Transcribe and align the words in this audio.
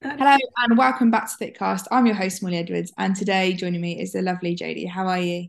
Hello 0.00 0.36
and 0.58 0.78
welcome 0.78 1.10
back 1.10 1.28
to 1.28 1.44
Thickcast. 1.44 1.86
I'm 1.90 2.06
your 2.06 2.14
host, 2.14 2.40
Molly 2.40 2.58
Edwards, 2.58 2.92
and 2.98 3.16
today 3.16 3.52
joining 3.52 3.80
me 3.80 4.00
is 4.00 4.12
the 4.12 4.22
lovely 4.22 4.54
Jodi. 4.54 4.86
How 4.86 5.08
are 5.08 5.18
you? 5.18 5.48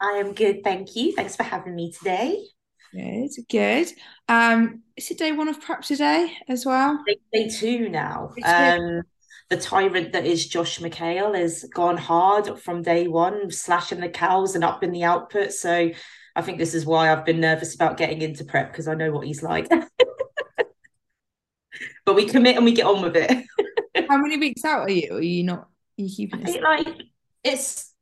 I 0.00 0.12
am 0.12 0.32
good, 0.32 0.64
thank 0.64 0.96
you. 0.96 1.12
Thanks 1.12 1.36
for 1.36 1.42
having 1.42 1.74
me 1.74 1.92
today. 1.92 2.42
Good, 2.94 3.28
good. 3.50 3.88
Um, 4.26 4.84
is 4.96 5.10
it 5.10 5.18
day 5.18 5.32
one 5.32 5.48
of 5.48 5.60
prep 5.60 5.82
today 5.82 6.34
as 6.48 6.64
well? 6.64 6.98
Day, 7.06 7.18
day 7.30 7.48
two 7.50 7.90
now. 7.90 8.30
Um, 8.42 9.02
the 9.50 9.58
tyrant 9.58 10.12
that 10.12 10.24
is 10.24 10.48
Josh 10.48 10.78
McHale 10.78 11.38
has 11.38 11.64
gone 11.64 11.98
hard 11.98 12.58
from 12.58 12.80
day 12.80 13.06
one, 13.06 13.50
slashing 13.50 14.00
the 14.00 14.08
cals 14.08 14.54
and 14.54 14.64
up 14.64 14.82
in 14.82 14.92
the 14.92 15.04
output. 15.04 15.52
So 15.52 15.90
I 16.34 16.40
think 16.42 16.56
this 16.56 16.74
is 16.74 16.86
why 16.86 17.12
I've 17.12 17.26
been 17.26 17.40
nervous 17.40 17.74
about 17.74 17.98
getting 17.98 18.22
into 18.22 18.46
prep 18.46 18.72
because 18.72 18.88
I 18.88 18.94
know 18.94 19.12
what 19.12 19.26
he's 19.26 19.42
like. 19.42 19.68
but 22.04 22.14
we 22.14 22.26
commit 22.26 22.56
and 22.56 22.64
we 22.64 22.72
get 22.72 22.86
on 22.86 23.02
with 23.02 23.16
it. 23.16 23.46
How 24.08 24.18
many 24.18 24.38
weeks 24.38 24.64
out 24.64 24.82
are 24.82 24.90
you? 24.90 25.16
Are 25.16 25.22
you 25.22 25.44
not? 25.44 25.60
Are 25.60 25.68
you 25.96 26.08
keeping? 26.08 26.42
I 26.42 26.44
think 26.44 26.62
like 26.62 26.88
it's 27.44 27.92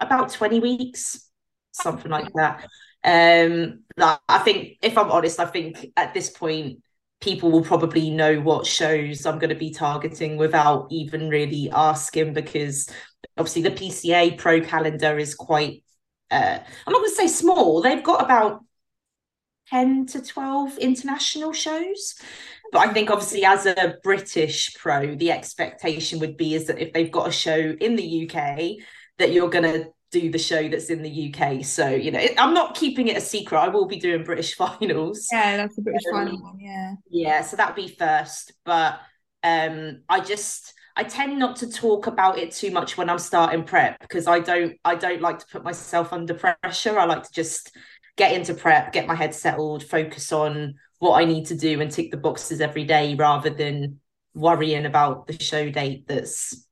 about 0.00 0.30
twenty 0.32 0.60
weeks, 0.60 1.28
something 1.72 2.10
like 2.10 2.32
that. 2.34 2.68
Um, 3.04 3.80
like 3.96 4.18
I 4.28 4.38
think 4.38 4.78
if 4.82 4.98
I'm 4.98 5.10
honest, 5.10 5.40
I 5.40 5.46
think 5.46 5.92
at 5.96 6.14
this 6.14 6.30
point 6.30 6.82
people 7.20 7.50
will 7.50 7.64
probably 7.64 8.10
know 8.10 8.40
what 8.40 8.66
shows 8.66 9.26
I'm 9.26 9.38
going 9.38 9.50
to 9.50 9.56
be 9.56 9.70
targeting 9.70 10.36
without 10.36 10.86
even 10.90 11.28
really 11.28 11.68
asking 11.70 12.32
because 12.32 12.88
obviously 13.36 13.62
the 13.62 13.70
PCA 13.70 14.38
Pro 14.38 14.60
calendar 14.60 15.18
is 15.18 15.34
quite. 15.34 15.84
Uh, 16.30 16.58
I'm 16.86 16.92
not 16.92 16.98
going 16.98 17.10
to 17.10 17.16
say 17.16 17.26
small. 17.26 17.80
They've 17.80 18.02
got 18.02 18.22
about 18.22 18.62
10 19.70 20.06
to 20.06 20.22
12 20.22 20.78
international 20.78 21.52
shows. 21.52 22.14
But 22.72 22.88
I 22.88 22.92
think 22.92 23.10
obviously 23.10 23.44
as 23.44 23.66
a 23.66 23.96
British 24.02 24.74
pro, 24.74 25.14
the 25.14 25.30
expectation 25.30 26.18
would 26.20 26.36
be 26.36 26.54
is 26.54 26.66
that 26.66 26.78
if 26.78 26.92
they've 26.92 27.10
got 27.10 27.28
a 27.28 27.32
show 27.32 27.56
in 27.56 27.96
the 27.96 28.28
UK, 28.28 28.76
that 29.18 29.32
you're 29.32 29.50
going 29.50 29.64
to 29.64 29.86
do 30.10 30.30
the 30.30 30.38
show 30.38 30.68
that's 30.68 30.90
in 30.90 31.02
the 31.02 31.34
UK. 31.34 31.64
So, 31.64 31.88
you 31.88 32.10
know, 32.10 32.18
it, 32.18 32.34
I'm 32.38 32.54
not 32.54 32.74
keeping 32.74 33.08
it 33.08 33.16
a 33.16 33.20
secret. 33.20 33.58
I 33.58 33.68
will 33.68 33.86
be 33.86 33.98
doing 33.98 34.24
British 34.24 34.54
finals. 34.56 35.26
Yeah, 35.30 35.56
that's 35.58 35.76
the 35.76 35.82
British 35.82 36.02
um, 36.12 36.18
final 36.18 36.42
one. 36.42 36.58
Yeah. 36.60 36.94
Yeah. 37.10 37.42
So 37.42 37.56
that'd 37.56 37.76
be 37.76 37.88
first. 37.88 38.52
But 38.64 39.00
um 39.44 40.02
I 40.08 40.20
just 40.20 40.74
I 40.96 41.04
tend 41.04 41.38
not 41.38 41.56
to 41.56 41.70
talk 41.70 42.08
about 42.08 42.38
it 42.38 42.50
too 42.50 42.72
much 42.72 42.96
when 42.96 43.08
I'm 43.08 43.20
starting 43.20 43.62
prep 43.62 44.00
because 44.00 44.26
I 44.26 44.40
don't 44.40 44.76
I 44.84 44.96
don't 44.96 45.22
like 45.22 45.38
to 45.38 45.46
put 45.46 45.62
myself 45.62 46.12
under 46.12 46.34
pressure. 46.34 46.98
I 46.98 47.04
like 47.04 47.22
to 47.22 47.32
just 47.32 47.76
get 48.16 48.32
into 48.32 48.52
prep, 48.52 48.92
get 48.92 49.06
my 49.06 49.14
head 49.14 49.34
settled, 49.34 49.84
focus 49.84 50.32
on 50.32 50.74
what 50.98 51.20
I 51.20 51.24
need 51.24 51.46
to 51.46 51.56
do 51.56 51.80
and 51.80 51.90
tick 51.90 52.10
the 52.10 52.16
boxes 52.16 52.60
every 52.60 52.84
day 52.84 53.14
rather 53.14 53.50
than 53.50 54.00
worrying 54.34 54.86
about 54.86 55.26
the 55.26 55.42
show 55.42 55.70
date 55.70 56.06
that's 56.06 56.66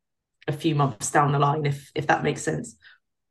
a 0.48 0.52
few 0.52 0.74
months 0.74 1.10
down 1.10 1.32
the 1.32 1.38
line, 1.38 1.66
if 1.66 1.90
if 1.94 2.06
that 2.06 2.22
makes 2.22 2.42
sense. 2.42 2.76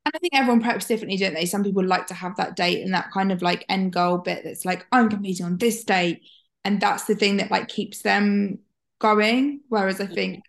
And 0.05 0.13
I 0.13 0.19
think 0.19 0.35
everyone 0.35 0.61
preps 0.61 0.87
differently, 0.87 1.17
don't 1.17 1.33
they? 1.33 1.45
Some 1.45 1.63
people 1.63 1.83
like 1.83 2.07
to 2.07 2.13
have 2.13 2.35
that 2.37 2.55
date 2.55 2.83
and 2.83 2.93
that 2.93 3.11
kind 3.11 3.31
of 3.31 3.41
like 3.41 3.65
end 3.69 3.91
goal 3.91 4.19
bit 4.19 4.43
that's 4.43 4.63
like, 4.63 4.85
I'm 4.91 5.09
competing 5.09 5.45
on 5.45 5.57
this 5.57 5.83
date. 5.83 6.21
And 6.63 6.79
that's 6.79 7.05
the 7.05 7.15
thing 7.15 7.37
that 7.37 7.49
like 7.49 7.67
keeps 7.67 8.02
them 8.02 8.59
going. 8.99 9.61
Whereas 9.69 9.99
I 9.99 10.05
think 10.05 10.43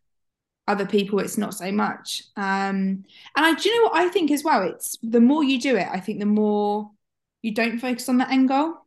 other 0.69 0.86
people 0.86 1.20
it's 1.20 1.38
not 1.38 1.55
so 1.55 1.70
much. 1.72 2.25
Um 2.36 3.05
and 3.36 3.47
I 3.47 3.55
do 3.55 3.69
you 3.69 3.77
know 3.77 3.84
what 3.84 3.97
I 3.97 4.08
think 4.08 4.31
as 4.31 4.42
well? 4.42 4.62
It's 4.62 4.97
the 5.03 5.20
more 5.20 5.44
you 5.44 5.60
do 5.60 5.77
it, 5.77 5.88
I 5.91 6.00
think 6.00 6.19
the 6.19 6.27
more 6.27 6.91
you 7.42 7.55
don't 7.55 7.78
focus 7.78 8.08
on 8.08 8.19
the 8.19 8.31
end 8.31 8.48
goal. 8.48 8.86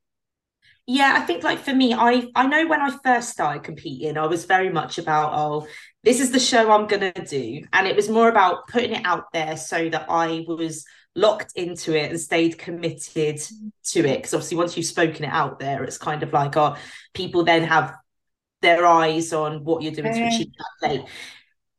Yeah, 0.92 1.14
I 1.16 1.20
think 1.20 1.44
like 1.44 1.60
for 1.60 1.72
me, 1.72 1.94
I 1.94 2.32
I 2.34 2.48
know 2.48 2.66
when 2.66 2.82
I 2.82 2.90
first 3.04 3.30
started 3.30 3.62
competing, 3.62 4.18
I 4.18 4.26
was 4.26 4.46
very 4.46 4.72
much 4.72 4.98
about 4.98 5.34
oh, 5.36 5.68
this 6.02 6.20
is 6.20 6.32
the 6.32 6.40
show 6.40 6.72
I'm 6.72 6.88
gonna 6.88 7.14
do, 7.14 7.62
and 7.72 7.86
it 7.86 7.96
was 7.96 8.10
more 8.10 8.28
about 8.28 8.68
putting 8.70 8.94
it 8.94 9.06
out 9.06 9.26
there 9.32 9.56
so 9.56 9.88
that 9.90 10.08
I 10.10 10.46
was 10.48 10.84
locked 11.14 11.52
into 11.56 11.96
it 11.96 12.10
and 12.10 12.20
stayed 12.20 12.58
committed 12.58 13.40
to 13.84 14.00
it. 14.00 14.18
Because 14.18 14.34
obviously, 14.34 14.58
once 14.58 14.76
you've 14.76 14.88
spoken 14.88 15.26
it 15.26 15.32
out 15.32 15.60
there, 15.60 15.84
it's 15.84 16.00
kind 16.00 16.24
of 16.24 16.34
like 16.34 16.58
oh, 16.58 16.76
people 17.14 17.44
then 17.44 17.66
have 17.66 17.94
their 18.64 18.84
eyes 18.84 19.32
on 19.32 19.64
what 19.64 19.84
you're 19.84 19.92
doing 19.92 20.12
to 20.12 20.26
achieve 20.26 20.52
that 20.58 20.90
date. 20.90 21.06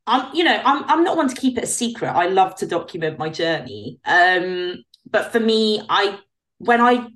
I'm, 0.07 0.33
you 0.37 0.45
know, 0.45 0.63
I'm 0.65 0.85
I'm 0.85 1.03
not 1.03 1.17
one 1.17 1.29
to 1.29 1.35
keep 1.35 1.59
it 1.59 1.65
a 1.65 1.67
secret. 1.67 2.11
I 2.11 2.27
love 2.27 2.55
to 2.59 2.67
document 2.67 3.19
my 3.19 3.29
journey. 3.29 3.99
Um, 4.05 4.85
but 5.05 5.33
for 5.33 5.41
me, 5.41 5.83
I 5.89 6.21
when 6.59 6.81
I 6.81 7.09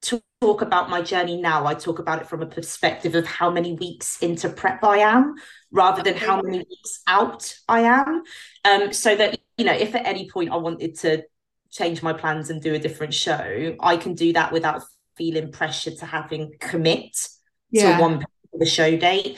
talk 0.00 0.62
about 0.62 0.88
my 0.88 1.02
journey 1.02 1.40
now, 1.40 1.66
I 1.66 1.74
talk 1.74 1.98
about 1.98 2.20
it 2.20 2.28
from 2.28 2.42
a 2.42 2.46
perspective 2.46 3.14
of 3.14 3.26
how 3.26 3.50
many 3.50 3.72
weeks 3.74 4.22
into 4.22 4.48
prep 4.48 4.84
I 4.84 4.98
am 4.98 5.34
rather 5.72 6.02
than 6.02 6.16
how 6.16 6.40
many 6.40 6.58
weeks 6.58 7.00
out 7.06 7.54
I 7.68 7.80
am. 7.80 8.22
Um, 8.64 8.92
so 8.92 9.16
that, 9.16 9.38
you 9.56 9.64
know, 9.64 9.72
if 9.72 9.94
at 9.94 10.06
any 10.06 10.30
point 10.30 10.50
I 10.52 10.56
wanted 10.56 10.96
to 11.00 11.24
change 11.70 12.02
my 12.02 12.12
plans 12.12 12.50
and 12.50 12.62
do 12.62 12.74
a 12.74 12.78
different 12.78 13.14
show, 13.14 13.76
I 13.80 13.96
can 13.96 14.14
do 14.14 14.32
that 14.34 14.52
without 14.52 14.82
feeling 15.16 15.50
pressure 15.50 15.90
to 15.90 16.06
having 16.06 16.52
commit 16.60 17.28
yeah. 17.70 17.96
to 17.96 18.02
one 18.02 18.24
the 18.52 18.66
show 18.66 18.96
date. 18.96 19.36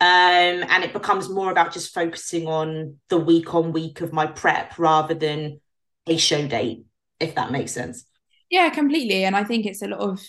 Um, 0.00 0.64
and 0.68 0.82
it 0.82 0.92
becomes 0.92 1.28
more 1.28 1.50
about 1.50 1.72
just 1.72 1.94
focusing 1.94 2.46
on 2.48 2.96
the 3.08 3.18
week 3.18 3.54
on 3.54 3.72
week 3.72 4.00
of 4.00 4.12
my 4.12 4.26
prep 4.26 4.78
rather 4.78 5.14
than 5.14 5.60
a 6.06 6.16
show 6.16 6.46
date, 6.46 6.84
if 7.20 7.36
that 7.36 7.52
makes 7.52 7.72
sense. 7.72 8.04
Yeah, 8.52 8.68
completely. 8.68 9.24
And 9.24 9.34
I 9.34 9.44
think 9.44 9.64
it's 9.64 9.80
a 9.80 9.88
lot 9.88 10.00
of 10.00 10.20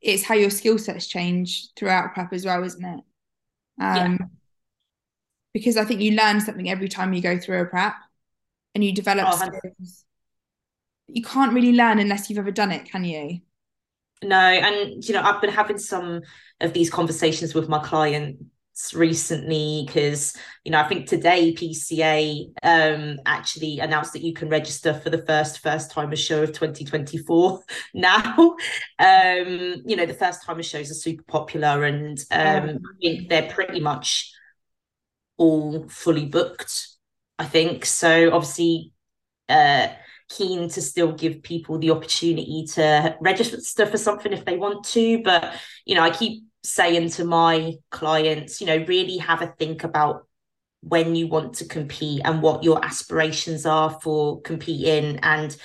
it's 0.00 0.22
how 0.22 0.36
your 0.36 0.48
skill 0.48 0.78
sets 0.78 1.08
change 1.08 1.70
throughout 1.74 2.14
prep 2.14 2.32
as 2.32 2.44
well, 2.46 2.62
isn't 2.62 2.84
it? 2.84 3.00
Um, 3.80 4.16
yeah. 4.20 4.26
Because 5.52 5.76
I 5.76 5.84
think 5.84 6.00
you 6.00 6.12
learn 6.12 6.40
something 6.40 6.70
every 6.70 6.88
time 6.88 7.12
you 7.12 7.20
go 7.20 7.36
through 7.36 7.60
a 7.60 7.66
prep, 7.66 7.94
and 8.76 8.84
you 8.84 8.92
develop 8.94 9.26
oh, 9.28 9.36
skills. 9.36 10.04
You 11.08 11.22
can't 11.24 11.52
really 11.52 11.72
learn 11.72 11.98
unless 11.98 12.30
you've 12.30 12.38
ever 12.38 12.52
done 12.52 12.70
it, 12.70 12.88
can 12.88 13.02
you? 13.02 13.40
No, 14.22 14.36
and 14.36 15.04
you 15.04 15.12
know 15.14 15.22
I've 15.22 15.40
been 15.40 15.50
having 15.50 15.78
some 15.78 16.20
of 16.60 16.72
these 16.74 16.90
conversations 16.90 17.54
with 17.54 17.68
my 17.68 17.80
client 17.80 18.38
recently 18.94 19.84
because 19.86 20.36
you 20.64 20.70
know 20.70 20.78
I 20.80 20.88
think 20.88 21.08
today 21.08 21.52
PCA 21.52 22.46
um 22.62 23.18
actually 23.26 23.80
announced 23.80 24.12
that 24.12 24.22
you 24.22 24.32
can 24.32 24.48
register 24.48 24.94
for 24.94 25.10
the 25.10 25.24
first 25.26 25.60
first 25.60 25.90
timer 25.90 26.16
show 26.16 26.42
of 26.42 26.52
2024 26.52 27.60
now. 27.94 28.56
Um 28.98 29.82
you 29.84 29.96
know 29.96 30.06
the 30.06 30.14
first 30.14 30.44
timer 30.44 30.62
shows 30.62 30.90
are 30.90 30.94
super 30.94 31.24
popular 31.24 31.84
and 31.84 32.18
um 32.30 32.68
I 32.68 32.92
think 33.02 33.28
they're 33.28 33.50
pretty 33.50 33.80
much 33.80 34.32
all 35.36 35.88
fully 35.88 36.26
booked 36.26 36.88
I 37.38 37.44
think. 37.44 37.84
So 37.84 38.32
obviously 38.32 38.92
uh 39.48 39.88
keen 40.28 40.68
to 40.68 40.82
still 40.82 41.12
give 41.12 41.42
people 41.42 41.78
the 41.78 41.90
opportunity 41.90 42.66
to 42.74 43.16
register 43.20 43.86
for 43.86 43.96
something 43.96 44.32
if 44.32 44.44
they 44.44 44.58
want 44.58 44.84
to 44.84 45.22
but 45.22 45.54
you 45.86 45.94
know 45.94 46.02
I 46.02 46.10
keep 46.10 46.44
saying 46.62 47.10
to 47.10 47.24
my 47.24 47.74
clients, 47.90 48.60
you 48.60 48.66
know, 48.66 48.84
really 48.86 49.18
have 49.18 49.42
a 49.42 49.46
think 49.58 49.84
about 49.84 50.26
when 50.80 51.14
you 51.14 51.26
want 51.26 51.54
to 51.54 51.64
compete 51.64 52.22
and 52.24 52.42
what 52.42 52.62
your 52.62 52.84
aspirations 52.84 53.66
are 53.66 53.98
for 54.00 54.40
competing 54.42 55.18
and 55.22 55.56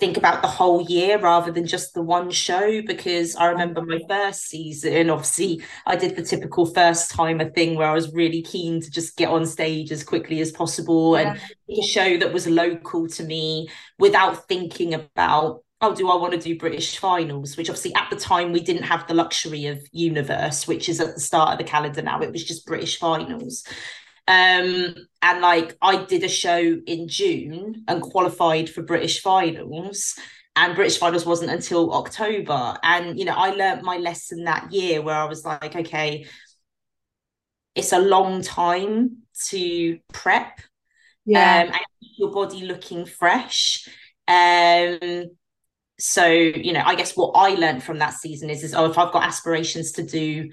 think 0.00 0.16
about 0.16 0.40
the 0.40 0.48
whole 0.48 0.80
year 0.80 1.18
rather 1.18 1.52
than 1.52 1.66
just 1.66 1.92
the 1.92 2.02
one 2.02 2.30
show 2.30 2.80
because 2.86 3.36
I 3.36 3.46
remember 3.46 3.82
my 3.82 4.00
first 4.08 4.48
season 4.48 5.10
obviously 5.10 5.62
I 5.84 5.94
did 5.94 6.16
the 6.16 6.22
typical 6.22 6.64
first 6.64 7.10
timer 7.10 7.50
thing 7.50 7.76
where 7.76 7.86
I 7.86 7.92
was 7.92 8.12
really 8.14 8.40
keen 8.40 8.80
to 8.80 8.90
just 8.90 9.16
get 9.18 9.28
on 9.28 9.44
stage 9.44 9.92
as 9.92 10.02
quickly 10.02 10.40
as 10.40 10.50
possible 10.50 11.18
yeah. 11.18 11.32
and 11.32 11.40
a 11.78 11.82
show 11.82 12.16
that 12.16 12.32
was 12.32 12.46
local 12.46 13.08
to 13.08 13.22
me 13.22 13.68
without 13.98 14.48
thinking 14.48 14.94
about 14.94 15.62
oh, 15.80 15.94
do 15.94 16.10
I 16.10 16.16
want 16.16 16.32
to 16.34 16.38
do 16.38 16.58
British 16.58 16.98
finals? 16.98 17.56
Which 17.56 17.70
obviously 17.70 17.94
at 17.94 18.10
the 18.10 18.16
time 18.16 18.52
we 18.52 18.60
didn't 18.60 18.82
have 18.82 19.06
the 19.06 19.14
luxury 19.14 19.66
of 19.66 19.86
Universe, 19.92 20.66
which 20.68 20.88
is 20.88 21.00
at 21.00 21.14
the 21.14 21.20
start 21.20 21.52
of 21.52 21.58
the 21.58 21.64
calendar 21.64 22.02
now. 22.02 22.20
It 22.20 22.32
was 22.32 22.44
just 22.44 22.66
British 22.66 22.98
finals. 22.98 23.64
Um, 24.28 24.94
and 25.22 25.40
like 25.40 25.76
I 25.80 26.04
did 26.04 26.22
a 26.22 26.28
show 26.28 26.58
in 26.86 27.08
June 27.08 27.84
and 27.88 28.02
qualified 28.02 28.68
for 28.68 28.82
British 28.82 29.22
finals. 29.22 30.18
And 30.56 30.74
British 30.74 30.98
finals 30.98 31.24
wasn't 31.24 31.50
until 31.50 31.94
October. 31.94 32.76
And 32.82 33.18
you 33.18 33.24
know, 33.24 33.34
I 33.34 33.50
learned 33.50 33.82
my 33.82 33.96
lesson 33.96 34.44
that 34.44 34.72
year 34.72 35.00
where 35.00 35.16
I 35.16 35.24
was 35.24 35.44
like, 35.44 35.74
okay, 35.74 36.26
it's 37.74 37.92
a 37.92 37.98
long 37.98 38.42
time 38.42 39.18
to 39.48 39.98
prep. 40.12 40.60
Yeah. 41.24 41.62
Um, 41.62 41.68
and 41.68 41.84
your 42.18 42.30
body 42.32 42.66
looking 42.66 43.06
fresh. 43.06 43.88
Um, 44.28 45.30
so 46.00 46.26
you 46.26 46.72
know 46.72 46.82
i 46.84 46.94
guess 46.94 47.16
what 47.16 47.32
i 47.34 47.50
learned 47.54 47.82
from 47.82 47.98
that 47.98 48.14
season 48.14 48.50
is 48.50 48.62
is 48.62 48.74
oh 48.74 48.90
if 48.90 48.98
i've 48.98 49.12
got 49.12 49.24
aspirations 49.24 49.92
to 49.92 50.02
do 50.02 50.50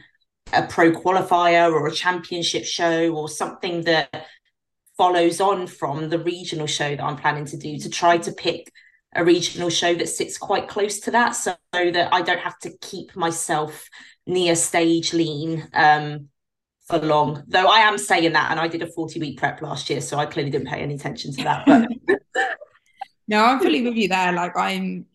a 0.54 0.64
pro 0.64 0.92
qualifier 0.92 1.72
or 1.72 1.88
a 1.88 1.92
championship 1.92 2.66
show 2.66 3.14
or 3.14 3.28
something 3.28 3.84
that 3.84 4.28
follows 4.98 5.40
on 5.40 5.68
from 5.68 6.10
the 6.10 6.20
regional 6.20 6.68
show 6.68 6.96
that 6.96 7.04
i'm 7.04 7.18
planning 7.18 7.46
to 7.46 7.58
do 7.58 7.78
to 7.78 7.90
try 7.90 8.18
to 8.18 8.32
pick 8.32 8.72
a 9.16 9.24
regional 9.24 9.70
show 9.70 9.96
that 9.96 10.10
sits 10.10 10.38
quite 10.38 10.68
close 10.68 11.00
to 11.00 11.12
that 11.12 11.32
so 11.32 11.56
that 11.74 12.10
i 12.14 12.22
don't 12.22 12.40
have 12.40 12.58
to 12.60 12.70
keep 12.82 13.16
myself 13.16 13.90
near 14.28 14.56
stage 14.56 15.14
lean 15.14 15.68
um, 15.74 16.28
for 16.88 17.00
long. 17.00 17.44
Though 17.48 17.68
I 17.68 17.80
am 17.80 17.98
saying 17.98 18.34
that, 18.34 18.52
and 18.52 18.60
I 18.60 18.68
did 18.68 18.82
a 18.82 18.88
40 18.88 19.20
week 19.20 19.38
prep 19.38 19.62
last 19.62 19.90
year, 19.90 20.02
so 20.02 20.18
I 20.18 20.26
clearly 20.26 20.52
didn't 20.52 20.68
pay 20.68 20.82
any 20.82 20.96
attention 20.96 21.34
to 21.34 21.44
that. 21.44 21.66
But 21.66 21.90
no, 23.28 23.44
I'm 23.44 23.60
fully 23.60 23.82
with 23.82 23.96
you 23.96 24.08
there. 24.08 24.32
Like 24.34 24.56
I'm, 24.56 25.06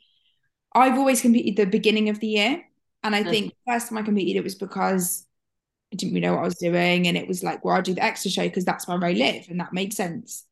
I've 0.74 0.98
always 0.98 1.20
competed 1.20 1.56
the 1.56 1.70
beginning 1.70 2.08
of 2.08 2.20
the 2.20 2.28
year, 2.28 2.64
and 3.02 3.14
I 3.14 3.22
mm. 3.22 3.30
think 3.30 3.52
the 3.66 3.72
first 3.72 3.88
time 3.88 3.98
I 3.98 4.02
competed, 4.02 4.36
it 4.36 4.44
was 4.44 4.54
because 4.54 5.26
I 5.92 5.96
didn't 5.96 6.14
really 6.14 6.26
know 6.26 6.34
what 6.34 6.42
I 6.42 6.44
was 6.44 6.56
doing, 6.56 7.08
and 7.08 7.16
it 7.16 7.28
was 7.28 7.42
like, 7.42 7.64
well, 7.64 7.76
I'll 7.76 7.82
do 7.82 7.94
the 7.94 8.04
extra 8.04 8.30
show 8.30 8.42
because 8.42 8.64
that's 8.64 8.88
where 8.88 9.02
I 9.02 9.12
live, 9.12 9.46
and 9.48 9.60
that 9.60 9.72
made 9.72 9.92
sense, 9.92 10.44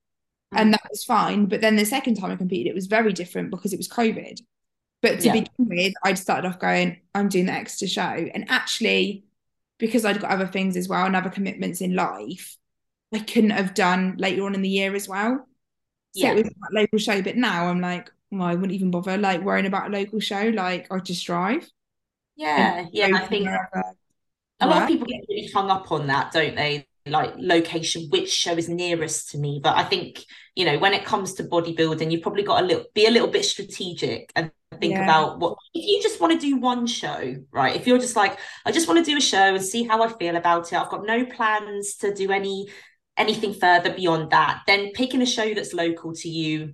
mm. 0.54 0.60
and 0.60 0.72
that 0.72 0.82
was 0.90 1.04
fine. 1.04 1.46
But 1.46 1.60
then 1.60 1.76
the 1.76 1.86
second 1.86 2.16
time 2.16 2.30
I 2.30 2.36
competed, 2.36 2.70
it 2.70 2.74
was 2.74 2.86
very 2.86 3.12
different 3.12 3.50
because 3.50 3.72
it 3.72 3.78
was 3.78 3.88
COVID. 3.88 4.40
But 5.02 5.20
to 5.20 5.26
yeah. 5.26 5.32
begin 5.32 5.48
with, 5.58 5.94
I'd 6.04 6.18
started 6.18 6.46
off 6.46 6.58
going, 6.58 7.00
I'm 7.14 7.30
doing 7.30 7.46
the 7.46 7.52
extra 7.52 7.88
show, 7.88 8.02
and 8.02 8.50
actually 8.50 9.24
because 9.80 10.04
I'd 10.04 10.20
got 10.20 10.30
other 10.30 10.46
things 10.46 10.76
as 10.76 10.88
well 10.88 11.06
and 11.06 11.16
other 11.16 11.30
commitments 11.30 11.80
in 11.80 11.96
life, 11.96 12.56
I 13.12 13.18
couldn't 13.18 13.50
have 13.50 13.74
done 13.74 14.14
later 14.18 14.44
on 14.44 14.54
in 14.54 14.62
the 14.62 14.68
year 14.68 14.94
as 14.94 15.08
well. 15.08 15.48
So 16.12 16.26
yeah. 16.26 16.32
it 16.32 16.34
was 16.36 16.44
that 16.44 16.72
local 16.72 16.98
show. 16.98 17.20
But 17.22 17.36
now 17.36 17.66
I'm 17.66 17.80
like, 17.80 18.10
well, 18.30 18.42
I 18.42 18.54
wouldn't 18.54 18.72
even 18.72 18.90
bother 18.90 19.18
like 19.18 19.42
worrying 19.42 19.66
about 19.66 19.88
a 19.88 19.96
local 19.96 20.20
show. 20.20 20.50
Like 20.54 20.86
I 20.90 20.98
just 20.98 21.26
drive. 21.26 21.68
Yeah, 22.36 22.86
yeah. 22.92 23.10
I 23.14 23.26
think 23.26 23.48
a 23.48 24.66
lot 24.66 24.82
of 24.82 24.88
people 24.88 25.06
get 25.06 25.24
really 25.28 25.48
hung 25.48 25.70
up 25.70 25.90
on 25.92 26.06
that, 26.06 26.32
don't 26.32 26.54
they? 26.54 26.86
Like 27.06 27.34
location, 27.38 28.08
which 28.10 28.30
show 28.30 28.52
is 28.52 28.68
nearest 28.68 29.30
to 29.30 29.38
me. 29.38 29.60
But 29.62 29.76
I 29.76 29.84
think, 29.84 30.24
you 30.54 30.64
know, 30.64 30.78
when 30.78 30.92
it 30.92 31.04
comes 31.04 31.34
to 31.34 31.44
bodybuilding, 31.44 32.10
you've 32.10 32.22
probably 32.22 32.42
got 32.42 32.62
a 32.62 32.66
little 32.66 32.84
be 32.94 33.06
a 33.06 33.10
little 33.10 33.28
bit 33.28 33.44
strategic 33.44 34.30
and 34.36 34.52
think 34.80 34.94
yeah. 34.94 35.04
about 35.04 35.38
what 35.38 35.56
if 35.74 35.86
you 35.86 36.02
just 36.02 36.20
want 36.20 36.32
to 36.32 36.38
do 36.38 36.56
one 36.56 36.86
show 36.86 37.36
right 37.52 37.76
if 37.76 37.86
you're 37.86 37.98
just 37.98 38.16
like 38.16 38.38
i 38.64 38.72
just 38.72 38.88
want 38.88 39.04
to 39.04 39.08
do 39.08 39.16
a 39.16 39.20
show 39.20 39.54
and 39.54 39.62
see 39.62 39.84
how 39.84 40.02
i 40.02 40.08
feel 40.08 40.36
about 40.36 40.72
it 40.72 40.78
i've 40.78 40.88
got 40.88 41.04
no 41.04 41.24
plans 41.26 41.96
to 41.96 42.14
do 42.14 42.32
any 42.32 42.66
anything 43.16 43.52
further 43.52 43.92
beyond 43.92 44.30
that 44.30 44.62
then 44.66 44.90
picking 44.92 45.22
a 45.22 45.26
show 45.26 45.52
that's 45.52 45.74
local 45.74 46.14
to 46.14 46.28
you 46.28 46.72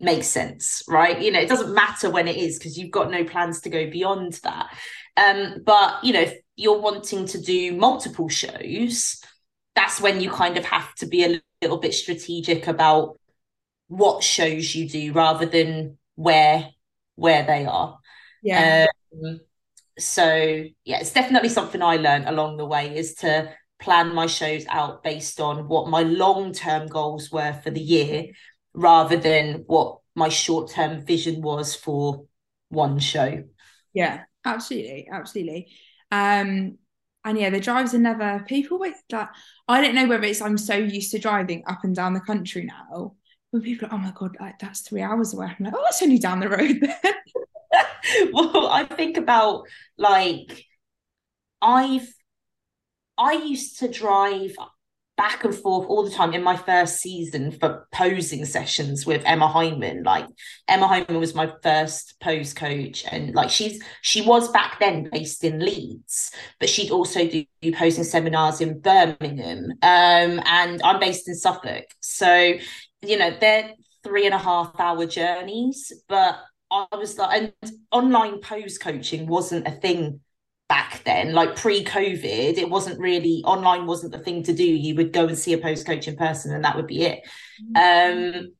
makes 0.00 0.26
sense 0.26 0.82
right 0.88 1.20
you 1.20 1.30
know 1.30 1.40
it 1.40 1.48
doesn't 1.48 1.74
matter 1.74 2.10
when 2.10 2.26
it 2.26 2.36
is 2.36 2.58
because 2.58 2.78
you've 2.78 2.90
got 2.90 3.10
no 3.10 3.24
plans 3.24 3.60
to 3.60 3.68
go 3.68 3.90
beyond 3.90 4.32
that 4.42 4.74
um 5.16 5.56
but 5.64 6.02
you 6.02 6.12
know 6.12 6.20
if 6.20 6.34
you're 6.56 6.80
wanting 6.80 7.26
to 7.26 7.40
do 7.40 7.72
multiple 7.72 8.28
shows 8.28 9.22
that's 9.74 10.00
when 10.00 10.20
you 10.20 10.30
kind 10.30 10.56
of 10.56 10.64
have 10.64 10.94
to 10.94 11.06
be 11.06 11.24
a 11.24 11.40
little 11.62 11.78
bit 11.78 11.94
strategic 11.94 12.66
about 12.66 13.18
what 13.88 14.22
shows 14.22 14.74
you 14.74 14.88
do 14.88 15.12
rather 15.12 15.46
than 15.46 15.98
where 16.14 16.68
where 17.16 17.44
they 17.44 17.66
are. 17.66 17.98
Yeah. 18.42 18.86
Um, 19.12 19.40
so 19.98 20.64
yeah, 20.84 21.00
it's 21.00 21.12
definitely 21.12 21.50
something 21.50 21.82
I 21.82 21.96
learned 21.96 22.28
along 22.28 22.56
the 22.56 22.66
way 22.66 22.96
is 22.96 23.14
to 23.16 23.52
plan 23.80 24.14
my 24.14 24.26
shows 24.26 24.64
out 24.68 25.02
based 25.02 25.40
on 25.40 25.66
what 25.68 25.88
my 25.88 26.02
long-term 26.02 26.86
goals 26.86 27.30
were 27.30 27.52
for 27.64 27.70
the 27.70 27.80
year 27.80 28.26
rather 28.74 29.16
than 29.16 29.64
what 29.66 30.00
my 30.14 30.28
short-term 30.28 31.04
vision 31.04 31.42
was 31.42 31.74
for 31.74 32.26
one 32.68 32.98
show. 32.98 33.44
Yeah, 33.92 34.22
absolutely, 34.44 35.08
absolutely. 35.12 35.68
Um 36.10 36.78
and 37.24 37.38
yeah, 37.38 37.50
the 37.50 37.60
drives 37.60 37.94
are 37.94 37.98
never 37.98 38.44
people 38.46 38.78
wait 38.78 38.94
that 39.10 39.30
I 39.68 39.82
don't 39.82 39.94
know 39.94 40.06
whether 40.06 40.24
it's 40.24 40.40
I'm 40.40 40.58
so 40.58 40.74
used 40.74 41.10
to 41.12 41.18
driving 41.18 41.64
up 41.66 41.84
and 41.84 41.94
down 41.94 42.14
the 42.14 42.20
country 42.20 42.64
now 42.64 43.14
when 43.50 43.62
people 43.62 43.88
are, 43.88 43.94
oh 43.94 43.98
my 43.98 44.12
god, 44.14 44.36
like, 44.40 44.58
that's 44.58 44.80
three 44.80 45.02
hours 45.02 45.34
away. 45.34 45.46
I'm 45.46 45.64
like, 45.64 45.74
oh, 45.76 45.84
it's 45.88 46.02
only 46.02 46.18
down 46.18 46.40
the 46.40 46.48
road 46.48 46.78
then. 46.80 47.14
well, 48.32 48.68
I 48.68 48.84
think 48.84 49.16
about 49.16 49.64
like 49.98 50.64
I've 51.60 52.08
I 53.18 53.32
used 53.32 53.80
to 53.80 53.88
drive 53.88 54.54
back 55.20 55.44
and 55.44 55.54
forth 55.54 55.86
all 55.86 56.02
the 56.02 56.10
time 56.10 56.32
in 56.32 56.42
my 56.42 56.56
first 56.56 56.98
season 56.98 57.52
for 57.52 57.86
posing 57.92 58.46
sessions 58.46 59.04
with 59.04 59.22
Emma 59.26 59.46
Hyndman. 59.46 60.02
Like 60.02 60.24
Emma 60.66 60.88
Hyndman 60.88 61.20
was 61.20 61.34
my 61.34 61.52
first 61.62 62.18
pose 62.20 62.54
coach, 62.54 63.04
and 63.12 63.34
like 63.34 63.50
she's 63.50 63.82
she 64.00 64.22
was 64.22 64.50
back 64.50 64.80
then 64.80 65.10
based 65.12 65.44
in 65.44 65.58
Leeds, 65.58 66.32
but 66.58 66.70
she'd 66.70 66.90
also 66.90 67.28
do, 67.28 67.44
do 67.60 67.70
posing 67.70 68.04
seminars 68.04 68.62
in 68.62 68.80
Birmingham. 68.80 69.72
Um, 69.82 70.40
and 70.46 70.80
I'm 70.82 70.98
based 70.98 71.28
in 71.28 71.34
Suffolk, 71.34 71.84
so 72.00 72.54
you 73.02 73.18
know, 73.18 73.36
they're 73.38 73.74
three 74.02 74.24
and 74.24 74.34
a 74.34 74.38
half 74.38 74.72
hour 74.80 75.04
journeys, 75.04 75.92
but 76.08 76.40
I 76.70 76.86
was 76.96 77.18
like, 77.18 77.42
and 77.42 77.72
online 77.92 78.40
pose 78.40 78.78
coaching 78.78 79.26
wasn't 79.26 79.68
a 79.68 79.72
thing 79.72 80.20
back 80.70 81.02
then. 81.04 81.34
Like 81.34 81.56
pre 81.56 81.84
COVID, 81.84 82.56
it 82.56 82.70
wasn't 82.70 82.98
really 82.98 83.42
online, 83.44 83.86
wasn't 83.86 84.12
the 84.12 84.20
thing 84.20 84.44
to 84.44 84.54
do. 84.54 84.64
You 84.64 84.94
would 84.94 85.12
go 85.12 85.26
and 85.26 85.36
see 85.36 85.52
a 85.52 85.58
pose 85.58 85.84
coach 85.84 86.08
in 86.08 86.16
person, 86.16 86.54
and 86.54 86.64
that 86.64 86.76
would 86.76 86.86
be 86.86 87.02
it. 87.02 87.20
Mm-hmm. 87.76 88.36
Um, 88.38 88.52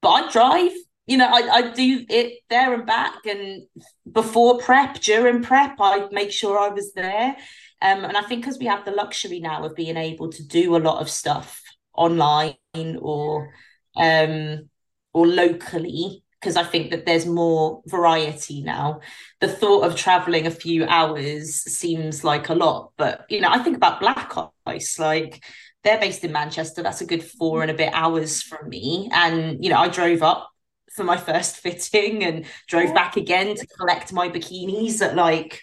but 0.00 0.08
I 0.08 0.32
drive, 0.32 0.72
you 1.06 1.16
know, 1.18 1.26
I, 1.26 1.56
I 1.56 1.72
do 1.72 2.06
it 2.08 2.38
there 2.48 2.72
and 2.72 2.86
back, 2.86 3.26
and 3.26 3.64
before 4.10 4.58
prep, 4.58 5.00
during 5.00 5.42
prep, 5.42 5.78
I'd 5.80 6.12
make 6.12 6.30
sure 6.30 6.58
I 6.58 6.68
was 6.68 6.92
there. 6.94 7.36
Um, 7.82 8.04
and 8.04 8.16
I 8.16 8.22
think 8.22 8.42
because 8.42 8.58
we 8.58 8.66
have 8.66 8.86
the 8.86 8.92
luxury 8.92 9.40
now 9.40 9.64
of 9.64 9.74
being 9.74 9.98
able 9.98 10.30
to 10.30 10.46
do 10.46 10.76
a 10.76 10.78
lot 10.78 11.02
of 11.02 11.10
stuff 11.10 11.60
online 11.92 12.54
or 13.00 13.52
um, 13.96 14.70
or 15.12 15.26
locally 15.26 16.22
because 16.40 16.56
I 16.56 16.64
think 16.64 16.90
that 16.90 17.06
there's 17.06 17.26
more 17.26 17.82
variety 17.86 18.62
now. 18.62 19.00
The 19.40 19.48
thought 19.48 19.84
of 19.84 19.96
traveling 19.96 20.46
a 20.46 20.50
few 20.50 20.84
hours 20.84 21.54
seems 21.54 22.24
like 22.24 22.48
a 22.48 22.54
lot, 22.54 22.92
but 22.96 23.24
you 23.28 23.40
know, 23.40 23.48
I 23.50 23.58
think 23.58 23.76
about 23.76 24.00
Black 24.00 24.32
Ice, 24.66 24.98
like 24.98 25.42
they're 25.82 26.00
based 26.00 26.24
in 26.24 26.32
Manchester. 26.32 26.82
That's 26.82 27.00
a 27.00 27.06
good 27.06 27.24
four 27.24 27.62
and 27.62 27.70
a 27.70 27.74
bit 27.74 27.90
hours 27.92 28.42
from 28.42 28.68
me. 28.68 29.08
And 29.12 29.62
you 29.62 29.70
know, 29.70 29.78
I 29.78 29.88
drove 29.88 30.22
up 30.22 30.50
for 30.94 31.04
my 31.04 31.16
first 31.16 31.56
fitting 31.62 32.24
and 32.24 32.44
drove 32.68 32.94
back 32.94 33.16
again 33.16 33.54
to 33.54 33.66
collect 33.78 34.12
my 34.12 34.28
bikinis 34.28 35.00
at 35.00 35.14
like 35.16 35.62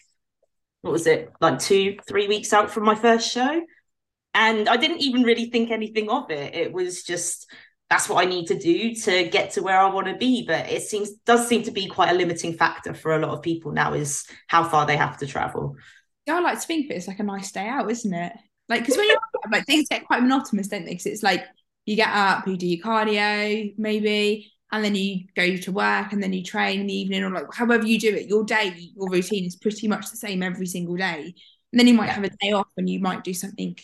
what 0.82 0.92
was 0.92 1.08
it, 1.08 1.32
like 1.40 1.60
two, 1.60 1.98
three 2.08 2.28
weeks 2.28 2.52
out 2.52 2.70
from 2.70 2.84
my 2.84 2.96
first 2.96 3.32
show. 3.32 3.62
And 4.34 4.68
I 4.68 4.76
didn't 4.76 5.02
even 5.02 5.24
really 5.24 5.50
think 5.50 5.72
anything 5.72 6.10
of 6.10 6.30
it. 6.30 6.54
It 6.54 6.74
was 6.74 7.04
just 7.04 7.50
that's 7.94 8.10
what 8.10 8.26
I 8.26 8.28
need 8.28 8.48
to 8.48 8.58
do 8.58 8.96
to 8.96 9.30
get 9.30 9.52
to 9.52 9.62
where 9.62 9.78
I 9.78 9.88
want 9.88 10.08
to 10.08 10.16
be. 10.16 10.48
But 10.48 10.68
it 10.68 10.82
seems 10.82 11.12
does 11.28 11.48
seem 11.48 11.62
to 11.64 11.72
be 11.72 11.86
quite 11.86 12.10
a 12.10 12.16
limiting 12.16 12.54
factor 12.54 12.96
for 12.96 13.14
a 13.14 13.20
lot 13.20 13.30
of 13.30 13.44
people 13.44 13.72
now 13.72 13.94
is 13.94 14.26
how 14.48 14.64
far 14.64 14.88
they 14.88 14.98
have 14.98 15.18
to 15.18 15.28
travel. 15.28 15.76
Yeah, 16.26 16.38
I 16.38 16.40
like 16.40 16.60
to 16.60 16.66
think 16.66 16.86
of 16.86 16.92
it 16.92 16.98
as 16.98 17.08
like 17.08 17.20
a 17.20 17.24
nice 17.24 17.52
day 17.52 17.68
out, 17.68 17.92
isn't 17.92 18.12
it? 18.12 18.34
Like 18.68 18.82
because 18.82 18.98
when 18.98 19.08
you're 19.08 19.20
like 19.52 19.68
things 19.68 19.90
get 19.90 20.08
quite 20.08 20.24
monotonous, 20.24 20.70
don't 20.70 20.86
they? 20.86 20.92
Because 20.92 21.06
it's 21.06 21.22
like 21.22 21.44
you 21.86 21.96
get 21.96 22.10
up, 22.10 22.48
you 22.48 22.58
do 22.58 22.66
your 22.66 22.84
cardio, 22.84 23.76
maybe, 23.78 24.52
and 24.72 24.84
then 24.84 24.96
you 24.96 25.26
go 25.36 25.56
to 25.56 25.72
work 25.72 26.14
and 26.14 26.24
then 26.24 26.34
you 26.34 26.42
train 26.42 26.80
in 26.80 26.88
the 26.88 26.96
evening 26.96 27.24
or 27.24 27.30
like 27.30 27.54
however 27.54 27.86
you 27.86 28.00
do 28.00 28.16
it. 28.16 28.28
Your 28.28 28.44
day, 28.44 28.74
your 28.96 29.08
routine 29.12 29.46
is 29.46 29.56
pretty 29.56 29.88
much 29.88 30.10
the 30.10 30.18
same 30.18 30.42
every 30.42 30.66
single 30.66 30.96
day. 30.96 31.36
And 31.72 31.80
then 31.80 31.88
you 31.88 31.94
might 31.94 32.08
yeah. 32.08 32.14
have 32.14 32.24
a 32.24 32.30
day 32.42 32.54
off 32.54 32.70
and 32.76 32.90
you 32.90 33.00
might 33.00 33.24
do 33.24 33.36
something 33.36 33.78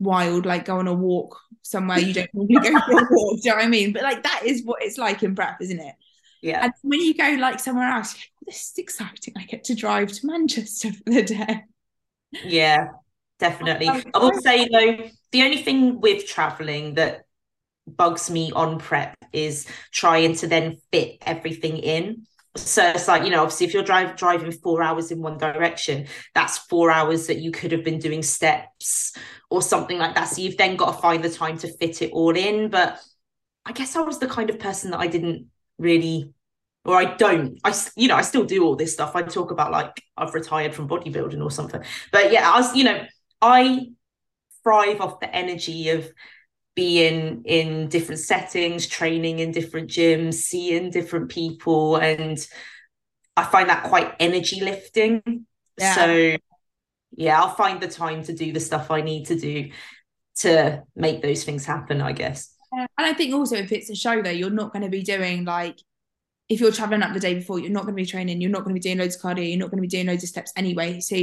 wild, 0.00 0.46
like 0.46 0.64
go 0.64 0.78
on 0.78 0.88
a 0.88 0.94
walk 0.94 1.38
somewhere 1.62 1.98
you 1.98 2.12
don't 2.12 2.30
normally 2.34 2.70
go 2.70 2.80
for 2.80 2.92
a 2.92 3.06
walk. 3.10 3.40
Do 3.40 3.42
you 3.44 3.50
know 3.50 3.56
what 3.56 3.64
I 3.64 3.68
mean? 3.68 3.92
But 3.92 4.02
like 4.02 4.22
that 4.24 4.42
is 4.44 4.64
what 4.64 4.82
it's 4.82 4.98
like 4.98 5.22
in 5.22 5.34
prep, 5.34 5.58
isn't 5.60 5.78
it? 5.78 5.94
Yeah. 6.42 6.64
And 6.64 6.72
when 6.82 7.00
you 7.00 7.14
go 7.14 7.36
like 7.38 7.60
somewhere 7.60 7.90
else, 7.90 8.14
go, 8.14 8.20
oh, 8.20 8.44
this 8.46 8.70
is 8.70 8.78
exciting. 8.78 9.34
I 9.36 9.44
get 9.44 9.64
to 9.64 9.74
drive 9.74 10.10
to 10.10 10.26
Manchester 10.26 10.92
for 10.92 11.12
the 11.12 11.22
day. 11.22 11.64
Yeah, 12.44 12.88
definitely. 13.38 13.88
Oh, 13.88 14.02
I 14.14 14.18
will 14.18 14.40
say 14.40 14.66
though, 14.70 15.10
the 15.32 15.42
only 15.42 15.62
thing 15.62 16.00
with 16.00 16.26
traveling 16.26 16.94
that 16.94 17.24
bugs 17.86 18.30
me 18.30 18.52
on 18.52 18.78
prep 18.78 19.16
is 19.32 19.66
trying 19.92 20.34
to 20.36 20.46
then 20.46 20.78
fit 20.92 21.18
everything 21.22 21.76
in 21.78 22.26
so 22.56 22.88
it's 22.88 23.06
like 23.06 23.24
you 23.24 23.30
know 23.30 23.42
obviously 23.42 23.66
if 23.66 23.74
you're 23.74 23.82
drive, 23.82 24.16
driving 24.16 24.50
four 24.50 24.82
hours 24.82 25.12
in 25.12 25.22
one 25.22 25.38
direction 25.38 26.06
that's 26.34 26.58
four 26.58 26.90
hours 26.90 27.28
that 27.28 27.38
you 27.38 27.52
could 27.52 27.70
have 27.70 27.84
been 27.84 27.98
doing 27.98 28.22
steps 28.22 29.16
or 29.50 29.60
something 29.60 29.98
like 29.98 30.14
that. 30.14 30.24
So 30.24 30.42
you've 30.42 30.56
then 30.56 30.76
got 30.76 30.92
to 30.92 31.00
find 31.00 31.22
the 31.22 31.30
time 31.30 31.58
to 31.58 31.76
fit 31.76 32.02
it 32.02 32.12
all 32.12 32.36
in. 32.36 32.70
But 32.70 33.00
i 33.66 33.72
guess 33.72 33.94
i 33.94 34.00
was 34.00 34.18
the 34.18 34.26
kind 34.26 34.48
of 34.48 34.58
person 34.58 34.90
that 34.90 35.00
i 35.00 35.06
didn't 35.06 35.46
really 35.78 36.32
or 36.86 36.96
i 36.96 37.04
don't 37.16 37.60
i 37.62 37.74
you 37.94 38.08
know 38.08 38.16
i 38.16 38.22
still 38.22 38.44
do 38.44 38.64
all 38.64 38.74
this 38.76 38.92
stuff. 38.94 39.14
I 39.14 39.22
talk 39.22 39.50
about 39.50 39.70
like 39.70 40.02
i've 40.16 40.34
retired 40.34 40.74
from 40.74 40.88
bodybuilding 40.88 41.42
or 41.42 41.50
something. 41.50 41.82
But 42.10 42.32
yeah 42.32 42.50
i 42.50 42.58
was 42.58 42.74
you 42.74 42.84
know 42.84 43.04
i 43.42 43.86
thrive 44.62 45.00
off 45.00 45.20
the 45.20 45.34
energy 45.34 45.90
of 45.90 46.10
being 46.80 47.42
in 47.44 47.88
different 47.88 48.22
settings, 48.22 48.86
training 48.86 49.40
in 49.40 49.52
different 49.52 49.90
gyms, 49.90 50.32
seeing 50.32 50.90
different 50.90 51.28
people. 51.28 51.96
And 51.96 52.38
I 53.36 53.44
find 53.44 53.68
that 53.68 53.82
quite 53.82 54.14
energy 54.18 54.60
lifting. 54.62 55.44
Yeah. 55.76 55.94
So, 55.94 56.36
yeah, 57.10 57.38
I'll 57.38 57.54
find 57.54 57.82
the 57.82 57.86
time 57.86 58.22
to 58.24 58.32
do 58.32 58.50
the 58.54 58.60
stuff 58.60 58.90
I 58.90 59.02
need 59.02 59.26
to 59.26 59.38
do 59.38 59.72
to 60.36 60.82
make 60.96 61.20
those 61.20 61.44
things 61.44 61.66
happen, 61.66 62.00
I 62.00 62.12
guess. 62.12 62.54
And 62.72 62.88
I 62.96 63.12
think 63.12 63.34
also 63.34 63.56
if 63.56 63.72
it's 63.72 63.90
a 63.90 63.94
show 63.94 64.22
though, 64.22 64.30
you're 64.30 64.48
not 64.48 64.72
going 64.72 64.84
to 64.84 64.88
be 64.88 65.02
doing 65.02 65.44
like 65.44 65.78
if 66.48 66.60
you're 66.60 66.72
traveling 66.72 67.02
up 67.02 67.12
the 67.12 67.20
day 67.20 67.34
before, 67.34 67.58
you're 67.58 67.70
not 67.70 67.82
going 67.82 67.94
to 67.94 68.02
be 68.02 68.06
training, 68.06 68.40
you're 68.40 68.50
not 68.50 68.64
going 68.64 68.74
to 68.74 68.80
be 68.80 68.80
doing 68.80 68.96
loads 68.96 69.16
of 69.16 69.20
cardio, 69.20 69.46
you're 69.46 69.58
not 69.58 69.70
going 69.70 69.82
to 69.82 69.86
be 69.86 69.86
doing 69.86 70.06
loads 70.06 70.22
of 70.22 70.30
steps 70.30 70.50
anyway. 70.56 70.98
So 70.98 71.14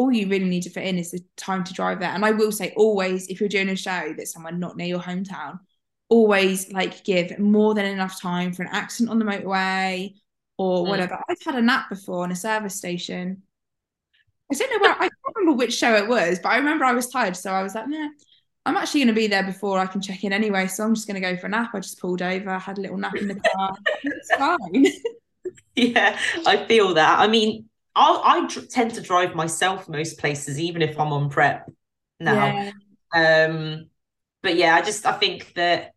all 0.00 0.10
you 0.10 0.26
really 0.28 0.46
need 0.46 0.62
to 0.62 0.70
fit 0.70 0.86
in 0.86 0.96
is 0.96 1.10
the 1.10 1.22
time 1.36 1.62
to 1.62 1.74
drive 1.74 2.00
there. 2.00 2.08
And 2.08 2.24
I 2.24 2.30
will 2.30 2.50
say, 2.50 2.72
always, 2.74 3.28
if 3.28 3.38
you're 3.38 3.50
doing 3.50 3.68
a 3.68 3.76
show 3.76 4.14
that's 4.16 4.32
somewhere 4.32 4.50
not 4.50 4.78
near 4.78 4.86
your 4.86 4.98
hometown, 4.98 5.58
always 6.08 6.72
like 6.72 7.04
give 7.04 7.38
more 7.38 7.74
than 7.74 7.84
enough 7.84 8.18
time 8.18 8.54
for 8.54 8.62
an 8.62 8.70
accident 8.72 9.10
on 9.10 9.18
the 9.18 9.26
motorway 9.26 10.14
or 10.56 10.86
mm. 10.86 10.88
whatever. 10.88 11.16
Mm. 11.16 11.22
I've 11.28 11.42
had 11.44 11.54
a 11.56 11.60
nap 11.60 11.90
before 11.90 12.24
on 12.24 12.32
a 12.32 12.36
service 12.36 12.74
station. 12.74 13.42
I 14.50 14.54
don't 14.54 14.70
know 14.70 14.88
where 14.88 14.94
I 14.94 15.00
can't 15.00 15.12
remember 15.36 15.58
which 15.58 15.74
show 15.74 15.94
it 15.94 16.08
was, 16.08 16.38
but 16.38 16.48
I 16.48 16.56
remember 16.56 16.86
I 16.86 16.94
was 16.94 17.08
tired, 17.08 17.36
so 17.36 17.52
I 17.52 17.62
was 17.62 17.74
like, 17.74 17.86
nah, 17.86 18.08
I'm 18.64 18.78
actually 18.78 19.00
going 19.00 19.14
to 19.14 19.20
be 19.20 19.26
there 19.26 19.44
before 19.44 19.78
I 19.78 19.86
can 19.86 20.00
check 20.00 20.24
in 20.24 20.32
anyway, 20.32 20.66
so 20.66 20.82
I'm 20.82 20.94
just 20.94 21.06
going 21.06 21.20
to 21.20 21.28
go 21.28 21.36
for 21.36 21.46
a 21.46 21.50
nap. 21.50 21.72
I 21.74 21.80
just 21.80 22.00
pulled 22.00 22.22
over, 22.22 22.58
had 22.58 22.78
a 22.78 22.80
little 22.80 22.96
nap 22.96 23.16
in 23.16 23.28
the 23.28 23.34
car. 23.34 23.76
it's 24.02 24.34
fine. 24.34 24.86
yeah, 25.76 26.18
I 26.46 26.64
feel 26.64 26.94
that. 26.94 27.20
I 27.20 27.28
mean, 27.28 27.69
I'll, 27.94 28.22
I 28.24 28.46
tend 28.70 28.94
to 28.94 29.00
drive 29.00 29.34
myself 29.34 29.88
most 29.88 30.18
places, 30.18 30.58
even 30.60 30.82
if 30.82 30.98
I'm 30.98 31.12
on 31.12 31.30
prep 31.30 31.70
now. 32.18 32.54
Yeah. 32.54 32.72
Um, 33.14 33.90
but 34.42 34.56
yeah, 34.56 34.74
I 34.76 34.82
just 34.82 35.06
I 35.06 35.12
think 35.12 35.54
that 35.54 35.92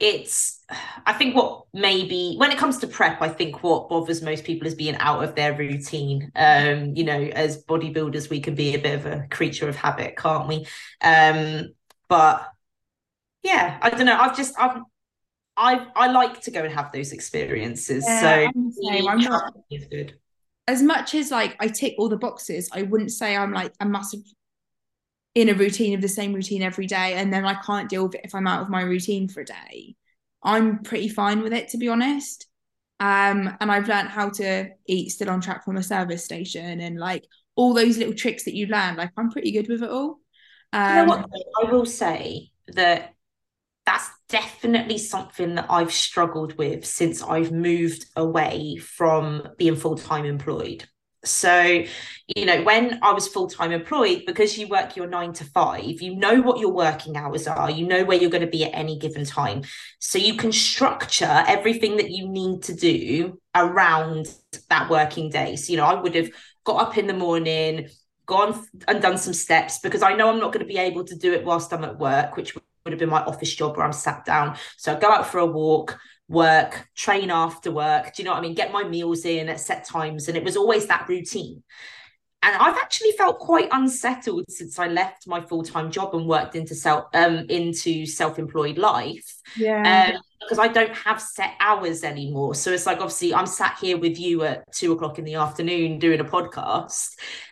it's 0.00 0.60
I 1.06 1.12
think 1.12 1.36
what 1.36 1.64
maybe 1.72 2.34
when 2.36 2.50
it 2.50 2.58
comes 2.58 2.78
to 2.78 2.86
prep, 2.86 3.22
I 3.22 3.28
think 3.28 3.62
what 3.62 3.88
bothers 3.88 4.22
most 4.22 4.44
people 4.44 4.66
is 4.66 4.74
being 4.74 4.96
out 4.96 5.22
of 5.22 5.34
their 5.34 5.56
routine. 5.56 6.32
Um, 6.34 6.94
you 6.96 7.04
know, 7.04 7.20
as 7.20 7.64
bodybuilders, 7.64 8.28
we 8.28 8.40
can 8.40 8.54
be 8.54 8.74
a 8.74 8.78
bit 8.78 8.98
of 8.98 9.06
a 9.06 9.26
creature 9.30 9.68
of 9.68 9.76
habit, 9.76 10.16
can't 10.16 10.48
we? 10.48 10.66
Um, 11.02 11.74
but 12.08 12.48
yeah, 13.42 13.78
I 13.82 13.90
don't 13.90 14.06
know. 14.06 14.16
I've 14.18 14.36
just 14.36 14.54
I've 14.58 14.82
I 15.56 15.86
I 15.96 16.08
like 16.12 16.42
to 16.42 16.50
go 16.50 16.64
and 16.64 16.74
have 16.74 16.92
those 16.92 17.12
experiences. 17.12 18.04
Yeah, 18.06 18.20
so 18.20 18.48
I'm. 18.48 18.72
I'm 19.08 19.22
not 19.22 19.54
good. 19.70 20.18
As 20.66 20.82
much 20.82 21.14
as 21.14 21.30
like 21.30 21.56
I 21.60 21.68
tick 21.68 21.94
all 21.98 22.08
the 22.08 22.16
boxes, 22.16 22.70
I 22.72 22.82
wouldn't 22.82 23.12
say 23.12 23.36
I'm 23.36 23.52
like 23.52 23.72
a 23.80 23.86
massive 23.86 24.20
in 25.34 25.48
a 25.48 25.54
routine 25.54 25.94
of 25.94 26.00
the 26.00 26.08
same 26.08 26.32
routine 26.32 26.62
every 26.62 26.86
day 26.86 27.14
and 27.14 27.32
then 27.32 27.44
I 27.44 27.54
can't 27.54 27.88
deal 27.88 28.04
with 28.04 28.14
it 28.14 28.20
if 28.24 28.34
I'm 28.34 28.46
out 28.46 28.62
of 28.62 28.68
my 28.70 28.82
routine 28.82 29.28
for 29.28 29.40
a 29.40 29.44
day. 29.44 29.96
I'm 30.42 30.82
pretty 30.82 31.08
fine 31.08 31.42
with 31.42 31.52
it 31.52 31.68
to 31.70 31.78
be 31.78 31.88
honest. 31.88 32.46
Um, 33.00 33.56
and 33.60 33.70
I've 33.70 33.88
learned 33.88 34.10
how 34.10 34.30
to 34.30 34.68
eat 34.86 35.10
still 35.10 35.30
on 35.30 35.40
track 35.40 35.64
from 35.64 35.76
a 35.76 35.82
service 35.82 36.24
station 36.24 36.80
and 36.80 36.98
like 36.98 37.26
all 37.56 37.74
those 37.74 37.98
little 37.98 38.14
tricks 38.14 38.44
that 38.44 38.54
you 38.54 38.66
learn. 38.66 38.96
Like 38.96 39.10
I'm 39.16 39.30
pretty 39.30 39.50
good 39.50 39.68
with 39.68 39.82
it 39.82 39.90
all. 39.90 40.20
Um, 40.72 40.88
you 40.88 41.02
know 41.02 41.08
what? 41.08 41.18
Um, 41.18 41.30
I 41.62 41.70
will 41.72 41.86
say 41.86 42.50
that 42.68 43.13
that's 43.86 44.08
definitely 44.28 44.98
something 44.98 45.54
that 45.56 45.66
I've 45.68 45.92
struggled 45.92 46.56
with 46.56 46.86
since 46.86 47.22
I've 47.22 47.52
moved 47.52 48.06
away 48.16 48.76
from 48.76 49.48
being 49.58 49.76
full 49.76 49.96
time 49.96 50.24
employed. 50.24 50.88
So, 51.24 51.84
you 52.36 52.44
know, 52.44 52.62
when 52.62 52.98
I 53.02 53.12
was 53.12 53.28
full 53.28 53.48
time 53.48 53.72
employed, 53.72 54.24
because 54.26 54.58
you 54.58 54.68
work 54.68 54.96
your 54.96 55.06
nine 55.06 55.32
to 55.34 55.44
five, 55.44 56.02
you 56.02 56.16
know 56.16 56.40
what 56.40 56.60
your 56.60 56.72
working 56.72 57.16
hours 57.16 57.46
are, 57.46 57.70
you 57.70 57.86
know 57.86 58.04
where 58.04 58.18
you're 58.18 58.30
going 58.30 58.44
to 58.44 58.50
be 58.50 58.64
at 58.64 58.74
any 58.74 58.98
given 58.98 59.24
time. 59.24 59.62
So 60.00 60.18
you 60.18 60.34
can 60.34 60.52
structure 60.52 61.44
everything 61.46 61.96
that 61.96 62.10
you 62.10 62.28
need 62.28 62.62
to 62.64 62.74
do 62.74 63.38
around 63.54 64.26
that 64.68 64.90
working 64.90 65.30
day. 65.30 65.56
So, 65.56 65.72
you 65.72 65.78
know, 65.78 65.86
I 65.86 66.00
would 66.00 66.14
have 66.14 66.30
got 66.64 66.88
up 66.88 66.98
in 66.98 67.06
the 67.06 67.14
morning, 67.14 67.88
gone 68.26 68.66
and 68.88 69.02
done 69.02 69.18
some 69.18 69.34
steps 69.34 69.78
because 69.78 70.02
I 70.02 70.14
know 70.14 70.30
I'm 70.30 70.40
not 70.40 70.52
going 70.52 70.66
to 70.66 70.72
be 70.72 70.78
able 70.78 71.04
to 71.04 71.16
do 71.16 71.32
it 71.32 71.44
whilst 71.44 71.72
I'm 71.72 71.84
at 71.84 71.98
work, 71.98 72.36
which 72.36 72.54
would 72.84 72.92
have 72.92 73.00
been 73.00 73.08
my 73.08 73.24
office 73.24 73.54
job 73.54 73.76
where 73.76 73.86
I'm 73.86 73.92
sat 73.92 74.24
down. 74.26 74.56
So 74.76 74.94
I 74.94 75.00
go 75.00 75.10
out 75.10 75.26
for 75.26 75.38
a 75.38 75.46
walk, 75.46 75.98
work, 76.28 76.86
train 76.94 77.30
after 77.30 77.70
work. 77.70 78.14
Do 78.14 78.22
you 78.22 78.24
know 78.26 78.32
what 78.32 78.38
I 78.38 78.42
mean? 78.42 78.54
Get 78.54 78.72
my 78.72 78.84
meals 78.84 79.24
in 79.24 79.48
at 79.48 79.60
set 79.60 79.86
times. 79.86 80.28
And 80.28 80.36
it 80.36 80.44
was 80.44 80.56
always 80.56 80.86
that 80.86 81.08
routine. 81.08 81.62
And 82.42 82.54
I've 82.56 82.76
actually 82.76 83.12
felt 83.12 83.38
quite 83.38 83.70
unsettled 83.72 84.44
since 84.50 84.78
I 84.78 84.88
left 84.88 85.26
my 85.26 85.40
full-time 85.40 85.90
job 85.90 86.14
and 86.14 86.26
worked 86.26 86.56
into 86.56 86.74
self 86.74 87.04
um 87.14 87.46
into 87.48 88.04
self-employed 88.04 88.76
life. 88.76 89.34
Yeah. 89.56 90.12
Um, 90.14 90.20
because 90.44 90.58
I 90.58 90.68
don't 90.68 90.94
have 90.94 91.20
set 91.20 91.54
hours 91.60 92.04
anymore. 92.04 92.54
So 92.54 92.70
it's 92.72 92.86
like 92.86 92.98
obviously 92.98 93.34
I'm 93.34 93.46
sat 93.46 93.78
here 93.80 93.98
with 93.98 94.18
you 94.18 94.44
at 94.44 94.64
two 94.72 94.92
o'clock 94.92 95.18
in 95.18 95.24
the 95.24 95.34
afternoon 95.34 95.98
doing 95.98 96.20
a 96.20 96.24
podcast. 96.24 97.08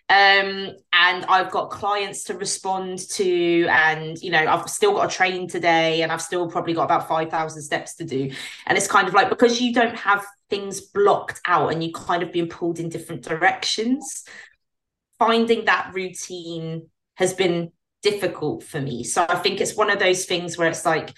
Um, 0.09 0.73
and 0.93 1.25
I've 1.25 1.51
got 1.51 1.71
clients 1.71 2.25
to 2.25 2.35
respond 2.35 2.99
to, 3.13 3.67
and 3.71 4.19
you 4.21 4.31
know, 4.31 4.47
I've 4.47 4.69
still 4.69 4.93
got 4.93 5.11
a 5.11 5.17
train 5.17 5.49
today, 5.49 6.03
and 6.03 6.13
I've 6.13 6.21
still 6.21 6.51
probably 6.51 6.75
got 6.75 6.85
about 6.85 7.09
5,000 7.09 7.63
steps 7.63 7.95
to 7.97 8.05
do. 8.05 8.31
And 8.67 8.77
it's 8.77 8.89
kind 8.89 9.09
of 9.09 9.15
like 9.15 9.31
because 9.31 9.61
you 9.61 9.73
don't 9.73 9.97
have 9.97 10.27
things 10.51 10.83
blocked 10.83 11.41
out 11.47 11.73
and 11.73 11.83
you 11.83 11.93
kind 11.93 12.23
of 12.23 12.31
being 12.31 12.49
pulled 12.49 12.79
in 12.79 12.91
different 12.91 13.23
directions, 13.23 14.25
finding 15.19 15.65
that 15.65 15.93
routine 15.95 16.91
has 17.15 17.33
been 17.33 17.73
difficult 18.03 18.63
for 18.65 18.81
me. 18.81 19.05
So 19.05 19.25
I 19.27 19.37
think 19.37 19.63
it's 19.63 19.77
one 19.77 19.89
of 19.89 19.99
those 19.99 20.27
things 20.27 20.59
where 20.59 20.69
it's 20.69 20.85
like, 20.85 21.15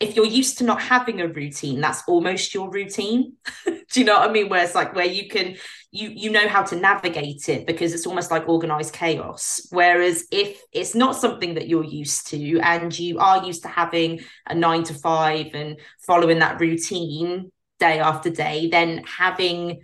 if 0.00 0.14
you're 0.14 0.24
used 0.24 0.58
to 0.58 0.64
not 0.64 0.80
having 0.80 1.20
a 1.20 1.26
routine 1.28 1.80
that's 1.80 2.02
almost 2.06 2.54
your 2.54 2.70
routine. 2.70 3.34
Do 3.66 4.00
you 4.00 4.04
know 4.04 4.18
what 4.18 4.28
i 4.28 4.32
mean? 4.32 4.48
Where 4.48 4.62
it's 4.62 4.74
like 4.74 4.94
where 4.94 5.06
you 5.06 5.28
can 5.28 5.56
you 5.90 6.10
you 6.14 6.30
know 6.30 6.46
how 6.46 6.62
to 6.62 6.76
navigate 6.76 7.48
it 7.48 7.66
because 7.66 7.94
it's 7.94 8.06
almost 8.06 8.30
like 8.30 8.48
organized 8.48 8.92
chaos. 8.92 9.66
Whereas 9.70 10.24
if 10.30 10.60
it's 10.72 10.94
not 10.94 11.16
something 11.16 11.54
that 11.54 11.68
you're 11.68 11.84
used 11.84 12.28
to 12.28 12.60
and 12.60 12.96
you 12.96 13.18
are 13.18 13.44
used 13.44 13.62
to 13.62 13.68
having 13.68 14.20
a 14.46 14.54
9 14.54 14.84
to 14.84 14.94
5 14.94 15.46
and 15.54 15.80
following 16.06 16.38
that 16.40 16.60
routine 16.60 17.50
day 17.78 18.00
after 18.00 18.30
day 18.30 18.68
then 18.68 19.04
having 19.04 19.80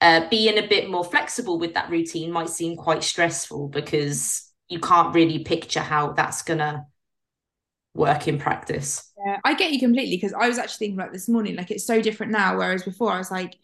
uh, 0.00 0.28
being 0.28 0.58
a 0.58 0.68
bit 0.68 0.90
more 0.90 1.04
flexible 1.04 1.58
with 1.58 1.74
that 1.74 1.90
routine 1.90 2.30
might 2.30 2.48
seem 2.48 2.76
quite 2.76 3.02
stressful 3.02 3.68
because 3.68 4.52
you 4.68 4.78
can't 4.78 5.14
really 5.14 5.40
picture 5.40 5.80
how 5.80 6.12
that's 6.12 6.42
gonna 6.42 6.86
work 7.94 8.28
in 8.28 8.38
practice. 8.38 9.12
Yeah, 9.24 9.38
I 9.44 9.54
get 9.54 9.72
you 9.72 9.78
completely 9.78 10.16
because 10.16 10.34
I 10.34 10.48
was 10.48 10.58
actually 10.58 10.86
thinking 10.86 10.98
about 10.98 11.12
this 11.12 11.28
morning, 11.28 11.56
like 11.56 11.70
it's 11.70 11.86
so 11.86 12.02
different 12.02 12.32
now. 12.32 12.58
Whereas 12.58 12.82
before, 12.82 13.12
I 13.12 13.18
was 13.18 13.30
like, 13.30 13.56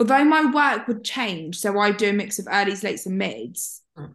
although 0.00 0.24
my 0.24 0.50
work 0.50 0.88
would 0.88 1.04
change, 1.04 1.58
so 1.58 1.78
I 1.78 1.90
do 1.90 2.10
a 2.10 2.12
mix 2.12 2.38
of 2.38 2.46
earlys, 2.46 2.82
lates, 2.82 3.06
and 3.06 3.18
mids. 3.18 3.82
Mm. 3.98 4.14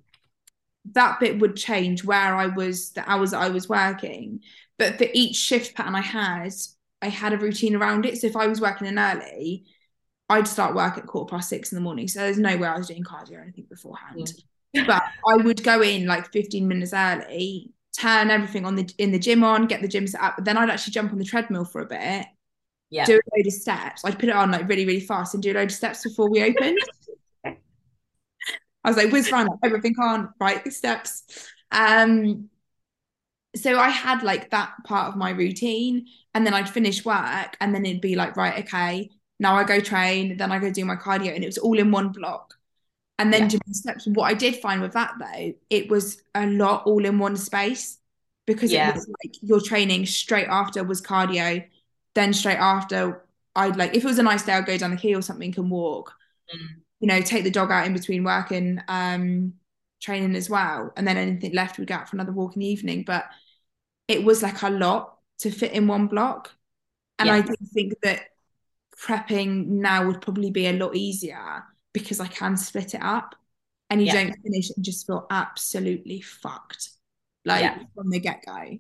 That 0.94 1.20
bit 1.20 1.40
would 1.40 1.56
change 1.56 2.04
where 2.04 2.36
I 2.36 2.48
was, 2.48 2.92
the 2.92 3.08
hours 3.10 3.34
I 3.34 3.50
was 3.50 3.70
working. 3.70 4.40
But 4.80 4.98
for 4.98 5.08
each 5.14 5.36
shift 5.36 5.76
pattern 5.76 5.96
I 5.96 6.02
had, 6.02 6.54
I 7.02 7.10
had 7.10 7.34
a 7.34 7.38
routine 7.38 7.76
around 7.76 8.06
it. 8.06 8.18
So 8.18 8.28
if 8.28 8.36
I 8.36 8.48
was 8.48 8.62
working 8.62 8.88
in 8.88 8.98
early, 8.98 9.66
I'd 10.30 10.48
start 10.48 10.76
work 10.76 10.98
at 10.98 11.06
quarter 11.06 11.30
past 11.30 11.50
six 11.50 11.72
in 11.72 11.76
the 11.76 11.82
morning. 11.82 12.08
So 12.08 12.20
there's 12.20 12.40
no 12.40 12.56
way 12.58 12.68
I 12.68 12.78
was 12.78 12.88
doing 12.88 13.04
cardio 13.04 13.38
or 13.38 13.42
anything 13.42 13.68
beforehand. 13.70 14.34
Yeah. 14.74 14.86
but 14.88 15.04
I 15.28 15.36
would 15.36 15.64
go 15.64 15.82
in 15.82 16.08
like 16.08 16.32
15 16.32 16.68
minutes 16.68 16.94
early, 16.94 17.74
turn 17.98 18.30
everything 18.30 18.66
on 18.66 18.76
the 18.76 18.90
in 18.98 19.12
the 19.12 19.20
gym 19.20 19.44
on, 19.44 19.68
get 19.68 19.82
the 19.82 19.88
gym 19.88 20.08
set 20.08 20.22
up. 20.22 20.36
But 20.38 20.46
then 20.46 20.58
I'd 20.58 20.70
actually 20.70 20.94
jump 20.94 21.12
on 21.12 21.18
the 21.18 21.26
treadmill 21.26 21.66
for 21.66 21.82
a 21.82 21.86
bit, 21.86 22.26
yeah. 22.90 23.06
do 23.06 23.16
a 23.16 23.38
load 23.38 23.48
of 23.48 23.54
steps. 23.54 24.06
I'd 24.06 24.20
put 24.20 24.30
it 24.30 24.36
on 24.36 24.52
like 24.52 24.68
really, 24.68 24.86
really 24.86 25.00
fast 25.00 25.34
and 25.34 25.44
do 25.44 25.52
a 25.52 25.56
load 25.56 25.70
of 25.70 25.76
steps 25.76 26.04
before 26.04 26.30
we 26.30 26.44
opened. 26.44 26.80
I 27.46 28.90
was 28.90 28.98
like, 28.98 29.12
whiz 29.12 29.32
around 29.32 29.50
everything 29.64 29.96
on, 30.00 30.34
right, 30.40 30.64
the 30.64 30.72
steps. 30.72 31.24
Um, 31.72 32.50
so 33.56 33.78
I 33.78 33.90
had 33.90 34.24
like 34.24 34.50
that 34.52 34.74
part 34.86 35.10
of 35.10 35.18
my 35.18 35.32
routine, 35.32 36.08
and 36.34 36.46
then 36.46 36.54
I'd 36.54 36.70
finish 36.70 37.06
work, 37.06 37.58
and 37.60 37.76
then 37.76 37.86
it'd 37.86 38.02
be 38.02 38.16
like, 38.16 38.38
right, 38.38 38.64
okay, 38.64 39.10
now 39.40 39.56
I 39.56 39.66
go 39.66 39.80
train, 39.80 40.38
then 40.38 40.52
I 40.52 40.60
go 40.60 40.72
do 40.72 40.86
my 40.86 40.96
cardio, 40.96 41.36
and 41.36 41.44
it 41.44 41.48
was 41.48 41.58
all 41.58 41.78
in 41.78 41.92
one 41.92 42.10
block 42.10 42.56
and 43.22 43.32
then 43.32 43.44
yeah. 43.44 43.48
doing 43.50 43.62
steps. 43.74 44.08
What 44.08 44.24
I 44.24 44.34
did 44.34 44.56
find 44.56 44.82
with 44.82 44.94
that 44.94 45.14
though, 45.20 45.54
it 45.70 45.90
was 45.90 46.22
a 46.34 46.48
lot 46.48 46.86
all 46.86 47.06
in 47.06 47.20
one 47.20 47.38
space 47.38 48.00
because 48.48 48.72
yeah. 48.72 48.90
it 48.90 48.96
was 48.96 49.08
like 49.24 49.36
your 49.42 49.62
training 49.62 50.08
straight 50.08 50.48
after 50.48 50.84
was 50.84 51.02
cardio, 51.02 51.64
then 52.16 52.34
straight 52.34 52.58
after 52.58 53.24
I'd 53.56 53.78
like 53.78 53.96
if 53.96 54.04
it 54.04 54.08
was 54.08 54.18
a 54.18 54.24
nice 54.24 54.44
day, 54.44 54.54
I'd 54.54 54.66
go 54.66 54.76
down 54.76 54.92
the 54.92 54.98
quay 54.98 55.14
or 55.14 55.22
something 55.22 55.54
and 55.56 55.70
walk. 55.70 56.14
Mm. 56.54 56.68
You 57.00 57.08
know, 57.08 57.22
take 57.22 57.44
the 57.44 57.52
dog 57.52 57.72
out 57.72 57.86
in 57.86 57.94
between 57.94 58.24
work 58.24 58.52
and 58.52 58.84
um, 58.88 59.54
training 60.02 60.36
as 60.36 60.50
well, 60.50 60.92
and 60.98 61.08
then 61.08 61.18
anything 61.18 61.54
left 61.54 61.78
we'd 61.78 61.88
go 61.88 61.96
out 61.96 62.10
for 62.10 62.16
another 62.16 62.32
walk 62.32 62.56
in 62.56 62.62
the 62.62 62.68
evening. 62.68 63.04
But 63.06 63.26
it 64.08 64.24
was 64.24 64.42
like 64.42 64.62
a 64.64 64.70
lot 64.70 65.18
to 65.40 65.52
fit 65.52 65.74
in 65.74 65.88
one 65.88 66.08
block, 66.08 66.52
and 67.20 67.28
yeah. 67.28 67.36
I 67.36 67.42
do 67.42 67.54
think 67.72 67.94
that 68.02 68.22
prepping 68.98 69.68
now 69.68 70.08
would 70.08 70.22
probably 70.22 70.50
be 70.50 70.68
a 70.68 70.74
lot 70.74 70.96
easier 70.96 71.64
because 71.94 72.20
I 72.20 72.28
can 72.28 72.58
split 72.58 72.94
it 72.94 73.02
up 73.02 73.36
and 73.90 74.02
you 74.02 74.08
yeah. 74.08 74.24
don't 74.24 74.36
finish 74.44 74.70
and 74.76 74.84
just 74.84 75.06
feel 75.06 75.28
absolutely 75.30 76.22
fucked 76.22 76.90
like 77.46 77.62
yeah. 77.62 77.80
from 77.96 78.10
the 78.10 78.20
get 78.20 78.44
go. 78.46 78.78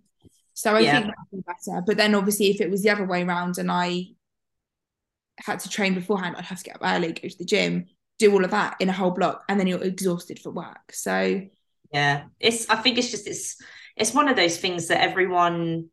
So 0.53 0.75
I 0.75 0.79
yeah. 0.79 0.93
think 0.93 1.05
that'd 1.05 1.31
be 1.31 1.43
better. 1.45 1.81
But 1.85 1.97
then 1.97 2.15
obviously 2.15 2.49
if 2.49 2.61
it 2.61 2.69
was 2.69 2.83
the 2.83 2.89
other 2.89 3.05
way 3.05 3.23
around 3.23 3.57
and 3.57 3.71
I 3.71 4.07
had 5.37 5.59
to 5.61 5.69
train 5.69 5.95
beforehand, 5.95 6.35
I'd 6.37 6.45
have 6.45 6.59
to 6.59 6.63
get 6.63 6.75
up 6.75 6.81
early, 6.83 7.13
go 7.13 7.27
to 7.27 7.37
the 7.37 7.45
gym, 7.45 7.87
do 8.19 8.31
all 8.31 8.45
of 8.45 8.51
that 8.51 8.77
in 8.79 8.89
a 8.89 8.93
whole 8.93 9.11
block, 9.11 9.43
and 9.49 9.59
then 9.59 9.67
you're 9.67 9.83
exhausted 9.83 10.39
for 10.39 10.51
work. 10.51 10.91
So 10.91 11.41
yeah, 11.91 12.23
it's 12.39 12.69
I 12.69 12.75
think 12.75 12.97
it's 12.97 13.11
just 13.11 13.27
it's 13.27 13.57
it's 13.97 14.13
one 14.13 14.27
of 14.27 14.35
those 14.35 14.57
things 14.57 14.87
that 14.87 15.01
everyone 15.01 15.89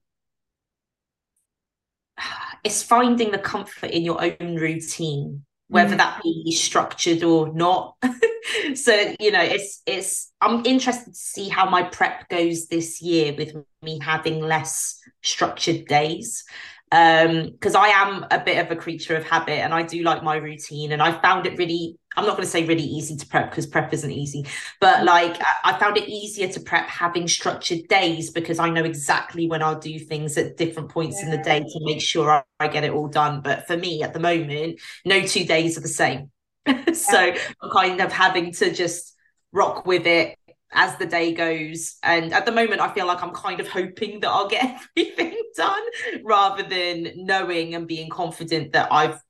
it's 2.64 2.82
finding 2.82 3.30
the 3.30 3.38
comfort 3.38 3.90
in 3.90 4.02
your 4.02 4.22
own 4.22 4.56
routine 4.56 5.44
whether 5.68 5.94
mm. 5.94 5.98
that 5.98 6.22
be 6.22 6.52
structured 6.52 7.22
or 7.22 7.52
not. 7.52 7.96
so 8.74 9.14
you 9.20 9.30
know, 9.30 9.42
it's 9.42 9.82
it's. 9.86 10.32
I'm 10.40 10.64
interested 10.64 11.12
to 11.12 11.18
see 11.18 11.48
how 11.48 11.68
my 11.68 11.82
prep 11.82 12.28
goes 12.28 12.66
this 12.68 13.00
year 13.02 13.34
with 13.36 13.54
me 13.82 13.98
having 14.02 14.40
less 14.40 14.98
structured 15.22 15.86
days 15.86 16.44
um 16.90 17.50
because 17.50 17.74
i 17.74 17.88
am 17.88 18.24
a 18.30 18.38
bit 18.38 18.64
of 18.64 18.70
a 18.70 18.76
creature 18.76 19.14
of 19.14 19.22
habit 19.22 19.58
and 19.58 19.74
i 19.74 19.82
do 19.82 20.02
like 20.02 20.22
my 20.22 20.36
routine 20.36 20.92
and 20.92 21.02
i 21.02 21.12
found 21.20 21.44
it 21.44 21.58
really 21.58 21.98
i'm 22.18 22.26
not 22.26 22.32
going 22.32 22.44
to 22.44 22.50
say 22.50 22.64
really 22.64 22.82
easy 22.82 23.16
to 23.16 23.26
prep 23.26 23.50
because 23.50 23.66
prep 23.66 23.92
isn't 23.92 24.10
easy 24.10 24.44
but 24.80 25.04
like 25.04 25.40
i 25.64 25.78
found 25.78 25.96
it 25.96 26.08
easier 26.08 26.48
to 26.48 26.60
prep 26.60 26.88
having 26.88 27.28
structured 27.28 27.86
days 27.88 28.30
because 28.30 28.58
i 28.58 28.68
know 28.68 28.84
exactly 28.84 29.46
when 29.46 29.62
i'll 29.62 29.78
do 29.78 29.98
things 29.98 30.36
at 30.36 30.56
different 30.56 30.88
points 30.88 31.18
yeah. 31.18 31.26
in 31.26 31.30
the 31.30 31.42
day 31.42 31.60
to 31.60 31.80
make 31.82 32.00
sure 32.00 32.30
I, 32.30 32.42
I, 32.60 32.68
get 32.68 32.84
it 32.84 32.92
all 32.92 33.08
done 33.08 33.40
but 33.40 33.66
for 33.66 33.76
me 33.76 34.02
at 34.02 34.12
the 34.12 34.20
moment 34.20 34.80
no 35.04 35.22
two 35.22 35.44
days 35.44 35.78
are 35.78 35.82
the 35.82 35.88
same 35.88 36.30
so 36.92 37.18
i'm 37.62 37.70
kind 37.70 38.00
of 38.00 38.12
having 38.12 38.52
to 38.54 38.72
just 38.74 39.14
rock 39.52 39.86
with 39.86 40.06
it 40.06 40.36
as 40.72 40.96
the 40.96 41.06
day 41.06 41.32
goes. 41.32 41.96
And 42.02 42.32
at 42.32 42.44
the 42.44 42.52
moment, 42.52 42.80
I 42.80 42.92
feel 42.92 43.06
like 43.06 43.22
I'm 43.22 43.32
kind 43.32 43.60
of 43.60 43.68
hoping 43.68 44.20
that 44.20 44.28
I'll 44.28 44.48
get 44.48 44.80
everything 44.96 45.34
done 45.56 45.82
rather 46.22 46.62
than 46.62 47.12
knowing 47.16 47.74
and 47.74 47.86
being 47.86 48.10
confident 48.10 48.72
that 48.72 48.92
I've 48.92 49.20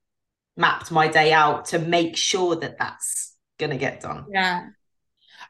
mapped 0.59 0.91
my 0.91 1.09
day 1.09 1.33
out 1.33 1.67
to 1.67 1.79
make 1.79 2.17
sure 2.17 2.57
that 2.57 2.79
that's 2.79 3.35
going 3.59 3.71
to 3.71 3.79
get 3.79 4.00
done. 4.00 4.27
Yeah. 4.31 4.67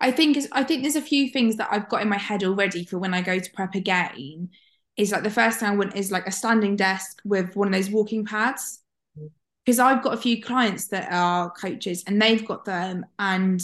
I 0.01 0.13
think 0.13 0.39
I 0.53 0.63
think 0.63 0.83
there's 0.83 0.95
a 0.95 1.03
few 1.03 1.31
things 1.31 1.57
that 1.57 1.69
I've 1.73 1.89
got 1.89 2.03
in 2.03 2.09
my 2.09 2.19
head 2.19 2.45
already 2.45 2.85
for 2.85 2.99
when 2.99 3.15
I 3.15 3.23
go 3.23 3.39
to 3.39 3.53
prep 3.53 3.75
again. 3.75 4.51
Is 4.97 5.11
like 5.13 5.23
the 5.23 5.31
first 5.31 5.59
thing 5.59 5.69
I 5.69 5.77
want 5.77 5.97
is 5.97 6.13
like 6.13 6.27
a 6.27 6.33
standing 6.33 6.77
desk 6.77 7.21
with 7.25 7.57
one 7.57 7.69
of 7.69 7.75
those 7.75 7.91
walking 7.91 8.25
pads. 8.25 8.81
Mm-hmm. 9.19 9.29
Because 9.65 9.81
I've 9.81 10.03
got 10.03 10.15
a 10.15 10.19
few 10.19 10.41
clients 10.41 10.89
that 10.89 11.11
are 11.11 11.51
coaches 11.51 12.05
and 12.07 12.21
they've 12.21 12.47
got 12.47 12.65
them 12.65 13.07
and 13.19 13.61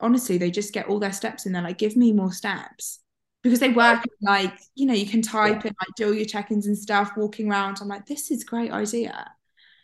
honestly 0.00 0.38
they 0.38 0.50
just 0.50 0.72
get 0.72 0.88
all 0.88 0.98
their 0.98 1.12
steps 1.12 1.46
in 1.46 1.52
there 1.52 1.62
like 1.62 1.78
give 1.78 1.96
me 1.96 2.12
more 2.12 2.32
steps 2.32 3.00
because 3.42 3.58
they 3.58 3.70
work 3.70 4.04
like 4.22 4.56
you 4.74 4.86
know 4.86 4.94
you 4.94 5.06
can 5.06 5.22
type 5.22 5.64
yeah. 5.64 5.68
and 5.68 5.76
like 5.80 5.94
do 5.96 6.06
all 6.06 6.14
your 6.14 6.24
check-ins 6.24 6.66
and 6.66 6.78
stuff 6.78 7.12
walking 7.16 7.50
around 7.50 7.78
i'm 7.80 7.88
like 7.88 8.06
this 8.06 8.30
is 8.30 8.44
great 8.44 8.70
idea 8.70 9.28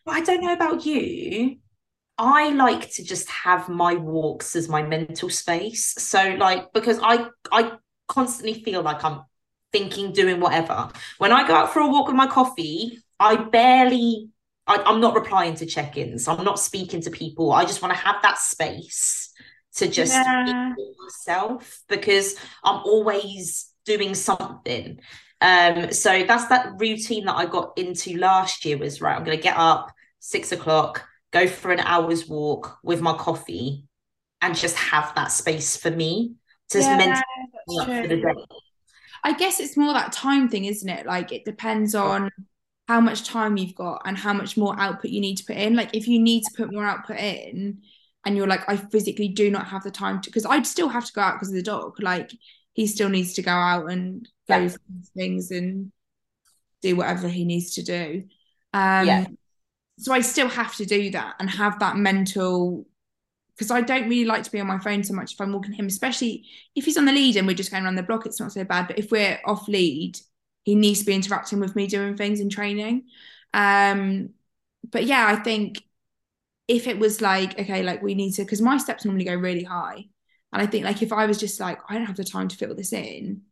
i 0.07 0.21
don't 0.21 0.43
know 0.43 0.53
about 0.53 0.85
you. 0.87 1.57
I 2.17 2.51
like 2.51 2.93
to 2.93 3.03
just 3.03 3.29
have 3.29 3.69
my 3.69 3.95
walks 3.95 4.55
as 4.55 4.69
my 4.69 4.83
mental 4.83 5.29
space. 5.29 5.95
So 5.99 6.37
like 6.39 6.73
because 6.73 6.99
i 7.03 7.27
i 7.51 7.73
constantly 8.07 8.63
feel 8.63 8.83
like 8.83 9.03
i'm 9.05 9.23
thinking 9.73 10.13
doing 10.13 10.41
whatever. 10.41 10.91
When 11.19 11.33
i 11.33 11.47
go 11.47 11.55
out 11.55 11.73
for 11.73 11.81
a 11.81 11.89
walk 11.89 12.07
with 12.07 12.17
my 12.17 12.27
coffee 12.27 12.99
i 13.21 13.37
barely 13.37 14.29
I, 14.67 14.77
i'm 14.87 15.01
not 15.01 15.15
replying 15.15 15.55
to 15.57 15.67
check-ins. 15.67 16.29
I'm 16.29 16.45
not 16.45 16.59
speaking 16.59 17.01
to 17.03 17.11
people. 17.11 17.53
I 17.53 17.65
just 17.65 17.83
want 17.83 17.93
to 17.95 18.01
have 18.01 18.17
that 18.23 18.39
space 18.39 19.31
to 19.77 19.89
just 19.89 20.13
yeah. 20.13 20.73
be 20.77 20.93
myself 21.03 21.83
because 21.89 22.37
I'm 22.63 22.81
always 22.85 23.73
doing 23.85 24.15
something. 24.15 25.01
Um, 25.45 25.93
so 25.93 26.25
that's 26.25 26.47
that 26.47 26.73
routine 26.79 27.27
that 27.27 27.37
I 27.37 27.45
got 27.45 27.77
into 27.77 28.17
last 28.17 28.65
year 28.65 28.79
was 28.79 29.03
right. 29.03 29.15
I'm 29.15 29.25
going 29.25 29.37
to 29.37 29.43
get 29.43 29.59
up 29.59 29.93
six 30.19 30.53
o'clock, 30.53 31.07
go 31.33 31.47
for 31.47 31.71
an 31.71 31.81
hour's 31.81 32.27
walk 32.27 32.79
with 32.83 33.03
my 33.03 33.15
coffee, 33.15 33.85
and 34.41 34.57
just 34.57 34.75
have 34.77 35.15
that 35.17 35.31
space 35.31 35.77
for 35.77 35.91
me 35.91 36.37
to 36.71 36.81
yeah, 36.81 36.97
mentally 36.97 38.03
for 38.03 38.09
the 38.09 38.17
day. 38.17 38.45
I 39.23 39.35
guess 39.35 39.61
it's 39.61 39.77
more 39.77 39.93
that 39.93 40.13
time 40.13 40.49
thing, 40.49 40.65
isn't 40.65 40.89
it? 40.89 41.05
Like 41.05 41.31
it 41.31 41.45
depends 41.45 41.95
on 41.95 42.31
how 42.89 43.01
much 43.01 43.29
time 43.29 43.59
you've 43.59 43.75
got 43.75 44.01
and 44.07 44.17
how 44.17 44.33
much 44.33 44.57
more 44.57 44.75
output 44.79 45.11
you 45.11 45.21
need 45.21 45.37
to 45.37 45.45
put 45.45 45.57
in. 45.57 45.77
Like 45.77 45.95
if 45.95 46.09
you 46.09 46.21
need 46.21 46.43
to 46.45 46.55
put 46.57 46.73
more 46.73 46.87
output 46.87 47.19
in, 47.19 47.83
and 48.25 48.35
you're 48.35 48.47
like, 48.47 48.67
I 48.67 48.79
physically 48.79 49.29
do 49.29 49.51
not 49.51 49.67
have 49.67 49.83
the 49.83 49.91
time 49.91 50.23
to, 50.23 50.31
because 50.31 50.47
I'd 50.47 50.67
still 50.67 50.89
have 50.89 51.05
to 51.05 51.13
go 51.13 51.21
out 51.21 51.35
because 51.35 51.49
of 51.49 51.55
the 51.55 51.63
dog. 51.63 52.01
Like 52.01 52.31
he 52.75 52.87
still 52.87 53.09
needs 53.09 53.33
to 53.35 53.43
go 53.43 53.51
out 53.51 53.91
and 53.91 54.29
go 54.47 54.59
yeah. 54.59 54.71
things 55.17 55.51
and 55.51 55.91
do 56.83 56.95
whatever 56.95 57.29
he 57.29 57.45
needs 57.45 57.75
to 57.77 57.83
do. 57.83 58.25
Um, 58.73 59.07
yeah. 59.07 59.27
So 59.99 60.13
I 60.13 60.21
still 60.21 60.49
have 60.49 60.77
to 60.77 60.85
do 60.85 61.11
that 61.13 61.37
and 61.41 61.49
have 61.49 61.79
that 61.79 61.97
mental, 61.97 62.87
because 63.57 63.71
I 63.71 63.81
don't 63.81 64.09
really 64.09 64.27
like 64.27 64.43
to 64.43 64.53
be 64.53 64.61
on 64.61 64.67
my 64.67 64.79
phone 64.79 65.03
so 65.03 65.15
much 65.15 65.33
if 65.33 65.41
I'm 65.41 65.53
walking 65.53 65.73
him, 65.73 65.87
especially 65.87 66.45
if 66.75 66.85
he's 66.85 66.99
on 66.99 67.07
the 67.07 67.13
lead 67.13 67.37
and 67.37 67.47
we're 67.47 67.55
just 67.55 67.71
going 67.71 67.85
around 67.85 67.95
the 67.95 68.03
block. 68.03 68.27
It's 68.27 68.41
not 68.41 68.53
so 68.53 68.65
bad. 68.65 68.89
But 68.89 68.99
if 68.99 69.11
we're 69.11 69.41
off 69.47 69.67
lead, 69.67 70.19
he 70.65 70.75
needs 70.75 71.01
to 71.01 71.07
be 71.07 71.15
interacting 71.15 71.61
with 71.61 71.75
me 71.75 71.87
doing 71.87 72.17
things 72.17 72.41
and 72.41 72.51
training. 72.53 73.05
Um, 73.55 74.31
but 74.91 75.05
yeah, 75.05 75.27
I 75.27 75.37
think 75.37 75.83
if 76.67 76.87
it 76.87 76.99
was 76.99 77.21
like 77.21 77.61
okay 77.61 77.83
like 77.83 78.03
we 78.03 78.15
need 78.15 78.33
to 78.33 78.43
because 78.43 78.63
my 78.63 78.79
steps 78.79 79.05
normally 79.05 79.27
go 79.27 79.35
really 79.35 79.65
high 79.65 80.07
and 80.55 80.63
i 80.63 80.67
think 80.67 80.85
like 80.85 81.03
if 81.03 81.13
i 81.13 81.27
was 81.27 81.39
just 81.39 81.61
like 81.61 81.79
i 81.89 81.95
don't 81.95 82.07
have 82.07 82.17
the 82.17 82.25
time 82.25 82.49
to 82.49 82.57
fit 82.57 82.69
all 82.69 82.75
this 82.75 82.93
in 82.93 83.43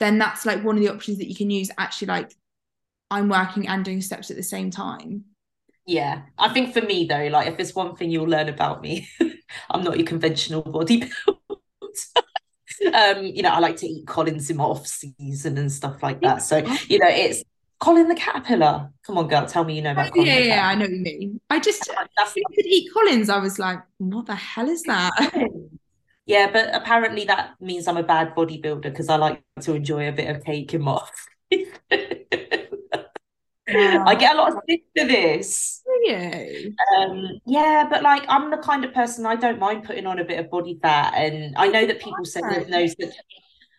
then 0.00 0.18
that's 0.18 0.44
like 0.44 0.62
one 0.62 0.76
of 0.76 0.82
the 0.82 0.90
options 0.90 1.18
that 1.18 1.28
you 1.28 1.34
can 1.34 1.50
use 1.50 1.70
actually 1.78 2.08
like 2.08 2.34
i'm 3.10 3.28
working 3.28 3.66
and 3.68 3.84
doing 3.84 4.02
steps 4.02 4.30
at 4.30 4.36
the 4.36 4.42
same 4.42 4.70
time 4.70 5.24
yeah 5.86 6.22
i 6.36 6.48
think 6.52 6.74
for 6.74 6.82
me 6.82 7.06
though 7.06 7.28
like 7.28 7.48
if 7.48 7.56
there's 7.56 7.74
one 7.74 7.96
thing 7.96 8.10
you'll 8.10 8.26
learn 8.26 8.48
about 8.48 8.82
me 8.82 9.08
i'm 9.70 9.82
not 9.82 9.96
your 9.96 10.06
conventional 10.06 10.62
bodybuilder 10.62 11.08
um 12.92 13.24
you 13.24 13.42
know 13.42 13.50
i 13.50 13.58
like 13.58 13.76
to 13.76 13.86
eat 13.86 14.06
Colins 14.06 14.50
in 14.50 14.58
my 14.58 14.64
off 14.64 14.86
season 14.86 15.56
and 15.56 15.72
stuff 15.72 16.02
like 16.02 16.20
that 16.20 16.42
so 16.42 16.58
you 16.88 16.98
know 16.98 17.08
it's 17.08 17.42
Colin 17.80 18.08
the 18.08 18.14
caterpillar. 18.14 18.90
Come 19.06 19.18
on, 19.18 19.28
girl, 19.28 19.46
tell 19.46 19.64
me 19.64 19.76
you 19.76 19.82
know 19.82 19.92
about. 19.92 20.10
Oh, 20.16 20.20
yeah, 20.20 20.38
yeah, 20.38 20.68
I 20.68 20.74
know 20.74 20.82
what 20.82 20.90
you 20.90 21.00
mean. 21.00 21.40
I 21.48 21.60
just 21.60 21.88
I 22.18 22.24
could 22.24 22.66
eat 22.66 22.90
Colins. 22.92 23.28
I 23.28 23.38
was 23.38 23.58
like, 23.58 23.78
what 23.98 24.26
the 24.26 24.34
hell 24.34 24.68
is 24.68 24.82
that? 24.82 25.12
Yeah, 26.28 26.50
but 26.52 26.74
apparently 26.74 27.24
that 27.24 27.54
means 27.60 27.88
I'm 27.88 27.96
a 27.96 28.02
bad 28.02 28.34
bodybuilder 28.36 28.82
because 28.82 29.08
I 29.08 29.16
like 29.16 29.42
to 29.62 29.74
enjoy 29.74 30.08
a 30.08 30.12
bit 30.12 30.34
of 30.34 30.44
cake 30.44 30.74
and. 30.74 31.10
Yeah. 33.70 34.02
I 34.06 34.14
get 34.14 34.34
a 34.34 34.38
lot 34.38 34.48
of 34.48 34.60
stick 34.62 34.82
to 34.96 35.06
this. 35.06 35.82
Yeah. 36.04 36.46
Um, 36.96 37.38
yeah, 37.44 37.86
but 37.88 38.02
like 38.02 38.24
I'm 38.26 38.50
the 38.50 38.56
kind 38.56 38.82
of 38.82 38.94
person 38.94 39.26
I 39.26 39.36
don't 39.36 39.58
mind 39.58 39.84
putting 39.84 40.06
on 40.06 40.18
a 40.18 40.24
bit 40.24 40.38
of 40.38 40.50
body 40.50 40.78
fat, 40.80 41.12
and 41.14 41.54
I 41.54 41.68
know 41.68 41.86
that 41.86 42.00
people 42.00 42.24
say 42.24 42.40
there's 42.40 42.68
no 42.68 42.86
such. 42.86 43.14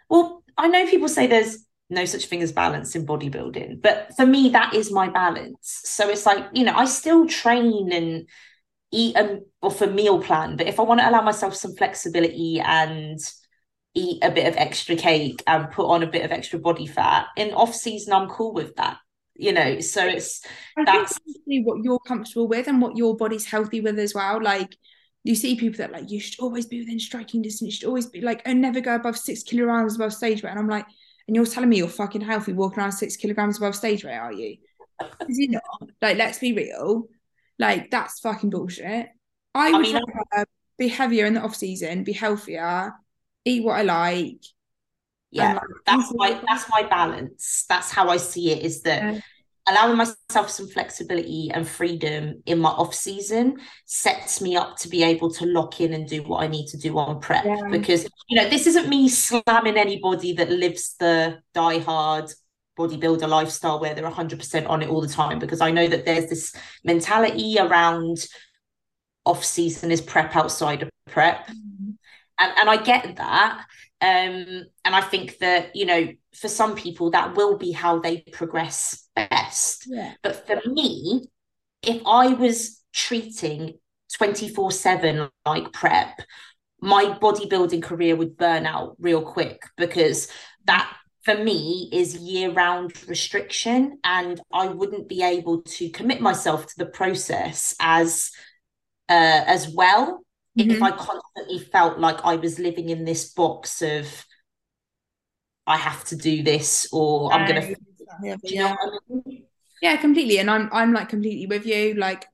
Well, 0.08 0.44
I 0.58 0.68
know 0.68 0.86
people 0.86 1.10
say 1.10 1.26
there's 1.26 1.66
no 1.90 2.06
such 2.06 2.26
thing 2.26 2.44
as 2.44 2.52
balance 2.52 2.96
in 2.96 3.06
bodybuilding. 3.06 3.82
But 3.82 4.16
for 4.16 4.26
me, 4.26 4.50
that 4.50 4.74
is 4.74 4.92
my 4.92 5.10
balance. 5.10 5.82
So 5.84 6.08
it's 6.08 6.26
like, 6.26 6.46
you 6.54 6.64
know, 6.64 6.74
I 6.76 6.86
still 6.86 7.28
train 7.28 7.92
and 7.92 8.28
eat 8.91 9.15
and 9.15 9.41
off 9.62 9.82
a 9.82 9.88
meal 9.88 10.21
plan. 10.21 10.56
But 10.56 10.67
if 10.67 10.80
I 10.80 10.84
want 10.84 10.99
to 11.02 11.10
allow 11.10 11.21
myself 11.21 11.56
some 11.56 11.75
flexibility 11.75 12.60
and 12.60 13.19
eat 13.95 14.23
a 14.23 14.32
bit 14.32 14.47
of 14.47 14.56
extra 14.56 14.95
cake 14.95 15.43
and 15.47 15.71
put 15.71 15.88
on 15.88 16.04
a 16.04 16.08
bit 16.08 16.25
of 16.25 16.32
extra 16.32 16.60
body 16.60 16.88
fat 16.88 17.28
in 17.38 17.54
off 17.54 17.75
season, 17.75 18.13
I'm 18.13 18.30
cool 18.30 18.54
with 18.54 18.75
that. 18.75 18.97
You 19.36 19.54
know, 19.54 19.80
so 19.80 20.06
it's 20.06 20.45
I 20.78 20.84
that's 20.84 21.17
what 21.47 21.82
you're 21.82 21.99
comfortable 21.99 22.47
with 22.47 22.67
and 22.67 22.82
what 22.82 22.97
your 22.97 23.15
body's 23.15 23.45
healthy 23.45 23.80
with 23.80 23.97
as 23.97 24.13
well. 24.13 24.43
Like 24.43 24.75
you 25.23 25.34
see 25.34 25.56
people 25.56 25.78
that 25.78 25.93
like 25.93 26.12
you 26.12 26.19
should 26.19 26.39
always 26.41 26.65
be 26.65 26.80
within 26.80 26.99
striking 26.99 27.41
distance, 27.41 27.67
you 27.67 27.71
should 27.71 27.88
always 27.88 28.08
be 28.08 28.19
like 28.19 28.41
and 28.45 28.60
never 28.60 28.82
go 28.82 28.95
above 28.95 29.17
six 29.17 29.43
kilograms 29.43 29.95
above 29.95 30.13
stage 30.13 30.43
weight. 30.43 30.49
And 30.49 30.60
I'm 30.60 30.67
like, 30.67 30.86
and 31.28 31.36
you're 31.36 31.45
telling 31.45 31.69
me 31.69 31.78
you're 31.78 31.88
fucking 31.88 32.21
healthy 32.21 32.54
walking 32.54 32.80
around 32.80 32.91
six 32.91 33.15
kilograms 33.15 33.58
above 33.58 33.75
stage 33.75 34.04
weight, 34.04 34.17
are 34.17 34.34
you? 34.34 34.58
Is 35.30 35.47
not? 35.49 35.63
Like, 36.02 36.17
let's 36.17 36.39
be 36.39 36.54
real. 36.54 37.08
Like, 37.60 37.91
that's 37.91 38.19
fucking 38.22 38.50
bullshit. 38.50 39.10
I, 39.54 39.67
I 39.67 39.72
would 39.72 39.82
mean, 39.82 39.95
rather 39.95 40.48
be 40.78 40.88
heavier 40.88 41.26
in 41.26 41.36
the 41.36 41.41
off 41.41 41.56
season, 41.56 42.04
be 42.04 42.13
healthier, 42.13 42.93
eat 43.45 43.63
what 43.63 43.80
I 43.80 43.82
like. 43.84 44.43
Yeah, 45.32 45.54
like, 45.54 45.62
that's 45.86 46.12
my 46.15 46.41
that's 46.48 46.69
my 46.69 46.84
balance. 46.84 47.65
That's 47.69 47.91
how 47.91 48.10
I 48.10 48.17
see 48.17 48.52
it. 48.52 48.63
Is 48.63 48.82
that 48.84 49.04
yeah 49.04 49.19
allowing 49.69 49.98
myself 49.98 50.50
some 50.50 50.67
flexibility 50.67 51.50
and 51.54 51.67
freedom 51.67 52.41
in 52.45 52.60
my 52.60 52.69
off 52.69 52.93
season 52.93 53.58
sets 53.86 54.41
me 54.41 54.56
up 54.56 54.78
to 54.78 54.89
be 54.89 55.04
able 55.04 55.32
to 55.32 55.45
lock 55.45 55.80
in 55.82 55.93
and 55.93 56.08
do 56.08 56.24
what 56.24 56.43
I 56.43 56.48
need 56.48 56.67
to 56.67 56.78
do 56.78 56.98
on 56.98 57.19
prep 57.19 57.45
yeah. 57.45 57.67
because 57.69 58.08
you 58.30 58.41
know 58.41 58.50
this 58.50 58.67
isn't 58.67 58.89
me 58.89 59.10
slamming 59.10 59.78
anybody 59.78 60.34
that 60.34 60.50
lives 60.50 60.95
the 61.00 61.39
die 61.54 61.80
hard 61.80 62.32
bodybuilder 62.80 63.28
lifestyle 63.28 63.80
where 63.80 63.94
they're 63.94 64.10
100% 64.10 64.70
on 64.70 64.82
it 64.82 64.89
all 64.89 65.02
the 65.02 65.08
time 65.08 65.38
because 65.38 65.60
I 65.62 65.72
know 65.72 65.88
that 65.88 66.06
there's 66.06 66.30
this 66.30 66.56
mentality 66.84 67.58
around 67.60 68.26
off 69.26 69.44
season 69.44 69.92
is 69.92 70.02
prep 70.02 70.36
outside 70.36 70.82
of 70.82 70.89
prep 71.08 71.46
mm-hmm. 71.48 71.92
and 72.39 72.54
and 72.58 72.70
I 72.70 72.78
get 72.78 73.18
that 73.18 73.65
um 74.02 74.65
and 74.86 74.96
I 74.96 75.02
think 75.02 75.39
that 75.39 75.76
you 75.76 75.86
know 75.86 76.08
for 76.34 76.48
some 76.48 76.76
people 76.76 77.12
that 77.12 77.36
will 77.36 77.58
be 77.58 77.72
how 77.72 78.00
they 78.00 78.22
progress 78.32 79.10
best. 79.15 79.86
Yeah. 79.88 80.13
But 80.24 80.48
for 80.48 80.60
me, 80.70 81.28
if 81.82 82.02
I 82.06 82.30
was 82.30 82.82
treating 82.94 83.78
24 84.13 84.72
7 84.72 85.30
like 85.46 85.74
prep, 85.74 86.22
my 86.82 87.18
bodybuilding 87.22 87.84
career 87.84 88.15
would 88.15 88.38
burn 88.38 88.65
out 88.65 88.96
real 89.00 89.22
quick 89.22 89.62
because 89.78 90.30
that 90.65 90.92
for 91.30 91.44
me 91.44 91.89
is 91.92 92.15
year 92.18 92.52
round 92.52 92.94
restriction 93.08 94.00
and 94.04 94.42
I 94.52 94.68
wouldn't 94.68 95.08
be 95.08 95.22
able 95.22 95.62
to 95.62 95.89
commit 95.92 96.22
myself 96.22 96.65
to 96.68 96.74
the 96.78 96.88
process 96.88 97.76
as 97.80 98.32
uh, 99.10 99.44
as 99.46 99.70
well 99.70 100.24
Mhm. 100.58 100.72
if 100.72 100.82
I 100.82 100.92
constantly 100.92 101.60
felt 101.60 102.00
like 102.00 102.26
I 102.26 102.36
was 102.36 102.58
living 102.60 102.89
in 102.89 103.06
this 103.06 103.32
box 103.34 103.82
of 103.82 104.26
I 105.68 105.78
have 105.78 106.04
to 106.06 106.15
do 106.15 106.42
this 106.42 106.89
or 106.92 107.32
I'm 107.32 107.46
gonna. 107.46 107.62
Yeah, 108.24 108.36
Do 108.44 108.56
you 108.56 108.60
know 108.60 108.70
I 108.70 109.00
mean? 109.10 109.44
Yeah, 109.82 109.98
completely. 109.98 110.39
And 110.39 110.50
I'm 110.50 110.70
I'm 110.74 110.94
like 110.94 111.10
completely 111.10 111.46
with 111.46 111.65
you. 111.65 111.94
Like 111.94 112.26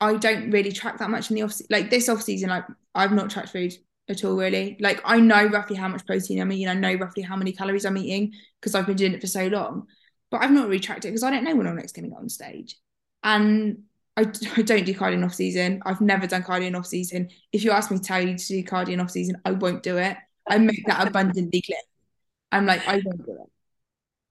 I 0.00 0.16
don't 0.16 0.50
really 0.50 0.72
track 0.72 0.98
that 0.98 1.10
much 1.10 1.30
in 1.30 1.36
the 1.36 1.42
off 1.42 1.54
like 1.70 1.88
this 1.90 2.08
off 2.08 2.22
season, 2.22 2.50
like 2.50 2.64
I've 2.94 3.12
not 3.12 3.30
tracked 3.30 3.50
food 3.50 3.74
at 4.08 4.24
all 4.24 4.36
really. 4.36 4.76
Like 4.80 5.00
I 5.04 5.20
know 5.20 5.46
roughly 5.46 5.76
how 5.76 5.88
much 5.88 6.06
protein 6.06 6.40
I'm 6.40 6.52
eating, 6.52 6.68
I 6.68 6.74
know 6.74 6.94
roughly 6.94 7.22
how 7.22 7.36
many 7.36 7.52
calories 7.52 7.84
I'm 7.84 7.96
eating 7.98 8.32
because 8.60 8.74
I've 8.74 8.86
been 8.86 8.96
doing 8.96 9.14
it 9.14 9.20
for 9.20 9.26
so 9.26 9.46
long. 9.46 9.86
But 10.30 10.42
I've 10.42 10.50
not 10.50 10.66
really 10.66 10.80
tracked 10.80 11.04
it 11.04 11.08
because 11.08 11.22
I 11.22 11.30
don't 11.30 11.44
know 11.44 11.54
when 11.54 11.66
I'm 11.66 11.76
next 11.76 11.92
gonna 11.92 12.08
go 12.08 12.16
on 12.16 12.28
stage. 12.28 12.76
And 13.22 13.84
I, 14.16 14.22
I 14.56 14.62
don't 14.62 14.84
do 14.84 14.94
cardio 14.94 15.14
in 15.14 15.24
off 15.24 15.34
season. 15.34 15.80
I've 15.86 16.00
never 16.00 16.26
done 16.26 16.42
cardio 16.42 16.66
in 16.66 16.74
off 16.74 16.86
season. 16.86 17.28
If 17.52 17.64
you 17.64 17.70
ask 17.70 17.90
me 17.90 17.98
to 17.98 18.02
tell 18.02 18.20
you 18.20 18.36
to 18.36 18.46
do 18.46 18.64
cardio 18.64 18.94
in 18.94 19.00
off 19.00 19.10
season, 19.10 19.40
I 19.44 19.52
won't 19.52 19.82
do 19.82 19.96
it. 19.98 20.16
I 20.46 20.58
make 20.58 20.84
that 20.86 21.06
abundantly 21.06 21.62
clear. 21.62 21.78
I'm 22.50 22.66
like, 22.66 22.86
I 22.88 23.02
won't 23.04 23.24
do 23.24 23.32
it. 23.32 23.50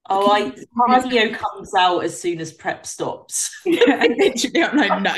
Oh, 0.09 0.31
I 0.31 0.51
cardio 0.77 1.35
comes 1.35 1.73
out 1.75 2.03
as 2.03 2.19
soon 2.19 2.39
as 2.39 2.53
prep 2.53 2.85
stops. 2.85 3.51
and 3.65 3.75
literally, 4.17 4.63
I'm 4.63 4.77
like, 4.77 5.01
no, 5.01 5.15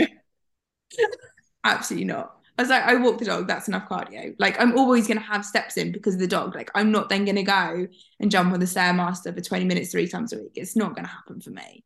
absolutely 1.63 2.05
not. 2.05 2.38
I 2.59 2.63
was 2.63 2.69
like, 2.69 2.83
I 2.83 2.95
walk 2.95 3.19
the 3.19 3.25
dog, 3.25 3.47
that's 3.47 3.69
enough 3.69 3.87
cardio. 3.87 4.35
Like, 4.37 4.61
I'm 4.61 4.77
always 4.77 5.07
going 5.07 5.17
to 5.17 5.23
have 5.23 5.45
steps 5.45 5.77
in 5.77 5.93
because 5.93 6.15
of 6.15 6.19
the 6.19 6.27
dog. 6.27 6.55
Like, 6.55 6.69
I'm 6.75 6.91
not 6.91 7.07
then 7.09 7.25
going 7.25 7.37
to 7.37 7.43
go 7.43 7.87
and 8.19 8.31
jump 8.31 8.53
on 8.53 8.59
the 8.59 8.67
Stairmaster 8.67 9.33
for 9.33 9.41
20 9.41 9.65
minutes 9.65 9.91
three 9.91 10.09
times 10.09 10.33
a 10.33 10.39
week. 10.39 10.53
It's 10.55 10.75
not 10.75 10.93
going 10.93 11.05
to 11.05 11.11
happen 11.11 11.41
for 11.41 11.51
me. 11.51 11.85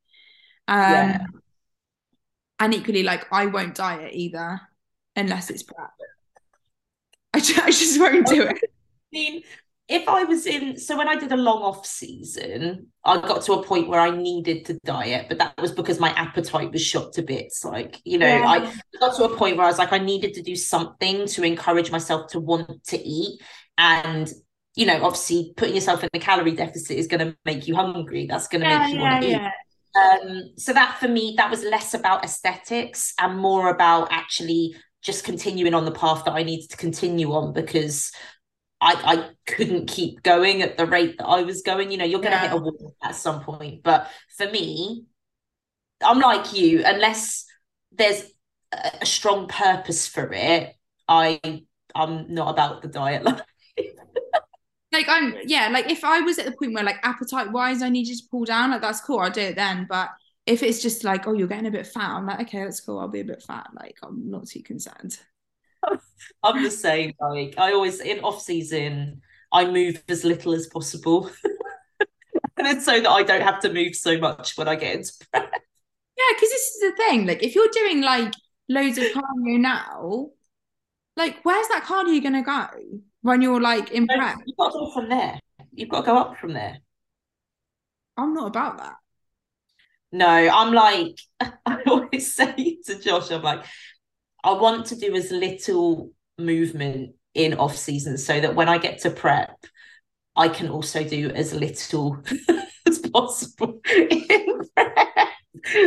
Um, 0.68 0.80
Yeah. 0.92 1.26
And 2.60 2.74
equally, 2.74 3.04
like, 3.04 3.26
I 3.32 3.46
won't 3.48 3.76
diet 3.76 4.14
either 4.14 4.62
unless 5.16 5.50
it's 5.52 5.64
prep. 5.64 5.92
I 7.34 7.40
just, 7.40 7.60
I 7.60 7.68
just 7.72 8.00
won't 8.00 8.28
do 8.28 8.44
it. 8.44 8.58
I 8.64 8.68
mean, 9.12 9.44
if 9.89 10.08
I 10.08 10.24
was 10.24 10.46
in, 10.46 10.78
so 10.78 10.98
when 10.98 11.10
I 11.10 11.15
did 11.15 11.32
a 11.32 11.38
long 11.38 11.62
off 11.62 11.86
season, 11.86 12.88
I 13.04 13.19
got 13.19 13.41
to 13.43 13.54
a 13.54 13.63
point 13.63 13.89
where 13.89 14.00
I 14.00 14.12
needed 14.12 14.65
to 14.65 14.80
diet, 14.86 15.26
but 15.28 15.39
that 15.39 15.60
was 15.60 15.74
because 15.74 16.00
my 16.00 16.12
appetite 16.12 16.72
was 16.72 16.82
shot 16.82 17.13
to 17.13 17.22
bits. 17.22 17.65
Like, 17.65 18.00
you 18.06 18.17
know, 18.17 18.28
Yeah. 18.28 18.48
I 18.48 18.60
got 19.00 19.15
to 19.17 19.26
a 19.26 19.36
point 19.38 19.58
where 19.58 19.65
I 19.65 19.69
was 19.69 19.80
like, 19.80 19.91
I 19.91 19.98
needed 19.98 20.34
to 20.36 20.41
do 20.41 20.56
something 20.56 21.28
to 21.28 21.43
encourage 21.43 21.91
myself 21.91 22.32
to 22.32 22.39
want 22.39 22.84
to 22.86 22.98
eat. 22.98 23.41
And, 23.78 24.32
you 24.76 24.86
know, 24.86 25.04
obviously 25.04 25.54
putting 25.58 25.76
yourself 25.76 26.02
in 26.02 26.10
a 26.13 26.19
calorie 26.19 26.56
deficit 26.56 26.98
is 26.98 27.08
going 27.08 27.28
to 27.28 27.38
make 27.43 27.67
you 27.67 27.76
hungry. 27.76 28.26
That's 28.26 28.48
going 28.48 28.62
to 28.62 28.69
make 28.69 28.93
you 28.93 29.00
want 29.00 29.24
to 29.24 29.30
eat. 29.30 29.52
Um, 29.96 30.52
so 30.58 30.74
that 30.74 30.98
for 30.98 31.08
me, 31.10 31.36
that 31.38 31.52
was 31.52 31.63
less 31.63 31.93
about 31.93 32.24
aesthetics 32.24 33.13
and 33.19 33.38
more 33.38 33.69
about 33.69 34.08
actually 34.12 34.76
just 35.04 35.26
continuing 35.26 35.74
on 35.74 35.84
the 35.86 35.91
path 35.91 36.24
that 36.24 36.32
I 36.32 36.43
needed 36.43 36.69
to 36.69 36.78
continue 36.78 37.34
on 37.34 37.52
because 37.52 38.12
I, 38.84 39.13
I 39.15 39.30
couldn't 39.48 39.88
keep 39.88 40.24
going 40.24 40.62
at 40.62 40.78
the 40.78 40.86
rate 40.88 41.17
that 41.19 41.26
I 41.28 41.43
was 41.43 41.63
going. 41.63 41.91
You 41.91 41.98
know, 41.98 42.06
you're 42.06 42.22
going 42.22 42.34
to 42.34 42.38
Yeah. 42.38 42.43
hit 42.43 42.54
a 42.54 42.58
wall 42.58 42.96
at 43.04 43.15
some 43.15 43.41
point. 43.41 43.84
But 43.84 44.12
for 44.38 44.48
me, 44.50 45.06
I'm 46.04 46.19
like 46.19 46.54
you, 46.54 46.84
unless 46.86 47.46
there's 47.91 48.24
a, 48.74 48.91
a 49.02 49.06
strong 49.06 49.48
purpose 49.48 50.08
for 50.08 50.32
it, 50.34 50.76
I 51.08 51.39
I'm 51.96 52.34
not 52.34 52.50
about 52.52 52.82
the 52.82 52.88
diet. 52.88 53.26
Like 54.91 55.08
I'm 55.10 55.36
yeah, 55.46 55.69
like 55.69 55.89
if 55.89 56.04
I 56.04 56.19
was 56.22 56.38
at 56.38 56.46
the 56.46 56.52
point 56.52 56.74
where 56.74 56.84
like 56.84 57.00
appetite 57.04 57.52
wise 57.52 57.82
I 57.82 57.89
needed 57.89 58.15
to 58.17 58.24
pull 58.30 58.46
down, 58.46 58.72
like 58.72 58.82
that's 58.82 59.02
cool, 59.02 59.19
I'll 59.19 59.32
do 59.32 59.41
it 59.41 59.56
then. 59.56 59.88
But 59.89 60.10
if 60.46 60.62
it's 60.62 60.82
just 60.82 61.04
like, 61.04 61.28
oh, 61.28 61.34
you're 61.34 61.48
getting 61.48 61.65
a 61.67 61.72
bit 61.72 61.88
fat, 61.88 62.12
I'm 62.12 62.28
like, 62.28 62.41
okay, 62.41 62.63
that's 62.63 62.80
cool, 62.82 63.00
I'll 63.00 63.08
be 63.08 63.22
a 63.22 63.26
bit 63.26 63.41
fat. 63.41 63.67
Like 63.74 63.98
I'm 64.04 64.30
not 64.30 64.48
too 64.48 64.62
concerned. 64.62 65.17
I'm 66.43 66.63
the 66.63 66.72
same. 66.72 67.13
Like 67.19 67.56
I 67.58 67.74
always 67.74 68.00
in 68.00 68.19
off 68.19 68.41
season, 68.41 69.22
I 69.52 69.65
move 69.65 70.04
as 70.10 70.24
little 70.24 70.54
as 70.54 70.67
possible. 70.67 71.30
and 72.58 72.67
it's 72.67 72.86
so 72.86 73.00
that 73.00 73.10
I 73.10 73.24
don't 73.24 73.41
have 73.41 73.60
to 73.62 73.74
move 73.74 73.96
so 73.96 74.17
much 74.17 74.58
when 74.58 74.67
I 74.67 74.76
get 74.76 74.96
into 74.96 75.13
prep. 75.32 75.52
Yeah, 75.54 76.36
because 76.36 76.50
this 76.50 76.76
is 76.76 76.80
the 76.82 76.96
thing. 76.98 77.26
Like 77.26 77.43
if 77.43 77.56
you're 77.56 77.69
doing 77.72 78.02
like 78.02 78.34
loads 78.69 78.98
of 78.98 79.06
cardio 79.06 79.60
now, 79.60 80.30
like 81.15 81.38
where's 81.43 81.67
that 81.69 81.86
cardio 81.86 82.22
gonna 82.22 82.43
go 82.43 82.67
when 83.22 83.41
you're 83.41 83.62
like 83.62 83.91
in 83.91 84.08
prep? 84.08 84.38
You've 84.46 84.58
got 84.58 84.72
to 84.72 84.80
go 84.80 84.91
from 84.91 85.10
there. 85.10 85.39
You've 85.74 85.89
got 85.89 86.02
to 86.02 86.06
go 86.06 86.17
up 86.17 86.38
from 86.38 86.54
there. 86.54 86.78
I'm 88.15 88.34
not 88.34 88.48
about 88.48 88.78
that. 88.78 88.96
No, 90.12 90.28
I'm 90.28 90.72
like, 90.74 91.19
I 91.39 91.82
always 91.88 92.36
say 92.36 92.78
to 92.86 93.00
Josh, 93.00 93.32
I'm 93.32 93.41
like, 93.41 93.65
I 94.43 94.53
want 94.53 94.88
to 94.88 94.95
do 94.95 95.15
as 95.15 95.32
little 95.32 96.12
movement 96.38 97.15
in 97.34 97.53
off 97.56 97.75
season 97.77 98.17
so 98.17 98.39
that 98.39 98.56
when 98.56 98.69
I 98.69 98.77
get 98.77 98.99
to 98.99 99.10
prep, 99.10 99.65
I 100.36 100.49
can 100.49 100.69
also 100.69 101.03
do 101.03 101.29
as 101.29 101.53
little 101.53 102.23
as 102.88 102.99
possible 102.99 103.79
in 103.89 104.62
prep. 104.75 105.29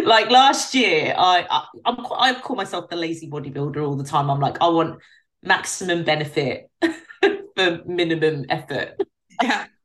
Like 0.04 0.30
last 0.30 0.74
year, 0.74 1.14
I, 1.16 1.46
I 1.50 1.64
I'm 1.84 2.06
I 2.18 2.40
call 2.40 2.56
myself 2.56 2.88
the 2.88 2.96
lazy 2.96 3.28
bodybuilder 3.28 3.86
all 3.86 3.96
the 3.96 4.04
time. 4.04 4.30
I'm 4.30 4.40
like, 4.40 4.56
I 4.60 4.68
want 4.68 5.00
maximum 5.42 6.04
benefit 6.04 6.70
for 7.56 7.82
minimum 7.86 8.46
effort. 8.48 9.00
Yeah. 9.42 9.66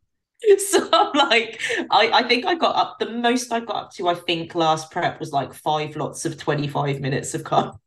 So 0.57 0.89
I'm 0.91 1.13
like, 1.13 1.62
I, 1.91 2.10
I 2.13 2.23
think 2.23 2.47
I 2.47 2.55
got 2.55 2.75
up 2.75 2.97
the 2.99 3.12
most 3.12 3.51
I 3.53 3.60
got 3.60 3.75
up 3.75 3.91
to, 3.93 4.07
I 4.07 4.15
think 4.15 4.55
last 4.55 4.89
prep 4.89 5.19
was 5.19 5.31
like 5.31 5.53
five 5.53 5.95
lots 5.95 6.25
of 6.25 6.36
25 6.36 6.99
minutes 6.99 7.36
of 7.36 7.43
cardio. 7.43 7.77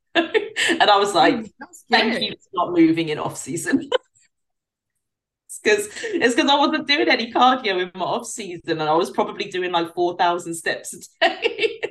and 0.69 0.91
I 0.91 0.97
was 0.99 1.15
like, 1.15 1.53
thank 1.91 2.21
you 2.21 2.33
for 2.33 2.67
not 2.67 2.73
moving 2.73 3.09
in 3.09 3.19
off 3.19 3.37
season. 3.37 3.91
it's 5.49 5.61
because 5.63 5.89
it's 6.05 6.35
because 6.35 6.51
I 6.51 6.59
wasn't 6.59 6.87
doing 6.89 7.09
any 7.09 7.33
cardio 7.33 7.83
in 7.83 7.91
my 7.95 8.05
off 8.05 8.27
season 8.27 8.81
and 8.81 8.83
I 8.83 8.95
was 8.95 9.11
probably 9.11 9.47
doing 9.47 9.73
like 9.73 9.95
4,000 9.95 10.55
steps 10.55 10.95
a 10.95 11.29
day. 11.29 11.83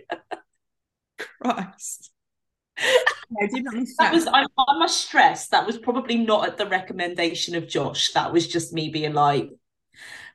Christ. 1.42 2.12
I 2.78 3.48
did 3.48 3.64
not 3.66 3.76
that. 4.00 4.14
was 4.14 4.28
I, 4.28 4.44
I 4.58 4.78
must 4.78 5.06
stress 5.06 5.48
that 5.50 5.66
was 5.66 5.78
probably 5.78 6.18
not 6.18 6.48
at 6.48 6.58
the 6.58 6.66
recommendation 6.66 7.56
of 7.56 7.68
Josh. 7.68 8.12
That 8.14 8.34
was 8.34 8.48
just 8.48 8.74
me 8.74 8.90
being 8.90 9.14
like, 9.14 9.50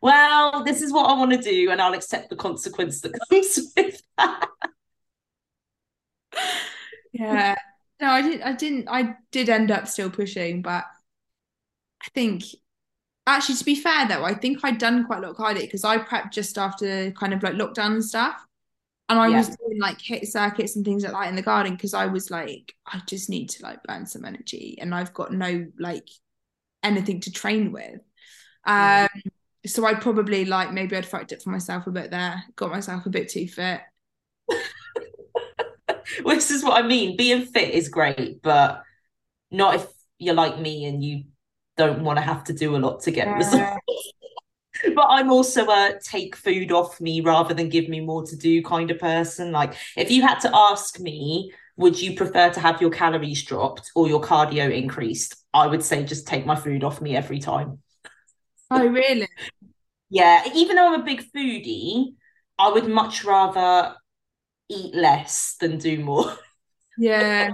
well, 0.01 0.63
this 0.65 0.83
is 0.83 0.93
what 0.93 1.11
I 1.11 1.15
want 1.15 1.33
to 1.33 1.39
do, 1.39 1.71
and 1.71 1.83
I'll 1.83 1.95
accept 1.95 2.31
the 2.31 2.37
consequence 2.37 3.01
that 3.01 3.19
comes 3.29 3.59
with 3.77 4.01
that. 4.17 4.49
Yeah. 7.13 7.57
No, 8.01 8.09
I 8.11 8.23
didn't 8.23 8.43
I 8.43 8.53
didn't 8.53 8.89
I 8.89 9.17
did 9.33 9.49
end 9.49 9.71
up 9.71 9.89
still 9.89 10.11
pushing, 10.11 10.63
but 10.63 10.85
I 12.03 12.09
think 12.15 12.45
actually 13.27 13.57
to 13.57 13.65
be 13.65 13.77
fair 13.77 14.09
though, 14.09 14.25
I 14.25 14.35
think 14.35 14.61
I'd 14.65 14.79
done 14.79 15.07
quite 15.07 15.19
a 15.21 15.23
lot 15.23 15.33
of 15.33 15.37
cardio 15.37 15.63
because 15.63 15.85
I 15.85 15.99
prepped 15.99 16.33
just 16.33 16.59
after 16.59 17.13
kind 17.13 17.35
of 17.35 17.43
like 17.43 17.55
lockdown 17.55 17.93
and 17.95 18.05
stuff. 18.05 18.41
And 19.11 19.19
I 19.19 19.29
Yeah. 19.29 19.31
was 19.31 19.49
doing 19.51 19.79
like 19.81 19.99
HIIT 20.01 20.27
circuits 20.29 20.77
and 20.77 20.85
things 20.85 21.05
like 21.05 21.13
that 21.13 21.29
in 21.29 21.37
the 21.37 21.43
garden 21.43 21.75
because 21.75 21.95
I 21.95 22.07
was 22.07 22.31
like, 22.31 22.75
I 22.87 23.03
just 23.07 23.31
need 23.31 23.51
to 23.51 23.63
like 23.65 23.83
burn 23.85 24.07
some 24.07 24.25
energy 24.25 24.79
and 24.81 24.95
I've 24.95 25.15
got 25.15 25.33
no 25.33 25.67
like 25.79 26.09
anything 26.83 27.21
to 27.23 27.33
train 27.33 27.73
with. 27.73 28.01
Um 28.67 29.09
so 29.67 29.87
I'd 29.87 30.03
probably 30.03 30.45
like 30.47 30.73
maybe 30.73 30.97
I'd 30.97 31.07
fucked 31.07 31.33
it 31.33 31.43
for 31.43 31.51
myself 31.51 31.87
a 31.89 31.93
bit 31.93 32.11
there, 32.13 32.45
got 32.57 32.71
myself 32.71 33.07
a 33.07 33.11
bit 33.11 33.29
too 33.31 33.49
fit. 33.49 33.83
Well, 36.25 36.35
this 36.37 36.51
is 36.51 36.65
what 36.65 36.83
I 36.83 36.87
mean. 36.87 37.17
Being 37.17 37.47
fit 37.47 37.75
is 37.75 37.89
great, 37.89 38.43
but 38.43 38.83
not 39.51 39.77
if 39.77 39.87
you're 40.19 40.35
like 40.35 40.59
me 40.59 40.87
and 40.87 41.05
you 41.05 41.25
don't 41.77 42.03
want 42.05 42.19
to 42.19 42.23
have 42.25 42.45
to 42.45 42.53
do 42.53 42.77
a 42.77 42.79
lot 42.79 43.03
to 43.03 43.11
get 43.11 43.35
Yeah. 43.35 43.37
results. 43.37 44.15
But 44.95 45.07
I'm 45.09 45.31
also 45.31 45.67
a 45.69 45.99
take 46.03 46.37
food 46.37 46.71
off 46.73 47.01
me 47.01 47.21
rather 47.21 47.55
than 47.55 47.69
give 47.69 47.89
me 47.89 48.01
more 48.01 48.25
to 48.27 48.37
do 48.37 48.63
kind 48.63 48.91
of 48.91 48.99
person. 48.99 49.51
Like, 49.53 49.75
if 49.97 50.11
you 50.11 50.23
had 50.23 50.39
to 50.41 50.51
ask 50.55 51.01
me, 51.01 51.53
would 51.77 52.01
you 52.01 52.15
prefer 52.17 52.51
to 52.51 52.61
have 52.61 52.81
your 52.81 52.91
calories 52.91 53.43
dropped 53.45 53.91
or 53.95 54.09
your 54.09 54.21
cardio 54.21 54.71
increased? 54.73 55.37
I 55.55 55.67
would 55.67 55.83
say 55.83 56.05
just 56.05 56.27
take 56.29 56.47
my 56.47 56.55
food 56.57 56.85
off 56.85 57.01
me 57.01 57.17
every 57.17 57.39
time. 57.41 57.79
Oh 58.71 58.87
really? 58.87 59.29
Yeah, 60.11 60.45
even 60.55 60.77
though 60.77 60.95
I'm 60.95 61.01
a 61.01 61.05
big 61.05 61.23
foodie, 61.35 62.15
I 62.59 62.71
would 62.71 62.89
much 62.89 63.25
rather 63.25 63.95
eat 64.69 64.95
less 64.95 65.57
than 65.61 65.79
do 65.79 65.99
more. 66.01 66.37
Yeah. 67.01 67.51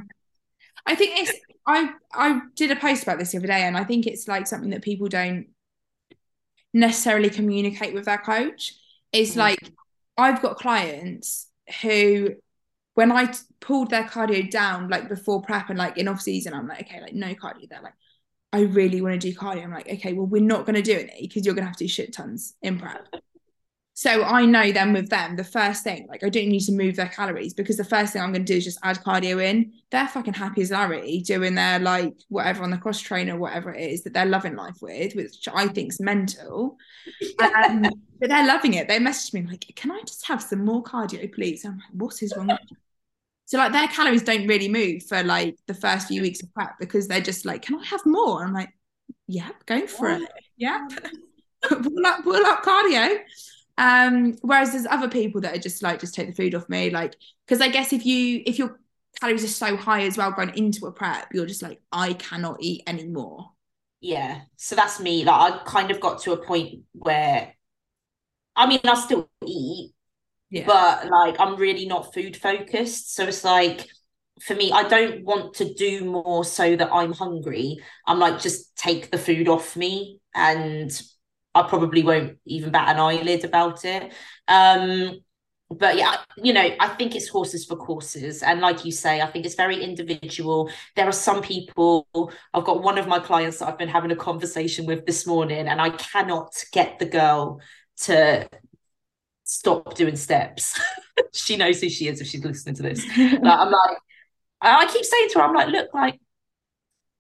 I 0.87 0.95
think 0.95 1.19
it's 1.21 1.33
I 1.67 1.91
I 2.15 2.41
did 2.57 2.71
a 2.71 2.77
post 2.77 3.03
about 3.03 3.19
this 3.19 3.33
the 3.33 3.39
other 3.39 3.47
day 3.47 3.61
and 3.65 3.77
I 3.77 3.85
think 3.85 4.07
it's 4.07 4.27
like 4.27 4.47
something 4.47 4.71
that 4.71 4.81
people 4.81 5.09
don't 5.09 5.49
necessarily 6.73 7.31
communicate 7.31 7.93
with 7.93 8.07
their 8.07 8.19
coach. 8.19 8.73
Is 9.13 9.35
Mm. 9.35 9.39
like 9.39 9.71
I've 10.17 10.41
got 10.41 10.57
clients 10.57 11.49
who 11.83 12.37
when 12.95 13.13
I 13.13 13.27
t- 13.27 13.39
pulled 13.61 13.91
their 13.91 14.05
cardio 14.05 14.49
down 14.51 14.89
like 14.89 15.09
before 15.09 15.43
prep 15.43 15.69
and 15.69 15.79
like 15.79 15.99
in 15.99 16.09
off 16.09 16.21
season, 16.23 16.55
I'm 16.55 16.69
like, 16.69 16.83
okay, 16.83 17.01
like 17.01 17.13
no 17.15 17.35
cardio. 17.35 17.69
They're 17.69 17.83
like, 17.83 17.95
I 18.53 18.61
really 18.63 19.01
want 19.03 19.21
to 19.21 19.31
do 19.31 19.37
cardio. 19.37 19.65
I'm 19.65 19.73
like, 19.73 19.89
okay, 19.89 20.13
well, 20.13 20.27
we're 20.27 20.43
not 20.43 20.65
gonna 20.65 20.81
do 20.83 20.93
it 20.95 21.11
because 21.21 21.45
you're 21.45 21.55
gonna 21.55 21.67
have 21.67 21.77
to 21.77 21.85
do 21.85 21.89
shit 21.89 22.13
tons 22.15 22.55
in 22.63 22.79
prep. 22.79 23.07
So 23.97 24.25
I 24.25 24.45
know 24.45 24.73
then 24.73 24.93
with 24.93 25.09
them, 25.09 25.37
the 25.37 25.45
first 25.45 25.85
thing, 25.85 26.09
like 26.09 26.25
I 26.25 26.29
don't 26.29 26.49
need 26.49 26.65
to 26.65 26.73
move 26.73 26.97
their 26.97 27.09
calories 27.09 27.55
because 27.55 27.77
the 27.77 27.85
first 27.85 28.13
thing 28.13 28.23
I'm 28.23 28.33
going 28.33 28.45
to 28.45 28.53
do 28.53 28.57
is 28.57 28.65
just 28.65 28.81
add 28.83 28.99
cardio 28.99 29.43
in. 29.43 29.73
They're 29.91 30.09
fucking 30.09 30.35
happy 30.35 30.63
as 30.63 30.73
Larry 30.73 31.23
doing 31.25 31.55
their 31.55 31.79
like 31.79 32.13
whatever 32.29 32.65
on 32.65 32.71
the 32.71 32.77
cross 32.77 33.01
trainer, 33.01 33.37
whatever 33.37 33.73
it 33.73 33.89
is 33.89 34.03
that 34.03 34.13
they're 34.13 34.27
loving 34.27 34.57
life 34.57 34.79
with, 34.83 35.15
which 35.15 35.47
I 35.55 35.69
think's 35.69 36.01
mental. 36.01 36.77
Um, 37.41 37.83
but 38.21 38.31
they're 38.31 38.47
loving 38.47 38.75
it. 38.75 38.89
They 38.89 38.99
message 38.99 39.33
me 39.33 39.47
like, 39.49 39.65
"Can 39.77 39.93
I 39.93 40.01
just 40.01 40.27
have 40.27 40.43
some 40.43 40.65
more 40.65 40.83
cardio, 40.83 41.33
please?" 41.33 41.65
I'm 41.65 41.77
like, 41.77 41.87
"What 41.93 42.21
is 42.21 42.35
wrong?" 42.37 42.51
So 43.45 43.59
like 43.59 43.71
their 43.71 43.87
calories 43.87 44.25
don't 44.25 44.49
really 44.49 44.69
move 44.69 45.05
for 45.05 45.23
like 45.23 45.57
the 45.69 45.75
first 45.75 46.09
few 46.09 46.21
weeks 46.21 46.43
of 46.43 46.53
prep 46.53 46.81
because 46.81 47.07
they're 47.07 47.21
just 47.21 47.45
like, 47.45 47.63
"Can 47.63 47.79
I 47.79 47.85
have 47.85 48.05
more?" 48.07 48.43
I'm 48.43 48.55
like, 48.55 48.71
"Yep, 49.29 49.67
go 49.67 49.87
for 49.87 50.11
it. 50.11 50.29
Yep, 50.57 50.81
pull 51.63 52.07
up, 52.07 52.25
pull 52.25 52.45
up 52.45 52.65
cardio." 52.65 53.21
Um, 53.77 54.37
whereas 54.43 54.73
there's 54.73 54.87
other 54.87 55.09
people 55.09 55.41
that 55.41 55.57
are 55.57 55.61
just 55.61 55.83
like, 55.83 56.01
just 56.01 56.15
take 56.15 56.29
the 56.29 56.35
food 56.35 56.55
off 56.55 56.69
me, 56.69 56.91
like, 56.91 57.17
because 57.47 57.61
I 57.61 57.69
guess 57.69 57.93
if 57.93 58.07
you 58.07 58.43
if 58.47 58.59
your 58.59 58.81
calories 59.21 59.45
are 59.45 59.49
so 59.49 59.77
high 59.77 60.03
as 60.03 60.17
well 60.17 60.33
going 60.33 60.57
into 60.57 60.87
a 60.87 60.93
prep, 60.93 61.29
you're 61.33 61.47
just 61.47 61.63
like, 61.63 61.81
I 61.93 62.15
cannot 62.15 62.59
eat 62.61 62.83
anymore. 62.87 63.51
Yeah. 64.01 64.43
So 64.57 64.77
that's 64.77 65.01
me. 65.01 65.25
Like 65.25 65.53
I 65.53 65.59
kind 65.65 65.91
of 65.91 66.01
got 66.01 66.21
to 66.23 66.33
a 66.33 66.37
point 66.37 66.83
where 66.93 67.55
I 68.55 68.67
mean 68.67 68.81
I 68.85 68.95
still 68.95 69.31
eat, 69.47 69.93
yeah. 70.51 70.67
but 70.67 71.09
like 71.09 71.41
I'm 71.41 71.57
really 71.57 71.87
not 71.87 72.13
food 72.13 72.37
focused. 72.37 73.15
So 73.15 73.25
it's 73.25 73.45
like 73.45 73.89
for 74.41 74.55
me, 74.55 74.73
I 74.73 74.87
don't 74.89 75.25
want 75.25 75.55
to 75.55 75.73
do 75.75 76.05
more 76.05 76.45
so 76.45 76.77
that 76.77 76.93
I'm 76.93 77.13
hungry. 77.13 77.79
I'm 78.07 78.19
like, 78.19 78.41
just 78.41 78.77
take 78.77 79.11
the 79.11 79.19
food 79.19 79.49
off 79.49 79.77
me 79.77 80.21
and 80.35 80.91
I 81.55 81.63
probably 81.63 82.03
won't 82.03 82.39
even 82.47 82.71
bat 82.71 82.89
an 82.89 83.01
eyelid 83.01 83.45
about 83.45 83.85
it. 83.85 84.13
Um, 84.49 85.21
but 85.71 85.97
yeah, 85.97 86.17
you 86.37 86.53
know, 86.53 86.69
I 86.79 86.89
think 86.89 87.15
it's 87.15 87.29
horses 87.29 87.65
for 87.65 87.77
courses. 87.77 88.43
And 88.43 88.61
like 88.61 88.85
you 88.85 88.93
say, 88.93 89.21
I 89.21 89.27
think 89.27 89.47
it's 89.47 89.55
very 89.55 89.83
individual. 89.83 90.71
There 90.95 91.07
are 91.07 91.13
some 91.13 91.43
people, 91.43 92.07
I've 92.53 92.65
got 92.65 92.83
one 92.83 92.99
of 92.99 93.07
my 93.07 93.19
clients 93.19 93.59
that 93.59 93.69
I've 93.69 93.79
been 93.79 93.89
having 93.89 94.11
a 94.11 94.17
conversation 94.17 94.87
with 94.87 95.07
this 95.07 95.27
morning, 95.27 95.67
and 95.67 95.81
I 95.81 95.91
cannot 95.91 96.53
get 96.73 96.99
the 96.99 97.07
girl 97.07 97.61
to 98.03 98.49
stop 99.45 99.95
doing 99.95 100.17
steps. 100.17 100.79
she 101.33 101.57
knows 101.57 101.81
who 101.81 101.89
she 101.89 102.09
is 102.09 102.21
if 102.21 102.27
she's 102.27 102.45
listening 102.45 102.75
to 102.77 102.83
this. 102.83 103.05
I'm 103.17 103.43
like, 103.43 103.99
I 104.61 104.87
keep 104.87 105.05
saying 105.05 105.29
to 105.31 105.39
her, 105.39 105.45
I'm 105.45 105.55
like, 105.55 105.69
look, 105.69 105.93
like 105.95 106.21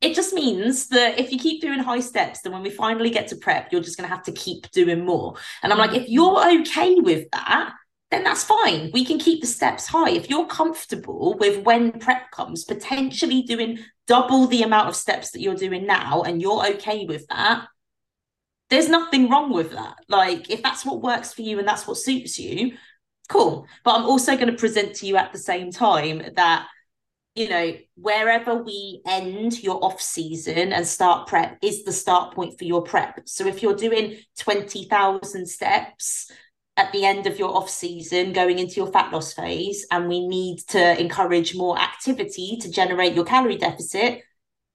it 0.04 0.14
just 0.14 0.34
means 0.34 0.88
that 0.88 1.18
if 1.18 1.32
you 1.32 1.38
keep 1.38 1.62
doing 1.62 1.78
high 1.78 2.00
steps, 2.00 2.42
then 2.42 2.52
when 2.52 2.62
we 2.62 2.68
finally 2.68 3.08
get 3.08 3.28
to 3.28 3.36
prep, 3.36 3.72
you're 3.72 3.80
just 3.80 3.96
going 3.96 4.08
to 4.08 4.14
have 4.14 4.24
to 4.24 4.32
keep 4.32 4.70
doing 4.70 5.02
more. 5.02 5.34
And 5.62 5.72
I'm 5.72 5.78
like, 5.78 5.94
if 5.94 6.02
mm-hmm. 6.02 6.12
you're 6.12 6.60
okay 6.60 6.96
with 6.96 7.30
that, 7.30 7.72
then 8.10 8.22
that's 8.22 8.44
fine. 8.44 8.90
We 8.92 9.06
can 9.06 9.18
keep 9.18 9.40
the 9.40 9.46
steps 9.46 9.86
high. 9.86 10.10
If 10.10 10.28
you're 10.28 10.46
comfortable 10.46 11.38
with 11.40 11.64
when 11.64 11.92
prep 11.92 12.30
comes, 12.32 12.64
potentially 12.64 13.42
doing 13.42 13.78
double 14.06 14.46
the 14.46 14.62
amount 14.62 14.88
of 14.88 14.94
steps 14.94 15.30
that 15.30 15.40
you're 15.40 15.54
doing 15.54 15.86
now, 15.86 16.20
and 16.20 16.42
you're 16.42 16.66
okay 16.74 17.06
with 17.06 17.26
that, 17.28 17.66
there's 18.68 18.90
nothing 18.90 19.30
wrong 19.30 19.54
with 19.54 19.70
that. 19.72 19.96
Like, 20.08 20.50
if 20.50 20.62
that's 20.62 20.84
what 20.84 21.00
works 21.00 21.32
for 21.32 21.40
you 21.40 21.58
and 21.58 21.66
that's 21.66 21.86
what 21.86 21.96
suits 21.96 22.38
you, 22.38 22.76
cool. 23.30 23.66
But 23.84 23.94
I'm 23.94 24.04
also 24.04 24.36
going 24.36 24.48
to 24.48 24.52
present 24.52 24.96
to 24.96 25.06
you 25.06 25.16
at 25.16 25.32
the 25.32 25.38
same 25.38 25.72
time 25.72 26.22
that 26.36 26.68
you 27.34 27.48
know, 27.48 27.74
wherever 27.96 28.54
we 28.54 29.02
end 29.06 29.62
your 29.62 29.84
off 29.84 30.00
season 30.00 30.72
and 30.72 30.86
start 30.86 31.26
prep 31.26 31.58
is 31.62 31.84
the 31.84 31.92
start 31.92 32.34
point 32.34 32.56
for 32.58 32.64
your 32.64 32.82
prep. 32.82 33.20
So 33.26 33.46
if 33.46 33.62
you're 33.62 33.74
doing 33.74 34.18
20,000 34.38 35.46
steps 35.46 36.30
at 36.76 36.92
the 36.92 37.04
end 37.04 37.26
of 37.26 37.38
your 37.38 37.56
off 37.56 37.68
season 37.68 38.32
going 38.32 38.58
into 38.58 38.76
your 38.76 38.90
fat 38.90 39.12
loss 39.12 39.32
phase 39.32 39.86
and 39.90 40.08
we 40.08 40.26
need 40.26 40.58
to 40.68 41.00
encourage 41.00 41.56
more 41.56 41.78
activity 41.78 42.58
to 42.60 42.70
generate 42.70 43.14
your 43.14 43.24
calorie 43.24 43.56
deficit 43.56 44.22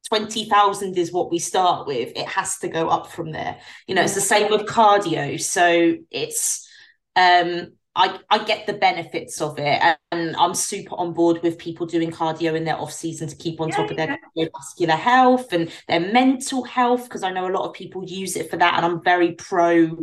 20,000 0.07 0.97
is 0.97 1.11
what 1.11 1.29
we 1.29 1.39
start 1.39 1.85
with. 1.85 2.11
It 2.15 2.27
has 2.27 2.57
to 2.59 2.67
go 2.67 2.89
up 2.89 3.11
from 3.11 3.31
there. 3.31 3.59
You 3.87 3.95
know 3.95 4.01
it's 4.01 4.15
the 4.15 4.21
same 4.21 4.49
with 4.49 4.61
cardio. 4.61 5.39
So 5.39 5.95
it's 6.09 6.67
um 7.15 7.73
I, 7.99 8.17
I 8.29 8.43
get 8.45 8.65
the 8.65 8.73
benefits 8.73 9.41
of 9.41 9.59
it 9.59 9.97
and 10.13 10.33
I'm 10.37 10.53
super 10.53 10.95
on 10.95 11.11
board 11.11 11.43
with 11.43 11.57
people 11.57 11.85
doing 11.85 12.11
cardio 12.11 12.55
in 12.55 12.63
their 12.63 12.77
off 12.77 12.93
season 12.93 13.27
to 13.27 13.35
keep 13.35 13.59
on 13.59 13.67
yeah, 13.67 13.75
top 13.75 13.91
of 13.91 13.97
their 13.97 14.17
yeah. 14.35 14.47
cardiovascular 14.47 14.97
health 14.97 15.51
and 15.51 15.69
their 15.89 15.99
mental 15.99 16.63
health 16.63 17.03
because 17.03 17.23
I 17.23 17.31
know 17.31 17.45
a 17.45 17.51
lot 17.51 17.67
of 17.67 17.73
people 17.73 18.05
use 18.05 18.37
it 18.37 18.49
for 18.49 18.55
that 18.55 18.75
and 18.75 18.85
I'm 18.85 19.03
very 19.03 19.33
pro 19.33 19.97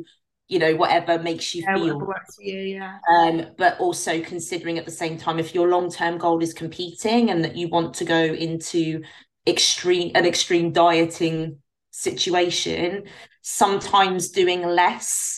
you 0.49 0.59
know 0.59 0.77
whatever 0.77 1.19
makes 1.19 1.55
you 1.55 1.63
yeah, 1.63 1.75
feel 1.75 2.15
you, 2.39 2.59
yeah 2.59 2.99
um 3.11 3.47
but 3.57 3.81
also 3.81 4.21
considering 4.21 4.79
at 4.79 4.85
the 4.85 4.91
same 4.91 5.17
time 5.17 5.39
if 5.39 5.55
your 5.55 5.69
long-term 5.69 6.19
goal 6.19 6.41
is 6.43 6.53
competing 6.53 7.31
and 7.31 7.43
that 7.43 7.57
you 7.57 7.67
want 7.69 7.95
to 7.95 8.05
go 8.05 8.23
into 8.23 9.03
extreme 9.47 10.13
an 10.15 10.27
extreme 10.27 10.71
dieting 10.71 11.59
situation 11.91 13.05
sometimes 13.41 14.29
doing 14.29 14.65
less 14.65 15.36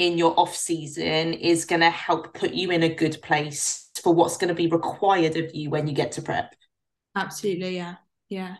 in 0.00 0.16
your 0.16 0.38
off 0.40 0.56
season 0.56 1.34
is 1.34 1.66
going 1.66 1.82
to 1.82 1.90
help 1.90 2.32
put 2.32 2.54
you 2.54 2.70
in 2.70 2.82
a 2.82 2.94
good 2.94 3.20
place 3.22 3.90
for 4.02 4.14
what's 4.14 4.38
going 4.38 4.48
to 4.48 4.54
be 4.54 4.66
required 4.66 5.36
of 5.36 5.54
you 5.54 5.68
when 5.68 5.86
you 5.86 5.92
get 5.92 6.12
to 6.12 6.22
prep. 6.22 6.54
Absolutely 7.14 7.76
yeah 7.76 7.96
yeah. 8.30 8.56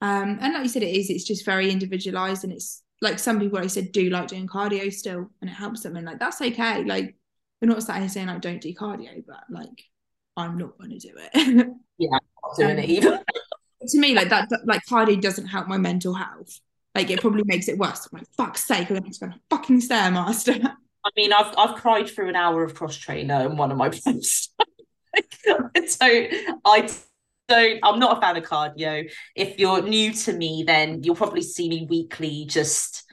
Um 0.00 0.38
and 0.40 0.54
like 0.54 0.62
you 0.62 0.68
said 0.70 0.82
it 0.82 0.96
is 0.96 1.10
it's 1.10 1.24
just 1.24 1.44
very 1.44 1.70
individualized 1.70 2.44
and 2.44 2.52
it's 2.52 2.82
like 3.02 3.18
some 3.18 3.38
people 3.38 3.56
like 3.56 3.64
I 3.64 3.68
said 3.68 3.92
do 3.92 4.08
like 4.08 4.28
doing 4.28 4.46
cardio 4.46 4.90
still 4.90 5.30
and 5.42 5.50
it 5.50 5.52
helps 5.52 5.82
them 5.82 5.96
and 5.96 6.06
like 6.06 6.18
that's 6.18 6.40
okay. 6.40 6.82
Like 6.82 7.14
we're 7.60 7.68
not 7.68 7.82
sat 7.82 7.98
here 7.98 8.08
saying 8.08 8.28
like 8.28 8.40
don't 8.40 8.62
do 8.62 8.72
cardio 8.72 9.22
but 9.26 9.44
like 9.50 9.84
I'm 10.34 10.56
not 10.56 10.78
going 10.78 10.98
to 10.98 10.98
do 10.98 11.12
it. 11.14 11.66
Yeah 11.98 12.08
I'm 12.14 12.20
not 12.42 12.56
doing 12.56 12.70
um, 12.70 12.78
it 12.78 12.88
either. 12.88 13.20
to 13.86 13.98
me 13.98 14.14
like 14.14 14.30
that 14.30 14.48
like 14.64 14.80
cardio 14.88 15.20
doesn't 15.20 15.46
help 15.46 15.68
my 15.68 15.76
mental 15.76 16.14
health 16.14 16.58
like 16.94 17.10
it 17.10 17.20
probably 17.20 17.44
makes 17.44 17.68
it 17.68 17.78
worse. 17.78 18.08
I'm 18.12 18.18
like, 18.18 18.28
fuck's 18.36 18.64
sake, 18.64 18.90
I'm 18.90 18.98
going 18.98 19.12
to 19.12 19.34
fucking 19.48 19.80
stairmaster. 19.80 20.64
I 21.04 21.10
mean, 21.16 21.32
I've 21.32 21.54
I've 21.56 21.76
cried 21.76 22.08
through 22.08 22.28
an 22.28 22.36
hour 22.36 22.62
of 22.62 22.74
cross 22.74 22.96
trainer 22.96 23.46
in 23.46 23.56
one 23.56 23.70
of 23.70 23.78
my 23.78 23.88
posts. 24.04 24.54
so 25.86 26.06
I 26.06 26.90
don't. 27.48 27.80
I'm 27.82 27.98
not 27.98 28.18
a 28.18 28.20
fan 28.20 28.36
of 28.36 28.44
cardio. 28.44 29.10
If 29.34 29.58
you're 29.58 29.82
new 29.82 30.12
to 30.12 30.32
me, 30.32 30.64
then 30.66 31.02
you'll 31.02 31.16
probably 31.16 31.42
see 31.42 31.68
me 31.68 31.86
weekly 31.88 32.44
just 32.46 33.04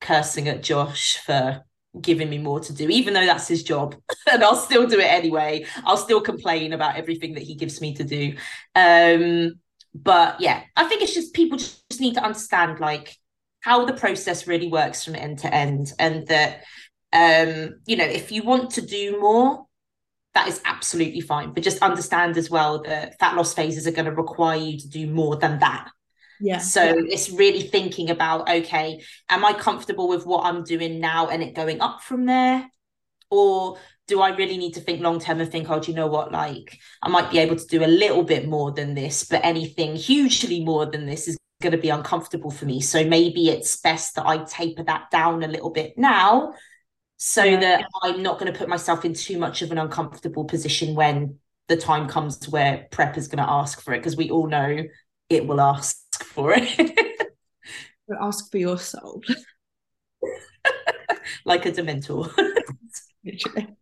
cursing 0.00 0.48
at 0.48 0.62
Josh 0.62 1.18
for 1.24 1.64
giving 2.00 2.28
me 2.28 2.38
more 2.38 2.60
to 2.60 2.72
do, 2.72 2.88
even 2.88 3.14
though 3.14 3.26
that's 3.26 3.48
his 3.48 3.62
job. 3.62 3.96
and 4.30 4.42
I'll 4.44 4.56
still 4.56 4.86
do 4.86 4.98
it 4.98 5.10
anyway. 5.10 5.64
I'll 5.84 5.96
still 5.96 6.20
complain 6.20 6.72
about 6.72 6.96
everything 6.96 7.34
that 7.34 7.42
he 7.42 7.54
gives 7.54 7.80
me 7.80 7.94
to 7.94 8.04
do. 8.04 8.36
Um, 8.74 9.60
but 9.94 10.40
yeah 10.40 10.62
i 10.76 10.84
think 10.84 11.02
it's 11.02 11.14
just 11.14 11.34
people 11.34 11.58
just 11.58 12.00
need 12.00 12.14
to 12.14 12.24
understand 12.24 12.80
like 12.80 13.16
how 13.60 13.84
the 13.84 13.92
process 13.92 14.46
really 14.46 14.68
works 14.68 15.04
from 15.04 15.14
end 15.14 15.38
to 15.38 15.52
end 15.52 15.92
and 15.98 16.26
that 16.26 16.62
um 17.12 17.80
you 17.86 17.96
know 17.96 18.04
if 18.04 18.32
you 18.32 18.42
want 18.42 18.70
to 18.70 18.82
do 18.82 19.20
more 19.20 19.66
that 20.34 20.48
is 20.48 20.60
absolutely 20.64 21.20
fine. 21.20 21.52
But 21.52 21.62
just 21.62 21.82
understand 21.82 22.36
as 22.36 22.50
well 22.50 22.82
that 22.82 23.18
fat 23.18 23.36
loss 23.36 23.54
phases 23.54 23.86
are 23.86 23.92
going 23.92 24.04
to 24.06 24.12
require 24.12 24.58
you 24.58 24.78
to 24.78 24.88
do 24.88 25.06
more 25.06 25.36
than 25.36 25.60
that. 25.60 25.88
Yeah. 26.40 26.58
So 26.58 26.82
yeah. 26.82 26.94
it's 27.06 27.30
really 27.30 27.62
thinking 27.62 28.10
about 28.10 28.50
okay 28.50 29.00
am 29.28 29.44
i 29.44 29.52
comfortable 29.52 30.08
with 30.08 30.26
what 30.26 30.44
i'm 30.44 30.64
doing 30.64 30.98
now 30.98 31.28
and 31.28 31.42
it 31.42 31.54
going 31.54 31.80
up 31.80 32.02
from 32.02 32.26
there? 32.26 32.68
Or 33.30 33.78
do 34.06 34.20
I 34.20 34.36
really 34.36 34.58
need 34.58 34.74
to 34.74 34.80
think 34.80 35.00
long 35.00 35.18
term 35.18 35.40
and 35.40 35.50
think, 35.50 35.70
oh, 35.70 35.80
do 35.80 35.90
you 35.90 35.96
know 35.96 36.06
what? 36.06 36.30
Like, 36.30 36.78
I 37.02 37.08
might 37.08 37.30
be 37.30 37.38
able 37.38 37.56
to 37.56 37.66
do 37.66 37.84
a 37.84 37.86
little 37.86 38.22
bit 38.22 38.46
more 38.46 38.70
than 38.70 38.94
this, 38.94 39.24
but 39.24 39.44
anything 39.44 39.96
hugely 39.96 40.64
more 40.64 40.86
than 40.86 41.06
this 41.06 41.26
is 41.28 41.38
going 41.62 41.72
to 41.72 41.78
be 41.78 41.88
uncomfortable 41.88 42.50
for 42.50 42.66
me. 42.66 42.80
So 42.80 43.04
maybe 43.04 43.48
it's 43.48 43.80
best 43.80 44.16
that 44.16 44.26
I 44.26 44.44
taper 44.44 44.82
that 44.84 45.10
down 45.10 45.42
a 45.42 45.48
little 45.48 45.70
bit 45.70 45.96
now 45.96 46.54
so 47.16 47.44
yeah. 47.44 47.60
that 47.60 47.84
I'm 48.02 48.22
not 48.22 48.38
going 48.38 48.52
to 48.52 48.58
put 48.58 48.68
myself 48.68 49.04
in 49.04 49.14
too 49.14 49.38
much 49.38 49.62
of 49.62 49.72
an 49.72 49.78
uncomfortable 49.78 50.44
position 50.44 50.94
when 50.94 51.38
the 51.68 51.76
time 51.76 52.08
comes 52.08 52.46
where 52.48 52.86
prep 52.90 53.16
is 53.16 53.28
going 53.28 53.42
to 53.42 53.50
ask 53.50 53.80
for 53.80 53.94
it, 53.94 53.98
because 53.98 54.16
we 54.16 54.30
all 54.30 54.46
know 54.46 54.84
it 55.30 55.46
will 55.46 55.60
ask 55.60 56.22
for 56.22 56.52
it. 56.54 56.98
ask 58.20 58.50
for 58.50 58.58
your 58.58 58.78
soul. 58.78 59.22
like 61.46 61.64
a 61.64 61.72
dementor. 61.72 62.30
Literally 63.24 63.74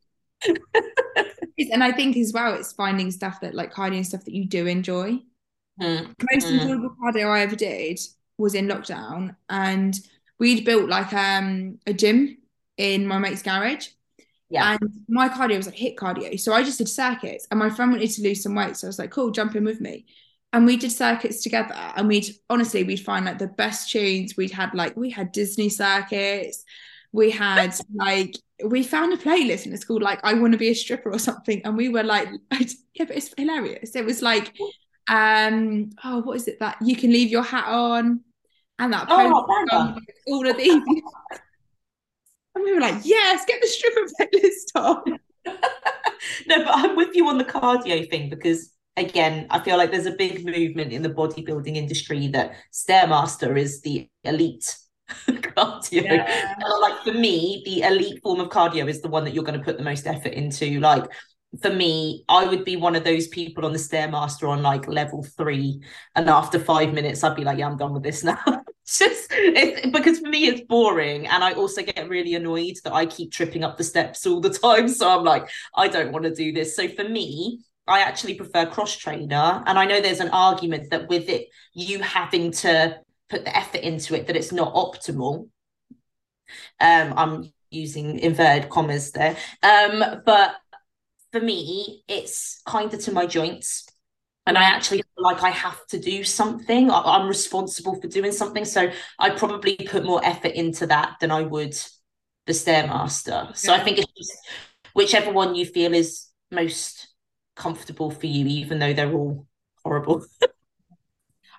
and 1.73 1.85
I 1.85 1.93
think 1.93 2.17
as 2.17 2.33
well, 2.33 2.55
it's 2.55 2.73
finding 2.73 3.11
stuff 3.11 3.41
that 3.41 3.55
like 3.55 3.73
cardio 3.73 3.97
and 3.97 4.07
stuff 4.07 4.25
that 4.25 4.35
you 4.35 4.47
do 4.47 4.67
enjoy. 4.67 5.19
Mm. 5.81 6.15
Most 6.33 6.47
mm. 6.47 6.61
enjoyable 6.61 6.97
cardio 7.03 7.29
I 7.29 7.41
ever 7.41 7.57
did 7.57 8.01
was 8.39 8.55
in 8.55 8.69
lockdown, 8.69 9.37
and 9.49 9.99
we'd 10.39 10.65
built 10.65 10.89
like 10.89 11.13
um 11.13 11.79
a 11.87 11.93
gym 11.93 12.39
in 12.77 13.07
my 13.07 13.19
mate's 13.19 13.43
garage. 13.43 13.89
Yeah. 14.53 14.77
And 14.81 14.91
my 15.09 15.31
cardio 15.31 15.57
was 15.57 15.67
like 15.67 15.77
HIIT 15.77 15.97
cardio. 15.97 16.39
So 16.39 16.53
I 16.53 16.63
just 16.63 16.77
did 16.77 16.89
circuits. 16.89 17.47
And 17.51 17.59
my 17.59 17.71
friend 17.71 17.91
wanted 17.91 18.11
to 18.11 18.23
lose 18.23 18.43
some 18.43 18.55
weight. 18.55 18.77
So 18.77 18.87
I 18.87 18.91
was 18.91 18.99
like, 18.99 19.11
cool, 19.11 19.31
jump 19.31 19.57
in 19.57 19.65
with 19.65 19.81
me. 19.81 20.05
And 20.53 20.67
we 20.67 20.77
did 20.77 20.93
circuits 20.93 21.43
together. 21.43 21.75
And 21.75 22.07
we'd 22.07 22.27
honestly, 22.51 22.85
we'd 22.85 22.97
find 22.97 23.25
like 23.25 23.39
the 23.39 23.47
best 23.47 23.91
tunes. 23.91 24.37
We'd 24.37 24.51
had 24.51 24.75
like, 24.75 24.95
we 24.95 25.09
had 25.09 25.33
Disney 25.33 25.71
circuits. 25.71 26.65
we 27.13 27.31
had 27.31 27.75
like 27.95 28.35
we 28.65 28.83
found 28.83 29.13
a 29.13 29.17
playlist 29.17 29.65
and 29.65 29.75
it's 29.75 29.85
called 29.85 30.03
like 30.03 30.21
I 30.23 30.35
want 30.35 30.53
to 30.53 30.59
be 30.59 30.69
a 30.69 30.75
stripper 30.75 31.11
or 31.13 31.19
something 31.19 31.63
and 31.65 31.77
we 31.77 31.89
were 31.89 32.03
like 32.03 32.29
yeah 32.53 33.05
but 33.05 33.17
it's 33.17 33.33
hilarious. 33.37 33.95
It 33.95 34.05
was 34.05 34.23
like 34.23 34.55
um 35.09 35.91
oh 36.05 36.21
what 36.21 36.37
is 36.37 36.49
it 36.49 36.61
that 36.61 36.77
you 36.83 36.97
can 36.97 37.11
leave 37.11 37.31
your 37.31 37.43
hat 37.43 37.67
on? 37.69 38.21
And 38.79 38.93
that 38.93 39.07
oh, 39.11 39.97
all 40.29 40.51
of 40.51 40.57
these. 40.57 40.83
And 42.55 42.65
we 42.65 42.75
were 42.75 42.81
like 42.81 43.01
yes 43.03 43.47
get 43.47 43.63
the 43.63 43.67
stripper 43.67 44.07
playlist 44.21 44.77
on. 44.77 45.19
No 46.47 46.65
but 46.65 46.71
I'm 46.71 46.97
with 46.97 47.15
you 47.15 47.27
on 47.29 47.39
the 47.39 47.47
cardio 47.47 48.09
thing 48.11 48.29
because 48.29 48.73
again 48.99 49.47
I 49.49 49.61
feel 49.61 49.79
like 49.79 49.91
there's 49.91 50.07
a 50.07 50.13
big 50.17 50.45
movement 50.45 50.93
in 50.93 51.01
the 51.01 51.09
bodybuilding 51.09 51.77
industry 51.77 52.29
that 52.29 52.53
Stairmaster 52.71 53.59
is 53.59 53.81
the 53.81 54.09
elite 54.25 54.77
cardio. 55.29 56.03
Yeah. 56.05 56.55
Like 56.81 57.03
for 57.05 57.13
me, 57.13 57.63
the 57.65 57.83
elite 57.83 58.23
form 58.23 58.41
of 58.41 58.49
cardio 58.49 58.89
is 58.89 59.01
the 59.01 59.09
one 59.09 59.25
that 59.25 59.35
you're 59.35 59.45
going 59.45 59.59
to 59.59 59.65
put 59.65 59.79
the 59.79 59.85
most 59.85 60.07
effort 60.07 60.33
into. 60.33 60.81
Like 60.81 61.05
for 61.61 61.71
me, 61.71 62.25
I 62.29 62.47
would 62.47 62.65
be 62.65 62.77
one 62.77 62.97
of 62.97 63.05
those 63.05 63.29
people 63.29 63.67
on 63.67 63.73
the 63.73 63.79
stairmaster 63.79 64.49
on 64.49 64.63
like 64.63 64.89
level 64.89 65.23
three, 65.23 65.83
and 66.15 66.29
after 66.29 66.59
five 66.59 66.95
minutes, 66.95 67.23
I'd 67.23 67.37
be 67.37 67.45
like, 67.45 67.59
"Yeah, 67.59 67.67
I'm 67.67 67.77
done 67.77 67.93
with 67.93 68.03
this 68.03 68.25
now." 68.25 68.63
just 68.85 69.29
it's 69.31 69.87
because 69.91 70.19
for 70.19 70.29
me 70.29 70.47
it's 70.47 70.63
boring, 70.63 71.27
and 71.27 71.45
I 71.45 71.53
also 71.53 71.83
get 71.83 72.09
really 72.09 72.35
annoyed 72.35 72.77
that 72.85 72.93
I 72.93 73.07
keep 73.07 73.33
tripping 73.33 73.65
up 73.65 73.77
the 73.77 73.85
steps 73.85 74.27
all 74.27 74.41
the 74.41 74.51
time. 74.65 74.89
So 74.89 75.09
I'm 75.09 75.25
like, 75.25 75.49
I 75.77 75.89
don't 75.89 76.13
want 76.13 76.25
to 76.25 76.35
do 76.35 76.53
this. 76.53 76.75
So 76.75 76.89
for 76.89 77.05
me, 77.05 77.61
I 77.87 78.01
actually 78.01 78.35
prefer 78.35 78.67
cross 78.67 78.97
trainer, 78.97 79.63
and 79.67 79.79
I 79.79 79.85
know 79.85 80.01
there's 80.01 80.21
an 80.21 80.31
argument 80.31 80.91
that 80.91 81.09
with 81.09 81.29
it, 81.29 81.49
you 81.75 82.01
having 82.01 82.51
to 82.53 82.99
put 83.33 83.45
the 83.47 83.57
effort 83.57 83.81
into 83.81 84.15
it 84.15 84.27
that 84.27 84.37
it's 84.37 84.53
not 84.53 84.75
optimal. 84.75 85.49
Um, 86.79 87.15
I'm 87.17 87.53
using 87.71 88.19
inverted 88.19 88.69
commas 88.69 89.11
there. 89.13 89.37
Um, 89.63 90.23
but 90.27 90.57
for 91.33 91.41
me, 91.41 92.05
it's 92.07 92.61
kinder 92.67 92.99
to 92.99 93.13
my 93.13 93.25
joints. 93.27 93.89
And 94.45 94.59
I 94.59 94.65
actually 94.65 94.99
feel 94.99 95.25
like 95.25 95.43
I 95.43 95.51
have 95.51 95.87
to 95.87 95.99
do 95.99 96.25
something. 96.25 96.91
I'm 96.91 97.29
responsible 97.29 97.99
for 98.01 98.09
doing 98.09 98.33
something. 98.33 98.65
So 98.65 98.91
I 99.19 99.31
probably 99.31 99.77
put 99.77 100.05
more 100.05 100.21
effort 100.25 100.53
into 100.53 100.87
that 100.89 101.15
than 101.21 101.31
I 101.31 101.43
would 101.43 101.75
the 102.47 102.53
Stairmaster. 102.53 103.57
So. 103.57 103.73
I 103.73 103.81
think 103.81 103.99
it's 103.99 104.13
just 104.13 104.33
whichever 104.95 105.33
one 105.33 105.55
you 105.55 105.65
feel 105.65 105.95
is 105.95 106.27
most 106.51 107.09
comfortable 107.57 108.11
for 108.11 108.27
you, 108.27 108.47
even 108.47 108.81
though 108.81 108.93
they're 108.93 109.13
all 109.13 109.47
horrible. 109.85 110.25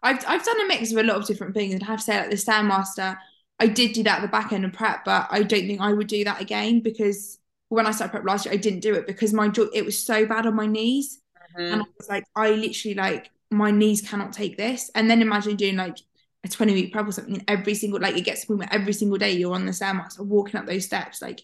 I've 0.04 0.24
I've 0.28 0.46
done 0.46 0.62
a 0.62 0.68
mix 0.68 0.92
of 0.92 0.98
a 0.98 1.04
lot 1.04 1.18
of 1.18 1.26
different 1.26 1.54
things, 1.54 1.74
and 1.74 1.84
I 1.84 1.88
have 1.88 2.00
to 2.00 2.06
say, 2.06 2.20
like 2.20 2.30
the 2.30 2.36
Stairmaster, 2.36 3.18
I 3.60 3.68
did 3.68 3.94
do 3.94 4.04
that 4.04 4.20
at 4.20 4.22
the 4.22 4.28
back 4.28 4.52
end 4.52 4.66
of 4.66 4.74
prep, 4.74 5.06
but 5.06 5.28
I 5.32 5.44
don't 5.44 5.66
think 5.68 5.82
I 5.82 5.94
would 5.94 6.08
do 6.08 6.24
that 6.26 6.42
again 6.42 6.82
because 6.82 7.39
when 7.70 7.88
I 7.88 7.92
started 7.92 8.12
prep 8.12 8.26
last 8.26 8.46
year, 8.46 8.54
I 8.54 8.58
didn't 8.58 8.82
do 8.82 8.94
it 8.94 9.08
because 9.08 9.34
my 9.34 9.48
jaw 9.48 9.66
it 9.74 9.86
was 9.86 9.98
so 9.98 10.26
bad 10.26 10.46
on 10.46 10.56
my 10.56 10.68
knees, 10.68 11.20
mm-hmm. 11.58 11.74
and 11.74 11.82
I 11.82 11.86
was 11.98 12.10
like, 12.10 12.26
I 12.36 12.52
literally 12.52 12.96
like 12.96 13.32
my 13.50 13.72
knees 13.72 14.02
cannot 14.02 14.34
take 14.34 14.58
this. 14.58 14.92
And 14.96 15.10
then 15.10 15.22
imagine 15.22 15.56
doing 15.56 15.78
like 15.78 15.98
a 16.44 16.50
20 16.50 16.74
week 16.74 16.92
prep 16.92 17.08
or 17.08 17.12
something 17.12 17.44
every 17.48 17.74
single 17.74 18.02
like 18.02 18.18
it 18.18 18.26
gets 18.26 18.42
to 18.42 18.48
the 18.48 18.58
point 18.58 18.60
where 18.60 18.80
every 18.80 18.94
single 18.94 19.18
day 19.18 19.32
you're 19.32 19.54
on 19.54 19.66
the 19.66 19.72
stairmaster 19.72 20.20
walking 20.20 20.60
up 20.60 20.66
those 20.66 20.86
steps 20.86 21.22
like 21.22 21.42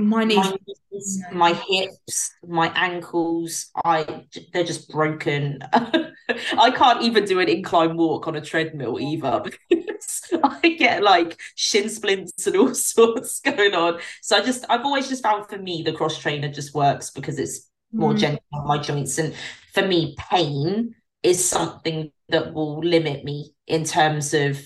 my 0.00 0.24
knees, 0.24 0.36
my, 0.38 0.56
knees, 0.90 1.22
my 1.32 1.52
hips, 1.52 2.34
my 2.46 2.72
ankles, 2.74 3.70
I 3.84 4.24
they're 4.52 4.64
just 4.64 4.90
broken. 4.90 5.60
I 5.72 6.70
can't 6.70 7.02
even 7.02 7.24
do 7.24 7.40
an 7.40 7.48
incline 7.48 7.96
walk 7.96 8.26
on 8.26 8.36
a 8.36 8.40
treadmill 8.40 9.00
either 9.00 9.42
because 9.70 10.22
I 10.42 10.76
get 10.78 11.02
like 11.02 11.38
shin 11.54 11.88
splints 11.88 12.46
and 12.46 12.56
all 12.56 12.74
sorts 12.74 13.40
going 13.40 13.74
on. 13.74 14.00
So 14.22 14.36
I 14.36 14.42
just 14.42 14.64
I've 14.68 14.84
always 14.84 15.08
just 15.08 15.22
found 15.22 15.48
for 15.48 15.58
me 15.58 15.82
the 15.82 15.92
cross 15.92 16.18
trainer 16.18 16.50
just 16.50 16.74
works 16.74 17.10
because 17.10 17.38
it's 17.38 17.68
more 17.92 18.14
mm. 18.14 18.18
gentle 18.18 18.44
on 18.52 18.66
my 18.66 18.78
joints. 18.78 19.18
And 19.18 19.34
for 19.72 19.86
me, 19.86 20.16
pain 20.18 20.94
is 21.22 21.46
something 21.46 22.10
that 22.28 22.54
will 22.54 22.78
limit 22.78 23.24
me 23.24 23.52
in 23.66 23.84
terms 23.84 24.32
of 24.32 24.58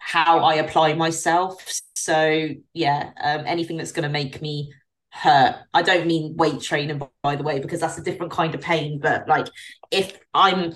how 0.00 0.40
I 0.40 0.54
apply 0.54 0.94
myself. 0.94 1.64
So 1.94 2.48
yeah, 2.72 3.10
um, 3.22 3.42
anything 3.46 3.76
that's 3.76 3.92
going 3.92 4.04
to 4.04 4.08
make 4.08 4.40
me 4.42 4.72
hurt. 5.10 5.56
I 5.74 5.82
don't 5.82 6.06
mean 6.06 6.36
weight 6.36 6.60
training, 6.60 7.02
by 7.22 7.36
the 7.36 7.42
way, 7.42 7.60
because 7.60 7.80
that's 7.80 7.98
a 7.98 8.02
different 8.02 8.32
kind 8.32 8.54
of 8.54 8.60
pain. 8.60 9.00
But 9.00 9.28
like, 9.28 9.48
if 9.90 10.18
I'm, 10.32 10.74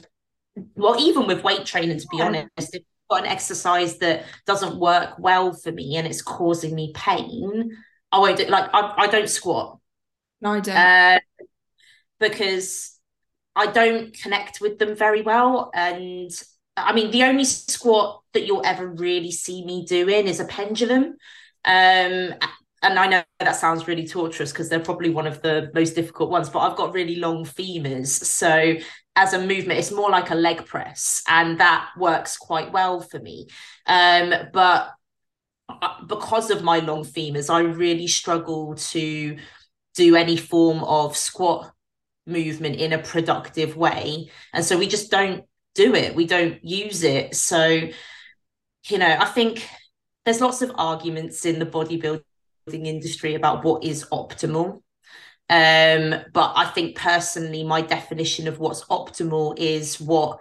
well, 0.74 1.00
even 1.00 1.26
with 1.26 1.44
weight 1.44 1.64
training, 1.64 1.98
to 1.98 2.06
be 2.10 2.20
honest, 2.20 2.48
if 2.56 2.82
I've 2.82 3.16
got 3.16 3.24
an 3.24 3.30
exercise 3.30 3.98
that 3.98 4.24
doesn't 4.46 4.78
work 4.78 5.18
well 5.18 5.52
for 5.52 5.72
me 5.72 5.96
and 5.96 6.06
it's 6.06 6.22
causing 6.22 6.74
me 6.74 6.92
pain, 6.94 7.76
I 8.12 8.18
won't 8.18 8.38
do, 8.38 8.46
like 8.46 8.70
I, 8.72 8.94
I 8.96 9.06
don't 9.06 9.28
squat. 9.28 9.78
No, 10.40 10.52
I 10.52 10.60
don't. 10.60 10.76
Uh, 10.76 11.18
because 12.20 12.98
I 13.56 13.66
don't 13.66 14.14
connect 14.14 14.60
with 14.60 14.78
them 14.78 14.96
very 14.96 15.22
well, 15.22 15.70
and 15.74 16.30
I 16.76 16.92
mean, 16.92 17.10
the 17.10 17.22
only 17.24 17.44
squat 17.44 18.22
that 18.32 18.46
you'll 18.46 18.66
ever 18.66 18.86
really 18.86 19.30
see 19.30 19.64
me 19.64 19.84
doing 19.84 20.26
is 20.26 20.40
a 20.40 20.44
pendulum. 20.44 21.16
Um, 21.64 22.34
and 22.84 22.98
I 22.98 23.06
know 23.06 23.22
that 23.40 23.56
sounds 23.56 23.88
really 23.88 24.06
torturous 24.06 24.52
because 24.52 24.68
they're 24.68 24.78
probably 24.80 25.10
one 25.10 25.26
of 25.26 25.42
the 25.42 25.70
most 25.74 25.94
difficult 25.94 26.30
ones, 26.30 26.48
but 26.48 26.60
I've 26.60 26.76
got 26.76 26.92
really 26.92 27.16
long 27.16 27.44
femurs. 27.44 28.08
So 28.08 28.76
as 29.16 29.32
a 29.32 29.38
movement, 29.38 29.78
it's 29.78 29.90
more 29.90 30.10
like 30.10 30.30
a 30.30 30.34
leg 30.34 30.66
press, 30.66 31.22
and 31.28 31.58
that 31.60 31.88
works 31.98 32.36
quite 32.36 32.72
well 32.72 33.00
for 33.00 33.18
me. 33.18 33.46
Um, 33.86 34.34
but 34.52 34.90
uh, 35.68 36.04
because 36.06 36.50
of 36.50 36.62
my 36.62 36.80
long 36.80 37.04
femurs, 37.04 37.52
I 37.52 37.60
really 37.60 38.06
struggle 38.06 38.74
to 38.74 39.38
do 39.94 40.16
any 40.16 40.36
form 40.36 40.84
of 40.84 41.16
squat 41.16 41.72
movement 42.26 42.76
in 42.76 42.92
a 42.92 42.98
productive 42.98 43.76
way. 43.76 44.30
And 44.52 44.64
so 44.64 44.78
we 44.78 44.88
just 44.88 45.10
don't 45.10 45.44
do 45.74 45.94
it, 45.94 46.14
we 46.14 46.26
don't 46.26 46.62
use 46.64 47.02
it. 47.02 47.34
So, 47.34 47.88
you 48.88 48.98
know, 48.98 49.16
I 49.18 49.26
think 49.26 49.68
there's 50.24 50.40
lots 50.40 50.62
of 50.62 50.72
arguments 50.76 51.44
in 51.44 51.58
the 51.58 51.66
bodybuilding 51.66 52.22
industry 52.72 53.34
about 53.34 53.64
what 53.64 53.84
is 53.84 54.06
optimal. 54.10 54.82
Um, 55.50 56.14
but 56.32 56.52
I 56.56 56.70
think 56.74 56.96
personally, 56.96 57.64
my 57.64 57.82
definition 57.82 58.48
of 58.48 58.58
what's 58.58 58.84
optimal 58.86 59.58
is 59.58 60.00
what 60.00 60.40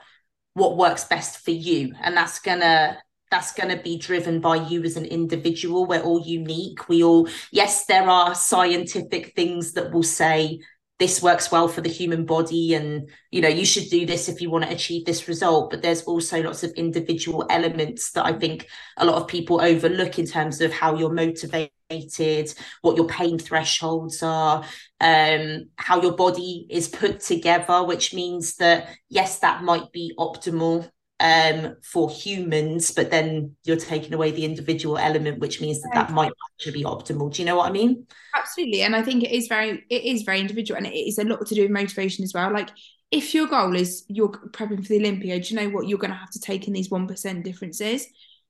what 0.53 0.77
works 0.77 1.03
best 1.03 1.43
for 1.43 1.51
you, 1.51 1.93
and 2.01 2.15
that's 2.15 2.39
gonna 2.39 2.97
that's 3.29 3.51
going 3.53 3.75
to 3.75 3.81
be 3.81 3.97
driven 3.97 4.39
by 4.39 4.55
you 4.55 4.83
as 4.83 4.95
an 4.95 5.05
individual. 5.05 5.87
We're 5.87 6.03
all 6.03 6.21
unique. 6.23 6.87
We 6.87 7.03
all, 7.03 7.27
yes, 7.51 7.85
there 7.87 8.07
are 8.07 8.35
scientific 8.35 9.33
things 9.35 9.73
that 9.73 9.91
will 9.91 10.03
say 10.03 10.59
this 11.03 11.21
works 11.21 11.51
well 11.51 11.67
for 11.67 11.81
the 11.81 11.89
human 11.89 12.23
body 12.25 12.75
and 12.75 13.09
you 13.29 13.41
know 13.41 13.49
you 13.49 13.65
should 13.65 13.89
do 13.89 14.05
this 14.05 14.29
if 14.29 14.39
you 14.39 14.49
want 14.49 14.63
to 14.63 14.71
achieve 14.71 15.03
this 15.03 15.27
result. 15.27 15.69
But 15.69 15.81
there's 15.81 16.03
also 16.03 16.41
lots 16.41 16.63
of 16.63 16.71
individual 16.71 17.45
elements 17.49 18.11
that 18.13 18.25
i 18.25 18.31
think 18.31 18.67
a 18.97 19.05
lot 19.05 19.21
of 19.21 19.27
people 19.27 19.59
overlook 19.59 20.17
in 20.17 20.25
terms 20.25 20.61
of 20.61 20.71
how 20.71 20.95
you're 20.95 21.13
motivated 21.13 22.53
what 22.81 22.95
your 22.95 23.07
pain 23.07 23.37
thresholds 23.37 24.23
are 24.23 24.63
um, 25.01 25.65
how 25.75 26.01
your 26.01 26.15
body 26.15 26.65
is 26.69 26.87
put 26.87 27.19
together 27.19 27.83
which 27.83 28.13
means 28.13 28.55
that 28.55 28.87
yes 29.09 29.39
that 29.39 29.61
might 29.61 29.91
be 29.91 30.13
optimal 30.17 30.89
um, 31.19 31.77
for 31.83 32.09
humans, 32.09 32.91
but 32.91 33.11
then 33.11 33.55
you're 33.63 33.77
taking 33.77 34.13
away 34.13 34.31
the 34.31 34.45
individual 34.45 34.97
element, 34.97 35.39
which 35.39 35.61
means 35.61 35.81
that 35.81 35.91
that 35.93 36.11
might 36.11 36.31
actually 36.51 36.73
be 36.73 36.83
optimal. 36.83 37.33
Do 37.33 37.41
you 37.41 37.45
know 37.45 37.57
what 37.57 37.69
I 37.69 37.71
mean? 37.71 38.05
Absolutely, 38.35 38.81
and 38.81 38.95
I 38.95 39.01
think 39.01 39.23
it 39.23 39.31
is 39.31 39.47
very 39.47 39.85
it 39.89 40.03
is 40.03 40.23
very 40.23 40.39
individual, 40.39 40.77
and 40.77 40.87
it 40.87 40.95
is 40.95 41.17
a 41.19 41.23
lot 41.23 41.45
to 41.45 41.55
do 41.55 41.61
with 41.61 41.71
motivation 41.71 42.23
as 42.23 42.33
well. 42.33 42.51
Like 42.51 42.69
if 43.11 43.33
your 43.33 43.47
goal 43.47 43.75
is 43.75 44.05
you're 44.07 44.29
prepping 44.29 44.81
for 44.81 44.89
the 44.89 44.99
Olympia, 44.99 45.39
do 45.39 45.53
you 45.53 45.59
know 45.59 45.69
what 45.69 45.87
you're 45.87 45.99
going 45.99 46.11
to 46.11 46.17
have 46.17 46.31
to 46.31 46.39
take 46.39 46.67
in 46.67 46.73
these 46.73 46.89
one 46.89 47.07
percent 47.07 47.45
differences? 47.45 48.07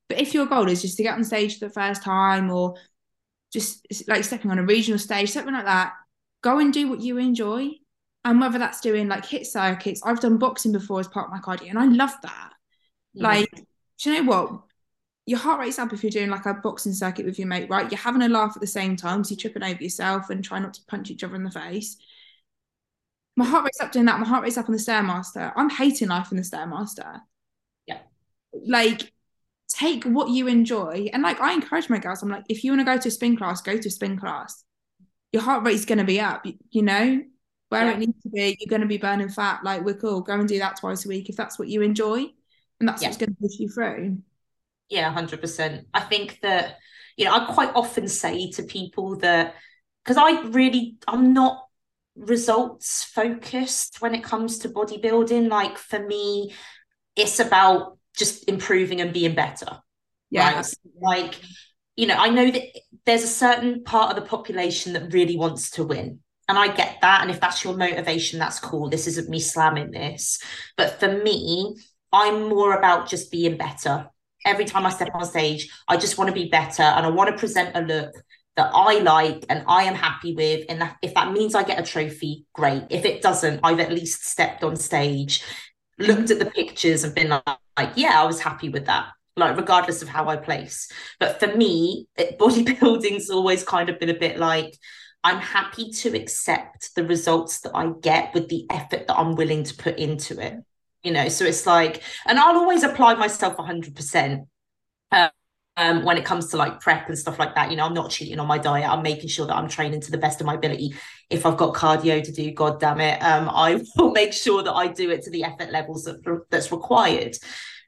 But 0.08 0.20
if 0.20 0.34
your 0.34 0.46
goal 0.46 0.68
is 0.68 0.82
just 0.82 0.96
to 0.96 1.02
get 1.02 1.14
on 1.14 1.24
stage 1.24 1.58
for 1.58 1.66
the 1.66 1.74
first 1.74 2.02
time, 2.02 2.50
or 2.50 2.76
just 3.52 3.86
like 4.08 4.24
stepping 4.24 4.50
on 4.50 4.58
a 4.58 4.64
regional 4.64 4.98
stage, 4.98 5.30
something 5.30 5.54
like 5.54 5.66
that, 5.66 5.92
go 6.42 6.58
and 6.58 6.72
do 6.72 6.88
what 6.88 7.00
you 7.00 7.18
enjoy. 7.18 7.68
And 8.24 8.40
whether 8.40 8.58
that's 8.58 8.80
doing 8.80 9.06
like 9.06 9.26
HIIT 9.26 9.44
circuits, 9.44 10.00
I've 10.02 10.18
done 10.18 10.38
boxing 10.38 10.72
before 10.72 10.98
as 10.98 11.08
part 11.08 11.26
of 11.26 11.32
my 11.32 11.40
cardio, 11.40 11.68
and 11.68 11.78
I 11.78 11.84
love 11.84 12.14
that. 12.22 12.53
Like, 13.14 13.50
do 13.98 14.10
you 14.10 14.22
know 14.22 14.30
what? 14.30 14.60
Your 15.26 15.38
heart 15.38 15.60
rate's 15.60 15.78
up 15.78 15.92
if 15.92 16.02
you're 16.02 16.10
doing 16.10 16.30
like 16.30 16.46
a 16.46 16.54
boxing 16.54 16.92
circuit 16.92 17.24
with 17.24 17.38
your 17.38 17.48
mate, 17.48 17.70
right? 17.70 17.90
You're 17.90 17.98
having 17.98 18.22
a 18.22 18.28
laugh 18.28 18.52
at 18.54 18.60
the 18.60 18.66
same 18.66 18.96
time, 18.96 19.24
so 19.24 19.30
you're 19.30 19.40
tripping 19.40 19.62
over 19.62 19.82
yourself 19.82 20.28
and 20.28 20.44
try 20.44 20.58
not 20.58 20.74
to 20.74 20.82
punch 20.86 21.10
each 21.10 21.24
other 21.24 21.36
in 21.36 21.44
the 21.44 21.50
face. 21.50 21.96
My 23.36 23.44
heart 23.44 23.64
rate's 23.64 23.80
up 23.80 23.90
doing 23.90 24.04
that. 24.04 24.20
My 24.20 24.26
heart 24.26 24.42
rate's 24.42 24.58
up 24.58 24.68
on 24.68 24.74
the 24.74 24.78
stairmaster. 24.80 25.52
I'm 25.56 25.70
hating 25.70 26.08
life 26.08 26.30
in 26.30 26.36
the 26.36 26.42
stairmaster. 26.42 27.20
Yeah. 27.86 28.00
Like, 28.52 29.12
take 29.68 30.04
what 30.04 30.28
you 30.28 30.46
enjoy. 30.46 31.08
And 31.12 31.22
like, 31.22 31.40
I 31.40 31.52
encourage 31.52 31.88
my 31.88 31.98
girls. 31.98 32.22
I'm 32.22 32.28
like, 32.28 32.44
if 32.48 32.62
you 32.62 32.72
want 32.72 32.80
to 32.80 32.84
go 32.84 32.98
to 32.98 33.08
a 33.08 33.10
spin 33.10 33.36
class, 33.36 33.62
go 33.62 33.76
to 33.78 33.88
a 33.88 33.90
spin 33.90 34.18
class. 34.18 34.62
Your 35.32 35.42
heart 35.42 35.64
rate's 35.64 35.84
going 35.84 35.98
to 35.98 36.04
be 36.04 36.20
up. 36.20 36.44
You, 36.46 36.54
you 36.70 36.82
know 36.82 37.22
where 37.70 37.86
yeah. 37.86 37.92
it 37.92 37.98
needs 37.98 38.22
to 38.22 38.28
be. 38.28 38.56
You're 38.60 38.70
going 38.70 38.82
to 38.82 38.86
be 38.86 38.98
burning 38.98 39.30
fat. 39.30 39.64
Like, 39.64 39.84
we're 39.84 39.94
cool. 39.94 40.20
Go 40.20 40.34
and 40.34 40.48
do 40.48 40.58
that 40.58 40.76
twice 40.78 41.06
a 41.06 41.08
week 41.08 41.28
if 41.28 41.36
that's 41.36 41.58
what 41.58 41.68
you 41.68 41.80
enjoy 41.80 42.26
and 42.80 42.88
that's 42.88 43.02
yeah. 43.02 43.08
what's 43.08 43.18
going 43.18 43.30
to 43.30 43.40
push 43.40 43.58
you 43.58 43.68
through 43.68 44.18
yeah 44.88 45.12
100% 45.14 45.84
i 45.94 46.00
think 46.00 46.38
that 46.42 46.76
you 47.16 47.24
know, 47.24 47.34
I 47.34 47.52
quite 47.52 47.72
often 47.74 48.08
say 48.08 48.50
to 48.52 48.62
people 48.62 49.16
that 49.18 49.54
because 50.04 50.16
I 50.16 50.42
really 50.48 50.98
I'm 51.06 51.32
not 51.32 51.66
results 52.16 53.04
focused 53.04 54.00
when 54.00 54.14
it 54.14 54.24
comes 54.24 54.58
to 54.60 54.68
bodybuilding. 54.68 55.48
Like 55.48 55.78
for 55.78 55.98
me, 55.98 56.52
it's 57.16 57.40
about 57.40 57.98
just 58.16 58.48
improving 58.48 59.00
and 59.00 59.12
being 59.12 59.34
better. 59.34 59.78
Yeah. 60.30 60.56
Right? 60.56 60.66
Like, 61.00 61.40
you 61.96 62.06
know, 62.06 62.16
I 62.16 62.28
know 62.28 62.50
that 62.50 62.62
there's 63.06 63.22
a 63.22 63.28
certain 63.28 63.84
part 63.84 64.10
of 64.10 64.16
the 64.16 64.28
population 64.28 64.92
that 64.94 65.12
really 65.12 65.36
wants 65.36 65.70
to 65.72 65.84
win. 65.84 66.20
And 66.48 66.58
I 66.58 66.74
get 66.74 66.98
that. 67.00 67.22
And 67.22 67.30
if 67.30 67.40
that's 67.40 67.64
your 67.64 67.76
motivation, 67.76 68.38
that's 68.38 68.60
cool. 68.60 68.90
This 68.90 69.06
isn't 69.06 69.30
me 69.30 69.40
slamming 69.40 69.92
this. 69.92 70.42
But 70.76 71.00
for 71.00 71.08
me, 71.08 71.76
I'm 72.14 72.48
more 72.48 72.74
about 72.74 73.08
just 73.08 73.32
being 73.32 73.56
better. 73.56 74.08
Every 74.46 74.64
time 74.64 74.86
I 74.86 74.90
step 74.90 75.10
on 75.14 75.24
stage, 75.24 75.68
I 75.88 75.96
just 75.96 76.16
want 76.16 76.28
to 76.28 76.34
be 76.34 76.48
better 76.48 76.84
and 76.84 77.04
I 77.04 77.10
want 77.10 77.28
to 77.28 77.36
present 77.36 77.76
a 77.76 77.80
look 77.80 78.14
that 78.54 78.70
I 78.72 79.00
like 79.00 79.44
and 79.48 79.64
I 79.66 79.82
am 79.82 79.96
happy 79.96 80.32
with. 80.32 80.64
And 80.68 80.80
that, 80.80 80.96
if 81.02 81.12
that 81.14 81.32
means 81.32 81.56
I 81.56 81.64
get 81.64 81.80
a 81.80 81.82
trophy, 81.82 82.46
great. 82.52 82.84
If 82.88 83.04
it 83.04 83.20
doesn't, 83.20 83.58
I've 83.64 83.80
at 83.80 83.90
least 83.90 84.26
stepped 84.26 84.62
on 84.62 84.76
stage, 84.76 85.42
looked 85.98 86.30
at 86.30 86.38
the 86.38 86.46
pictures 86.46 87.02
and 87.02 87.12
been 87.16 87.30
like, 87.30 87.42
like 87.76 87.92
yeah, 87.96 88.22
I 88.22 88.26
was 88.26 88.40
happy 88.40 88.68
with 88.68 88.86
that. 88.86 89.08
Like 89.36 89.56
regardless 89.56 90.00
of 90.00 90.08
how 90.08 90.28
I 90.28 90.36
place. 90.36 90.88
But 91.18 91.40
for 91.40 91.48
me, 91.48 92.06
bodybuilding's 92.18 93.28
always 93.28 93.64
kind 93.64 93.88
of 93.88 93.98
been 93.98 94.10
a 94.10 94.14
bit 94.14 94.38
like 94.38 94.78
I'm 95.24 95.40
happy 95.40 95.90
to 95.90 96.16
accept 96.16 96.94
the 96.94 97.04
results 97.04 97.60
that 97.62 97.72
I 97.74 97.90
get 98.00 98.34
with 98.34 98.48
the 98.48 98.66
effort 98.70 99.08
that 99.08 99.18
I'm 99.18 99.34
willing 99.34 99.64
to 99.64 99.74
put 99.74 99.98
into 99.98 100.38
it. 100.38 100.58
You 101.04 101.12
know, 101.12 101.28
so 101.28 101.44
it's 101.44 101.66
like, 101.66 102.02
and 102.26 102.38
I'll 102.38 102.56
always 102.56 102.82
apply 102.82 103.14
myself 103.14 103.56
100%. 103.56 104.46
Uh, 105.12 105.28
um, 105.76 106.04
when 106.04 106.16
it 106.16 106.24
comes 106.24 106.48
to 106.48 106.56
like 106.56 106.80
prep 106.80 107.08
and 107.08 107.18
stuff 107.18 107.38
like 107.38 107.54
that. 107.54 107.70
You 107.70 107.76
know, 107.76 107.84
I'm 107.84 107.94
not 107.94 108.10
cheating 108.10 108.38
on 108.38 108.46
my 108.46 108.58
diet. 108.58 108.88
I'm 108.88 109.02
making 109.02 109.28
sure 109.28 109.46
that 109.46 109.56
I'm 109.56 109.68
training 109.68 110.00
to 110.02 110.10
the 110.10 110.18
best 110.18 110.40
of 110.40 110.46
my 110.46 110.54
ability. 110.54 110.94
If 111.30 111.44
I've 111.46 111.56
got 111.56 111.74
cardio 111.74 112.22
to 112.22 112.32
do, 112.32 112.52
god 112.52 112.80
damn 112.80 113.00
it, 113.00 113.20
um, 113.22 113.48
I 113.48 113.82
will 113.96 114.12
make 114.12 114.32
sure 114.32 114.62
that 114.62 114.72
I 114.72 114.88
do 114.88 115.10
it 115.10 115.22
to 115.22 115.30
the 115.30 115.44
effort 115.44 115.70
levels 115.70 116.04
that, 116.04 116.44
that's 116.50 116.70
required. 116.70 117.36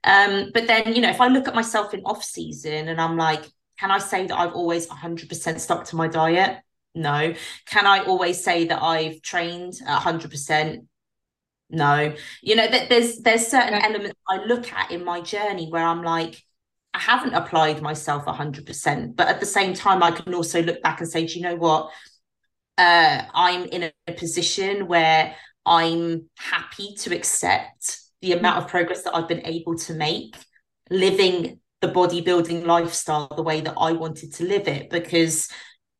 Um, 0.05 0.51
but 0.53 0.67
then, 0.67 0.95
you 0.95 1.01
know, 1.01 1.11
if 1.11 1.21
I 1.21 1.29
look 1.29 1.49
at 1.49 1.55
myself 1.55 1.95
in 1.95 2.03
off 2.05 2.25
season 2.25 2.89
and 2.89 3.01
I'm 3.01 3.17
like, 3.17 3.43
can 3.79 3.91
I 3.91 3.99
say 3.99 4.27
that 4.27 4.37
I've 4.37 4.55
always 4.55 4.87
100% 4.89 5.61
stuck 5.61 5.85
to 5.87 5.97
my 5.97 6.09
diet? 6.09 6.59
No. 6.95 7.35
Can 7.67 7.87
I 7.87 8.01
always 8.01 8.43
say 8.43 8.65
that 8.67 8.83
I've 8.83 9.21
trained 9.21 9.75
100%? 9.87 10.87
No. 11.69 12.15
You 12.43 12.57
know, 12.57 12.69
that 12.69 12.89
there's 12.89 13.19
there's 13.19 13.47
certain 13.47 13.75
elements 13.75 14.17
I 14.29 14.45
look 14.45 14.73
at 14.73 14.91
in 14.91 15.05
my 15.05 15.21
journey 15.21 15.69
where 15.69 15.85
I'm 15.85 16.03
like, 16.03 16.43
I 16.95 16.99
haven't 16.99 17.35
applied 17.35 17.83
myself 17.83 18.25
100%. 18.27 19.17
But 19.17 19.29
at 19.29 19.41
the 19.41 19.47
same 19.47 19.75
time, 19.75 20.03
I 20.03 20.11
can 20.13 20.35
also 20.35 20.63
look 20.63 20.81
back 20.83 21.01
and 21.01 21.11
say, 21.11 21.27
do 21.27 21.35
you 21.35 21.43
know 21.43 21.57
what? 21.57 21.91
Uh, 22.79 23.23
I'm 23.35 23.65
in 23.65 23.91
a 24.07 24.13
position 24.13 24.87
where 24.87 25.35
I'm 25.65 26.31
happy 26.39 26.95
to 27.01 27.15
accept 27.15 28.01
the 28.23 28.33
amount 28.33 28.59
of 28.59 28.69
progress 28.69 29.03
that 29.03 29.15
I've 29.15 29.29
been 29.29 29.45
able 29.45 29.77
to 29.79 29.95
make 29.95 30.37
living 30.91 31.61
the 31.83 31.89
bodybuilding 31.89 32.65
lifestyle 32.65 33.29
the 33.35 33.43
way 33.43 33.61
that 33.61 33.75
I 33.77 33.93
wanted 33.93 34.33
to 34.35 34.45
live 34.45 34.69
it 34.69 34.89
because 34.89 35.49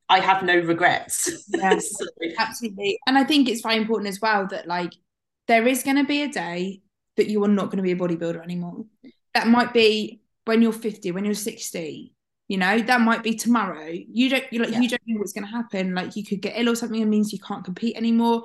I 0.09 0.19
have 0.19 0.43
no 0.43 0.57
regrets. 0.57 1.29
Yes, 1.49 1.91
so. 1.91 2.05
absolutely. 2.39 2.99
And 3.07 3.17
I 3.17 3.23
think 3.23 3.49
it's 3.49 3.61
very 3.61 3.75
important 3.75 4.09
as 4.09 4.21
well 4.21 4.47
that 4.47 4.67
like 4.67 4.93
there 5.47 5.67
is 5.67 5.83
going 5.83 5.97
to 5.97 6.03
be 6.03 6.23
a 6.23 6.27
day 6.27 6.81
that 7.15 7.27
you 7.27 7.43
are 7.43 7.49
not 7.49 7.65
going 7.65 7.77
to 7.77 7.83
be 7.83 7.91
a 7.91 7.95
bodybuilder 7.95 8.41
anymore. 8.43 8.85
That 9.33 9.47
might 9.47 9.73
be 9.73 10.21
when 10.47 10.61
you're 10.61 10.71
50 10.71 11.11
when 11.11 11.25
you're 11.25 11.33
60 11.33 12.13
you 12.47 12.57
know 12.57 12.79
that 12.79 13.01
might 13.01 13.21
be 13.21 13.35
tomorrow 13.35 13.89
you 13.89 14.29
don't 14.29 14.45
you 14.51 14.59
like 14.59 14.71
yeah. 14.71 14.79
you 14.79 14.89
don't 14.89 15.01
know 15.05 15.19
what's 15.19 15.33
going 15.33 15.45
to 15.45 15.51
happen 15.51 15.93
like 15.93 16.15
you 16.15 16.23
could 16.23 16.41
get 16.41 16.53
ill 16.57 16.69
or 16.69 16.75
something 16.75 17.01
and 17.01 17.11
means 17.11 17.33
you 17.33 17.39
can't 17.39 17.65
compete 17.65 17.95
anymore 17.97 18.43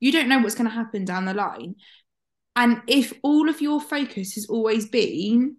you 0.00 0.12
don't 0.12 0.28
know 0.28 0.38
what's 0.38 0.54
going 0.54 0.68
to 0.68 0.74
happen 0.74 1.04
down 1.04 1.24
the 1.24 1.34
line 1.34 1.74
and 2.56 2.80
if 2.86 3.12
all 3.22 3.48
of 3.48 3.60
your 3.60 3.80
focus 3.80 4.34
has 4.34 4.46
always 4.46 4.88
been 4.88 5.56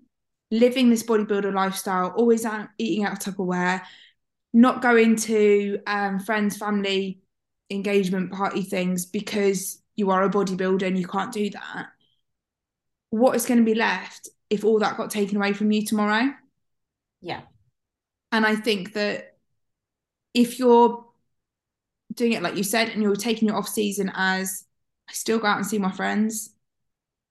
living 0.49 0.89
this 0.89 1.03
bodybuilder 1.03 1.53
lifestyle 1.53 2.13
always 2.15 2.45
out 2.45 2.69
eating 2.78 3.05
out 3.05 3.13
of 3.13 3.36
tupperware 3.36 3.82
not 4.53 4.82
going 4.82 5.17
to 5.17 5.80
um, 5.86 6.19
friends 6.19 6.55
family 6.55 7.19
engagement 7.69 8.32
party 8.32 8.61
things 8.61 9.05
because 9.05 9.82
you 9.95 10.11
are 10.11 10.23
a 10.23 10.29
bodybuilder 10.29 10.83
and 10.83 10.97
you 10.97 11.07
can't 11.07 11.31
do 11.31 11.49
that 11.49 11.87
what 13.15 13.35
is 13.35 13.45
going 13.45 13.59
to 13.59 13.63
be 13.63 13.75
left 13.75 14.29
if 14.49 14.65
all 14.65 14.79
that 14.79 14.97
got 14.97 15.09
taken 15.09 15.37
away 15.37 15.53
from 15.53 15.71
you 15.71 15.85
tomorrow. 15.85 16.33
Yeah. 17.21 17.41
And 18.31 18.45
I 18.45 18.55
think 18.55 18.93
that 18.93 19.37
if 20.33 20.59
you're 20.59 21.05
doing 22.13 22.33
it 22.33 22.43
like 22.43 22.55
you 22.55 22.63
said 22.63 22.89
and 22.89 23.01
you're 23.01 23.15
taking 23.15 23.47
your 23.47 23.57
off 23.57 23.67
season 23.67 24.11
as 24.15 24.65
I 25.09 25.13
still 25.13 25.39
go 25.39 25.47
out 25.47 25.57
and 25.57 25.65
see 25.65 25.77
my 25.77 25.91
friends. 25.91 26.51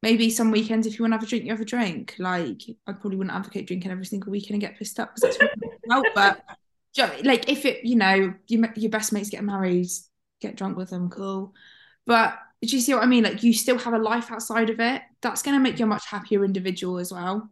Maybe 0.02 0.28
some 0.28 0.50
weekends, 0.50 0.86
if 0.86 0.98
you 0.98 1.02
want 1.02 1.12
to 1.12 1.16
have 1.16 1.24
a 1.24 1.26
drink, 1.26 1.44
you 1.44 1.50
have 1.50 1.60
a 1.60 1.64
drink. 1.64 2.14
Like 2.18 2.62
I 2.86 2.92
probably 2.92 3.16
wouldn't 3.16 3.34
advocate 3.34 3.66
drinking 3.66 3.90
every 3.90 4.04
single 4.06 4.30
weekend 4.30 4.52
and 4.52 4.60
get 4.60 4.78
pissed 4.78 5.00
up 5.00 5.14
because 5.14 5.38
that's 5.38 5.40
really 5.40 6.12
But 6.14 6.44
like 7.24 7.48
if 7.48 7.64
it, 7.64 7.84
you 7.84 7.96
know, 7.96 8.34
you, 8.46 8.64
your 8.76 8.90
best 8.90 9.12
mates 9.12 9.30
get 9.30 9.44
married, 9.44 9.88
get 10.40 10.56
drunk 10.56 10.76
with 10.76 10.90
them, 10.90 11.08
cool. 11.08 11.54
But 12.06 12.38
do 12.66 12.76
you 12.76 12.82
see 12.82 12.94
what 12.94 13.02
I 13.02 13.06
mean? 13.06 13.24
Like 13.24 13.42
you 13.42 13.52
still 13.52 13.78
have 13.78 13.94
a 13.94 13.98
life 13.98 14.30
outside 14.30 14.70
of 14.70 14.80
it. 14.80 15.02
That's 15.22 15.42
going 15.42 15.56
to 15.56 15.60
make 15.60 15.78
you 15.78 15.84
a 15.84 15.88
much 15.88 16.06
happier 16.06 16.44
individual 16.44 16.98
as 16.98 17.12
well. 17.12 17.50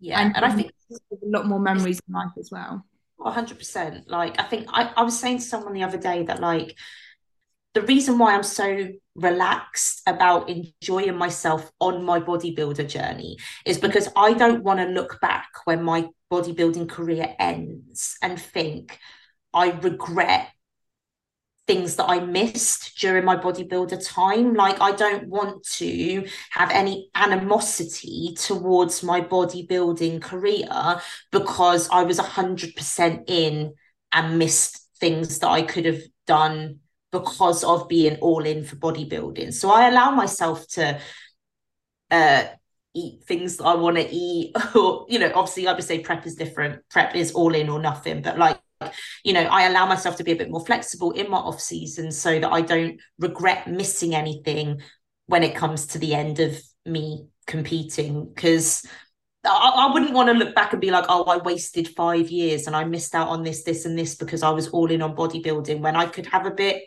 Yeah, 0.00 0.20
and, 0.20 0.36
and 0.36 0.44
I 0.44 0.52
think 0.52 0.72
a 0.90 1.16
lot 1.22 1.46
more 1.46 1.60
memories 1.60 2.00
in 2.06 2.14
life 2.14 2.32
as 2.38 2.50
well. 2.50 2.84
Oh, 3.18 3.30
hundred 3.30 3.58
percent. 3.58 4.08
Like 4.08 4.38
I 4.38 4.44
think 4.44 4.66
I, 4.68 4.92
I 4.96 5.02
was 5.02 5.18
saying 5.18 5.38
to 5.38 5.44
someone 5.44 5.72
the 5.72 5.84
other 5.84 5.98
day 5.98 6.24
that 6.24 6.40
like 6.40 6.76
the 7.74 7.82
reason 7.82 8.18
why 8.18 8.34
I'm 8.34 8.42
so 8.42 8.88
relaxed 9.14 10.02
about 10.06 10.48
enjoying 10.48 11.16
myself 11.16 11.70
on 11.80 12.04
my 12.04 12.20
bodybuilder 12.20 12.88
journey 12.88 13.36
is 13.64 13.78
because 13.78 14.08
I 14.16 14.34
don't 14.34 14.62
want 14.62 14.80
to 14.80 14.86
look 14.86 15.20
back 15.20 15.48
when 15.64 15.82
my 15.82 16.08
bodybuilding 16.30 16.88
career 16.88 17.34
ends 17.38 18.16
and 18.22 18.40
think 18.40 18.98
I 19.52 19.70
regret 19.70 20.48
things 21.66 21.96
that 21.96 22.08
I 22.08 22.20
missed 22.20 22.98
during 22.98 23.24
my 23.24 23.36
bodybuilder 23.36 24.06
time. 24.06 24.54
Like, 24.54 24.80
I 24.80 24.92
don't 24.92 25.28
want 25.28 25.64
to 25.74 26.26
have 26.50 26.70
any 26.70 27.10
animosity 27.14 28.34
towards 28.36 29.02
my 29.02 29.20
bodybuilding 29.20 30.22
career 30.22 31.00
because 31.32 31.88
I 31.90 32.04
was 32.04 32.18
100% 32.18 33.24
in 33.26 33.74
and 34.12 34.38
missed 34.38 34.88
things 35.00 35.40
that 35.40 35.48
I 35.48 35.62
could 35.62 35.84
have 35.84 36.02
done 36.26 36.78
because 37.10 37.64
of 37.64 37.88
being 37.88 38.16
all 38.16 38.44
in 38.44 38.64
for 38.64 38.76
bodybuilding. 38.76 39.52
So 39.52 39.70
I 39.70 39.88
allow 39.88 40.10
myself 40.10 40.66
to 40.68 41.00
uh, 42.10 42.44
eat 42.94 43.24
things 43.24 43.56
that 43.56 43.64
I 43.64 43.74
want 43.74 43.96
to 43.96 44.08
eat. 44.08 44.54
Or, 44.74 45.06
you 45.08 45.18
know, 45.18 45.32
obviously, 45.34 45.66
I 45.66 45.72
would 45.72 45.84
say 45.84 46.00
prep 46.00 46.26
is 46.26 46.36
different. 46.36 46.82
Prep 46.90 47.14
is 47.16 47.32
all 47.32 47.54
in 47.54 47.68
or 47.68 47.80
nothing, 47.80 48.22
but 48.22 48.38
like, 48.38 48.58
you 49.24 49.32
know 49.32 49.42
i 49.42 49.62
allow 49.62 49.86
myself 49.86 50.16
to 50.16 50.24
be 50.24 50.32
a 50.32 50.36
bit 50.36 50.50
more 50.50 50.64
flexible 50.64 51.12
in 51.12 51.30
my 51.30 51.38
off 51.38 51.60
season 51.60 52.12
so 52.12 52.38
that 52.38 52.52
i 52.52 52.60
don't 52.60 53.00
regret 53.18 53.66
missing 53.68 54.14
anything 54.14 54.80
when 55.26 55.42
it 55.42 55.54
comes 55.54 55.86
to 55.86 55.98
the 55.98 56.14
end 56.14 56.40
of 56.40 56.60
me 56.84 57.26
competing. 57.46 58.26
Because 58.26 58.86
I, 59.44 59.88
I, 59.88 59.92
wouldn't 59.92 60.12
want 60.12 60.28
to 60.28 60.34
look 60.34 60.54
back 60.54 60.72
and 60.72 60.80
be 60.80 60.90
like 60.90 61.04
oh 61.08 61.22
i 61.24 61.36
wasted 61.36 61.86
five 61.86 62.30
years 62.30 62.66
and 62.66 62.74
i 62.74 62.82
missed 62.82 63.14
out 63.14 63.28
on 63.28 63.44
this 63.44 63.62
this 63.62 63.84
and 63.84 63.96
this 63.96 64.16
because 64.16 64.42
i 64.42 64.50
was 64.50 64.66
all 64.70 64.90
in 64.90 65.02
on 65.02 65.14
bodybuilding 65.14 65.78
when 65.78 65.94
i 65.94 66.04
could 66.04 66.26
have 66.26 66.46
a 66.46 66.50
bit 66.50 66.82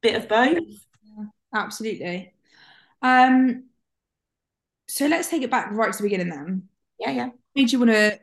bit 0.00 0.16
of 0.16 0.28
both. 0.28 0.58
Yeah, 0.58 1.24
absolutely. 1.54 2.34
Um 3.00 3.68
so 4.88 5.06
let's 5.06 5.30
take 5.30 5.42
it 5.42 5.50
back 5.52 5.70
right 5.70 5.92
to 5.92 5.98
the 5.98 6.02
beginning 6.02 6.30
then. 6.30 6.68
Yeah 6.98 7.10
yeah. 7.12 7.28
Made 7.54 7.70
you 7.70 7.78
want 7.78 7.92
to 7.92 8.18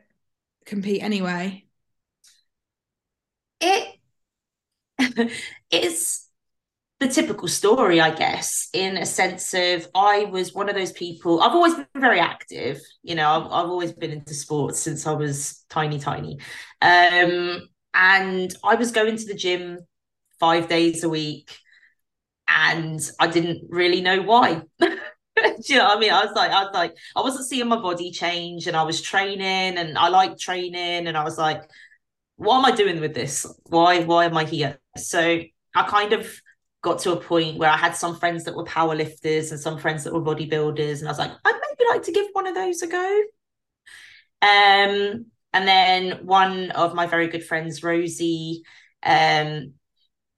compete 0.66 1.02
anyway 1.02 1.64
it 3.60 3.96
is 5.70 6.26
the 7.00 7.08
typical 7.08 7.48
story, 7.48 8.00
I 8.00 8.14
guess, 8.14 8.68
in 8.74 8.96
a 8.98 9.06
sense 9.06 9.54
of 9.54 9.88
I 9.94 10.24
was 10.26 10.54
one 10.54 10.68
of 10.68 10.76
those 10.76 10.92
people. 10.92 11.42
I've 11.42 11.52
always 11.54 11.74
been 11.74 11.86
very 11.96 12.20
active, 12.20 12.80
you 13.02 13.14
know. 13.16 13.28
I've, 13.30 13.46
I've 13.46 13.70
always 13.70 13.92
been 13.92 14.12
into 14.12 14.34
sports 14.34 14.80
since 14.80 15.06
I 15.06 15.12
was 15.12 15.64
tiny, 15.70 15.98
tiny, 15.98 16.38
um, 16.82 17.68
and 17.94 18.54
I 18.64 18.76
was 18.76 18.92
going 18.92 19.16
to 19.16 19.26
the 19.26 19.34
gym 19.34 19.80
five 20.40 20.68
days 20.68 21.04
a 21.04 21.08
week, 21.08 21.58
and 22.48 23.00
I 23.18 23.26
didn't 23.28 23.64
really 23.70 24.00
know 24.00 24.22
why. 24.22 24.62
You 25.66 25.76
know 25.76 25.86
I 25.86 25.98
mean? 25.98 26.12
I 26.12 26.24
was 26.24 26.34
like, 26.36 26.50
I 26.50 26.64
was 26.64 26.74
like, 26.74 26.94
I 27.16 27.20
wasn't 27.22 27.46
seeing 27.48 27.68
my 27.68 27.80
body 27.80 28.10
change, 28.10 28.66
and 28.66 28.76
I 28.76 28.82
was 28.82 29.00
training, 29.00 29.40
and 29.78 29.96
I 29.96 30.08
liked 30.08 30.40
training, 30.40 31.06
and 31.06 31.16
I 31.16 31.24
was 31.24 31.38
like, 31.38 31.62
what 32.40 32.56
am 32.56 32.64
I 32.64 32.74
doing 32.74 33.00
with 33.00 33.14
this? 33.14 33.46
Why 33.66 34.02
why 34.04 34.24
am 34.24 34.34
I 34.34 34.44
here? 34.44 34.78
So 34.96 35.20
I 35.20 35.82
kind 35.88 36.14
of 36.14 36.26
got 36.82 37.00
to 37.00 37.12
a 37.12 37.20
point 37.20 37.58
where 37.58 37.68
I 37.68 37.76
had 37.76 37.94
some 37.94 38.16
friends 38.18 38.44
that 38.44 38.56
were 38.56 38.64
powerlifters 38.64 39.50
and 39.50 39.60
some 39.60 39.78
friends 39.78 40.04
that 40.04 40.14
were 40.14 40.22
bodybuilders, 40.22 41.00
and 41.00 41.08
I 41.08 41.10
was 41.10 41.18
like, 41.18 41.32
I'd 41.44 41.60
maybe 41.60 41.90
like 41.90 42.02
to 42.04 42.12
give 42.12 42.28
one 42.32 42.46
of 42.46 42.54
those 42.54 42.80
a 42.80 42.86
go. 42.86 43.22
Um, 44.40 45.26
and 45.52 45.68
then 45.68 46.24
one 46.24 46.70
of 46.70 46.94
my 46.94 47.06
very 47.06 47.28
good 47.28 47.44
friends, 47.44 47.82
Rosie, 47.82 48.62
um, 49.02 49.74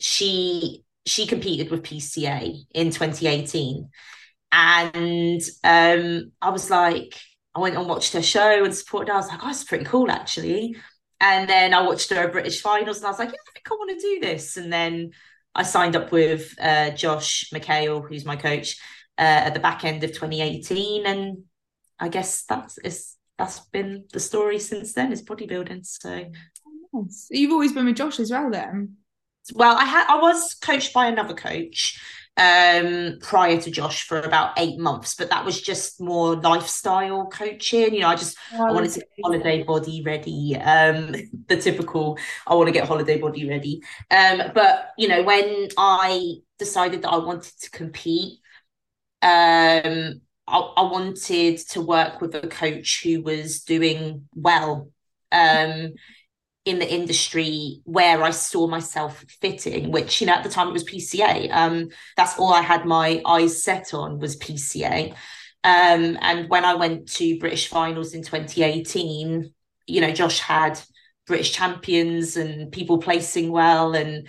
she 0.01 0.83
she 1.07 1.27
competed 1.29 1.71
with 1.71 1.85
PCA 1.85 2.65
in 2.75 2.91
2018. 2.91 3.89
And 4.51 5.41
um, 5.63 6.33
I 6.43 6.51
was 6.51 6.69
like, 6.69 7.15
I 7.55 7.61
went 7.61 7.77
and 7.77 7.89
watched 7.89 8.15
her 8.15 8.23
show 8.23 8.65
and 8.65 8.75
supported 8.75 9.13
her. 9.13 9.15
I 9.15 9.19
was 9.19 9.29
like, 9.29 9.41
oh, 9.45 9.51
it's 9.51 9.63
pretty 9.63 9.85
cool 9.85 10.11
actually. 10.11 10.75
And 11.23 11.49
then 11.49 11.73
I 11.73 11.83
watched 11.83 12.11
her 12.11 12.29
British 12.29 12.61
finals 12.61 12.97
and 12.97 13.07
I 13.07 13.11
was 13.11 13.19
like, 13.21 13.29
yeah, 13.29 13.37
I 13.49 13.53
think 13.53 13.71
I 13.71 13.75
want 13.75 13.91
to 13.91 14.07
do 14.07 14.21
this. 14.21 14.57
And 14.57 14.73
then 14.73 15.13
I 15.55 15.63
signed 15.63 15.95
up 15.95 16.11
with 16.11 16.53
uh, 16.61 16.91
Josh 16.91 17.49
McHale, 17.55 18.07
who's 18.07 18.25
my 18.25 18.35
coach, 18.35 18.77
uh, 19.17 19.47
at 19.47 19.55
the 19.55 19.61
back 19.61 19.85
end 19.85 20.03
of 20.03 20.11
2018. 20.11 21.07
And 21.07 21.45
I 22.01 22.09
guess 22.09 22.45
that's 22.45 22.77
is 22.79 23.15
that's 23.39 23.61
been 23.61 24.05
the 24.13 24.19
story 24.19 24.59
since 24.59 24.95
then 24.95 25.13
is 25.13 25.23
bodybuilding. 25.23 25.87
So 25.87 26.27
nice. 26.93 27.29
you've 27.31 27.53
always 27.53 27.73
been 27.73 27.87
with 27.87 27.97
Josh 27.97 28.19
as 28.19 28.33
well 28.33 28.51
then? 28.51 28.97
Well, 29.55 29.77
I 29.77 29.85
had 29.85 30.07
I 30.09 30.21
was 30.21 30.55
coached 30.55 30.93
by 30.93 31.07
another 31.07 31.35
coach 31.35 32.01
um 32.39 33.19
prior 33.21 33.61
to 33.61 33.71
Josh 33.71 34.07
for 34.07 34.21
about 34.21 34.59
eight 34.59 34.79
months, 34.79 35.15
but 35.15 35.29
that 35.31 35.45
was 35.45 35.61
just 35.61 36.01
more 36.01 36.37
lifestyle 36.37 37.27
coaching. 37.27 37.95
You 37.95 38.01
know, 38.01 38.09
I 38.09 38.17
just 38.17 38.39
oh, 38.55 38.69
I 38.69 38.73
wanted 38.73 38.93
to 38.93 39.01
get 39.01 39.09
holiday 39.23 39.63
body 39.63 40.03
ready. 40.05 40.57
Um, 40.57 41.15
the 41.49 41.57
typical 41.57 42.19
I 42.47 42.55
want 42.55 42.69
to 42.69 42.73
get 42.73 42.89
holiday 42.89 43.19
body 43.19 43.49
ready. 43.49 43.83
Um, 44.11 44.53
but 44.55 44.91
you 44.97 45.09
know, 45.09 45.23
when 45.23 45.69
I 45.77 46.37
decided 46.59 47.03
that 47.03 47.11
I 47.11 47.19
wanted 47.19 47.53
to 47.61 47.71
compete, 47.71 48.39
um, 49.21 50.21
I, 50.49 50.59
I 50.59 50.83
wanted 50.83 51.59
to 51.59 51.81
work 51.81 52.21
with 52.21 52.35
a 52.35 52.49
coach 52.49 53.03
who 53.05 53.23
was 53.23 53.61
doing 53.61 54.29
well. 54.35 54.91
Um, 55.31 55.93
in 56.65 56.79
the 56.79 56.93
industry 56.93 57.81
where 57.85 58.23
I 58.23 58.31
saw 58.31 58.69
myself 58.69 59.25
fitting, 59.41 59.91
which 59.91 60.21
you 60.21 60.27
know 60.27 60.35
at 60.35 60.45
the 60.45 60.49
time 60.49 60.69
it 60.69 60.73
was 60.73 60.85
PCA. 60.85 61.51
Um, 61.53 61.89
that's 62.17 62.39
all 62.39 62.53
I 62.53 62.61
had 62.63 62.85
my 62.87 63.21
eyes 63.27 63.65
set 63.65 63.95
on 63.95 64.19
was 64.19 64.37
PCA. 64.37 65.13
Um, 65.65 66.19
and 66.21 66.49
when 66.49 66.65
I 66.65 66.75
went 66.75 67.09
to 67.15 67.39
British 67.39 67.69
finals 67.69 68.15
in 68.15 68.23
2018, 68.23 69.53
you 69.87 70.01
know, 70.01 70.13
Josh 70.13 70.41
had 70.41 70.81
British 71.27 71.53
champions 71.53 72.37
and 72.37 72.71
people 72.73 72.99
placing 72.99 73.51
well, 73.51 73.95
and 73.95 74.29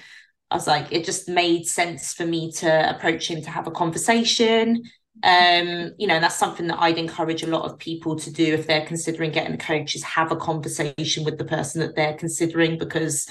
I 0.50 0.56
was 0.56 0.68
like, 0.68 0.92
it 0.92 1.06
just 1.06 1.30
made 1.30 1.66
sense 1.66 2.14
for 2.14 2.26
me 2.26 2.52
to 2.54 2.96
approach 2.96 3.30
him 3.30 3.42
to 3.44 3.50
have 3.50 3.68
a 3.68 3.72
conversation 3.72 4.84
um 5.22 5.92
you 6.00 6.08
know 6.08 6.20
that's 6.20 6.36
something 6.36 6.68
that 6.68 6.80
i'd 6.82 6.98
encourage 6.98 7.44
a 7.44 7.48
lot 7.48 7.64
of 7.70 7.78
people 7.78 8.16
to 8.16 8.32
do 8.32 8.54
if 8.54 8.66
they're 8.66 8.86
considering 8.86 9.32
getting 9.32 9.54
a 9.54 9.58
coach 9.58 9.94
is 9.96 10.04
have 10.04 10.32
a 10.32 10.36
conversation 10.36 11.24
with 11.24 11.38
the 11.38 11.46
person 11.46 11.82
that 11.82 11.96
they're 11.96 12.16
considering 12.16 12.80
because 12.80 13.30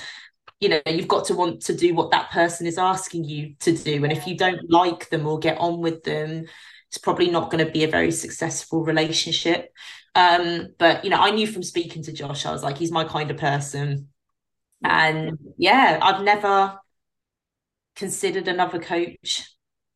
you 0.62 0.68
know 0.68 0.80
you've 0.86 1.08
got 1.08 1.24
to 1.24 1.34
want 1.34 1.60
to 1.60 1.74
do 1.74 1.92
what 1.92 2.12
that 2.12 2.30
person 2.30 2.66
is 2.66 2.78
asking 2.78 3.24
you 3.24 3.54
to 3.58 3.76
do. 3.76 4.04
And 4.04 4.12
if 4.12 4.28
you 4.28 4.36
don't 4.36 4.70
like 4.70 5.10
them 5.10 5.26
or 5.26 5.38
get 5.40 5.58
on 5.58 5.80
with 5.80 6.04
them 6.04 6.44
it's 6.88 6.98
probably 6.98 7.30
not 7.30 7.50
going 7.50 7.64
to 7.64 7.72
be 7.72 7.84
a 7.84 7.88
very 7.88 8.12
successful 8.12 8.84
relationship. 8.84 9.72
Um 10.14 10.68
but 10.78 11.04
you 11.04 11.10
know 11.10 11.20
i 11.20 11.30
knew 11.30 11.46
from 11.46 11.62
speaking 11.62 12.02
to 12.04 12.12
josh 12.12 12.46
i 12.46 12.52
was 12.52 12.62
like 12.62 12.78
he's 12.78 12.92
my 12.92 13.04
kind 13.04 13.30
of 13.30 13.38
person. 13.38 14.08
And 14.84 15.38
yeah 15.58 15.98
i've 16.00 16.22
never 16.22 16.78
considered 17.96 18.46
another 18.46 18.78
coach 18.78 19.48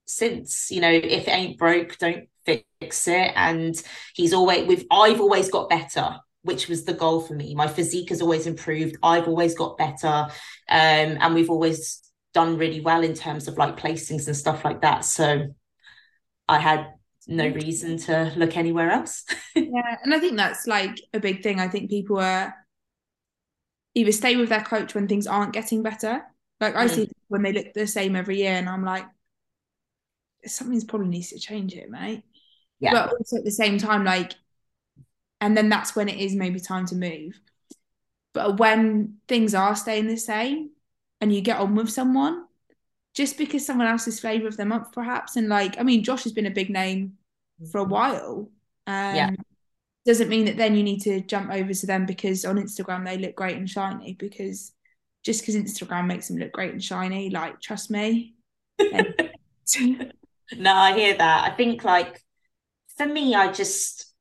since 0.07 0.71
you 0.71 0.81
know 0.81 0.91
if 0.91 1.29
it 1.29 1.31
ain't 1.31 1.59
broke 1.59 1.99
don't 1.99 2.29
fix 2.45 3.09
it. 3.09 3.33
And 3.35 3.75
he's 4.15 4.33
always 4.33 4.67
with 4.67 4.85
i've 4.91 5.21
always 5.21 5.51
got 5.51 5.69
better 5.69 6.17
which 6.47 6.69
was 6.69 6.85
the 6.85 6.95
goal 6.95 7.21
for 7.21 7.35
me. 7.35 7.57
My 7.57 7.67
physique 7.67 8.11
has 8.11 8.23
always 8.23 8.47
improved. 8.47 8.97
I've 9.03 9.27
always 9.27 9.57
got 9.57 9.77
better. 9.77 10.29
Um, 10.69 11.19
and 11.21 11.35
we've 11.35 11.51
always 11.51 12.01
done 12.35 12.57
really 12.57 12.81
well 12.81 13.03
in 13.03 13.15
terms 13.15 13.49
of 13.49 13.59
like 13.59 13.77
placings 13.77 14.29
and 14.29 14.37
stuff 14.37 14.65
like 14.65 14.83
that. 14.83 15.05
So 15.05 15.49
i 16.49 16.61
had 16.61 16.87
no 17.27 17.49
reason 17.49 17.97
to 17.97 18.33
look 18.37 18.57
anywhere 18.57 18.91
else. 18.91 19.25
Yeah 19.57 19.97
and 20.05 20.15
i 20.15 20.21
think 20.21 20.37
that's 20.37 20.67
like 20.67 21.01
a 21.13 21.19
big 21.19 21.43
thing. 21.43 21.59
I 21.59 21.69
think 21.69 21.91
people 21.91 22.19
are 22.21 22.55
either 23.95 24.13
stay 24.13 24.37
with 24.37 24.51
their 24.51 24.63
coach 24.63 24.95
when 24.95 25.09
things 25.09 25.27
aren't 25.27 25.55
getting 25.55 25.83
better. 25.83 26.23
Like 26.61 26.77
i 26.77 26.87
mm. 26.87 26.91
see 26.91 27.11
when 27.29 27.43
they 27.43 27.53
look 27.53 27.73
the 27.75 27.87
same 27.87 28.15
every 28.15 28.39
year 28.39 28.53
and 28.53 28.69
i'm 28.69 28.85
like 28.85 29.07
something's 30.51 30.84
probably 30.84 31.09
needs 31.09 31.30
to 31.30 31.38
change 31.38 31.74
it, 31.74 31.90
mate. 31.90 32.22
Yeah. 32.80 32.92
But 32.92 33.12
also 33.12 33.36
at 33.36 33.44
the 33.44 33.51
same 33.51 33.78
time, 33.78 34.05
like, 34.05 34.34
and 35.40 35.57
then 35.57 35.68
that's 35.68 35.94
when 35.97 36.09
it 36.09 36.18
is 36.18 36.34
maybe 36.34 36.61
time 36.61 36.86
to 36.86 36.94
move. 36.94 37.40
But 38.32 38.59
when 38.59 39.16
things 39.28 39.55
are 39.55 39.74
staying 39.74 40.09
the 40.09 40.16
same 40.16 40.70
and 41.20 41.34
you 41.34 41.40
get 41.40 41.59
on 41.59 41.74
with 41.74 41.90
someone, 41.90 42.44
just 43.14 43.38
because 43.38 43.64
someone 43.64 43.86
else 43.86 44.20
flavour 44.20 44.47
of 44.47 44.59
them 44.59 44.72
up, 44.72 44.92
perhaps, 44.92 45.36
and 45.36 45.49
like, 45.49 45.78
I 45.78 45.82
mean, 45.82 46.05
Josh 46.05 46.24
has 46.24 46.32
been 46.32 46.47
a 46.47 46.51
big 46.51 46.68
name 46.68 47.14
for 47.72 47.78
a 47.78 47.84
while. 47.84 48.51
Um, 48.86 49.16
yeah. 49.16 49.30
Doesn't 50.05 50.28
mean 50.28 50.44
that 50.44 50.57
then 50.57 50.76
you 50.76 50.82
need 50.82 51.01
to 51.03 51.20
jump 51.22 51.51
over 51.51 51.72
to 51.72 51.86
them 51.86 52.07
because 52.07 52.44
on 52.44 52.57
Instagram 52.57 53.05
they 53.05 53.16
look 53.16 53.34
great 53.34 53.57
and 53.57 53.68
shiny. 53.68 54.12
Because 54.12 54.72
just 55.24 55.40
because 55.40 55.57
Instagram 55.57 56.07
makes 56.07 56.28
them 56.28 56.36
look 56.36 56.53
great 56.53 56.72
and 56.72 56.84
shiny, 56.84 57.30
like, 57.30 57.61
trust 57.61 57.90
me. 57.90 58.34
no, 60.53 60.72
I 60.72 60.97
hear 60.97 61.16
that. 61.16 61.53
I 61.53 61.55
think 61.55 61.84
like 61.84 62.22
for 62.97 63.07
me, 63.07 63.34
I 63.34 63.53
just 63.53 64.12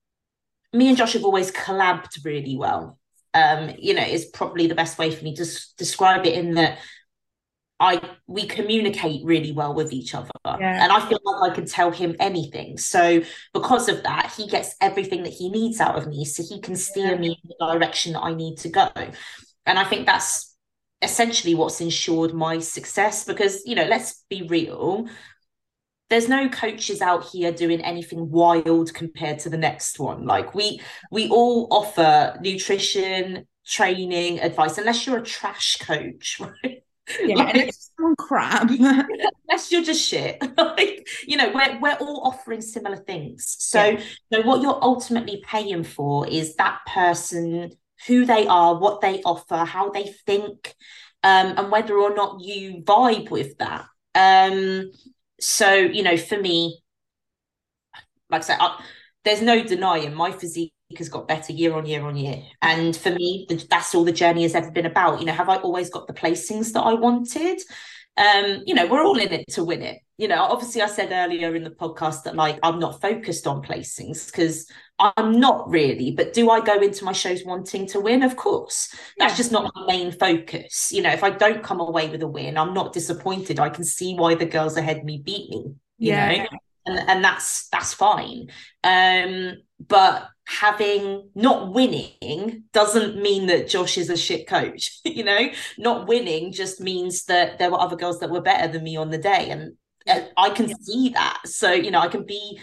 me 0.73 0.89
and 0.89 0.97
Josh 0.97 1.13
have 1.13 1.23
always 1.23 1.51
collabed 1.51 2.23
really 2.23 2.57
well. 2.57 2.99
Um, 3.33 3.73
you 3.77 3.93
know, 3.93 4.03
is 4.03 4.25
probably 4.25 4.67
the 4.67 4.75
best 4.75 4.97
way 4.97 5.11
for 5.11 5.23
me 5.23 5.35
to 5.35 5.43
s- 5.43 5.73
describe 5.77 6.25
it 6.25 6.35
in 6.35 6.55
that 6.55 6.79
I 7.79 8.01
we 8.27 8.47
communicate 8.47 9.25
really 9.25 9.51
well 9.51 9.73
with 9.73 9.91
each 9.91 10.15
other. 10.15 10.29
Yeah. 10.45 10.83
And 10.83 10.91
I 10.91 11.07
feel 11.07 11.19
like 11.25 11.51
I 11.51 11.55
can 11.55 11.65
tell 11.65 11.91
him 11.91 12.15
anything. 12.19 12.77
So 12.77 13.21
because 13.53 13.89
of 13.89 14.03
that, 14.03 14.33
he 14.37 14.47
gets 14.47 14.75
everything 14.79 15.23
that 15.23 15.33
he 15.33 15.49
needs 15.49 15.81
out 15.81 15.97
of 15.97 16.07
me. 16.07 16.23
So 16.23 16.43
he 16.47 16.61
can 16.61 16.75
steer 16.75 17.11
yeah. 17.11 17.17
me 17.17 17.39
in 17.43 17.49
the 17.49 17.73
direction 17.73 18.13
that 18.13 18.21
I 18.21 18.33
need 18.33 18.57
to 18.59 18.69
go. 18.69 18.89
And 19.65 19.77
I 19.77 19.83
think 19.83 20.05
that's 20.05 20.55
essentially 21.01 21.55
what's 21.55 21.81
ensured 21.81 22.33
my 22.33 22.59
success 22.59 23.25
because, 23.25 23.61
you 23.65 23.75
know, 23.75 23.85
let's 23.85 24.23
be 24.29 24.43
real, 24.43 25.07
there's 26.09 26.29
no 26.29 26.47
coaches 26.49 27.01
out 27.01 27.25
here 27.25 27.51
doing 27.51 27.81
anything 27.81 28.29
wild 28.29 28.93
compared 28.93 29.39
to 29.39 29.49
the 29.49 29.57
next 29.57 29.99
one 29.99 30.25
like 30.25 30.53
we 30.53 30.79
we 31.11 31.29
all 31.29 31.67
offer 31.71 32.37
nutrition 32.41 33.47
training 33.65 34.39
advice 34.39 34.77
unless 34.77 35.05
you're 35.05 35.17
a 35.17 35.23
trash 35.23 35.77
coach 35.77 36.39
right 36.63 36.83
yeah, 37.23 37.35
like, 37.35 37.55
and 37.55 37.67
it's 37.69 37.91
crap. 38.17 38.69
unless 39.49 39.71
you're 39.71 39.83
just 39.83 40.07
shit. 40.07 40.41
like, 40.57 41.07
you 41.27 41.37
know, 41.37 41.51
we're 41.53 41.79
we're 41.79 41.97
all 41.99 42.21
offering 42.25 42.61
similar 42.61 42.97
things. 42.97 43.55
So, 43.59 43.83
yeah. 43.83 44.01
so 44.33 44.41
what 44.41 44.61
you're 44.61 44.83
ultimately 44.83 45.43
paying 45.45 45.83
for 45.83 46.27
is 46.27 46.55
that 46.55 46.79
person, 46.87 47.71
who 48.07 48.25
they 48.25 48.47
are, 48.47 48.77
what 48.77 49.01
they 49.01 49.21
offer, 49.23 49.57
how 49.57 49.89
they 49.89 50.13
think, 50.25 50.75
um, 51.23 51.53
and 51.57 51.71
whether 51.71 51.97
or 51.97 52.13
not 52.13 52.41
you 52.41 52.81
vibe 52.83 53.29
with 53.29 53.57
that. 53.59 53.85
Um, 54.13 54.91
so 55.39 55.73
you 55.73 56.03
know 56.03 56.17
for 56.17 56.39
me 56.39 56.79
like 58.29 58.41
i 58.41 58.45
said 58.45 58.57
I, 58.59 58.81
there's 59.23 59.41
no 59.41 59.63
denying 59.63 60.13
my 60.13 60.31
physique 60.31 60.71
has 60.97 61.09
got 61.09 61.27
better 61.27 61.51
year 61.51 61.73
on 61.73 61.85
year 61.85 62.05
on 62.05 62.15
year. 62.15 62.43
And 62.61 62.95
for 62.95 63.09
me 63.09 63.47
that's 63.69 63.95
all 63.95 64.03
the 64.03 64.11
journey 64.11 64.43
has 64.43 64.53
ever 64.53 64.71
been 64.71 64.85
about. 64.85 65.19
You 65.19 65.25
know 65.25 65.33
have 65.33 65.49
i 65.49 65.57
always 65.57 65.89
got 65.89 66.07
the 66.07 66.13
placings 66.13 66.73
that 66.73 66.81
i 66.81 66.93
wanted 66.93 67.59
um 68.17 68.63
you 68.65 68.73
know 68.73 68.87
we're 68.87 69.03
all 69.03 69.17
in 69.17 69.31
it 69.31 69.45
to 69.49 69.63
win 69.63 69.81
it. 69.81 69.99
You 70.17 70.29
know 70.29 70.41
obviously 70.41 70.81
i 70.81 70.87
said 70.87 71.11
earlier 71.11 71.55
in 71.55 71.63
the 71.63 71.69
podcast 71.69 72.23
that 72.23 72.35
like 72.35 72.57
i'm 72.63 72.79
not 72.79 73.01
focused 73.01 73.47
on 73.47 73.61
placings 73.61 74.27
because 74.27 74.71
i'm 74.97 75.41
not 75.41 75.69
really 75.69 76.11
but 76.11 76.31
do 76.31 76.49
i 76.49 76.61
go 76.61 76.79
into 76.79 77.03
my 77.03 77.11
shows 77.11 77.43
wanting 77.43 77.85
to 77.87 77.99
win? 77.99 78.23
Of 78.23 78.37
course. 78.37 78.95
That's 79.17 79.33
yeah. 79.33 79.37
just 79.37 79.51
not 79.51 79.71
my 79.75 79.85
main 79.87 80.11
focus. 80.11 80.91
You 80.91 81.01
know 81.01 81.11
if 81.11 81.23
i 81.23 81.29
don't 81.29 81.63
come 81.63 81.81
away 81.81 82.09
with 82.09 82.21
a 82.23 82.27
win 82.27 82.57
i'm 82.57 82.73
not 82.73 82.93
disappointed. 82.93 83.59
I 83.59 83.69
can 83.69 83.83
see 83.83 84.15
why 84.15 84.35
the 84.35 84.45
girls 84.45 84.77
ahead 84.77 85.03
me 85.03 85.21
beat 85.23 85.49
me 85.49 85.75
you 85.97 86.11
yeah. 86.11 86.43
know 86.43 86.45
and, 86.85 86.99
and 87.09 87.23
that's 87.23 87.67
that's 87.69 87.93
fine 87.93 88.47
um 88.83 89.53
but 89.79 90.29
having 90.47 91.29
not 91.33 91.73
winning 91.73 92.63
doesn't 92.71 93.21
mean 93.21 93.47
that 93.47 93.67
Josh 93.67 93.97
is 93.97 94.09
a 94.09 94.17
shit 94.17 94.47
coach. 94.47 94.99
you 95.05 95.23
know, 95.23 95.49
not 95.77 96.07
winning 96.07 96.51
just 96.51 96.79
means 96.79 97.25
that 97.25 97.57
there 97.57 97.71
were 97.71 97.79
other 97.79 97.95
girls 97.95 98.19
that 98.19 98.29
were 98.29 98.41
better 98.41 98.71
than 98.71 98.83
me 98.83 98.95
on 98.95 99.09
the 99.09 99.17
day. 99.17 99.49
And 99.49 99.73
uh, 100.07 100.21
I 100.37 100.51
can 100.51 100.71
see 100.83 101.09
that. 101.09 101.41
So, 101.45 101.71
you 101.71 101.91
know, 101.91 101.99
I 101.99 102.07
can 102.07 102.25
be 102.25 102.59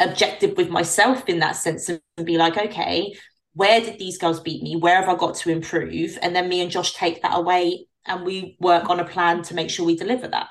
objective 0.00 0.56
with 0.56 0.70
myself 0.70 1.28
in 1.28 1.38
that 1.38 1.56
sense 1.56 1.88
and 1.88 2.00
be 2.24 2.36
like, 2.36 2.56
okay, 2.56 3.14
where 3.54 3.80
did 3.80 3.98
these 3.98 4.18
girls 4.18 4.40
beat 4.40 4.62
me? 4.62 4.76
Where 4.76 4.96
have 4.96 5.08
I 5.08 5.16
got 5.16 5.36
to 5.36 5.50
improve? 5.50 6.18
And 6.20 6.34
then 6.34 6.48
me 6.48 6.60
and 6.60 6.70
Josh 6.70 6.94
take 6.94 7.22
that 7.22 7.36
away 7.36 7.86
and 8.06 8.24
we 8.24 8.56
work 8.60 8.90
on 8.90 8.98
a 8.98 9.04
plan 9.04 9.42
to 9.42 9.54
make 9.54 9.70
sure 9.70 9.86
we 9.86 9.96
deliver 9.96 10.26
that. 10.26 10.48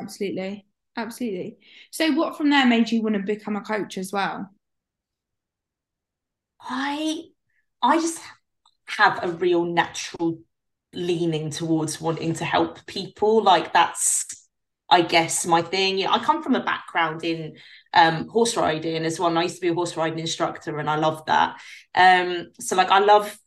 Absolutely. 0.00 0.67
Absolutely. 0.98 1.58
So, 1.92 2.10
what 2.12 2.36
from 2.36 2.50
there 2.50 2.66
made 2.66 2.90
you 2.90 3.02
want 3.02 3.14
to 3.14 3.22
become 3.22 3.54
a 3.54 3.60
coach 3.60 3.96
as 3.98 4.12
well? 4.12 4.50
I 6.60 7.22
I 7.80 8.00
just 8.00 8.20
have 8.86 9.22
a 9.22 9.28
real 9.28 9.64
natural 9.64 10.40
leaning 10.92 11.50
towards 11.50 12.00
wanting 12.00 12.34
to 12.34 12.44
help 12.44 12.84
people. 12.86 13.44
Like 13.44 13.72
that's, 13.72 14.26
I 14.90 15.02
guess, 15.02 15.46
my 15.46 15.62
thing. 15.62 16.04
I 16.04 16.18
come 16.18 16.42
from 16.42 16.56
a 16.56 16.64
background 16.64 17.22
in 17.22 17.56
um, 17.94 18.26
horse 18.26 18.56
riding 18.56 19.04
as 19.04 19.20
well. 19.20 19.28
And 19.28 19.38
I 19.38 19.44
used 19.44 19.54
to 19.56 19.60
be 19.60 19.68
a 19.68 19.74
horse 19.74 19.96
riding 19.96 20.18
instructor, 20.18 20.80
and 20.80 20.90
I 20.90 20.96
love 20.96 21.24
that. 21.26 21.60
Um, 21.94 22.48
so 22.58 22.74
like 22.74 22.90
I 22.90 22.98
love 22.98 23.38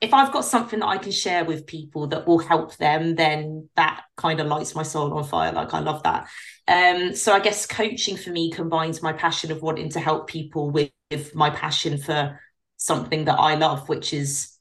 if 0.00 0.12
I've 0.12 0.32
got 0.32 0.44
something 0.44 0.80
that 0.80 0.86
I 0.86 0.98
can 0.98 1.12
share 1.12 1.44
with 1.44 1.66
people 1.66 2.06
that 2.08 2.26
will 2.26 2.38
help 2.38 2.76
them, 2.76 3.14
then 3.14 3.68
that 3.76 4.04
kind 4.16 4.40
of 4.40 4.46
lights 4.46 4.74
my 4.74 4.82
soul 4.82 5.14
on 5.14 5.24
fire. 5.24 5.52
Like 5.52 5.72
I 5.72 5.80
love 5.80 6.02
that. 6.02 6.28
Um, 6.68 7.14
so 7.14 7.32
I 7.32 7.40
guess 7.40 7.66
coaching 7.66 8.16
for 8.16 8.30
me 8.30 8.50
combines 8.50 9.02
my 9.02 9.12
passion 9.12 9.50
of 9.50 9.62
wanting 9.62 9.88
to 9.90 10.00
help 10.00 10.26
people 10.28 10.70
with, 10.70 10.90
with 11.10 11.34
my 11.34 11.48
passion 11.48 11.96
for 11.96 12.38
something 12.76 13.24
that 13.24 13.38
I 13.38 13.54
love, 13.54 13.88
which 13.88 14.12
is 14.12 14.52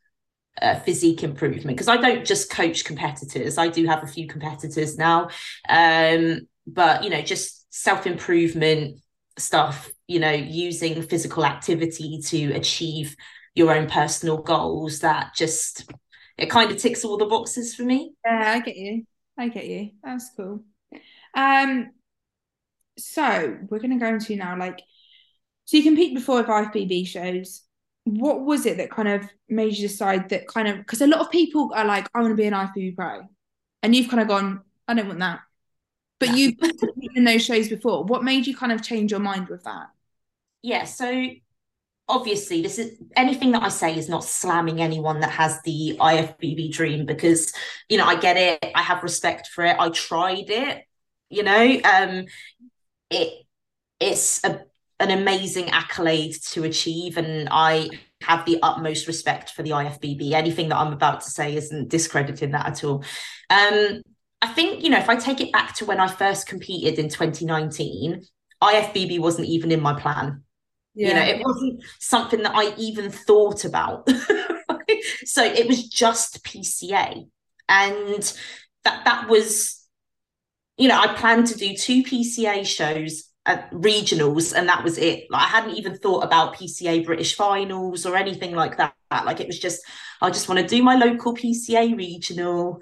uh, 0.62 0.80
physique 0.80 1.22
improvement. 1.24 1.76
Because 1.76 1.90
I 1.90 1.98
don't 1.98 2.26
just 2.26 2.50
coach 2.50 2.86
competitors; 2.86 3.58
I 3.58 3.68
do 3.68 3.86
have 3.88 4.04
a 4.04 4.08
few 4.08 4.28
competitors 4.28 4.98
now. 4.98 5.30
Um, 5.68 6.48
but 6.66 7.04
you 7.04 7.10
know, 7.10 7.22
just 7.22 7.74
self 7.74 8.08
improvement 8.08 9.00
stuff. 9.38 9.92
You 10.08 10.20
know, 10.20 10.32
using 10.32 11.02
physical 11.02 11.46
activity 11.46 12.22
to 12.28 12.54
achieve 12.54 13.18
your 13.56 13.74
own 13.74 13.90
personal 13.90 14.38
goals 14.38 15.00
that 15.00 15.34
just 15.34 15.92
it 16.38 16.50
kind 16.50 16.70
of 16.72 16.78
ticks 16.78 17.04
all 17.06 17.18
the 17.18 17.26
boxes 17.26 17.74
for 17.74 17.84
me. 17.84 18.14
Yeah 18.26 18.54
i 18.56 18.60
get 18.60 18.76
you. 18.76 19.06
I 19.38 19.48
get 19.48 19.66
you. 19.66 19.92
That's 20.04 20.30
cool. 20.36 20.64
Um 21.34 21.92
so 22.98 23.58
we're 23.70 23.80
going 23.80 23.92
to 23.92 24.06
go 24.06 24.08
into 24.08 24.36
now 24.38 24.58
like 24.58 24.82
so 25.66 25.78
you 25.78 25.84
compete 25.84 26.14
before 26.14 26.38
with 26.38 26.48
ifbb 26.48 27.08
shows. 27.08 27.64
What 28.04 28.42
was 28.42 28.66
it 28.66 28.78
that 28.78 28.92
kind 28.92 29.08
of 29.08 29.28
made 29.50 29.76
you 29.76 29.88
decide 29.88 30.30
that 30.30 30.48
kind 30.48 30.68
of 30.68 30.78
because 30.78 31.02
a 31.02 31.08
lot 31.08 31.22
of 31.22 31.32
people 31.32 31.72
are 31.74 31.86
like 31.86 32.08
i 32.14 32.22
want 32.22 32.32
to 32.32 32.36
be 32.36 32.46
an 32.46 32.54
ifbb 32.54 32.96
pro 32.96 33.22
and 33.82 33.96
you've 33.96 34.10
kind 34.10 34.22
of 34.22 34.28
gone 34.28 34.62
i 34.88 34.94
don't 34.94 35.08
want 35.08 35.20
that. 35.20 35.40
But 36.20 36.38
you've 36.38 36.58
been 36.58 36.72
in 37.16 37.26
those 37.26 37.44
shows 37.44 37.68
before. 37.68 38.06
What 38.06 38.24
made 38.24 38.48
you 38.48 38.56
kind 38.56 38.72
of 38.72 38.82
change 38.82 39.12
your 39.12 39.20
mind 39.20 39.50
with 39.50 39.64
that? 39.64 39.88
Yeah 40.62 40.86
so 40.86 41.28
obviously 42.08 42.62
this 42.62 42.78
is 42.78 42.98
anything 43.16 43.52
that 43.52 43.64
i 43.64 43.70
say 43.70 43.98
is 43.98 44.08
not 44.08 44.24
slamming 44.24 44.82
anyone 44.82 45.20
that 45.20 45.32
has 45.32 45.60
the 45.64 45.98
ifbb 46.00 46.72
dream 46.72 47.06
because 47.06 47.52
you 47.90 47.98
know 47.98 48.06
i 48.06 48.16
get 48.16 48.38
it. 48.38 48.72
I 48.76 48.82
have 48.82 49.02
respect 49.04 49.48
for 49.48 49.66
it. 49.66 49.76
I 49.80 49.90
tried 49.90 50.50
it 50.50 50.84
you 51.30 51.44
know 51.44 51.80
um 51.84 52.26
it 53.10 53.46
it's 54.00 54.44
a, 54.44 54.62
an 55.00 55.12
amazing 55.12 55.70
accolade 55.70 56.36
to 56.52 56.64
achieve 56.64 57.18
and 57.18 57.48
i 57.52 57.90
have 58.22 58.46
the 58.46 58.60
utmost 58.64 59.08
respect 59.08 59.52
for 59.52 59.64
the 59.64 59.72
ifbb 59.72 60.32
anything 60.32 60.70
that 60.70 60.78
i'm 60.78 60.94
about 60.94 61.22
to 61.22 61.30
say 61.30 61.56
isn't 61.56 61.90
discrediting 61.90 62.52
that 62.52 62.68
at 62.68 62.84
all. 62.84 63.04
Um 63.50 64.02
i 64.42 64.48
think 64.48 64.84
you 64.84 64.90
know 64.90 64.98
if 64.98 65.10
i 65.10 65.16
take 65.16 65.42
it 65.42 65.52
back 65.52 65.76
to 65.76 65.86
when 65.86 66.00
i 66.00 66.08
first 66.08 66.48
competed 66.48 67.00
in 67.00 67.10
2019 67.10 68.24
ifbb 68.64 69.20
wasn't 69.20 69.48
even 69.48 69.72
in 69.72 69.82
my 69.82 70.00
plan 70.00 70.45
yeah. 70.96 71.08
you 71.10 71.14
know 71.14 71.22
it 71.22 71.42
wasn't 71.46 71.84
something 72.00 72.42
that 72.44 72.56
i 72.56 72.74
even 72.78 73.12
thought 73.12 73.66
about. 73.66 74.10
So 75.26 75.44
it 75.44 75.68
was 75.68 75.88
just 75.88 76.44
pca 76.44 77.28
and 77.68 78.38
that 78.84 79.06
that 79.06 79.28
was 79.28 79.84
you 80.78 80.88
know 80.88 81.00
i 81.00 81.14
planned 81.14 81.48
to 81.48 81.58
do 81.58 81.76
two 81.76 82.04
pca 82.04 82.66
shows 82.66 83.24
at 83.46 83.72
regionals 83.72 84.54
and 84.56 84.70
that 84.70 84.84
was 84.84 84.98
it. 84.98 85.26
Like 85.30 85.44
i 85.44 85.48
hadn't 85.48 85.76
even 85.76 85.98
thought 85.98 86.24
about 86.24 86.56
pca 86.56 87.06
british 87.06 87.36
finals 87.36 88.06
or 88.06 88.16
anything 88.16 88.56
like 88.56 88.78
that. 88.78 88.94
Like 89.12 89.40
it 89.40 89.48
was 89.48 89.60
just 89.60 89.82
i 90.22 90.30
just 90.30 90.48
want 90.50 90.62
to 90.62 90.68
do 90.68 90.82
my 90.84 90.96
local 90.96 91.34
pca 91.34 91.96
regional. 91.96 92.82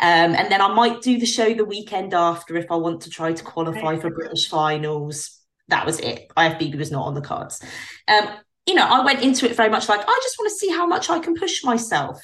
Um, 0.00 0.36
and 0.36 0.52
then 0.52 0.60
I 0.60 0.72
might 0.72 1.02
do 1.02 1.18
the 1.18 1.26
show 1.26 1.52
the 1.54 1.64
weekend 1.64 2.14
after 2.14 2.56
if 2.56 2.70
I 2.70 2.76
want 2.76 3.00
to 3.02 3.10
try 3.10 3.32
to 3.32 3.42
qualify 3.42 3.96
for 3.96 4.10
British 4.10 4.48
finals 4.48 5.37
that 5.68 5.86
was 5.86 6.00
it. 6.00 6.28
IFBB 6.36 6.76
was 6.76 6.90
not 6.90 7.06
on 7.06 7.14
the 7.14 7.20
cards. 7.20 7.62
Um, 8.06 8.28
you 8.66 8.74
know, 8.74 8.84
I 8.84 9.04
went 9.04 9.22
into 9.22 9.48
it 9.48 9.56
very 9.56 9.70
much 9.70 9.88
like 9.88 10.00
I 10.00 10.20
just 10.22 10.38
want 10.38 10.50
to 10.50 10.56
see 10.56 10.70
how 10.70 10.86
much 10.86 11.08
I 11.08 11.18
can 11.18 11.34
push 11.34 11.64
myself. 11.64 12.20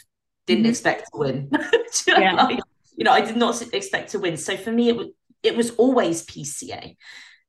Didn't 0.47 0.65
mm-hmm. 0.65 0.71
expect 0.71 1.11
to 1.13 1.19
win. 1.19 1.49
you, 2.07 2.15
know, 2.15 2.21
yeah. 2.21 2.35
like, 2.35 2.61
you 2.97 3.05
know, 3.05 3.13
I 3.13 3.23
did 3.23 3.37
not 3.37 3.63
expect 3.73 4.11
to 4.11 4.19
win. 4.19 4.37
So 4.37 4.57
for 4.57 4.71
me, 4.71 4.89
it 4.89 4.97
was 4.97 5.09
it 5.43 5.57
was 5.57 5.71
always 5.73 6.25
PCA. 6.27 6.97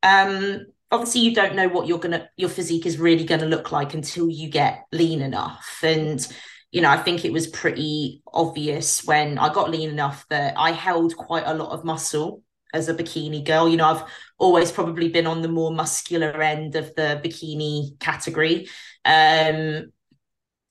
Um, 0.03 0.65
obviously, 0.91 1.21
you 1.21 1.33
don't 1.33 1.55
know 1.55 1.67
what 1.67 1.87
you're 1.87 1.99
gonna 1.99 2.29
your 2.37 2.49
physique 2.49 2.85
is 2.85 2.97
really 2.97 3.25
gonna 3.25 3.45
look 3.45 3.71
like 3.71 3.93
until 3.93 4.29
you 4.29 4.49
get 4.49 4.85
lean 4.91 5.21
enough. 5.21 5.79
And 5.83 6.25
you 6.71 6.81
know, 6.81 6.89
I 6.89 6.97
think 6.97 7.23
it 7.23 7.31
was 7.31 7.47
pretty 7.47 8.21
obvious 8.33 9.05
when 9.05 9.37
I 9.37 9.53
got 9.53 9.71
lean 9.71 9.89
enough 9.89 10.25
that 10.29 10.55
I 10.57 10.71
held 10.71 11.15
quite 11.15 11.43
a 11.45 11.53
lot 11.53 11.71
of 11.71 11.85
muscle 11.85 12.43
as 12.73 12.89
a 12.89 12.93
bikini 12.93 13.43
girl. 13.43 13.69
You 13.69 13.77
know, 13.77 13.87
I've 13.87 14.03
always 14.37 14.71
probably 14.71 15.09
been 15.09 15.27
on 15.27 15.41
the 15.41 15.47
more 15.47 15.71
muscular 15.71 16.41
end 16.41 16.75
of 16.75 16.93
the 16.95 17.21
bikini 17.23 17.99
category. 17.99 18.67
Um, 19.05 19.91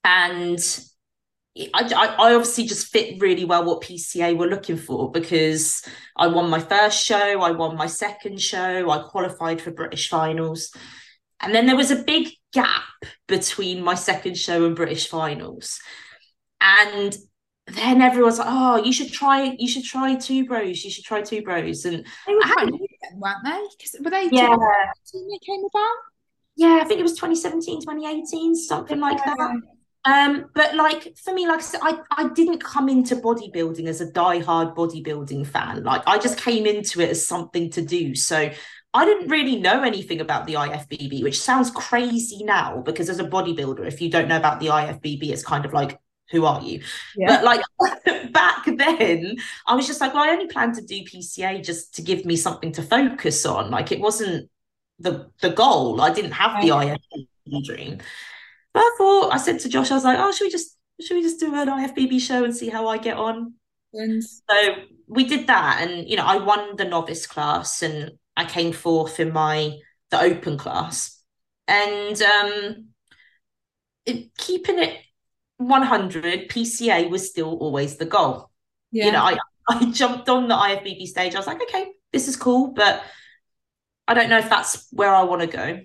and 0.04 0.80
I, 1.56 2.16
I, 2.18 2.34
obviously 2.34 2.66
just 2.66 2.88
fit 2.88 3.20
really 3.20 3.44
well 3.44 3.64
what 3.64 3.82
PCA 3.82 4.36
were 4.36 4.48
looking 4.48 4.76
for 4.76 5.10
because 5.10 5.82
I 6.16 6.26
won 6.26 6.50
my 6.50 6.58
first 6.58 7.04
show, 7.04 7.40
I 7.42 7.52
won 7.52 7.76
my 7.76 7.86
second 7.86 8.40
show, 8.40 8.90
I 8.90 9.04
qualified 9.04 9.62
for 9.62 9.70
British 9.70 10.08
finals. 10.08 10.72
And 11.40 11.54
then 11.54 11.66
there 11.66 11.76
was 11.76 11.92
a 11.92 12.02
big 12.02 12.28
gap 12.52 12.82
between 13.28 13.82
my 13.84 13.94
second 13.94 14.36
show 14.36 14.66
and 14.66 14.74
British 14.74 15.08
finals. 15.08 15.78
And 16.60 17.16
then 17.66 18.02
everyone's 18.02 18.38
like, 18.38 18.48
"Oh, 18.50 18.76
you 18.84 18.92
should 18.92 19.12
try. 19.12 19.56
You 19.58 19.68
should 19.68 19.84
try 19.84 20.16
2Bros. 20.16 20.84
You 20.84 20.90
should 20.90 21.04
try 21.04 21.22
2Bros." 21.22 21.84
And 21.86 22.06
they 22.26 22.34
were 22.34 22.40
quite 22.40 22.66
new 22.66 22.86
then, 23.02 23.20
weren't 23.20 23.44
they? 23.44 23.62
Because 23.76 23.96
were 24.02 24.10
they? 24.10 24.28
Yeah, 24.30 24.56
they 25.12 25.38
came 25.46 25.64
about. 25.64 25.96
Yeah, 26.56 26.78
I 26.80 26.84
think 26.84 27.00
it 27.00 27.02
was 27.02 27.14
2017, 27.14 27.80
2018, 27.80 28.54
something 28.54 29.00
like 29.00 29.18
yeah. 29.18 29.34
that. 29.36 29.60
Um, 30.06 30.50
but 30.54 30.74
like 30.76 31.16
for 31.16 31.32
me, 31.32 31.48
like 31.48 31.60
I 31.60 31.62
said, 31.62 31.80
I, 31.82 31.98
I 32.10 32.28
didn't 32.28 32.62
come 32.62 32.88
into 32.88 33.16
bodybuilding 33.16 33.86
as 33.86 34.00
a 34.02 34.12
die-hard 34.12 34.74
bodybuilding 34.74 35.46
fan. 35.46 35.82
Like 35.82 36.02
I 36.06 36.18
just 36.18 36.38
came 36.38 36.66
into 36.66 37.00
it 37.00 37.10
as 37.10 37.26
something 37.26 37.70
to 37.70 37.82
do. 37.82 38.14
So 38.14 38.50
I 38.92 39.04
didn't 39.04 39.28
really 39.28 39.56
know 39.56 39.82
anything 39.82 40.20
about 40.20 40.46
the 40.46 40.54
IFBB, 40.54 41.22
which 41.22 41.40
sounds 41.40 41.70
crazy 41.70 42.44
now 42.44 42.82
because 42.82 43.08
as 43.08 43.18
a 43.18 43.24
bodybuilder, 43.24 43.86
if 43.86 44.00
you 44.00 44.10
don't 44.10 44.28
know 44.28 44.36
about 44.36 44.60
the 44.60 44.66
IFBB, 44.66 45.30
it's 45.30 45.42
kind 45.42 45.64
of 45.64 45.72
like 45.72 45.98
who 46.34 46.44
are 46.44 46.60
you? 46.60 46.82
Yeah. 47.16 47.28
But 47.28 47.44
like 47.44 48.32
back 48.32 48.64
then, 48.66 49.36
I 49.66 49.74
was 49.74 49.86
just 49.86 50.00
like, 50.00 50.12
well, 50.12 50.24
I 50.24 50.30
only 50.30 50.48
planned 50.48 50.74
to 50.74 50.82
do 50.82 51.02
PCA 51.02 51.64
just 51.64 51.94
to 51.94 52.02
give 52.02 52.24
me 52.24 52.36
something 52.36 52.72
to 52.72 52.82
focus 52.82 53.46
on. 53.46 53.70
Like 53.70 53.92
it 53.92 54.00
wasn't 54.00 54.50
the 54.98 55.30
the 55.40 55.50
goal. 55.50 56.00
I 56.00 56.12
didn't 56.12 56.32
have 56.32 56.60
the 56.60 56.68
IFBB 56.68 57.64
dream. 57.64 57.98
But 58.72 58.80
I 58.80 58.94
thought 58.98 59.32
I 59.32 59.36
said 59.38 59.60
to 59.60 59.68
Josh, 59.68 59.90
I 59.90 59.94
was 59.94 60.04
like, 60.04 60.18
oh, 60.18 60.32
should 60.32 60.46
we 60.46 60.50
just 60.50 60.76
should 61.00 61.14
we 61.16 61.22
just 61.22 61.40
do 61.40 61.54
an 61.54 61.68
IFBB 61.68 62.20
show 62.20 62.44
and 62.44 62.54
see 62.54 62.68
how 62.68 62.88
I 62.88 62.98
get 62.98 63.16
on? 63.16 63.54
So 64.48 64.74
we 65.06 65.24
did 65.24 65.46
that, 65.46 65.78
and 65.80 66.08
you 66.08 66.16
know, 66.16 66.24
I 66.24 66.36
won 66.36 66.76
the 66.76 66.84
novice 66.84 67.26
class, 67.26 67.82
and 67.82 68.12
I 68.36 68.44
came 68.44 68.72
fourth 68.72 69.20
in 69.20 69.32
my 69.32 69.78
the 70.10 70.20
open 70.20 70.58
class, 70.58 71.22
and 71.68 72.20
um, 72.20 72.88
it, 74.04 74.36
keeping 74.36 74.78
it 74.80 74.98
100 75.58 76.48
PCA 76.48 77.08
was 77.08 77.28
still 77.28 77.56
always 77.58 77.96
the 77.96 78.04
goal. 78.04 78.50
Yeah. 78.90 79.06
You 79.06 79.12
know, 79.12 79.22
I, 79.22 79.38
I 79.68 79.90
jumped 79.90 80.28
on 80.28 80.48
the 80.48 80.54
IFBB 80.54 81.06
stage. 81.06 81.34
I 81.34 81.38
was 81.38 81.46
like, 81.46 81.62
okay, 81.62 81.92
this 82.12 82.28
is 82.28 82.36
cool, 82.36 82.72
but 82.72 83.02
I 84.06 84.14
don't 84.14 84.28
know 84.28 84.38
if 84.38 84.50
that's 84.50 84.86
where 84.92 85.14
I 85.14 85.22
want 85.22 85.40
to 85.42 85.46
go. 85.46 85.80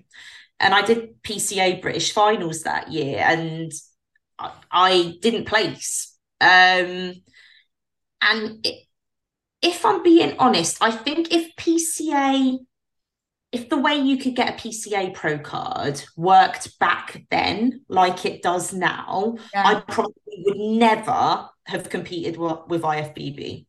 And 0.58 0.74
I 0.74 0.82
did 0.82 1.22
PCA 1.22 1.80
British 1.80 2.12
finals 2.12 2.62
that 2.62 2.92
year 2.92 3.18
and 3.18 3.72
I, 4.38 4.52
I 4.70 5.14
didn't 5.22 5.46
place. 5.46 6.14
Um, 6.40 7.14
and 8.22 8.66
it, 8.66 8.84
if 9.62 9.84
I'm 9.84 10.02
being 10.02 10.36
honest, 10.38 10.82
I 10.82 10.90
think 10.90 11.32
if 11.32 11.54
PCA 11.56 12.58
if 13.52 13.68
the 13.68 13.78
way 13.78 13.96
you 13.96 14.16
could 14.16 14.36
get 14.36 14.50
a 14.50 14.68
PCA 14.68 15.12
Pro 15.12 15.38
card 15.38 16.02
worked 16.16 16.78
back 16.78 17.24
then, 17.30 17.82
like 17.88 18.24
it 18.24 18.42
does 18.42 18.72
now, 18.72 19.36
yeah. 19.52 19.66
I 19.66 19.80
probably 19.80 20.14
would 20.44 20.56
never 20.56 21.48
have 21.64 21.88
competed 21.88 22.36
with 22.36 22.82
IFBB. 22.82 23.66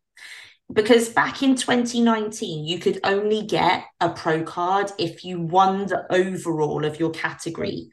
Because 0.71 1.09
back 1.09 1.43
in 1.43 1.55
2019, 1.55 2.65
you 2.65 2.79
could 2.79 2.99
only 3.03 3.41
get 3.41 3.83
a 3.99 4.09
pro 4.09 4.43
card 4.43 4.91
if 4.97 5.25
you 5.25 5.41
won 5.41 5.87
the 5.87 6.05
overall 6.13 6.85
of 6.85 6.99
your 6.99 7.09
category. 7.09 7.89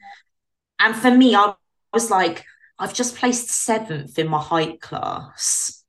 And 0.79 0.95
for 0.95 1.11
me, 1.11 1.35
I 1.35 1.55
was 1.91 2.09
like, 2.09 2.45
I've 2.77 2.93
just 2.93 3.17
placed 3.17 3.49
seventh 3.49 4.17
in 4.17 4.29
my 4.29 4.39
height 4.39 4.79
class. 4.79 5.83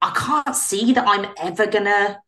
I 0.00 0.12
can't 0.14 0.54
see 0.54 0.92
that 0.92 1.08
I'm 1.08 1.32
ever 1.38 1.66
going 1.66 1.86
to 1.86 2.20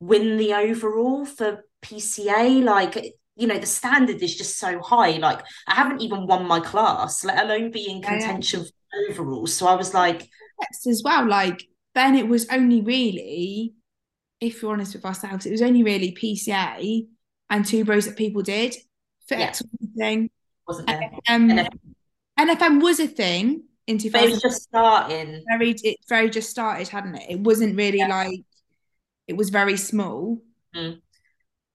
win 0.00 0.38
the 0.38 0.54
overall 0.54 1.26
for 1.26 1.64
PCA. 1.82 2.62
Like, 2.62 3.14
you 3.36 3.46
know, 3.46 3.58
the 3.58 3.66
standard 3.66 4.22
is 4.22 4.36
just 4.36 4.58
so 4.58 4.80
high. 4.80 5.18
Like, 5.18 5.40
I 5.66 5.74
haven't 5.74 6.00
even 6.00 6.26
won 6.26 6.46
my 6.46 6.60
class, 6.60 7.24
let 7.24 7.42
alone 7.44 7.70
be 7.70 7.90
in 7.90 8.02
contention 8.02 8.60
yeah. 8.60 9.14
for 9.14 9.22
overall. 9.22 9.46
So 9.46 9.66
I 9.66 9.74
was 9.74 9.94
like, 9.94 10.28
as 10.86 11.02
well. 11.04 11.26
Like 11.28 11.66
then 11.94 12.14
it 12.14 12.28
was 12.28 12.48
only 12.50 12.80
really, 12.80 13.74
if 14.40 14.62
we're 14.62 14.72
honest 14.72 14.94
with 14.94 15.04
ourselves, 15.04 15.46
it 15.46 15.50
was 15.50 15.62
only 15.62 15.82
really 15.82 16.12
PCA 16.12 17.06
and 17.50 17.64
2Bros 17.64 18.06
that 18.06 18.16
people 18.16 18.42
did 18.42 18.74
for 19.26 19.36
Yeah. 19.36 19.46
X 19.46 19.62
thing. 19.96 20.30
wasn't 20.66 20.88
there? 20.88 21.10
Um, 21.28 21.48
NFM. 21.48 21.68
NFM 22.38 22.82
was 22.82 23.00
a 23.00 23.06
thing 23.06 23.64
in 23.86 23.98
it 23.98 24.12
was 24.30 24.40
just 24.40 24.62
starting. 24.62 25.42
very 25.48 25.74
it 25.82 25.98
very 26.08 26.30
just 26.30 26.48
started, 26.48 26.88
hadn't 26.88 27.16
it? 27.16 27.30
It 27.30 27.40
wasn't 27.40 27.76
really 27.76 27.98
Yeah. 27.98 28.08
like 28.08 28.44
it 29.26 29.36
was 29.36 29.50
very 29.50 29.76
small. 29.76 30.42
Mm. 30.74 31.00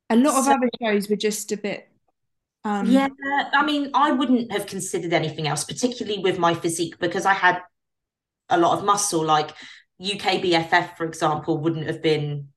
A 0.10 0.16
lot 0.16 0.36
of 0.40 0.48
other 0.48 0.70
shows 0.82 1.10
were 1.10 1.16
just 1.18 1.52
a 1.52 1.58
bit 1.58 1.90
um 2.64 2.88
Yeah, 2.88 3.08
I 3.54 3.66
mean, 3.66 3.92
I 3.94 4.12
wouldn't 4.12 4.52
have 4.52 4.66
considered 4.66 5.14
anything 5.14 5.48
else, 5.48 5.64
particularly 5.64 6.20
with 6.20 6.40
my 6.40 6.54
physique, 6.54 6.98
because 7.00 7.26
I 7.26 7.34
had 7.34 7.62
a 8.50 8.58
lot 8.58 8.78
of 8.78 8.86
muscle. 8.86 9.24
Like 9.26 9.52
UK 10.00 10.40
BFF, 10.42 10.96
for 10.98 11.06
example, 11.06 11.58
wouldn't 11.58 11.88
have 11.88 12.02
been 12.02 12.50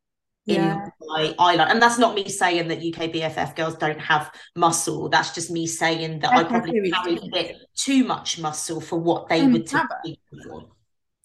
in 0.47 0.63
Yeah. 0.65 0.89
my 1.09 1.35
eyeliner. 1.39 1.71
And 1.71 1.81
that's 1.83 1.99
not 1.99 2.15
me 2.15 2.29
saying 2.29 2.69
that 2.69 2.79
UK 2.83 3.09
BFF 3.13 3.55
girls 3.57 3.77
don't 3.77 4.01
have 4.01 4.33
muscle. 4.57 5.09
That's 5.09 5.33
just 5.35 5.51
me 5.51 5.67
saying 5.67 6.21
that 6.21 6.33
I 6.33 6.45
probably 6.45 6.91
carried 6.91 7.19
a 7.23 7.29
bit 7.29 7.57
too 7.75 8.05
much 8.05 8.39
muscle 8.39 8.81
for 8.81 8.99
what 8.99 9.29
they 9.29 9.41
Mm, 9.43 9.53
would 9.53 9.67
Nabba. 9.67 9.89
typically 10.03 10.21
go 10.33 10.49
for. 10.49 10.69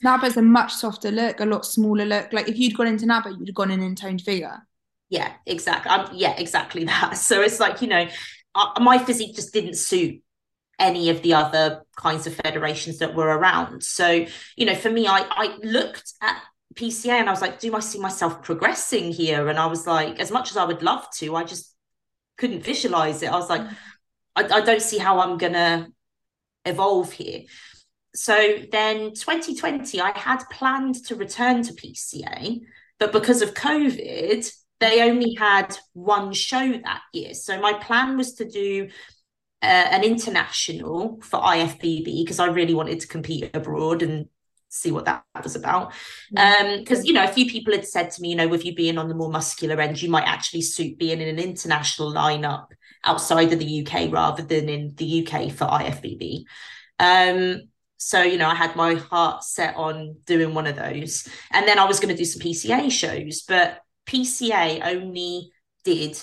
NABBA's 0.03 0.37
a 0.37 0.41
much 0.41 0.73
softer 0.73 1.11
look, 1.11 1.39
a 1.39 1.45
lot 1.45 1.65
smaller 1.65 2.05
look. 2.05 2.33
Like 2.33 2.47
if 2.49 2.57
you'd 2.57 2.75
gone 2.77 2.87
into 2.87 3.05
NABBA, 3.05 3.39
you'd 3.39 3.47
have 3.47 3.55
gone 3.55 3.71
in 3.71 3.81
in 3.81 3.95
toned 3.95 4.21
figure. 4.21 4.67
Yeah, 5.09 5.31
exactly. 5.45 5.91
Um, 5.91 6.09
yeah, 6.13 6.35
exactly 6.37 6.83
that. 6.85 7.17
So 7.17 7.41
it's 7.41 7.59
like, 7.59 7.81
you 7.81 7.87
know, 7.87 8.07
uh, 8.53 8.79
my 8.79 8.97
physique 8.97 9.35
just 9.35 9.53
didn't 9.53 9.75
suit 9.75 10.21
any 10.77 11.09
of 11.09 11.21
the 11.21 11.33
other 11.33 11.83
kinds 11.95 12.27
of 12.27 12.35
federations 12.35 12.99
that 12.99 13.15
were 13.15 13.27
around. 13.27 13.83
So, 13.83 14.25
you 14.57 14.65
know, 14.65 14.75
for 14.75 14.89
me, 14.89 15.07
I 15.07 15.25
I 15.29 15.57
looked 15.63 16.13
at 16.21 16.41
PCA 16.73 17.15
and 17.15 17.29
I 17.29 17.31
was 17.31 17.41
like, 17.41 17.59
do 17.59 17.73
I 17.75 17.79
see 17.79 17.99
myself 17.99 18.41
progressing 18.43 19.11
here? 19.11 19.47
And 19.47 19.57
I 19.57 19.67
was 19.67 19.87
like, 19.87 20.19
as 20.19 20.31
much 20.31 20.51
as 20.51 20.57
I 20.57 20.65
would 20.65 20.83
love 20.83 21.05
to, 21.19 21.35
I 21.35 21.43
just 21.43 21.73
couldn't 22.37 22.63
visualize 22.63 23.21
it. 23.23 23.31
I 23.31 23.37
was 23.37 23.49
like, 23.49 23.61
I, 24.35 24.43
I 24.43 24.61
don't 24.61 24.81
see 24.81 24.97
how 24.97 25.19
I'm 25.19 25.37
gonna 25.37 25.87
evolve 26.65 27.11
here. 27.11 27.43
So 28.13 28.57
then 28.71 29.13
2020, 29.13 29.99
I 30.01 30.17
had 30.17 30.43
planned 30.51 30.95
to 31.05 31.15
return 31.15 31.63
to 31.63 31.73
PCA, 31.73 32.61
but 32.99 33.11
because 33.11 33.41
of 33.41 33.53
COVID, 33.53 34.49
they 34.85 35.01
only 35.09 35.35
had 35.35 35.77
one 35.93 36.33
show 36.33 36.71
that 36.71 37.01
year. 37.13 37.33
So 37.33 37.59
my 37.59 37.73
plan 37.73 38.17
was 38.17 38.33
to 38.35 38.49
do 38.49 38.89
uh, 39.61 39.65
an 39.65 40.03
international 40.03 41.19
for 41.21 41.39
IFBB 41.39 42.23
because 42.23 42.39
I 42.39 42.47
really 42.47 42.73
wanted 42.73 42.99
to 43.01 43.07
compete 43.07 43.49
abroad 43.53 44.01
and 44.01 44.27
see 44.69 44.91
what 44.91 45.05
that 45.05 45.23
was 45.41 45.55
about. 45.55 45.93
Um, 46.35 46.79
because 46.79 47.05
you 47.05 47.13
know, 47.13 47.23
a 47.23 47.29
few 47.29 47.49
people 47.49 47.73
had 47.73 47.87
said 47.87 48.11
to 48.11 48.21
me, 48.21 48.29
you 48.29 48.35
know, 48.35 48.47
with 48.47 48.65
you 48.65 48.75
being 48.75 48.97
on 48.97 49.07
the 49.07 49.15
more 49.15 49.31
muscular 49.31 49.79
end, 49.79 50.01
you 50.01 50.09
might 50.09 50.27
actually 50.27 50.61
suit 50.61 50.97
being 50.97 51.21
in 51.21 51.27
an 51.27 51.39
international 51.39 52.13
lineup 52.13 52.67
outside 53.03 53.53
of 53.53 53.59
the 53.59 53.85
UK 53.85 54.11
rather 54.11 54.43
than 54.43 54.69
in 54.69 54.93
the 54.95 55.25
UK 55.25 55.51
for 55.51 55.65
IFBB. 55.65 56.43
Um, 56.99 57.69
so 57.97 58.21
you 58.21 58.37
know, 58.37 58.49
I 58.49 58.55
had 58.55 58.75
my 58.75 58.95
heart 58.95 59.43
set 59.43 59.75
on 59.75 60.17
doing 60.25 60.53
one 60.53 60.67
of 60.67 60.75
those, 60.75 61.27
and 61.51 61.67
then 61.67 61.79
I 61.79 61.85
was 61.85 61.99
going 61.99 62.13
to 62.13 62.17
do 62.17 62.25
some 62.25 62.41
PCA 62.41 62.91
shows, 62.91 63.43
but 63.47 63.79
PCA 64.05 64.81
only 64.85 65.51
did 65.83 66.19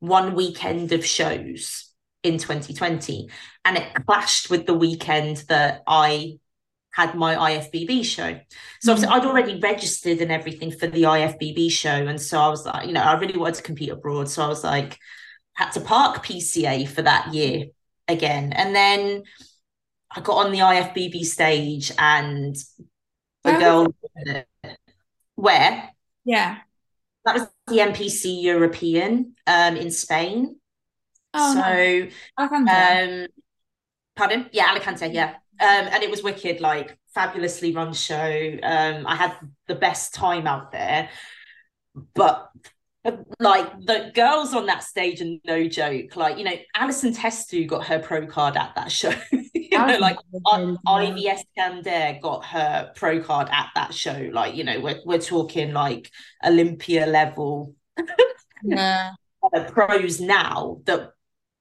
one 0.00 0.34
weekend 0.34 0.92
of 0.92 1.04
shows 1.04 1.92
in 2.22 2.38
2020, 2.38 3.28
and 3.64 3.76
it 3.76 3.92
clashed 4.06 4.50
with 4.50 4.66
the 4.66 4.74
weekend 4.74 5.38
that 5.48 5.82
I 5.86 6.38
had 6.92 7.14
my 7.14 7.34
IFBB 7.34 8.04
show. 8.04 8.38
So 8.80 8.92
obviously 8.92 9.14
mm. 9.14 9.16
I'd 9.16 9.26
already 9.26 9.58
registered 9.58 10.18
and 10.18 10.30
everything 10.30 10.70
for 10.70 10.86
the 10.86 11.04
IFBB 11.04 11.70
show, 11.70 11.90
and 11.90 12.20
so 12.20 12.38
I 12.38 12.48
was 12.48 12.66
like, 12.66 12.86
you 12.86 12.92
know, 12.92 13.02
I 13.02 13.18
really 13.18 13.38
wanted 13.38 13.56
to 13.56 13.62
compete 13.62 13.90
abroad, 13.90 14.28
so 14.28 14.44
I 14.44 14.48
was 14.48 14.64
like, 14.64 14.98
had 15.54 15.70
to 15.72 15.80
park 15.80 16.24
PCA 16.24 16.88
for 16.88 17.02
that 17.02 17.32
year 17.34 17.66
again, 18.08 18.52
and 18.52 18.74
then. 18.74 19.22
I 20.14 20.20
got 20.20 20.44
on 20.44 20.52
the 20.52 20.58
IFBB 20.58 21.24
stage 21.24 21.90
and 21.96 22.54
the 23.44 23.50
Where 23.50 23.58
girl 23.58 23.94
where 25.34 25.90
Yeah. 26.24 26.58
That 27.24 27.34
was 27.34 27.46
the 27.66 27.80
NPC 27.80 28.42
European 28.42 29.34
um 29.46 29.76
in 29.76 29.90
Spain. 29.90 30.56
Oh, 31.34 31.54
so 31.54 31.60
no. 31.60 32.08
Alicante. 32.38 32.70
um 32.72 33.26
pardon? 34.16 34.48
Yeah, 34.52 34.70
Alicante, 34.70 35.08
yeah. 35.08 35.34
Um 35.60 35.88
and 35.92 36.02
it 36.02 36.10
was 36.10 36.22
wicked, 36.22 36.60
like 36.60 36.98
fabulously 37.14 37.72
run 37.74 37.92
show. 37.92 38.58
Um 38.62 39.06
I 39.06 39.16
had 39.16 39.36
the 39.68 39.74
best 39.74 40.14
time 40.14 40.46
out 40.46 40.72
there. 40.72 41.08
But 42.14 42.50
like 43.40 43.72
the 43.80 44.12
girls 44.14 44.54
on 44.54 44.66
that 44.66 44.84
stage 44.84 45.20
and 45.20 45.40
no 45.44 45.66
joke. 45.66 46.14
Like, 46.14 46.38
you 46.38 46.44
know, 46.44 46.54
Allison 46.74 47.12
Testu 47.12 47.66
got 47.66 47.86
her 47.86 47.98
pro 47.98 48.26
card 48.26 48.56
at 48.56 48.74
that 48.76 48.92
show. 48.92 49.12
you 49.54 49.76
know, 49.78 49.98
like 49.98 50.18
I- 50.46 51.06
good. 51.10 51.24
Eskander 51.26 52.18
got 52.22 52.44
her 52.46 52.92
pro 52.94 53.20
card 53.20 53.48
at 53.50 53.70
that 53.74 53.92
show. 53.92 54.28
Like, 54.32 54.54
you 54.54 54.64
know, 54.64 54.80
we're 54.80 55.00
we're 55.04 55.18
talking 55.18 55.72
like 55.72 56.10
Olympia 56.44 57.06
level 57.06 57.74
Yeah. 58.62 59.10
pros 59.68 60.20
now 60.20 60.78
that 60.84 61.10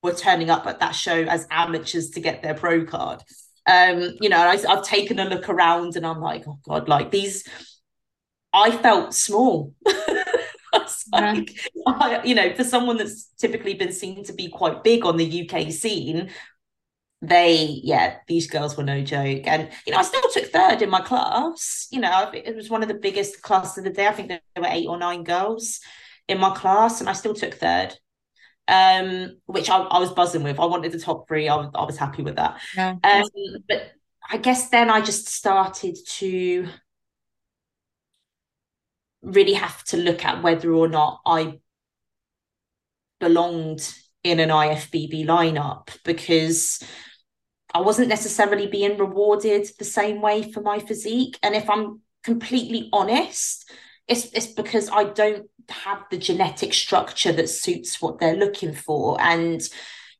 were 0.04 0.14
turning 0.14 0.50
up 0.50 0.68
at 0.68 0.80
that 0.80 0.92
show 0.96 1.24
as 1.24 1.48
amateurs 1.50 2.12
to 2.12 2.20
get 2.20 2.44
their 2.44 2.54
pro 2.54 2.86
card. 2.86 3.24
Um, 3.66 4.16
you 4.22 4.30
know, 4.30 4.38
I, 4.38 4.58
I've 4.68 4.84
taken 4.84 5.20
a 5.20 5.26
look 5.26 5.50
around 5.50 5.96
and 5.96 6.06
I'm 6.06 6.20
like, 6.22 6.44
oh 6.48 6.60
god, 6.64 6.88
like 6.88 7.10
these. 7.12 7.48
I 8.54 8.70
felt 8.78 9.14
small. 9.14 9.74
I 11.14 11.22
was 11.22 11.32
Yeah. 11.34 11.34
like, 11.34 11.56
I, 11.88 12.24
you 12.24 12.36
know, 12.36 12.54
for 12.56 12.64
someone 12.64 12.98
that's 12.98 13.26
typically 13.38 13.74
been 13.74 13.92
seen 13.94 14.24
to 14.26 14.34
be 14.34 14.50
quite 14.50 14.84
big 14.84 15.06
on 15.06 15.18
the 15.18 15.26
UK 15.26 15.72
scene, 15.72 16.30
they, 17.22 17.82
yeah, 17.84 18.18
these 18.28 18.48
girls 18.48 18.76
were 18.78 18.84
no 18.84 19.02
joke. 19.02 19.44
And 19.46 19.70
you 19.86 19.94
know, 19.94 20.00
I 20.00 20.04
still 20.04 20.24
took 20.34 20.46
third 20.52 20.82
in 20.82 20.90
my 20.90 21.02
class. 21.02 21.88
You 21.92 22.00
know, 22.00 22.32
it 22.34 22.56
was 22.56 22.70
one 22.70 22.82
of 22.82 22.88
the 22.88 22.96
biggest 22.96 23.42
classes 23.44 23.78
of 23.80 23.84
the 23.84 23.92
day. 23.92 24.08
I 24.08 24.12
think 24.12 24.30
there 24.30 24.42
were 24.58 24.68
eight 24.68 24.88
or 24.88 24.98
nine 24.98 25.24
girls 25.24 25.80
in 26.28 26.40
my 26.40 26.56
class, 26.56 27.00
and 27.00 27.10
I 27.10 27.14
still 27.14 27.34
took 27.36 27.56
third. 27.56 27.96
Um, 28.68 29.38
which 29.48 29.70
I, 29.70 29.78
I 29.80 30.00
was 30.00 30.12
buzzing 30.12 30.44
with. 30.44 30.60
I 30.60 30.66
wanted 30.66 30.94
the 30.94 31.00
top 31.00 31.28
three. 31.28 31.50
I 31.50 31.56
was, 31.56 31.72
I 31.76 31.84
was 31.84 31.98
happy 31.98 32.24
with 32.24 32.38
that. 32.38 32.62
Yeah. 32.74 32.98
Um, 33.04 33.24
but 33.68 33.92
I 34.30 34.38
guess 34.38 34.70
then 34.70 34.90
I 34.90 35.02
just 35.02 35.28
started 35.28 35.98
to 36.20 36.68
really 39.22 39.54
have 39.54 39.84
to 39.86 39.98
look 39.98 40.26
at 40.26 40.44
whether 40.44 40.74
or 40.74 40.88
not 40.88 41.22
I 41.26 41.60
belonged 43.20 43.94
in 44.24 44.40
an 44.40 44.50
IFBB 44.50 45.26
lineup 45.26 45.90
because 46.04 46.84
I 47.74 47.82
wasn't 47.82 48.10
necessarily 48.10 48.68
being 48.68 48.98
rewarded 48.98 49.68
the 49.80 49.86
same 49.86 50.22
way 50.22 50.52
for 50.52 50.62
my 50.62 50.80
physique. 50.80 51.38
And 51.42 51.56
if 51.56 51.70
I'm 51.70 52.02
completely 52.24 52.90
honest, 52.92 53.70
it's 54.08 54.26
it's 54.34 54.48
because 54.48 54.90
I 54.90 55.06
don't 55.06 55.48
have 55.70 56.04
the 56.12 56.18
genetic 56.18 56.74
structure 56.74 57.32
that 57.32 57.50
suits 57.50 58.02
what 58.02 58.20
they're 58.20 58.36
looking 58.36 58.74
for. 58.74 59.20
And 59.22 59.62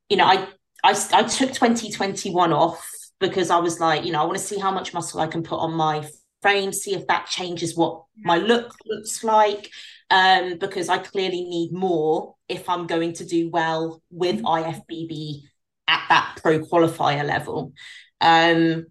you 0.10 0.18
know, 0.18 0.26
I 0.26 0.48
I, 0.84 0.92
I 1.14 1.24
took 1.24 1.52
2021 1.52 2.54
off 2.54 2.88
because 3.20 3.50
I 3.50 3.58
was 3.58 3.80
like, 3.80 4.06
you 4.06 4.12
know, 4.12 4.22
I 4.22 4.26
want 4.26 4.38
to 4.38 4.44
see 4.44 4.60
how 4.60 4.72
much 4.72 4.94
muscle 4.94 5.20
I 5.20 5.28
can 5.28 5.44
put 5.44 5.60
on 5.60 5.74
my 5.74 6.08
frame, 6.42 6.74
see 6.74 6.96
if 6.96 7.08
that 7.08 7.28
changes 7.28 7.76
what 7.76 8.04
my 8.18 8.38
look 8.38 8.74
looks 8.86 9.24
like. 9.24 9.70
Um, 10.10 10.58
because 10.58 10.90
I 10.90 10.98
clearly 10.98 11.44
need 11.44 11.72
more 11.72 12.36
if 12.50 12.68
I'm 12.68 12.86
going 12.86 13.14
to 13.14 13.26
do 13.26 13.50
well 13.50 14.02
with 14.12 14.42
IFBB 14.42 15.44
at 15.88 16.06
that 16.10 16.38
pro 16.42 16.60
qualifier 16.60 17.26
level. 17.26 17.72
Um, 18.20 18.88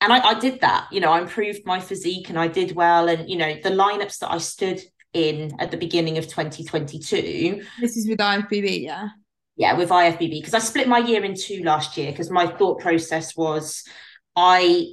and 0.00 0.12
I, 0.12 0.20
I 0.20 0.38
did 0.38 0.60
that, 0.60 0.88
you 0.92 1.00
know, 1.00 1.10
I 1.10 1.20
improved 1.20 1.62
my 1.64 1.80
physique 1.80 2.28
and 2.28 2.38
I 2.38 2.46
did 2.46 2.76
well. 2.76 3.08
And, 3.08 3.28
you 3.28 3.36
know, 3.36 3.54
the 3.54 3.70
lineups 3.70 4.18
that 4.18 4.30
I 4.30 4.38
stood 4.38 4.80
in 5.12 5.52
at 5.60 5.70
the 5.70 5.76
beginning 5.76 6.18
of 6.18 6.26
2022 6.26 7.62
This 7.80 7.96
is 7.96 8.08
with 8.08 8.18
IFBB, 8.18 8.82
yeah. 8.82 9.08
yeah 9.56 9.76
with 9.76 9.90
ifbb 9.90 10.30
because 10.30 10.54
i 10.54 10.58
split 10.58 10.88
my 10.88 10.98
year 10.98 11.22
in 11.22 11.34
two 11.34 11.62
last 11.62 11.98
year 11.98 12.10
because 12.10 12.30
my 12.30 12.46
thought 12.46 12.80
process 12.80 13.36
was 13.36 13.84
i 14.34 14.86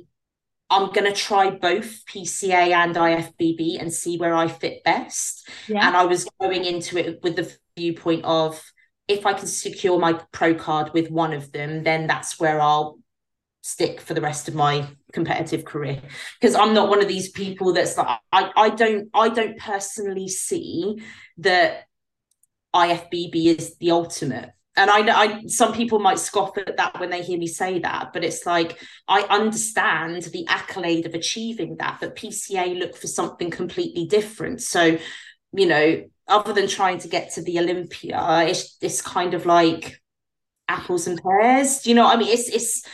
i'm 0.70 0.92
going 0.92 1.06
to 1.06 1.14
try 1.14 1.50
both 1.50 2.06
pca 2.06 2.72
and 2.72 2.96
ifbb 2.96 3.80
and 3.82 3.94
see 3.94 4.18
where 4.18 4.34
i 4.34 4.48
fit 4.48 4.84
best 4.84 5.48
Yeah. 5.68 5.88
and 5.88 5.96
i 5.98 6.06
was 6.06 6.28
going 6.40 6.66
into 6.66 6.98
it 6.98 7.22
with 7.24 7.36
the 7.36 7.56
viewpoint 7.78 8.26
of 8.26 8.62
if 9.08 9.26
i 9.26 9.34
can 9.34 9.48
secure 9.48 10.00
my 10.00 10.14
pro 10.32 10.54
card 10.56 10.92
with 10.94 11.10
one 11.10 11.34
of 11.34 11.52
them 11.52 11.84
then 11.84 12.08
that's 12.08 12.40
where 12.40 12.62
i'll 12.62 13.00
stick 13.62 14.00
for 14.00 14.14
the 14.14 14.22
rest 14.22 14.48
of 14.48 14.56
my 14.56 14.88
competitive 15.12 15.66
career 15.66 16.02
because 16.40 16.56
i'm 16.56 16.74
not 16.74 16.90
one 16.90 17.02
of 17.02 17.08
these 17.08 17.30
people 17.30 17.74
that's 17.74 17.98
like 17.98 18.20
i 18.32 18.52
i 18.56 18.70
don't 18.70 19.10
i 19.14 19.28
don't 19.30 19.58
personally 19.58 20.28
see 20.28 21.02
that 21.38 21.84
IFBB 22.72 23.58
is 23.58 23.78
the 23.78 23.90
ultimate. 23.90 24.52
And 24.80 24.90
I 24.90 25.02
know 25.02 25.14
I, 25.14 25.44
some 25.48 25.74
people 25.74 26.00
might 26.00 26.20
scoff 26.20 26.58
at 26.58 26.78
that 26.78 26.98
when 27.02 27.10
they 27.10 27.22
hear 27.22 27.38
me 27.38 27.48
say 27.48 27.80
that, 27.80 28.14
but 28.14 28.24
it's 28.24 28.46
like 28.46 28.80
I 29.10 29.24
understand 29.24 30.24
the 30.24 30.48
accolade 30.48 31.06
of 31.06 31.14
achieving 31.14 31.76
that, 31.78 31.98
but 32.00 32.16
PCA 32.16 32.80
look 32.80 32.96
for 32.96 33.08
something 33.08 33.52
completely 33.52 34.06
different. 34.06 34.62
So, 34.62 34.98
you 35.52 35.68
know, 35.68 36.06
other 36.30 36.54
than 36.54 36.70
trying 36.70 37.00
to 37.00 37.10
get 37.10 37.34
to 37.34 37.42
the 37.42 37.60
Olympia, 37.60 38.46
it's 38.48 38.78
it's 38.80 39.02
kind 39.02 39.34
of 39.34 39.46
like 39.46 40.00
apples 40.70 41.08
and 41.08 41.22
pears. 41.22 41.82
Do 41.82 41.90
you 41.90 41.96
know 41.98 42.06
what 42.06 42.16
I 42.16 42.20
mean? 42.20 42.30
It's 42.30 42.48
it's 42.48 42.86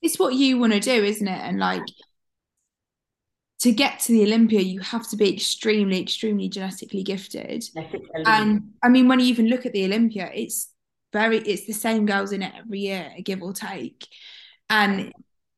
it's 0.00 0.20
what 0.20 0.34
you 0.34 0.58
want 0.58 0.74
to 0.74 0.80
do, 0.80 1.02
isn't 1.02 1.26
it? 1.26 1.40
And 1.40 1.58
like 1.58 1.82
to 3.62 3.72
get 3.72 3.98
to 4.00 4.12
the 4.12 4.22
Olympia, 4.22 4.60
you 4.60 4.78
have 4.78 5.08
to 5.08 5.16
be 5.16 5.34
extremely, 5.34 6.00
extremely 6.00 6.48
genetically 6.48 7.02
gifted. 7.02 7.64
And 8.26 8.74
I 8.80 8.88
mean, 8.90 9.08
when 9.08 9.18
you 9.18 9.26
even 9.26 9.48
look 9.48 9.66
at 9.66 9.72
the 9.72 9.84
Olympia, 9.86 10.30
it's 10.32 10.70
very 11.12 11.38
it's 11.38 11.66
the 11.66 11.72
same 11.72 12.06
girls 12.06 12.32
in 12.32 12.42
it 12.42 12.52
every 12.56 12.80
year, 12.80 13.12
give 13.22 13.42
or 13.42 13.52
take. 13.52 14.06
And 14.68 15.12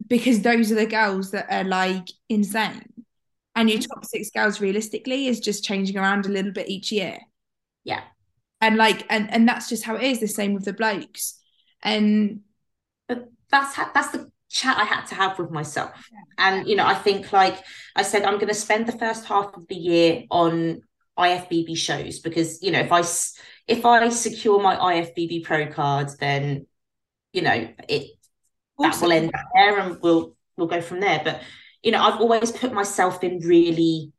because 0.07 0.43
those 0.43 0.71
are 0.73 0.77
the 0.77 0.87
girls 0.87 1.31
that 1.33 1.47
are 1.51 1.65
like 1.65 2.09
insane. 2.29 3.05
And 3.55 3.69
your 3.69 3.81
mm-hmm. 3.81 3.89
top 3.89 4.05
six 4.05 4.31
girls 4.31 4.61
realistically 4.61 5.27
is 5.27 5.41
just 5.41 5.65
changing 5.65 5.99
around 5.99 6.27
a 6.27 6.31
little 6.31 6.53
bit 6.53 6.69
each 6.69 6.93
year. 6.93 7.19
Yeah. 7.85 8.03
And 8.61 8.77
like 8.77 9.05
and 9.11 9.33
and 9.33 9.49
that's 9.49 9.69
just 9.69 9.85
how 9.85 9.97
it 9.97 10.03
is. 10.03 10.21
The 10.21 10.29
same 10.29 10.55
with 10.55 10.65
the 10.65 10.73
blokes. 10.73 11.39
And 11.83 12.41
but 13.07 13.29
that's 13.51 13.75
ha- 13.75 13.91
that's 13.95 14.11
the 14.11 14.31
chat 14.49 14.79
I 14.79 14.85
had 14.85 15.07
to 15.07 15.15
have 15.15 15.39
with 15.39 15.51
myself. 15.51 16.09
And 16.39 16.69
you 16.69 16.77
know, 16.77 16.87
I 16.87 16.95
think 16.95 17.33
like 17.33 17.63
I 17.97 18.03
said, 18.03 18.25
I'm 18.25 18.35
going 18.35 18.49
to 18.49 18.55
spend 18.55 18.87
the 18.87 18.99
first 18.99 19.27
half 19.27 19.57
of 19.57 19.67
the 19.69 19.77
year 19.77 20.25
on 20.31 20.83
IFBB 21.19 21.77
shows 21.77 22.21
because 22.21 22.63
you 22.63 22.71
know 22.71 22.81
if 22.81 22.93
I 22.93 23.03
if 23.69 23.85
I 23.85 24.09
secure 24.09 24.61
my 24.61 24.77
IFBB 24.77 25.45
Pro 25.45 25.67
card, 25.67 26.09
then 26.19 26.67
you 27.33 27.43
know 27.43 27.69
it 27.89 28.11
that 28.79 29.01
will 29.01 29.13
end 29.13 29.31
there, 29.55 29.79
and 29.79 30.01
we'll 30.03 30.35
we'll 30.57 30.67
go 30.67 30.81
from 30.81 31.01
there. 31.01 31.21
But 31.23 31.43
you 31.83 31.93
know, 31.93 32.03
I've 32.03 32.21
always 32.21 32.51
put 32.51 32.73
myself 32.73 33.23
in 33.23 33.41
really 33.41 34.13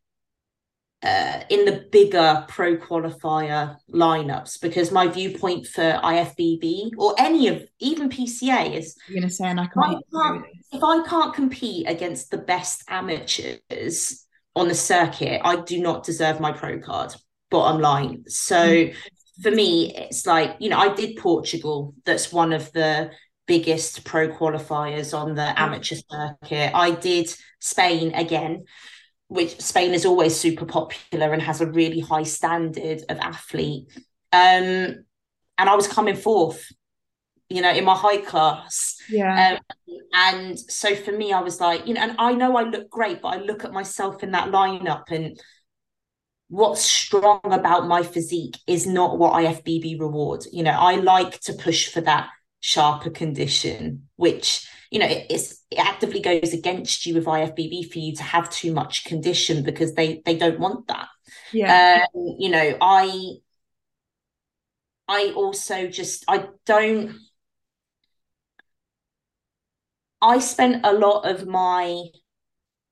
uh, 1.02 1.42
in 1.50 1.66
the 1.66 1.88
bigger 1.92 2.46
pro 2.48 2.78
qualifier 2.78 3.78
lineups 3.92 4.62
because 4.62 4.92
my 4.92 5.08
viewpoint 5.08 5.66
for 5.66 6.00
IFBB 6.04 6.92
or 6.98 7.16
any 7.18 7.48
of 7.48 7.64
even 7.80 8.10
PCA 8.10 8.76
is 8.76 8.96
you're 9.08 9.22
gonna 9.22 9.32
say 9.32 9.46
and 9.46 9.60
I 9.60 9.68
compete 9.68 10.04
if 10.72 10.84
I 10.84 11.04
can't 11.08 11.34
compete 11.34 11.90
against 11.90 12.30
the 12.30 12.38
best 12.38 12.84
amateurs 12.88 14.26
on 14.56 14.68
the 14.68 14.76
circuit, 14.76 15.42
I 15.44 15.56
do 15.62 15.82
not 15.82 16.04
deserve 16.04 16.40
my 16.40 16.52
pro 16.52 16.80
card. 16.80 17.16
Bottom 17.50 17.82
line. 17.82 18.26
So 18.28 18.56
mm 18.56 18.96
for 19.42 19.52
me, 19.52 19.94
it's 19.96 20.26
like, 20.26 20.58
you 20.60 20.70
know, 20.70 20.78
I 20.78 20.94
did 20.94 21.18
Portugal. 21.18 21.94
That's 22.06 22.32
one 22.32 22.54
of 22.54 22.72
the 22.74 23.12
biggest 23.48 24.04
pro 24.04 24.30
qualifiers 24.30 25.18
on 25.18 25.36
the 25.36 25.42
mm 25.42 25.54
amateur 25.58 25.96
circuit. 25.96 26.72
I 26.74 26.92
did 26.92 27.34
Spain 27.60 28.14
again, 28.14 28.66
which 29.28 29.60
Spain 29.60 29.94
is 29.94 30.06
always 30.06 30.36
super 30.36 30.66
popular 30.66 31.34
and 31.34 31.42
has 31.42 31.62
a 31.62 31.72
really 31.72 32.00
high 32.00 32.24
standard 32.24 33.02
of 33.10 33.18
athlete. 33.18 33.88
Um, 34.32 35.06
and 35.58 35.70
I 35.70 35.76
was 35.76 35.88
coming 35.88 36.16
fourth, 36.16 36.72
you 37.50 37.62
know, 37.62 37.72
in 37.72 37.86
my 37.86 37.96
high 37.96 38.18
class. 38.22 38.98
Yeah. 39.10 39.58
Um, 39.88 39.88
and 40.14 40.60
so 40.60 40.96
for 40.96 41.12
me, 41.12 41.34
I 41.34 41.42
was 41.42 41.60
like, 41.60 41.88
you 41.88 41.94
know, 41.94 42.02
and 42.02 42.16
I 42.20 42.34
know 42.34 42.56
I 42.56 42.64
look 42.64 42.90
great, 42.90 43.22
but 43.22 43.30
I 43.30 43.38
look 43.38 43.66
at 43.66 43.74
myself 43.74 44.24
in 44.24 44.32
that 44.32 44.50
lineup 44.50 45.12
and 45.12 45.40
what's 46.50 46.82
strong 46.82 47.40
about 47.44 47.88
my 47.88 48.04
physique 48.04 48.58
is 48.68 48.86
not 48.86 49.18
what 49.18 49.34
IFBB 49.34 50.00
rewards. 50.00 50.48
You 50.52 50.64
know, 50.64 50.72
I 50.72 50.96
like 50.96 51.40
to 51.42 51.54
push 51.54 51.88
for 51.92 52.02
that 52.02 52.30
sharper 52.60 53.10
condition, 53.10 54.10
which 54.16 54.68
you 54.92 55.00
know 55.00 55.06
it, 55.08 55.28
it 55.30 55.80
actively 55.80 56.20
goes 56.20 56.54
against 56.54 57.06
you 57.06 57.14
with 57.14 57.26
IFBB 57.26 57.92
for 57.92 58.00
you 58.00 58.16
to 58.16 58.24
have 58.24 58.50
too 58.50 58.74
much 58.74 59.06
condition 59.06 59.64
because 59.64 59.94
they 59.94 60.22
they 60.26 60.36
don't 60.36 60.60
want 60.60 60.88
that. 60.88 61.08
Yeah, 61.54 62.06
um, 62.16 62.36
you 62.40 62.50
know, 62.50 62.78
I 62.82 63.38
I 65.08 65.34
also 65.36 65.88
just 65.88 66.26
I 66.28 66.48
don't. 66.66 67.16
I 70.22 70.40
spent 70.40 70.86
a 70.86 70.94
lot 70.94 71.30
of 71.30 71.48
my 71.48 72.04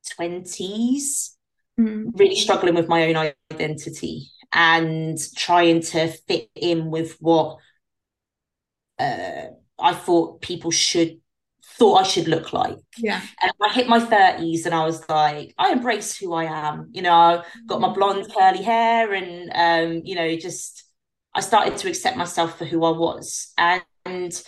20s 0.09 1.36
mm. 1.79 2.11
really 2.13 2.35
struggling 2.35 2.75
with 2.75 2.87
my 2.87 3.07
own 3.07 3.31
identity 3.51 4.29
and 4.53 5.17
trying 5.35 5.81
to 5.81 6.07
fit 6.07 6.49
in 6.55 6.89
with 6.89 7.17
what 7.19 7.57
uh, 8.99 9.47
I 9.79 9.93
thought 9.93 10.41
people 10.41 10.71
should 10.71 11.19
thought 11.77 11.99
I 11.99 12.03
should 12.03 12.27
look 12.27 12.53
like. 12.53 12.77
Yeah. 12.97 13.21
And 13.41 13.51
I 13.61 13.71
hit 13.71 13.87
my 13.87 13.99
30s 13.99 14.65
and 14.65 14.73
I 14.73 14.85
was 14.85 15.07
like, 15.09 15.53
I 15.57 15.71
embrace 15.71 16.17
who 16.17 16.33
I 16.33 16.45
am. 16.45 16.89
You 16.91 17.03
know, 17.03 17.13
I 17.13 17.43
got 17.67 17.81
my 17.81 17.93
blonde 17.93 18.27
curly 18.33 18.63
hair 18.63 19.13
and 19.13 19.51
um, 19.53 20.01
you 20.03 20.15
know, 20.15 20.35
just 20.37 20.85
I 21.35 21.41
started 21.41 21.77
to 21.77 21.87
accept 21.87 22.17
myself 22.17 22.57
for 22.57 22.65
who 22.65 22.83
I 22.83 22.91
was. 22.91 23.53
And, 23.57 23.83
and 24.05 24.43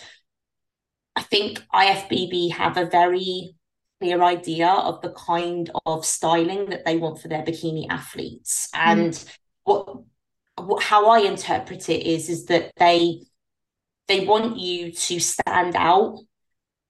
I 1.15 1.21
think 1.21 1.63
IFBB 1.73 2.53
have 2.53 2.77
a 2.77 2.85
very 2.85 3.53
clear 3.99 4.23
idea 4.23 4.67
of 4.67 5.01
the 5.01 5.11
kind 5.11 5.69
of 5.85 6.05
styling 6.05 6.69
that 6.69 6.85
they 6.85 6.97
want 6.97 7.21
for 7.21 7.27
their 7.27 7.43
bikini 7.43 7.87
athletes. 7.89 8.69
Mm. 8.73 8.79
And 8.79 9.25
what, 9.63 9.97
what 10.57 10.83
how 10.83 11.09
I 11.09 11.19
interpret 11.19 11.89
it 11.89 12.05
is 12.05 12.29
is 12.29 12.45
that 12.45 12.71
they 12.77 13.21
they 14.07 14.25
want 14.25 14.57
you 14.57 14.91
to 14.91 15.19
stand 15.19 15.75
out 15.75 16.17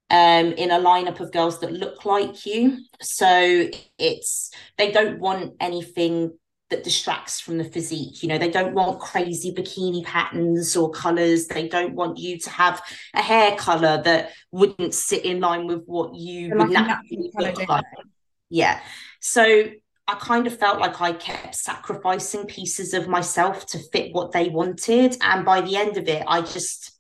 um, 0.10 0.53
in 0.53 0.72
a 0.72 0.80
lineup 0.80 1.20
of 1.20 1.32
girls 1.32 1.60
that 1.60 1.72
look 1.72 2.05
like 2.05 2.45
you. 2.45 2.80
So 3.01 3.70
it's 3.97 4.51
they 4.78 4.91
don't 4.91 5.20
want 5.20 5.55
anything 5.60 6.38
that 6.70 6.84
distracts 6.84 7.39
from 7.39 7.57
the 7.57 7.63
physique. 7.63 8.22
You 8.22 8.30
know, 8.30 8.38
they 8.38 8.51
don't 8.51 8.74
want 8.74 8.99
crazy 8.99 9.51
bikini 9.51 10.03
patterns 10.03 10.76
or 10.78 10.91
colors. 10.91 11.47
They 11.47 11.67
don't 11.67 11.95
want 11.95 12.17
you 12.20 12.38
to 12.39 12.49
have 12.49 12.82
a 13.13 13.22
hair 13.22 13.55
color 13.55 14.01
that 14.03 14.32
wouldn't 14.51 14.93
sit 14.93 15.26
in 15.26 15.39
line 15.39 15.67
with 15.67 15.84
what 15.86 16.13
you 16.15 16.55
would 16.55 16.70
naturally 16.70 17.32
look 17.34 17.67
like. 17.67 17.86
Yeah. 18.49 18.80
So 19.20 19.43
I 20.07 20.15
kind 20.15 20.47
of 20.47 20.57
felt 20.57 20.80
like 20.80 21.01
I 21.01 21.13
kept 21.13 21.55
sacrificing 21.55 22.45
pieces 22.45 22.93
of 22.93 23.07
myself 23.07 23.65
to 23.67 23.80
fit 23.80 24.13
what 24.13 24.32
they 24.32 24.49
wanted. 24.49 25.17
And 25.22 25.45
by 25.45 25.61
the 25.61 25.76
end 25.76 25.97
of 25.97 26.07
it, 26.07 26.24
I 26.28 26.41
just 26.41 26.99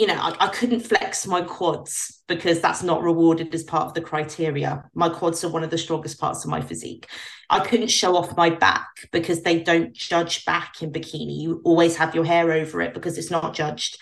you 0.00 0.06
know, 0.06 0.14
I, 0.14 0.46
I, 0.46 0.48
couldn't 0.48 0.80
flex 0.80 1.26
my 1.26 1.42
quads 1.42 2.22
because 2.26 2.62
that's 2.62 2.82
not 2.82 3.02
rewarded 3.02 3.54
as 3.54 3.62
part 3.62 3.84
of 3.84 3.92
the 3.92 4.00
criteria. 4.00 4.82
My 4.94 5.10
quads 5.10 5.44
are 5.44 5.50
one 5.50 5.62
of 5.62 5.68
the 5.68 5.76
strongest 5.76 6.18
parts 6.18 6.42
of 6.42 6.50
my 6.50 6.62
physique. 6.62 7.06
I 7.50 7.60
couldn't 7.60 7.90
show 7.90 8.16
off 8.16 8.34
my 8.34 8.48
back 8.48 8.88
because 9.12 9.42
they 9.42 9.62
don't 9.62 9.92
judge 9.92 10.46
back 10.46 10.80
in 10.80 10.90
bikini. 10.90 11.42
You 11.42 11.60
always 11.66 11.96
have 11.96 12.14
your 12.14 12.24
hair 12.24 12.50
over 12.50 12.80
it 12.80 12.94
because 12.94 13.18
it's 13.18 13.30
not 13.30 13.52
judged. 13.52 13.98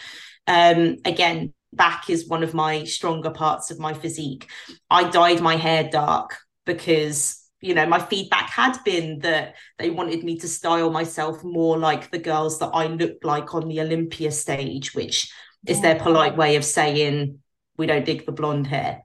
Um, 0.46 0.98
again, 1.04 1.52
back 1.72 2.08
is 2.08 2.28
one 2.28 2.44
of 2.44 2.54
my 2.54 2.84
stronger 2.84 3.30
parts 3.30 3.72
of 3.72 3.80
my 3.80 3.92
physique. 3.92 4.48
I 4.88 5.10
dyed 5.10 5.40
my 5.40 5.56
hair 5.56 5.88
dark 5.90 6.36
because 6.64 7.44
you 7.60 7.74
know 7.74 7.86
my 7.86 7.98
feedback 7.98 8.50
had 8.50 8.78
been 8.84 9.18
that 9.20 9.56
they 9.78 9.90
wanted 9.90 10.22
me 10.22 10.38
to 10.38 10.46
style 10.46 10.90
myself 10.90 11.42
more 11.42 11.76
like 11.76 12.12
the 12.12 12.20
girls 12.20 12.60
that 12.60 12.68
I 12.68 12.86
looked 12.86 13.24
like 13.24 13.52
on 13.52 13.66
the 13.66 13.80
Olympia 13.80 14.30
stage, 14.30 14.94
which 14.94 15.32
is 15.66 15.80
their 15.80 15.98
polite 15.98 16.36
way 16.36 16.56
of 16.56 16.64
saying 16.64 17.38
we 17.76 17.86
don't 17.86 18.04
dig 18.04 18.24
the 18.26 18.32
blonde 18.32 18.66
hair 18.66 19.02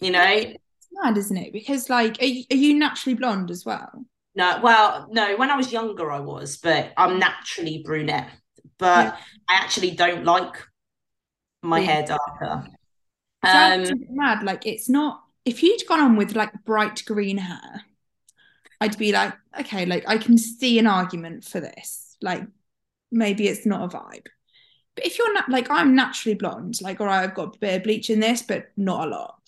you 0.00 0.10
know? 0.10 0.24
It's 0.24 0.88
mad 0.92 1.16
isn't 1.16 1.36
it? 1.36 1.52
Because 1.52 1.88
like 1.88 2.20
are 2.20 2.26
you, 2.26 2.44
are 2.50 2.56
you 2.56 2.78
naturally 2.78 3.14
blonde 3.14 3.50
as 3.50 3.64
well? 3.64 4.04
No 4.34 4.60
well 4.62 5.08
no 5.10 5.36
when 5.36 5.50
i 5.50 5.56
was 5.56 5.72
younger 5.72 6.10
i 6.10 6.20
was 6.20 6.58
but 6.58 6.92
i'm 6.96 7.18
naturally 7.18 7.82
brunette. 7.84 8.30
But 8.78 9.06
yeah. 9.06 9.16
i 9.48 9.54
actually 9.54 9.92
don't 9.92 10.24
like 10.24 10.66
my 11.62 11.80
yeah. 11.80 11.86
hair 11.86 12.06
darker. 12.06 12.68
Um 13.42 13.84
mad. 14.10 14.42
Like 14.42 14.66
it's 14.66 14.88
not 14.88 15.22
if 15.44 15.62
you'd 15.62 15.86
gone 15.88 16.00
on 16.00 16.16
with 16.16 16.36
like 16.36 16.52
bright 16.64 17.02
green 17.06 17.38
hair 17.38 17.82
i'd 18.80 18.98
be 18.98 19.12
like 19.12 19.32
okay 19.58 19.86
like 19.86 20.04
i 20.06 20.18
can 20.18 20.36
see 20.36 20.78
an 20.78 20.86
argument 20.86 21.44
for 21.44 21.60
this. 21.60 22.16
Like 22.20 22.42
maybe 23.10 23.48
it's 23.48 23.64
not 23.64 23.94
a 23.94 23.96
vibe 23.96 24.26
but 24.96 25.06
if 25.06 25.18
you're 25.18 25.32
not 25.34 25.48
like 25.48 25.70
I'm 25.70 25.94
naturally 25.94 26.34
blonde, 26.34 26.80
like 26.80 27.00
all 27.00 27.06
right, 27.06 27.22
I've 27.22 27.34
got 27.34 27.54
a 27.54 27.58
bit 27.58 27.76
of 27.76 27.82
bleach 27.84 28.10
in 28.10 28.18
this, 28.18 28.42
but 28.42 28.70
not 28.76 29.06
a 29.06 29.10
lot. 29.10 29.38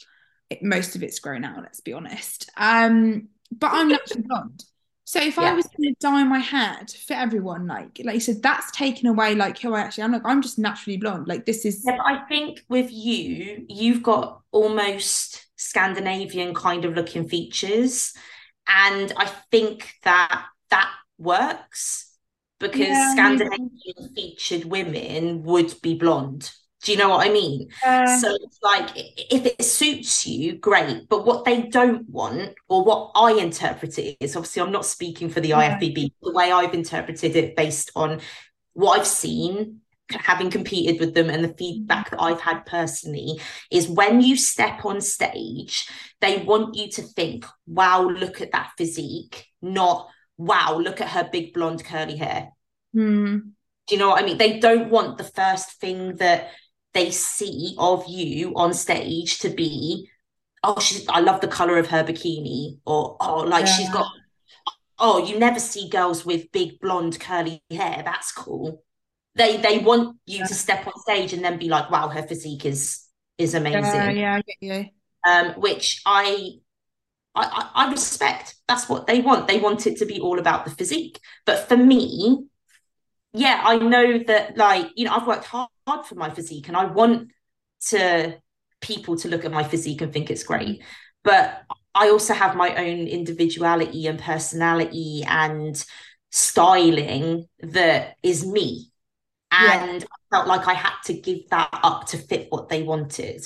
It, 0.51 0.63
most 0.63 0.95
of 0.95 1.03
it's 1.03 1.19
grown 1.19 1.45
out. 1.45 1.63
Let's 1.63 1.81
be 1.81 1.95
honest. 1.95 2.51
Um, 2.57 3.29
but 3.51 3.71
I'm 3.73 3.89
naturally 3.89 4.23
blonde. 4.23 4.65
So 5.05 5.21
if 5.23 5.39
yeah. 5.39 5.45
I 5.45 5.55
was 5.55 5.67
going 5.67 5.95
to 5.95 6.01
dye 6.01 6.23
my 6.25 6.39
hair 6.39 6.81
to 6.87 6.99
fit 6.99 7.17
everyone, 7.17 7.67
like 7.67 7.99
like 8.05 8.15
you 8.15 8.21
said, 8.21 8.43
that's 8.43 8.71
taken 8.73 9.07
away 9.07 9.35
like 9.35 9.59
who 9.59 9.73
I 9.73 9.81
actually 9.81 10.05
am. 10.05 10.13
Like 10.13 10.27
I'm 10.27 10.43
just 10.43 10.59
naturally 10.59 10.99
blonde. 10.99 11.27
Like 11.27 11.47
this 11.47 11.65
is. 11.65 11.83
Yeah, 11.87 11.99
I 12.05 12.27
think 12.29 12.63
with 12.69 12.93
you, 12.93 13.65
you've 13.69 14.03
got 14.03 14.43
almost 14.53 15.47
Scandinavian 15.57 16.55
kind 16.55 16.85
of 16.85 16.95
looking 16.95 17.27
features, 17.27 18.13
and 18.69 19.11
I 19.17 19.33
think 19.51 19.95
that 20.05 20.45
that 20.69 20.93
works 21.17 22.08
because 22.61 22.89
Yeah, 22.89 23.11
Scandinavian 23.11 24.15
featured 24.15 24.65
women 24.65 25.43
would 25.45 25.75
be 25.83 25.95
blonde. 25.95 26.51
Do 26.85 26.93
you 26.93 26.99
know 26.99 27.09
what 27.09 27.27
I 27.27 27.33
mean? 27.33 27.69
Uh, 27.85 28.19
So 28.19 28.35
it's 28.41 28.59
like 28.63 28.91
if 28.97 29.45
it 29.47 29.65
suits 29.65 30.27
you, 30.27 30.59
great. 30.59 31.09
But 31.09 31.27
what 31.27 31.45
they 31.45 31.63
don't 31.63 32.09
want, 32.09 32.55
or 32.69 32.85
what 32.85 33.11
I 33.17 33.33
interpret 33.33 33.99
it 33.99 34.17
is, 34.21 34.37
obviously 34.37 34.63
I'm 34.63 34.73
not 34.73 34.87
speaking 34.87 35.29
for 35.29 35.41
the 35.41 35.49
Yeah. 35.49 35.59
IFBB, 35.59 36.13
the 36.23 36.33
way 36.33 36.53
I've 36.53 36.75
interpreted 36.75 37.35
it 37.37 37.57
based 37.57 37.91
on 37.97 38.21
what 38.75 39.01
I've 39.01 39.07
seen, 39.07 39.81
having 40.11 40.51
competed 40.51 41.01
with 41.01 41.15
them 41.15 41.29
and 41.31 41.45
the 41.45 41.55
feedback 41.55 42.11
that 42.11 42.23
I've 42.23 42.41
had 42.41 42.65
personally, 42.65 43.41
is 43.71 43.89
when 43.89 44.21
you 44.21 44.37
step 44.37 44.85
on 44.85 45.01
stage, 45.01 45.87
they 46.21 46.39
want 46.39 46.77
you 46.77 46.89
to 46.93 47.03
think, 47.03 47.45
wow, 47.67 48.03
look 48.09 48.41
at 48.41 48.53
that 48.53 48.71
physique, 48.79 49.47
not 49.61 50.09
wow, 50.39 50.79
look 50.79 51.01
at 51.01 51.09
her 51.11 51.29
big 51.31 51.53
blonde 51.53 51.85
curly 51.85 52.17
hair. 52.17 52.51
hmm. 52.95 53.39
Do 53.89 53.95
you 53.95 53.99
know 53.99 54.11
what 54.11 54.23
I 54.23 54.27
mean? 54.27 54.39
They 54.39 54.59
don't 54.61 54.91
want 54.91 55.19
the 55.19 55.25
first 55.25 55.81
thing 55.81 56.17
that 56.17 56.51
they 56.95 57.11
see 57.11 57.75
of 57.79 58.05
you 58.09 58.53
on 58.55 58.75
stage 58.75 59.39
to 59.41 59.51
be, 59.51 60.11
oh, 60.63 60.79
she's 60.81 61.07
I 61.09 61.21
love 61.21 61.41
the 61.41 61.49
color 61.49 61.79
of 61.79 61.89
her 61.89 62.05
bikini, 62.05 62.79
or 62.87 63.17
oh, 63.21 63.41
like 63.41 63.67
she's 63.67 63.89
got 63.89 64.07
oh, 64.99 65.25
you 65.25 65.39
never 65.39 65.61
see 65.61 65.89
girls 65.89 66.25
with 66.27 66.51
big 66.53 66.81
blonde 66.81 67.19
curly 67.21 67.63
hair. 67.71 68.03
That's 68.05 68.33
cool. 68.33 68.83
They 69.35 69.57
they 69.59 69.79
want 69.79 70.19
you 70.27 70.39
Yeah. 70.39 70.47
to 70.47 70.55
step 70.55 70.87
on 70.87 70.93
stage 71.01 71.33
and 71.33 71.45
then 71.45 71.59
be 71.59 71.69
like, 71.69 71.91
wow, 71.91 72.09
her 72.09 72.23
physique 72.23 72.65
is 72.67 73.05
is 73.39 73.55
amazing. 73.55 73.83
Yeah, 73.83 74.11
yeah, 74.11 74.35
I 74.35 74.43
get 74.43 74.57
you. 74.61 74.87
Um, 75.27 75.61
which 75.61 76.03
I 76.07 76.59
I, 77.39 77.71
I 77.75 77.87
I 77.87 77.91
respect. 77.91 78.57
That's 78.67 78.89
what 78.89 79.07
they 79.07 79.21
want. 79.21 79.49
They 79.49 79.61
want 79.61 79.87
it 79.87 79.99
to 79.99 80.07
be 80.07 80.21
all 80.21 80.39
about 80.39 80.65
the 80.65 80.71
physique. 80.71 81.21
But 81.47 81.69
for 81.69 81.77
me, 81.77 82.47
yeah, 83.33 83.63
I 83.65 83.77
know 83.79 84.19
that 84.27 84.57
like, 84.57 84.89
you 84.97 85.05
know, 85.05 85.13
I've 85.13 85.27
worked 85.27 85.45
hard, 85.45 85.69
hard 85.87 86.07
for 86.07 86.17
my 86.17 86.31
physique 86.31 86.69
and 86.69 86.77
I 86.77 86.87
want 86.87 87.31
to 87.89 88.39
people 88.81 89.17
to 89.17 89.29
look 89.29 89.45
at 89.45 89.53
my 89.53 89.65
physique 89.65 90.01
and 90.01 90.13
think 90.13 90.31
it's 90.31 90.45
great. 90.45 90.83
But 91.25 91.63
I 91.95 92.11
also 92.11 92.35
have 92.35 92.57
my 92.57 92.75
own 92.75 93.07
individuality 93.07 94.07
and 94.07 94.19
personality 94.19 95.25
and 95.27 95.83
styling 96.31 97.47
that 97.61 98.15
is 98.23 98.47
me. 98.47 98.91
Yeah. 99.53 99.85
And 99.85 100.05
I 100.05 100.37
felt 100.37 100.47
like 100.47 100.69
I 100.69 100.75
had 100.75 100.95
to 101.07 101.15
give 101.15 101.49
that 101.51 101.71
up 101.73 102.07
to 102.09 102.19
fit 102.19 102.49
what 102.51 102.69
they 102.69 102.83
wanted. 102.83 103.45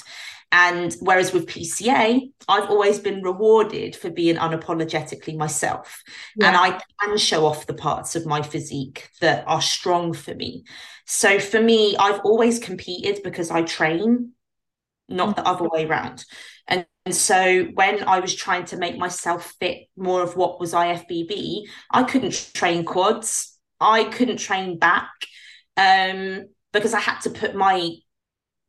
And 0.52 0.94
whereas 1.00 1.32
with 1.32 1.46
PCA, 1.46 2.30
I've 2.46 2.68
always 2.68 2.98
been 2.98 3.22
rewarded 3.22 3.96
for 3.96 4.10
being 4.10 4.36
unapologetically 4.36 5.34
myself. 5.34 6.02
And 6.42 6.54
I 6.54 6.78
can 7.00 7.16
show 7.16 7.46
off 7.46 7.66
the 7.66 7.72
parts 7.72 8.14
of 8.14 8.26
my 8.26 8.42
physique 8.42 9.08
that 9.22 9.44
are 9.46 9.62
strong 9.62 10.12
for 10.12 10.34
me. 10.34 10.64
So 11.06 11.38
for 11.38 11.60
me, 11.60 11.96
I've 11.96 12.20
always 12.20 12.58
competed 12.58 13.22
because 13.24 13.50
I 13.50 13.62
train, 13.62 14.32
not 15.08 15.36
the 15.36 15.46
other 15.48 15.66
way 15.66 15.86
around. 15.86 16.22
And, 16.68 16.84
and 17.06 17.14
so 17.14 17.64
when 17.72 18.04
I 18.04 18.20
was 18.20 18.34
trying 18.34 18.66
to 18.66 18.76
make 18.76 18.98
myself 18.98 19.54
fit 19.58 19.88
more 19.96 20.22
of 20.22 20.36
what 20.36 20.60
was 20.60 20.74
IFBB, 20.74 21.62
I 21.90 22.02
couldn't 22.02 22.52
train 22.52 22.84
quads, 22.84 23.58
I 23.80 24.04
couldn't 24.04 24.36
train 24.36 24.78
back, 24.78 25.10
um, 25.78 26.44
because 26.74 26.92
I 26.92 27.00
had 27.00 27.20
to 27.20 27.30
put 27.30 27.54
my 27.54 27.90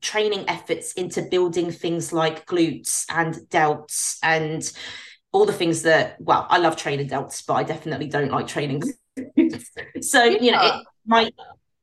training 0.04 0.44
efforts 0.48 0.94
into 0.94 1.22
building 1.24 1.72
things 1.72 2.12
like 2.14 2.46
glutes 2.46 3.06
and 3.10 3.36
delts 3.50 4.18
and 4.22 4.72
all 5.32 5.46
the 5.46 5.54
things 5.54 5.82
that 5.84 6.18
well 6.20 6.46
i 6.50 6.58
love 6.60 6.76
training 6.76 7.08
delts 7.08 7.44
but 7.48 7.54
i 7.56 7.64
definitely 7.64 8.08
don't 8.08 8.30
like 8.30 8.46
training 8.46 8.84
glutes. 9.18 9.66
so 10.04 10.24
you 10.26 10.52
know 10.52 10.62
it 10.62 10.86
might 11.08 11.34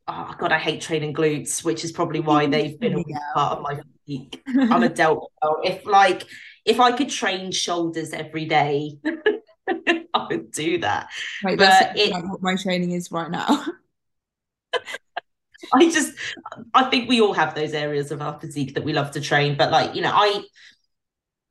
oh 0.07 0.35
god 0.39 0.53
i 0.53 0.59
hate 0.59 0.81
training 0.83 1.14
glutes 1.14 1.64
which 1.64 1.83
is 1.83 1.91
probably 1.93 2.21
why 2.21 2.47
they've 2.53 2.79
been 2.79 2.93
a 2.93 2.97
big 2.97 3.16
part 3.35 3.57
of 3.59 3.62
my 3.62 3.75
physique. 4.07 4.43
I'm 4.47 4.83
a 4.83 4.89
delt 4.89 5.33
if 5.64 5.87
like 5.87 6.25
if 6.64 6.79
i 6.79 6.93
could 6.93 7.09
train 7.09 7.51
shoulders 7.53 8.12
every 8.12 8.45
day 8.45 8.99
i 10.14 10.27
would 10.31 10.51
do 10.51 10.79
that. 10.79 11.09
But 11.43 11.97
it- 11.97 12.12
like 12.12 12.29
what 12.31 12.43
my 12.43 12.57
training 12.57 12.93
is 12.93 13.11
right 13.11 13.31
now. 13.31 13.64
I 15.75 15.91
just 15.91 16.12
I 16.75 16.85
think 16.91 17.09
we 17.09 17.21
all 17.21 17.33
have 17.33 17.55
those 17.55 17.73
areas 17.75 18.11
of 18.11 18.23
our 18.23 18.39
physique 18.41 18.75
that 18.75 18.85
we 18.85 18.93
love 18.93 19.12
to 19.12 19.21
train, 19.21 19.57
but 19.57 19.71
like, 19.71 19.95
you 19.95 20.03
know, 20.03 20.12
I 20.12 20.43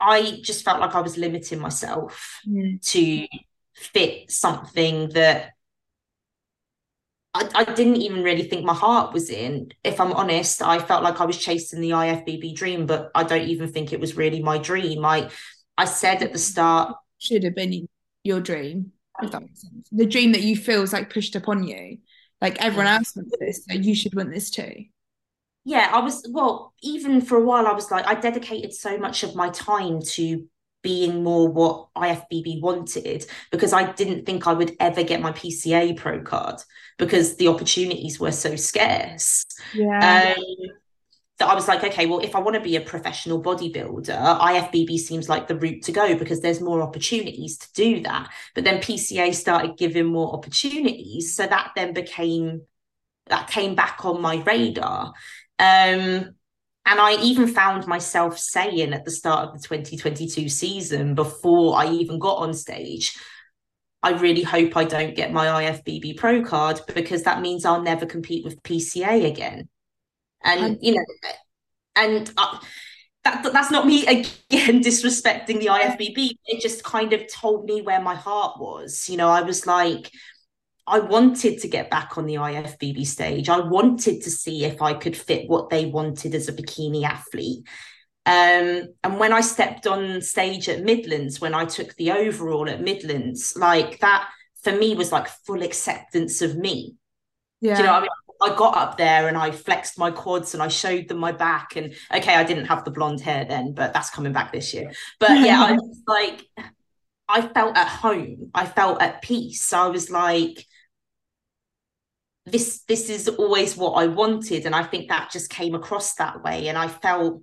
I 0.00 0.40
just 0.42 0.64
felt 0.64 0.80
like 0.80 0.94
I 0.94 1.00
was 1.00 1.18
limiting 1.18 1.60
myself 1.60 2.40
Mm. 2.46 2.80
to 2.92 3.26
fit 3.74 4.30
something 4.30 5.10
that 5.10 5.52
I, 7.32 7.48
I 7.54 7.64
didn't 7.64 7.96
even 7.96 8.22
really 8.22 8.42
think 8.42 8.64
my 8.64 8.74
heart 8.74 9.12
was 9.12 9.30
in. 9.30 9.70
If 9.84 10.00
I'm 10.00 10.12
honest, 10.12 10.62
I 10.62 10.78
felt 10.78 11.04
like 11.04 11.20
I 11.20 11.24
was 11.24 11.38
chasing 11.38 11.80
the 11.80 11.92
IFBB 11.92 12.54
dream, 12.54 12.86
but 12.86 13.10
I 13.14 13.22
don't 13.22 13.48
even 13.48 13.72
think 13.72 13.92
it 13.92 14.00
was 14.00 14.16
really 14.16 14.42
my 14.42 14.58
dream. 14.58 15.04
I 15.04 15.30
I 15.78 15.84
said 15.84 16.22
at 16.22 16.32
the 16.32 16.38
start, 16.38 16.96
Should 17.18 17.44
have 17.44 17.54
been 17.54 17.88
your 18.24 18.40
dream, 18.40 18.92
if 19.22 19.30
that 19.30 19.42
makes 19.42 19.62
sense. 19.62 19.88
The 19.92 20.06
dream 20.06 20.32
that 20.32 20.42
you 20.42 20.56
feel 20.56 20.82
is 20.82 20.92
like 20.92 21.12
pushed 21.12 21.36
upon 21.36 21.62
you. 21.64 21.98
Like 22.40 22.62
everyone 22.64 22.86
else 22.86 23.14
wants 23.14 23.34
this, 23.38 23.64
so 23.68 23.74
you 23.74 23.94
should 23.94 24.14
want 24.14 24.32
this 24.32 24.50
too. 24.50 24.84
yeah, 25.64 25.90
I 25.92 26.00
was 26.00 26.26
well, 26.30 26.72
even 26.82 27.20
for 27.20 27.36
a 27.36 27.44
while, 27.44 27.66
I 27.66 27.72
was 27.72 27.90
like, 27.90 28.06
I 28.06 28.14
dedicated 28.14 28.72
so 28.72 28.96
much 28.98 29.22
of 29.22 29.34
my 29.34 29.50
time 29.50 30.00
to 30.12 30.46
being 30.82 31.22
more 31.22 31.48
what 31.48 31.88
IFBB 31.94 32.62
wanted 32.62 33.26
because 33.50 33.72
I 33.74 33.92
didn't 33.92 34.24
think 34.24 34.46
I 34.46 34.54
would 34.54 34.74
ever 34.80 35.02
get 35.02 35.20
my 35.20 35.32
PCA 35.32 35.96
pro 35.96 36.22
card 36.22 36.56
because 36.98 37.36
the 37.36 37.48
opportunities 37.48 38.18
were 38.18 38.32
so 38.32 38.56
scarce. 38.56 39.44
Yeah. 39.74 40.34
Um, 40.36 40.44
that 41.40 41.48
I 41.48 41.54
was 41.54 41.66
like, 41.66 41.82
okay, 41.82 42.04
well, 42.04 42.20
if 42.20 42.36
I 42.36 42.38
want 42.38 42.54
to 42.54 42.60
be 42.60 42.76
a 42.76 42.82
professional 42.82 43.42
bodybuilder, 43.42 44.40
IFBB 44.40 44.98
seems 44.98 45.26
like 45.26 45.48
the 45.48 45.56
route 45.56 45.82
to 45.84 45.92
go 45.92 46.14
because 46.14 46.42
there's 46.42 46.60
more 46.60 46.82
opportunities 46.82 47.56
to 47.58 47.68
do 47.72 48.02
that. 48.02 48.30
But 48.54 48.64
then 48.64 48.80
PCA 48.80 49.34
started 49.34 49.78
giving 49.78 50.04
more 50.04 50.34
opportunities, 50.34 51.34
so 51.34 51.46
that 51.46 51.72
then 51.74 51.94
became 51.94 52.62
that 53.28 53.48
came 53.48 53.74
back 53.74 54.04
on 54.04 54.20
my 54.20 54.42
radar. 54.42 55.14
Um, 55.58 56.34
and 56.86 56.98
I 57.00 57.16
even 57.22 57.48
found 57.48 57.86
myself 57.86 58.38
saying 58.38 58.92
at 58.92 59.04
the 59.04 59.10
start 59.10 59.48
of 59.48 59.54
the 59.54 59.66
2022 59.66 60.48
season, 60.48 61.14
before 61.14 61.78
I 61.78 61.86
even 61.86 62.18
got 62.18 62.38
on 62.38 62.52
stage, 62.52 63.16
I 64.02 64.10
really 64.12 64.42
hope 64.42 64.76
I 64.76 64.84
don't 64.84 65.14
get 65.14 65.32
my 65.32 65.46
IFBB 65.46 66.18
pro 66.18 66.42
card 66.42 66.80
because 66.94 67.22
that 67.22 67.40
means 67.40 67.64
I'll 67.64 67.82
never 67.82 68.04
compete 68.04 68.44
with 68.44 68.62
PCA 68.62 69.26
again. 69.26 69.68
And, 70.42 70.78
you 70.80 70.94
know, 70.94 71.04
and 71.96 72.32
uh, 72.36 72.58
that 73.24 73.42
that's 73.52 73.70
not 73.70 73.86
me 73.86 74.06
again 74.06 74.82
disrespecting 74.82 75.60
the 75.60 75.66
IFBB. 75.66 76.30
It 76.46 76.60
just 76.60 76.84
kind 76.84 77.12
of 77.12 77.30
told 77.32 77.64
me 77.64 77.82
where 77.82 78.00
my 78.00 78.14
heart 78.14 78.60
was. 78.60 79.08
You 79.08 79.16
know, 79.16 79.28
I 79.28 79.42
was 79.42 79.66
like, 79.66 80.10
I 80.86 81.00
wanted 81.00 81.60
to 81.60 81.68
get 81.68 81.90
back 81.90 82.16
on 82.18 82.26
the 82.26 82.34
IFBB 82.34 83.06
stage. 83.06 83.48
I 83.48 83.60
wanted 83.60 84.22
to 84.22 84.30
see 84.30 84.64
if 84.64 84.82
I 84.82 84.94
could 84.94 85.16
fit 85.16 85.48
what 85.48 85.70
they 85.70 85.86
wanted 85.86 86.34
as 86.34 86.48
a 86.48 86.52
bikini 86.52 87.04
athlete. 87.04 87.66
Um, 88.26 88.88
and 89.02 89.18
when 89.18 89.32
I 89.32 89.40
stepped 89.40 89.86
on 89.86 90.20
stage 90.20 90.68
at 90.68 90.84
Midlands, 90.84 91.40
when 91.40 91.54
I 91.54 91.64
took 91.64 91.94
the 91.96 92.12
overall 92.12 92.68
at 92.68 92.82
Midlands, 92.82 93.54
like 93.56 94.00
that 94.00 94.28
for 94.62 94.72
me 94.72 94.94
was 94.94 95.10
like 95.10 95.28
full 95.28 95.62
acceptance 95.62 96.42
of 96.42 96.56
me. 96.56 96.96
yeah. 97.60 97.76
Do 97.76 97.82
you 97.82 97.86
know 97.86 97.94
I 97.94 98.00
mean? 98.00 98.10
I 98.42 98.54
got 98.54 98.76
up 98.76 98.96
there 98.96 99.28
and 99.28 99.36
I 99.36 99.50
flexed 99.50 99.98
my 99.98 100.10
quads 100.10 100.54
and 100.54 100.62
I 100.62 100.68
showed 100.68 101.08
them 101.08 101.18
my 101.18 101.32
back. 101.32 101.76
And 101.76 101.94
okay, 102.14 102.34
I 102.34 102.44
didn't 102.44 102.66
have 102.66 102.84
the 102.84 102.90
blonde 102.90 103.20
hair 103.20 103.44
then, 103.44 103.74
but 103.74 103.92
that's 103.92 104.10
coming 104.10 104.32
back 104.32 104.52
this 104.52 104.72
year. 104.72 104.90
But 105.18 105.42
yeah, 105.42 105.60
I 105.62 105.72
was 105.72 106.02
like, 106.06 106.46
I 107.28 107.42
felt 107.42 107.76
at 107.76 107.88
home. 107.88 108.50
I 108.54 108.66
felt 108.66 109.02
at 109.02 109.22
peace. 109.22 109.62
So 109.62 109.78
I 109.80 109.88
was 109.88 110.10
like, 110.10 110.66
this 112.46 112.82
this 112.88 113.08
is 113.10 113.28
always 113.28 113.76
what 113.76 113.92
I 113.92 114.06
wanted. 114.06 114.66
And 114.66 114.74
I 114.74 114.82
think 114.82 115.08
that 115.08 115.30
just 115.30 115.50
came 115.50 115.74
across 115.74 116.14
that 116.14 116.42
way. 116.42 116.68
And 116.68 116.76
I 116.78 116.88
felt 116.88 117.42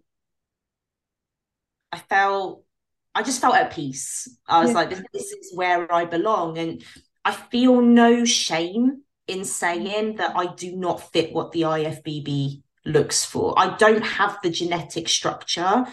I 1.92 2.00
felt 2.00 2.64
I 3.16 3.24
just 3.24 3.42
felt 3.42 3.56
at 3.56 3.72
peace. 3.74 4.28
I 4.48 4.62
was 4.62 4.70
Yeah. 4.70 4.76
like, 4.76 4.90
this, 4.92 5.02
this 5.12 5.32
is 5.32 5.52
where 5.56 5.92
I 5.92 6.06
belong. 6.06 6.58
And 6.60 6.84
I 7.26 7.32
feel 7.32 7.82
no 7.82 8.26
shame 8.26 9.02
in 9.28 9.44
saying 9.46 10.16
that 10.16 10.36
I 10.36 10.54
do 10.54 10.76
not 10.76 11.12
fit 11.12 11.34
what 11.34 11.52
the 11.52 11.62
IFBB 11.62 12.62
looks 12.86 13.26
for. 13.26 13.54
I 13.58 13.76
don't 13.76 14.04
have 14.04 14.38
the 14.42 14.50
genetic 14.50 15.10
structure 15.10 15.86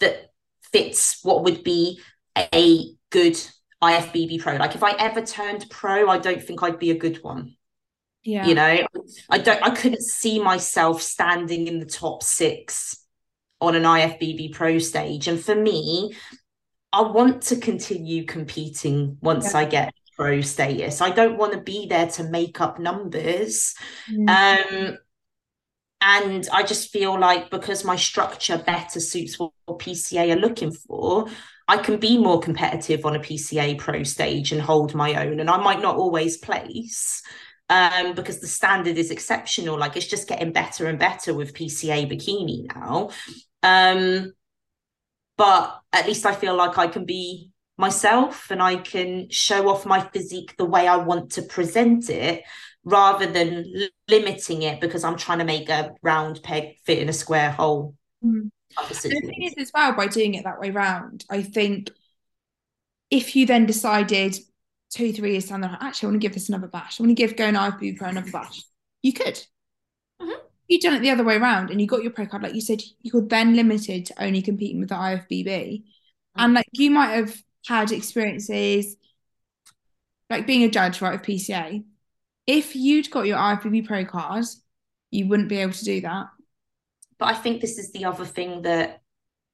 that 0.00 0.30
fits 0.72 1.20
what 1.22 1.44
would 1.44 1.62
be 1.62 2.00
a 2.36 2.94
good 3.10 3.38
IFBB 3.82 4.40
pro. 4.40 4.56
Like 4.56 4.74
if 4.74 4.82
I 4.82 4.92
ever 4.92 5.22
turned 5.22 5.66
pro, 5.70 6.08
I 6.08 6.18
don't 6.18 6.42
think 6.42 6.62
I'd 6.62 6.78
be 6.78 6.90
a 6.90 6.98
good 6.98 7.22
one. 7.22 7.56
yeah. 8.24 8.46
You 8.46 8.54
know, 8.54 8.86
I 9.30 9.38
don't 9.38 9.62
I 9.62 9.70
couldn't 9.70 10.02
see 10.02 10.40
myself 10.40 11.02
standing 11.02 11.66
in 11.66 11.78
the 11.78 11.86
top 11.86 12.22
six 12.22 12.96
on 13.60 13.74
an 13.76 13.84
IFBB 13.84 14.52
pro 14.52 14.78
stage. 14.78 15.28
And 15.28 15.40
for 15.40 15.54
me, 15.54 16.14
I 16.92 17.02
want 17.02 17.42
to 17.44 17.56
continue 17.56 18.24
competing 18.24 19.18
once 19.20 19.52
Yeah. 19.52 19.60
I 19.60 19.64
get 19.66 19.94
pro 20.16 20.40
status. 20.40 21.00
I 21.00 21.10
don't 21.10 21.38
want 21.38 21.52
to 21.52 21.60
be 21.60 21.86
there 21.86 22.08
to 22.08 22.24
make 22.24 22.60
up 22.60 22.78
numbers. 22.78 23.74
Mm. 24.10 24.28
Um, 24.28 24.98
and 26.00 26.48
I 26.52 26.64
just 26.64 26.90
feel 26.90 27.18
like 27.18 27.50
because 27.50 27.84
my 27.84 27.96
structure 27.96 28.58
better 28.58 28.98
suits 28.98 29.38
what 29.38 29.52
PCA 29.68 30.34
are 30.34 30.40
looking 30.40 30.72
for, 30.72 31.28
I 31.68 31.76
can 31.76 31.98
be 31.98 32.18
more 32.18 32.40
competitive 32.40 33.06
on 33.06 33.14
a 33.14 33.20
PCA 33.20 33.78
pro 33.78 34.02
stage 34.02 34.50
and 34.50 34.60
hold 34.60 34.94
my 34.94 35.26
own. 35.26 35.38
And 35.38 35.48
I 35.48 35.58
might 35.58 35.80
not 35.80 35.96
always 35.96 36.38
place 36.38 37.22
um, 37.70 38.14
because 38.14 38.40
the 38.40 38.48
standard 38.48 38.98
is 38.98 39.12
exceptional. 39.12 39.78
Like 39.78 39.96
it's 39.96 40.08
just 40.08 40.28
getting 40.28 40.52
better 40.52 40.86
and 40.86 40.98
better 40.98 41.32
with 41.32 41.54
PCA 41.54 42.10
bikini 42.10 42.66
now. 42.74 43.10
Um, 43.62 44.32
but 45.38 45.80
at 45.92 46.06
least 46.06 46.26
I 46.26 46.34
feel 46.34 46.56
like 46.56 46.78
I 46.78 46.88
can 46.88 47.04
be 47.04 47.51
myself 47.78 48.50
and 48.50 48.62
I 48.62 48.76
can 48.76 49.28
show 49.30 49.68
off 49.68 49.86
my 49.86 50.00
physique 50.00 50.56
the 50.56 50.64
way 50.64 50.86
I 50.86 50.96
want 50.96 51.32
to 51.32 51.42
present 51.42 52.10
it 52.10 52.44
rather 52.84 53.26
than 53.26 53.72
limiting 54.08 54.62
it 54.62 54.80
because 54.80 55.04
I'm 55.04 55.16
trying 55.16 55.38
to 55.38 55.44
make 55.44 55.68
a 55.68 55.92
round 56.02 56.42
peg 56.42 56.76
fit 56.84 56.98
in 56.98 57.08
a 57.08 57.12
square 57.12 57.50
hole. 57.50 57.94
Mm. 58.24 58.50
The 58.76 58.94
thing 58.94 59.42
is, 59.42 59.54
as 59.58 59.70
well, 59.74 59.92
by 59.92 60.06
doing 60.06 60.34
it 60.34 60.44
that 60.44 60.58
way 60.58 60.70
round, 60.70 61.24
I 61.28 61.42
think 61.42 61.90
if 63.10 63.36
you 63.36 63.46
then 63.46 63.66
decided 63.66 64.36
two, 64.90 65.12
three 65.12 65.32
years 65.32 65.48
down 65.48 65.60
the 65.60 65.68
line, 65.68 65.78
actually, 65.80 66.06
I 66.06 66.10
want 66.10 66.22
to 66.22 66.26
give 66.26 66.34
this 66.34 66.48
another 66.48 66.68
bash. 66.68 66.98
I 66.98 67.02
want 67.02 67.10
to 67.10 67.22
give 67.22 67.36
going 67.36 67.54
IFBB 67.54 67.98
Pro 67.98 68.08
another 68.08 68.30
bash. 68.30 68.62
You 69.02 69.12
could. 69.12 69.34
Mm-hmm. 70.20 70.30
You've 70.68 70.82
done 70.82 70.94
it 70.94 71.00
the 71.00 71.10
other 71.10 71.24
way 71.24 71.36
around 71.36 71.70
and 71.70 71.80
you 71.80 71.86
got 71.86 72.02
your 72.02 72.12
pro 72.12 72.26
card, 72.26 72.42
like 72.42 72.54
you 72.54 72.60
said, 72.60 72.80
you 73.02 73.10
were 73.12 73.26
then 73.26 73.54
limited 73.54 74.06
to 74.06 74.22
only 74.22 74.40
competing 74.40 74.80
with 74.80 74.88
the 74.88 74.94
IFBB. 74.94 75.46
Mm-hmm. 75.46 75.84
And 76.36 76.54
like 76.54 76.68
you 76.72 76.90
might 76.90 77.12
have 77.12 77.36
had 77.66 77.92
experiences 77.92 78.96
like 80.30 80.46
being 80.46 80.64
a 80.64 80.70
judge, 80.70 81.00
right, 81.00 81.14
of 81.14 81.22
PCA 81.22 81.84
if 82.46 82.74
you'd 82.74 83.10
got 83.10 83.26
your 83.26 83.38
IFBB 83.38 83.86
Pro 83.86 84.04
card, 84.04 84.44
you 85.10 85.28
wouldn't 85.28 85.48
be 85.48 85.58
able 85.58 85.72
to 85.72 85.84
do 85.84 86.00
that. 86.00 86.26
But 87.18 87.28
I 87.28 87.34
think 87.34 87.60
this 87.60 87.78
is 87.78 87.92
the 87.92 88.04
other 88.04 88.24
thing 88.24 88.62
that 88.62 89.00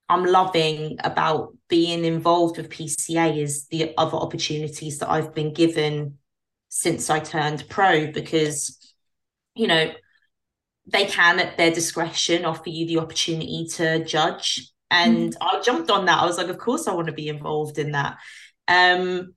I'm 0.08 0.24
loving 0.24 0.98
about 1.04 1.54
being 1.68 2.04
involved 2.04 2.56
with 2.56 2.70
PCA 2.70 3.36
is 3.36 3.66
the 3.66 3.92
other 3.98 4.16
opportunities 4.16 4.98
that 4.98 5.10
I've 5.10 5.34
been 5.34 5.52
given 5.52 6.18
since 6.70 7.10
I 7.10 7.18
turned 7.18 7.68
pro 7.68 8.10
because, 8.10 8.94
you 9.54 9.66
know, 9.66 9.92
they 10.86 11.04
can 11.04 11.38
at 11.40 11.58
their 11.58 11.70
discretion 11.70 12.46
offer 12.46 12.70
you 12.70 12.86
the 12.86 12.98
opportunity 12.98 13.66
to 13.72 14.02
judge. 14.04 14.72
And 14.90 15.34
mm. 15.34 15.36
I 15.40 15.60
jumped 15.60 15.90
on 15.90 16.06
that. 16.06 16.22
I 16.22 16.26
was 16.26 16.38
like, 16.38 16.48
of 16.48 16.58
course 16.58 16.86
I 16.86 16.94
want 16.94 17.08
to 17.08 17.12
be 17.12 17.28
involved 17.28 17.78
in 17.78 17.92
that. 17.92 18.18
Um, 18.66 19.34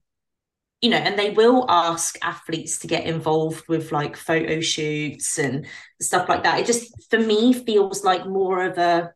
you 0.82 0.90
know, 0.90 0.98
and 0.98 1.18
they 1.18 1.30
will 1.30 1.66
ask 1.70 2.18
athletes 2.24 2.80
to 2.80 2.88
get 2.88 3.06
involved 3.06 3.68
with 3.68 3.92
like 3.92 4.18
photo 4.18 4.62
shoots 4.62 5.38
and 5.38 5.68
stuff 6.02 6.28
like 6.28 6.44
that. 6.44 6.60
It 6.60 6.66
just 6.66 7.10
for 7.10 7.20
me 7.20 7.54
feels 7.54 8.04
like 8.04 8.26
more 8.26 8.66
of 8.66 8.78
a 8.78 9.14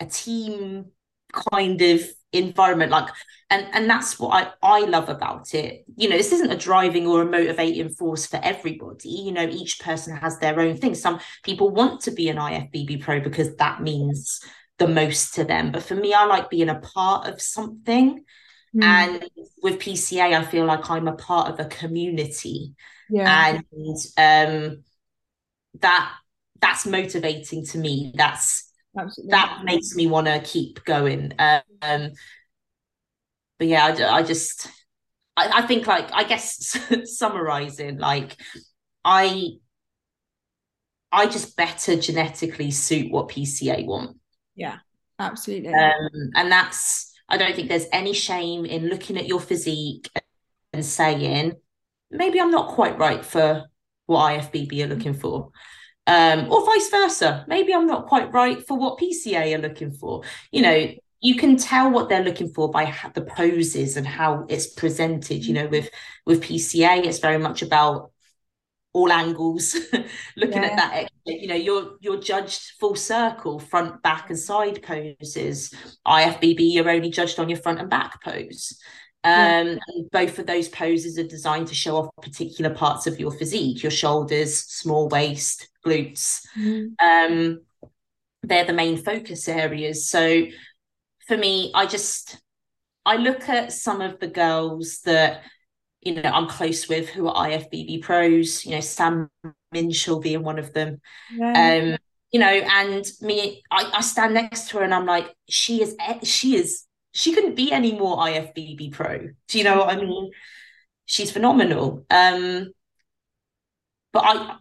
a 0.00 0.06
team 0.06 0.86
kind 1.52 1.80
of 1.82 2.00
environment 2.32 2.90
like 2.90 3.08
and 3.48 3.66
and 3.72 3.88
that's 3.88 4.18
what 4.18 4.34
I 4.34 4.52
I 4.62 4.80
love 4.84 5.08
about 5.08 5.54
it 5.54 5.84
you 5.96 6.08
know 6.08 6.16
this 6.16 6.32
isn't 6.32 6.52
a 6.52 6.56
driving 6.56 7.06
or 7.06 7.22
a 7.22 7.26
motivating 7.26 7.88
force 7.88 8.26
for 8.26 8.38
everybody 8.42 9.08
you 9.08 9.32
know 9.32 9.48
each 9.48 9.80
person 9.80 10.14
has 10.14 10.38
their 10.38 10.60
own 10.60 10.76
thing 10.76 10.94
some 10.94 11.20
people 11.42 11.70
want 11.70 12.02
to 12.02 12.10
be 12.10 12.28
an 12.28 12.36
IFBB 12.36 13.00
pro 13.00 13.20
because 13.20 13.56
that 13.56 13.82
means 13.82 14.40
the 14.78 14.88
most 14.88 15.34
to 15.34 15.44
them 15.44 15.72
but 15.72 15.82
for 15.82 15.94
me 15.94 16.14
I 16.14 16.24
like 16.24 16.50
being 16.50 16.68
a 16.68 16.80
part 16.80 17.26
of 17.26 17.40
something 17.40 18.24
Mm. 18.74 18.84
And 18.84 19.30
with 19.62 19.78
PCA, 19.78 20.38
I 20.38 20.44
feel 20.44 20.64
like 20.64 20.90
I'm 20.90 21.08
a 21.08 21.16
part 21.16 21.50
of 21.50 21.60
a 21.60 21.68
community. 21.68 22.74
Yeah. 23.08 23.62
And 23.76 23.96
um 24.16 24.84
that 25.80 26.14
that's 26.60 26.86
motivating 26.86 27.64
to 27.66 27.78
me. 27.78 28.12
That's 28.14 28.70
Absolutely. 28.98 29.30
that 29.30 29.60
makes 29.64 29.94
me 29.94 30.06
want 30.06 30.26
to 30.26 30.40
keep 30.40 30.84
going. 30.84 31.32
Um 31.38 32.10
but 33.58 33.66
yeah, 33.66 33.86
I, 33.86 34.18
I 34.18 34.22
just 34.22 34.68
I, 35.36 35.62
I 35.62 35.62
think 35.62 35.86
like 35.86 36.12
I 36.12 36.24
guess 36.24 36.78
summarizing, 37.16 37.98
like 37.98 38.36
I 39.04 39.52
I 41.10 41.26
just 41.26 41.56
better 41.56 41.96
genetically 41.96 42.70
suit 42.70 43.10
what 43.10 43.30
PCA 43.30 43.86
want. 43.86 44.17
Yeah, 44.58 44.78
absolutely. 45.18 45.72
Um, 45.72 46.30
and 46.34 46.50
that's 46.50 47.14
I 47.28 47.36
don't 47.36 47.54
think 47.54 47.68
there's 47.68 47.86
any 47.92 48.12
shame 48.12 48.64
in 48.66 48.88
looking 48.88 49.16
at 49.16 49.28
your 49.28 49.40
physique 49.40 50.08
and 50.72 50.84
saying, 50.84 51.54
maybe 52.10 52.40
I'm 52.40 52.50
not 52.50 52.74
quite 52.74 52.98
right 52.98 53.24
for 53.24 53.64
what 54.06 54.32
IFBB 54.32 54.84
are 54.84 54.94
looking 54.94 55.14
for. 55.14 55.50
Um, 56.06 56.50
or 56.50 56.64
vice 56.64 56.88
versa. 56.90 57.44
Maybe 57.46 57.74
I'm 57.74 57.86
not 57.86 58.06
quite 58.06 58.32
right 58.32 58.66
for 58.66 58.78
what 58.78 58.98
PCA 58.98 59.54
are 59.54 59.60
looking 59.60 59.92
for. 59.92 60.22
You 60.50 60.62
know, 60.62 60.88
you 61.20 61.36
can 61.36 61.56
tell 61.56 61.90
what 61.90 62.08
they're 62.08 62.24
looking 62.24 62.48
for 62.48 62.70
by 62.70 62.94
the 63.14 63.22
poses 63.22 63.96
and 63.96 64.06
how 64.06 64.46
it's 64.48 64.68
presented. 64.68 65.44
You 65.44 65.54
know, 65.54 65.66
with 65.68 65.90
with 66.24 66.42
PCA, 66.42 67.04
it's 67.04 67.18
very 67.18 67.38
much 67.38 67.60
about 67.60 68.10
all 68.92 69.12
angles 69.12 69.76
looking 70.36 70.62
yeah. 70.62 70.68
at 70.70 70.76
that 70.76 71.08
you 71.26 71.46
know 71.46 71.54
you're 71.54 71.96
you're 72.00 72.20
judged 72.20 72.72
full 72.80 72.94
circle 72.94 73.58
front 73.58 74.00
back 74.02 74.30
and 74.30 74.38
side 74.38 74.82
poses 74.82 75.72
ifbb 76.06 76.56
you're 76.58 76.88
only 76.88 77.10
judged 77.10 77.38
on 77.38 77.48
your 77.48 77.58
front 77.58 77.78
and 77.78 77.90
back 77.90 78.22
pose 78.22 78.78
um 79.24 79.32
yeah. 79.68 79.76
both 80.10 80.38
of 80.38 80.46
those 80.46 80.68
poses 80.68 81.18
are 81.18 81.26
designed 81.26 81.66
to 81.66 81.74
show 81.74 81.96
off 81.96 82.08
particular 82.22 82.74
parts 82.74 83.06
of 83.06 83.20
your 83.20 83.30
physique 83.30 83.82
your 83.82 83.92
shoulders 83.92 84.56
small 84.56 85.08
waist 85.08 85.68
glutes 85.84 86.40
mm. 86.58 86.88
um 87.00 87.60
they're 88.42 88.64
the 88.64 88.72
main 88.72 88.96
focus 88.96 89.48
areas 89.48 90.08
so 90.08 90.44
for 91.26 91.36
me 91.36 91.70
i 91.74 91.84
just 91.84 92.38
i 93.04 93.16
look 93.16 93.48
at 93.50 93.72
some 93.72 94.00
of 94.00 94.18
the 94.18 94.28
girls 94.28 95.00
that 95.04 95.42
you 96.08 96.22
know 96.22 96.30
I'm 96.30 96.48
close 96.48 96.88
with 96.88 97.08
who 97.08 97.28
are 97.28 97.48
IFBB 97.48 98.02
pros, 98.02 98.64
you 98.64 98.72
know, 98.72 98.80
Sam 98.80 99.30
Minshall 99.74 100.22
being 100.22 100.42
one 100.42 100.58
of 100.58 100.72
them. 100.72 101.00
Um, 101.54 101.96
you 102.32 102.40
know, 102.40 102.46
and 102.46 103.04
me, 103.22 103.62
I, 103.70 103.90
I 103.94 104.00
stand 104.02 104.34
next 104.34 104.68
to 104.70 104.78
her 104.78 104.84
and 104.84 104.94
I'm 104.94 105.06
like, 105.06 105.34
she 105.48 105.82
is 105.82 105.96
she 106.24 106.56
is 106.56 106.84
she 107.12 107.32
couldn't 107.34 107.54
be 107.56 107.72
any 107.72 107.92
more 107.98 108.18
IFBB 108.18 108.92
pro. 108.92 109.28
Do 109.48 109.58
you 109.58 109.64
know 109.64 109.78
what 109.78 109.90
I 109.90 109.96
mean? 110.00 110.30
She's 111.06 111.30
phenomenal. 111.32 112.06
Um, 112.10 112.72
but 114.12 114.24
I 114.24 114.56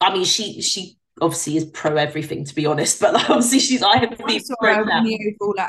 I 0.00 0.12
mean 0.12 0.24
she 0.24 0.60
she 0.62 0.98
obviously 1.20 1.56
is 1.56 1.64
pro 1.66 1.96
everything 1.96 2.44
to 2.44 2.54
be 2.54 2.66
honest, 2.66 3.00
but 3.02 3.14
like, 3.14 3.30
obviously 3.30 3.60
she's 3.60 3.82
IFBB 3.82 4.44
pro 4.60 4.82
now. 4.84 5.10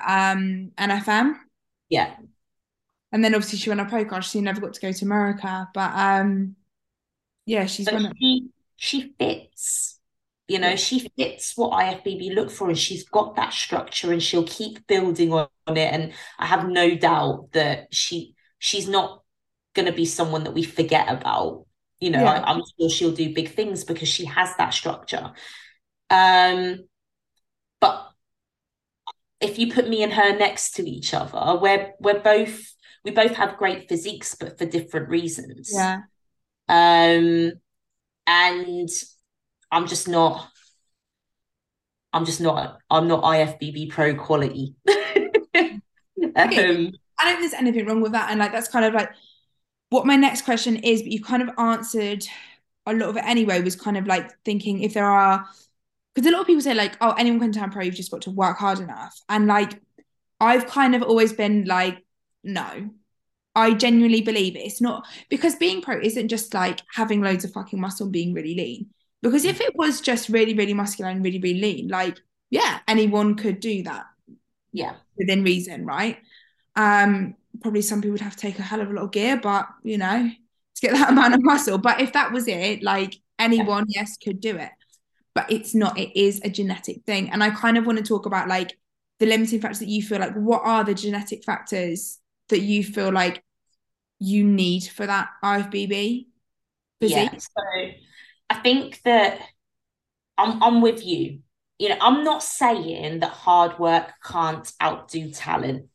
um 0.07 0.71
NFM. 0.77 1.35
Yeah, 1.89 2.15
and 3.17 3.23
then 3.23 3.33
obviously 3.33 3.57
she 3.57 3.71
went 3.71 3.81
on 3.81 3.89
pro 3.89 4.05
card. 4.05 4.23
She 4.23 4.41
never 4.41 4.61
got 4.61 4.73
to 4.73 4.79
go 4.79 4.91
to 4.91 5.05
America, 5.05 5.67
but 5.73 5.91
um, 5.95 6.55
yeah, 7.47 7.65
she's 7.65 7.89
but 7.89 8.13
she, 8.15 8.49
she 8.75 9.11
fits. 9.17 9.99
You 10.47 10.59
know, 10.59 10.75
she 10.75 11.09
fits 11.17 11.57
what 11.57 11.71
IFBB 11.71 12.35
look 12.35 12.51
for, 12.51 12.69
and 12.69 12.77
she's 12.77 13.09
got 13.09 13.35
that 13.35 13.53
structure, 13.53 14.11
and 14.11 14.21
she'll 14.21 14.45
keep 14.45 14.85
building 14.85 15.33
on 15.33 15.47
it. 15.65 15.91
And 15.91 16.13
I 16.37 16.45
have 16.45 16.69
no 16.69 16.95
doubt 16.95 17.53
that 17.53 17.87
she 17.91 18.35
she's 18.59 18.87
not 18.87 19.23
going 19.73 19.87
to 19.87 19.93
be 19.93 20.05
someone 20.05 20.43
that 20.43 20.53
we 20.53 20.61
forget 20.61 21.11
about. 21.11 21.65
You 21.99 22.11
know, 22.11 22.21
yeah. 22.21 22.33
I, 22.33 22.51
I'm 22.51 22.61
sure 22.79 22.89
she'll 22.91 23.13
do 23.13 23.33
big 23.33 23.49
things 23.49 23.83
because 23.83 24.09
she 24.09 24.25
has 24.25 24.55
that 24.59 24.75
structure. 24.75 25.31
Um, 26.11 26.85
but 27.81 28.11
if 29.41 29.57
you 29.57 29.73
put 29.73 29.89
me 29.89 30.03
and 30.03 30.13
her 30.13 30.37
next 30.37 30.75
to 30.75 30.87
each 30.87 31.15
other, 31.15 31.57
we're 31.59 31.93
we're 31.99 32.19
both 32.19 32.76
we 33.03 33.11
both 33.11 33.35
have 33.35 33.57
great 33.57 33.87
physiques, 33.89 34.35
but 34.35 34.57
for 34.57 34.65
different 34.65 35.09
reasons. 35.09 35.71
Yeah. 35.73 36.01
Um, 36.69 37.53
and 38.25 38.89
I'm 39.71 39.87
just 39.87 40.07
not. 40.07 40.49
I'm 42.13 42.25
just 42.25 42.41
not. 42.41 42.79
I'm 42.89 43.07
not 43.07 43.23
IFBB 43.23 43.89
pro 43.89 44.15
quality. 44.15 44.75
um, 44.89 45.81
I 46.35 46.43
don't 46.45 46.91
think 47.21 47.39
there's 47.39 47.53
anything 47.53 47.85
wrong 47.85 48.01
with 48.01 48.13
that, 48.13 48.29
and 48.29 48.39
like 48.39 48.51
that's 48.51 48.67
kind 48.67 48.85
of 48.85 48.93
like 48.93 49.11
what 49.89 50.05
my 50.05 50.15
next 50.15 50.43
question 50.43 50.77
is. 50.77 51.01
But 51.01 51.11
you 51.11 51.23
kind 51.23 51.41
of 51.41 51.49
answered 51.57 52.25
a 52.85 52.93
lot 52.93 53.09
of 53.09 53.17
it 53.17 53.23
anyway. 53.25 53.61
Was 53.61 53.75
kind 53.75 53.97
of 53.97 54.07
like 54.07 54.31
thinking 54.43 54.83
if 54.83 54.93
there 54.93 55.05
are 55.05 55.45
because 56.13 56.27
a 56.27 56.31
lot 56.31 56.41
of 56.41 56.47
people 56.47 56.61
say 56.61 56.73
like, 56.73 56.97
oh, 57.01 57.11
anyone 57.11 57.39
can 57.39 57.51
turn 57.51 57.69
pro. 57.69 57.83
You've 57.83 57.95
just 57.95 58.11
got 58.11 58.21
to 58.23 58.31
work 58.31 58.57
hard 58.57 58.79
enough, 58.79 59.19
and 59.29 59.47
like 59.47 59.81
I've 60.39 60.67
kind 60.67 60.95
of 60.95 61.03
always 61.03 61.33
been 61.33 61.65
like 61.65 62.03
no. 62.43 62.89
I 63.55 63.73
genuinely 63.73 64.21
believe 64.21 64.55
it. 64.55 64.59
It's 64.59 64.81
not 64.81 65.07
because 65.29 65.55
being 65.55 65.81
pro 65.81 65.99
isn't 65.99 66.27
just 66.27 66.53
like 66.53 66.81
having 66.93 67.21
loads 67.21 67.43
of 67.43 67.51
fucking 67.53 67.79
muscle 67.79 68.05
and 68.05 68.13
being 68.13 68.33
really 68.33 68.53
lean. 68.53 68.91
Because 69.23 69.45
if 69.45 69.59
it 69.61 69.75
was 69.75 69.99
just 69.99 70.29
really, 70.29 70.53
really 70.53 70.75
muscular 70.75 71.09
and 71.09 71.23
really, 71.23 71.39
really 71.39 71.59
lean, 71.59 71.87
like, 71.87 72.21
yeah, 72.51 72.79
anyone 72.87 73.35
could 73.35 73.59
do 73.59 73.81
that. 73.83 74.05
Yeah. 74.71 74.93
Within 75.17 75.43
reason, 75.43 75.87
right? 75.87 76.17
Um, 76.75 77.33
probably 77.61 77.81
some 77.81 77.99
people 77.99 78.11
would 78.11 78.21
have 78.21 78.35
to 78.35 78.41
take 78.41 78.59
a 78.59 78.61
hell 78.61 78.79
of 78.79 78.91
a 78.91 78.93
lot 78.93 79.05
of 79.05 79.11
gear, 79.11 79.37
but 79.41 79.67
you 79.83 79.97
know, 79.97 80.29
to 80.75 80.81
get 80.81 80.93
that 80.97 81.09
amount 81.09 81.33
of 81.33 81.43
muscle. 81.43 81.79
But 81.79 81.99
if 81.99 82.13
that 82.13 82.31
was 82.31 82.47
it, 82.47 82.83
like 82.83 83.15
anyone, 83.39 83.85
yes, 83.87 84.17
could 84.17 84.39
do 84.39 84.55
it. 84.55 84.69
But 85.33 85.51
it's 85.51 85.73
not, 85.73 85.97
it 85.97 86.15
is 86.19 86.41
a 86.43 86.49
genetic 86.49 87.03
thing. 87.05 87.31
And 87.31 87.43
I 87.43 87.49
kind 87.49 87.77
of 87.77 87.87
want 87.87 87.97
to 87.97 88.03
talk 88.03 88.27
about 88.27 88.47
like 88.47 88.77
the 89.19 89.25
limiting 89.25 89.61
factors 89.61 89.79
that 89.79 89.87
you 89.87 90.03
feel 90.03 90.19
like, 90.19 90.35
what 90.35 90.61
are 90.63 90.83
the 90.83 90.93
genetic 90.93 91.43
factors 91.43 92.19
that 92.49 92.59
you 92.59 92.83
feel 92.83 93.11
like 93.11 93.43
you 94.19 94.43
need 94.43 94.83
for 94.85 95.05
that 95.05 95.29
IFBB 95.43 96.27
physique? 96.99 97.29
Yeah, 97.33 97.37
so 97.37 97.91
I 98.49 98.55
think 98.55 99.01
that 99.03 99.39
I'm, 100.37 100.61
I'm 100.61 100.81
with 100.81 101.05
you. 101.05 101.39
You 101.79 101.89
know, 101.89 101.97
I'm 102.01 102.23
not 102.23 102.41
saying 102.41 103.19
that 103.19 103.29
hard 103.29 103.77
work 103.77 104.13
can't 104.23 104.71
outdo 104.81 105.31
talent. 105.31 105.87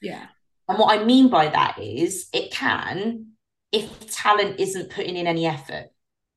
Yeah. 0.00 0.26
And 0.68 0.78
what 0.78 0.98
I 0.98 1.04
mean 1.04 1.28
by 1.28 1.48
that 1.48 1.78
is 1.80 2.28
it 2.32 2.50
can 2.50 3.32
if 3.72 4.14
talent 4.14 4.60
isn't 4.60 4.90
putting 4.90 5.16
in 5.16 5.26
any 5.26 5.46
effort. 5.46 5.86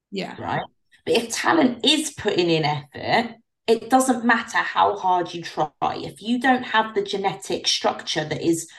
Yeah. 0.10 0.36
Right. 0.42 0.64
But 1.06 1.16
if 1.16 1.30
talent 1.30 1.86
is 1.86 2.12
putting 2.12 2.50
in 2.50 2.66
effort, 2.66 3.36
it 3.68 3.90
doesn't 3.90 4.26
matter 4.26 4.58
how 4.58 4.96
hard 4.96 5.34
you 5.34 5.44
try. 5.44 5.72
If 5.82 6.22
you 6.22 6.40
don't 6.40 6.64
have 6.64 6.96
the 6.96 7.04
genetic 7.04 7.68
structure 7.68 8.24
that 8.26 8.42
is 8.42 8.70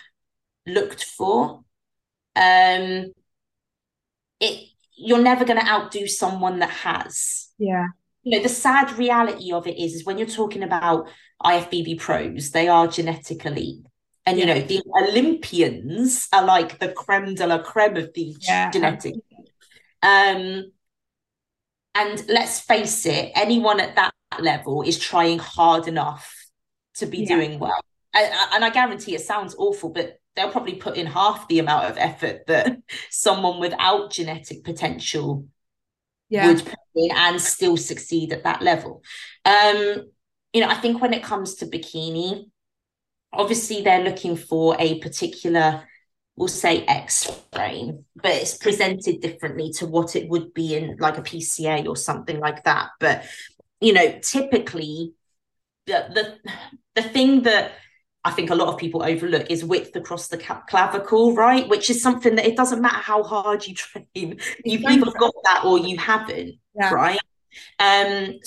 looked 0.68 1.04
for, 1.04 1.64
um, 2.36 3.12
it 4.40 4.68
you're 4.98 5.22
never 5.22 5.44
going 5.44 5.60
to 5.60 5.66
outdo 5.66 6.06
someone 6.06 6.58
that 6.58 6.70
has. 6.70 7.48
Yeah. 7.58 7.86
You 8.22 8.36
know, 8.36 8.42
the 8.42 8.48
sad 8.48 8.98
reality 8.98 9.52
of 9.52 9.66
it 9.66 9.78
is, 9.78 9.94
is 9.94 10.04
when 10.04 10.18
you're 10.18 10.26
talking 10.26 10.62
about 10.62 11.08
IFBB 11.42 12.00
pros, 12.00 12.50
they 12.50 12.68
are 12.68 12.88
genetic 12.88 13.46
elite. 13.46 13.86
And 14.26 14.38
yeah. 14.38 14.44
you 14.44 14.54
know, 14.54 14.66
the 14.66 14.82
Olympians 15.08 16.28
are 16.32 16.44
like 16.44 16.78
the 16.80 16.92
creme 16.92 17.34
de 17.34 17.46
la 17.46 17.62
creme 17.62 17.96
of 17.96 18.12
the 18.12 18.36
yeah. 18.40 18.70
genetic. 18.70 19.14
Um, 20.02 20.72
and 21.94 22.24
let's 22.28 22.60
face 22.60 23.06
it, 23.06 23.32
anyone 23.34 23.80
at 23.80 23.96
that 23.96 24.12
level 24.40 24.82
is 24.82 24.98
trying 24.98 25.38
hard 25.38 25.88
enough 25.88 26.34
to 26.94 27.06
be 27.06 27.18
yeah. 27.18 27.36
doing 27.36 27.58
well. 27.58 27.80
And, 28.14 28.32
and 28.52 28.64
I 28.64 28.70
guarantee 28.70 29.14
it 29.14 29.20
sounds 29.20 29.54
awful, 29.56 29.90
but 29.90 30.18
they'll 30.38 30.50
probably 30.50 30.74
put 30.74 30.96
in 30.96 31.06
half 31.06 31.48
the 31.48 31.58
amount 31.58 31.86
of 31.86 31.98
effort 31.98 32.46
that 32.46 32.78
someone 33.10 33.60
without 33.60 34.10
genetic 34.10 34.64
potential 34.64 35.46
yeah. 36.28 36.46
would 36.46 36.64
put 36.64 36.78
in 36.94 37.10
and 37.14 37.40
still 37.40 37.76
succeed 37.76 38.32
at 38.32 38.44
that 38.44 38.62
level. 38.62 39.02
Um, 39.44 40.06
you 40.52 40.60
know, 40.60 40.68
I 40.68 40.74
think 40.74 41.00
when 41.00 41.12
it 41.12 41.22
comes 41.22 41.56
to 41.56 41.66
bikini, 41.66 42.50
obviously 43.32 43.82
they're 43.82 44.04
looking 44.04 44.36
for 44.36 44.76
a 44.78 44.98
particular 45.00 45.84
we'll 46.38 46.48
say 46.48 46.84
X 46.84 47.28
frame, 47.52 48.04
but 48.14 48.30
it's 48.30 48.56
presented 48.56 49.20
differently 49.20 49.72
to 49.72 49.86
what 49.86 50.14
it 50.14 50.28
would 50.28 50.54
be 50.54 50.76
in 50.76 50.96
like 51.00 51.18
a 51.18 51.22
PCA 51.22 51.86
or 51.86 51.96
something 51.96 52.38
like 52.38 52.62
that. 52.62 52.90
But 53.00 53.24
you 53.80 53.92
know, 53.92 54.18
typically 54.22 55.14
the 55.86 56.06
the 56.14 56.52
the 56.94 57.02
thing 57.02 57.42
that 57.42 57.72
I 58.28 58.30
think 58.30 58.50
a 58.50 58.54
lot 58.54 58.68
of 58.68 58.76
people 58.76 59.02
overlook 59.02 59.50
is 59.50 59.64
width 59.64 59.96
across 59.96 60.28
the 60.28 60.36
clavicle, 60.36 61.34
right? 61.34 61.66
Which 61.66 61.88
is 61.88 62.02
something 62.02 62.34
that 62.34 62.44
it 62.44 62.56
doesn't 62.56 62.82
matter 62.82 62.98
how 62.98 63.22
hard 63.22 63.66
you 63.66 63.74
train, 64.14 64.38
you've 64.66 64.84
either 64.84 65.10
got 65.18 65.34
that 65.44 65.62
or 65.64 65.78
you 65.78 65.96
haven't, 65.96 66.56
yeah. 66.74 66.92
right? 66.92 67.18
Um, 67.78 68.38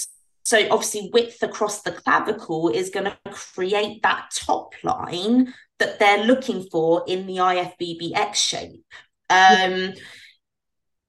so 0.43 0.59
obviously, 0.69 1.09
width 1.11 1.41
across 1.41 1.81
the 1.81 1.93
clavicle 1.93 2.69
is 2.69 2.91
going 2.91 3.05
to 3.05 3.17
create 3.31 4.03
that 4.03 4.29
top 4.35 4.75
line 4.83 5.51
that 5.79 5.97
they're 5.97 6.25
looking 6.25 6.67
for 6.69 7.03
in 7.07 7.25
the 7.25 7.37
IFBB 7.37 8.11
X 8.13 8.39
shape. 8.39 8.85
Um, 9.31 9.71
yeah. 9.71 9.91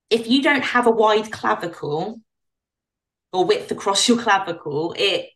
If 0.09 0.29
you 0.29 0.43
don't 0.43 0.65
have 0.65 0.87
a 0.87 0.91
wide 0.91 1.31
clavicle 1.31 2.21
or 3.35 3.45
width 3.45 3.71
across 3.71 4.09
your 4.09 4.19
clavicle, 4.23 4.95
it 4.97 5.29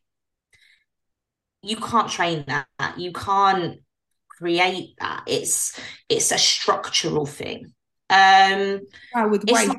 you 1.62 1.76
can't 1.76 2.08
train 2.08 2.44
that. 2.46 2.66
You 2.96 3.12
can't 3.12 3.80
create 4.28 4.94
that. 5.00 5.24
It's 5.26 5.78
it's 6.08 6.30
a 6.30 6.38
structural 6.38 7.26
thing. 7.26 7.72
Um 8.10 8.80
wow, 9.14 9.28
with 9.28 9.44
weight 9.50 9.70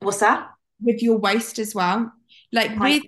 what's 0.00 0.20
that? 0.20 0.50
With 0.80 1.02
your 1.02 1.18
waist 1.18 1.58
as 1.58 1.74
well. 1.74 2.12
Like 2.52 2.78
with 2.78 3.02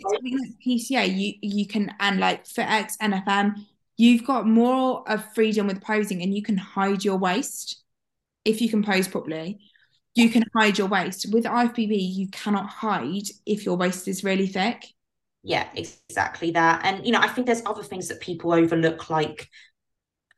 PCA 0.66 1.16
you 1.16 1.34
you 1.40 1.66
can 1.66 1.94
and 2.00 2.20
like 2.20 2.44
FitX 2.44 2.96
NFM 3.00 3.64
you've 3.96 4.26
got 4.26 4.46
more 4.46 5.08
of 5.10 5.32
freedom 5.34 5.68
with 5.68 5.82
posing 5.82 6.22
and 6.22 6.34
you 6.34 6.42
can 6.42 6.58
hide 6.58 7.02
your 7.02 7.16
waist 7.16 7.82
if 8.44 8.60
you 8.60 8.68
can 8.68 8.82
pose 8.82 9.08
properly. 9.08 9.58
You 10.14 10.30
can 10.30 10.44
hide 10.54 10.78
your 10.78 10.88
waist. 10.88 11.32
With 11.32 11.44
IFBB 11.44 12.14
you 12.14 12.28
cannot 12.28 12.66
hide 12.66 13.28
if 13.46 13.64
your 13.64 13.76
waist 13.76 14.08
is 14.08 14.24
really 14.24 14.48
thick 14.48 14.84
yeah 15.46 15.68
exactly 15.74 16.50
that. 16.50 16.84
And 16.84 17.06
you 17.06 17.12
know 17.12 17.20
i 17.20 17.28
think 17.28 17.46
there's 17.46 17.62
other 17.64 17.84
things 17.84 18.08
that 18.08 18.20
people 18.20 18.52
overlook 18.52 19.08
like 19.08 19.48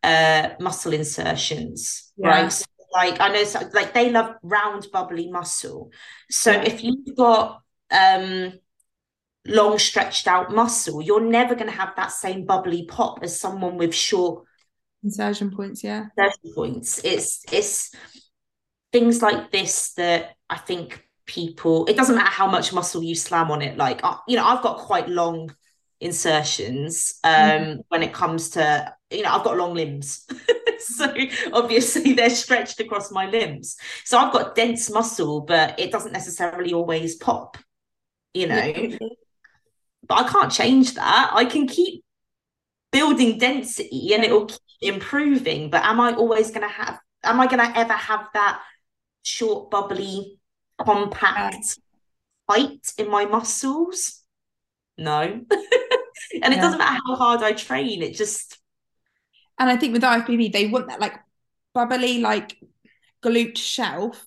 uh 0.02 0.51
muscle 0.60 0.93
insertions 0.93 2.12
yeah. 2.16 2.28
right? 2.28 2.52
So, 2.52 2.64
like 2.93 3.20
i 3.20 3.28
know 3.28 3.44
so, 3.44 3.60
like 3.72 3.94
they 3.94 4.10
love 4.10 4.36
round 4.43 4.86
bubbly 4.93 5.30
muscle. 5.30 5.90
So 6.30 6.52
yeah. 6.52 6.62
if 6.62 6.85
you've 6.85 7.16
got 7.16 7.62
um 7.90 8.52
long 9.47 9.78
stretched 9.78 10.28
out 10.28 10.55
muscle 10.55 11.01
you're 11.01 11.22
never 11.22 11.55
going 11.55 11.70
to 11.70 11.76
have 11.76 11.94
that 11.97 12.12
same 12.12 12.44
bubbly 12.44 12.85
pop 12.85 13.20
as 13.22 13.40
someone 13.40 13.78
with 13.78 13.94
short 13.94 14.44
insertion 15.02 15.51
points 15.51 15.82
yeah. 15.82 16.06
Insertion 16.18 16.55
points. 16.55 17.01
It's 17.02 17.44
it's 17.51 17.94
things 18.93 19.22
like 19.22 19.51
this 19.51 19.93
that 19.94 20.36
i 20.48 20.56
think 20.56 21.07
people 21.28 21.84
it 21.86 21.96
doesn't 21.96 22.16
matter 22.16 22.30
how 22.30 22.50
much 22.50 22.72
muscle 22.72 23.02
you 23.02 23.14
slam 23.14 23.50
on 23.50 23.62
it 23.62 23.76
like 23.76 24.00
uh, 24.02 24.16
you 24.26 24.34
know 24.34 24.44
i've 24.44 24.62
got 24.62 24.78
quite 24.78 25.09
long 25.09 25.55
insertions 26.00 27.20
um 27.22 27.32
mm. 27.32 27.84
when 27.88 28.02
it 28.02 28.12
comes 28.12 28.50
to 28.50 28.94
you 29.10 29.22
know 29.22 29.30
i've 29.30 29.44
got 29.44 29.56
long 29.56 29.74
limbs 29.74 30.26
so 30.78 31.14
obviously 31.52 32.14
they're 32.14 32.30
stretched 32.30 32.80
across 32.80 33.12
my 33.12 33.26
limbs 33.26 33.76
so 34.05 34.16
i've 34.16 34.32
got 34.32 34.55
dense 34.55 34.90
muscle 34.90 35.42
but 35.42 35.78
it 35.78 35.92
doesn't 35.92 36.12
necessarily 36.12 36.72
always 36.72 37.16
pop 37.16 37.59
you 38.32 38.46
know 38.46 38.64
yeah. 38.64 38.96
but 40.09 40.24
i 40.24 40.28
can't 40.28 40.52
change 40.52 40.94
that 40.94 41.30
i 41.34 41.44
can 41.44 41.66
keep 41.66 42.02
building 42.90 43.38
density 43.38 44.14
and 44.14 44.24
it'll 44.24 44.46
keep 44.46 44.60
improving 44.80 45.68
but 45.68 45.84
am 45.84 46.00
i 46.00 46.12
always 46.14 46.50
going 46.50 46.66
to 46.66 46.72
have 46.72 46.98
am 47.22 47.38
i 47.38 47.46
going 47.46 47.59
to 47.59 47.78
ever 47.78 47.92
have 47.92 48.26
that 48.32 48.62
short 49.24 49.70
bubbly 49.70 50.38
compact 50.84 51.78
height 52.48 52.92
in 52.98 53.10
my 53.10 53.24
muscles. 53.24 54.22
No. 54.96 55.20
and 55.50 55.50
it 55.50 56.42
yeah. 56.42 56.60
doesn't 56.60 56.78
matter 56.78 57.00
how 57.06 57.16
hard 57.16 57.42
I 57.42 57.52
train, 57.52 58.02
it 58.02 58.14
just 58.14 58.59
and 59.59 59.68
I 59.68 59.76
think 59.76 59.92
with 59.92 60.02
IFBB, 60.02 60.52
they 60.52 60.68
want 60.68 60.88
that 60.88 61.00
like 61.00 61.14
bubbly, 61.74 62.18
like 62.18 62.56
glute 63.22 63.59
shelf 63.59 64.24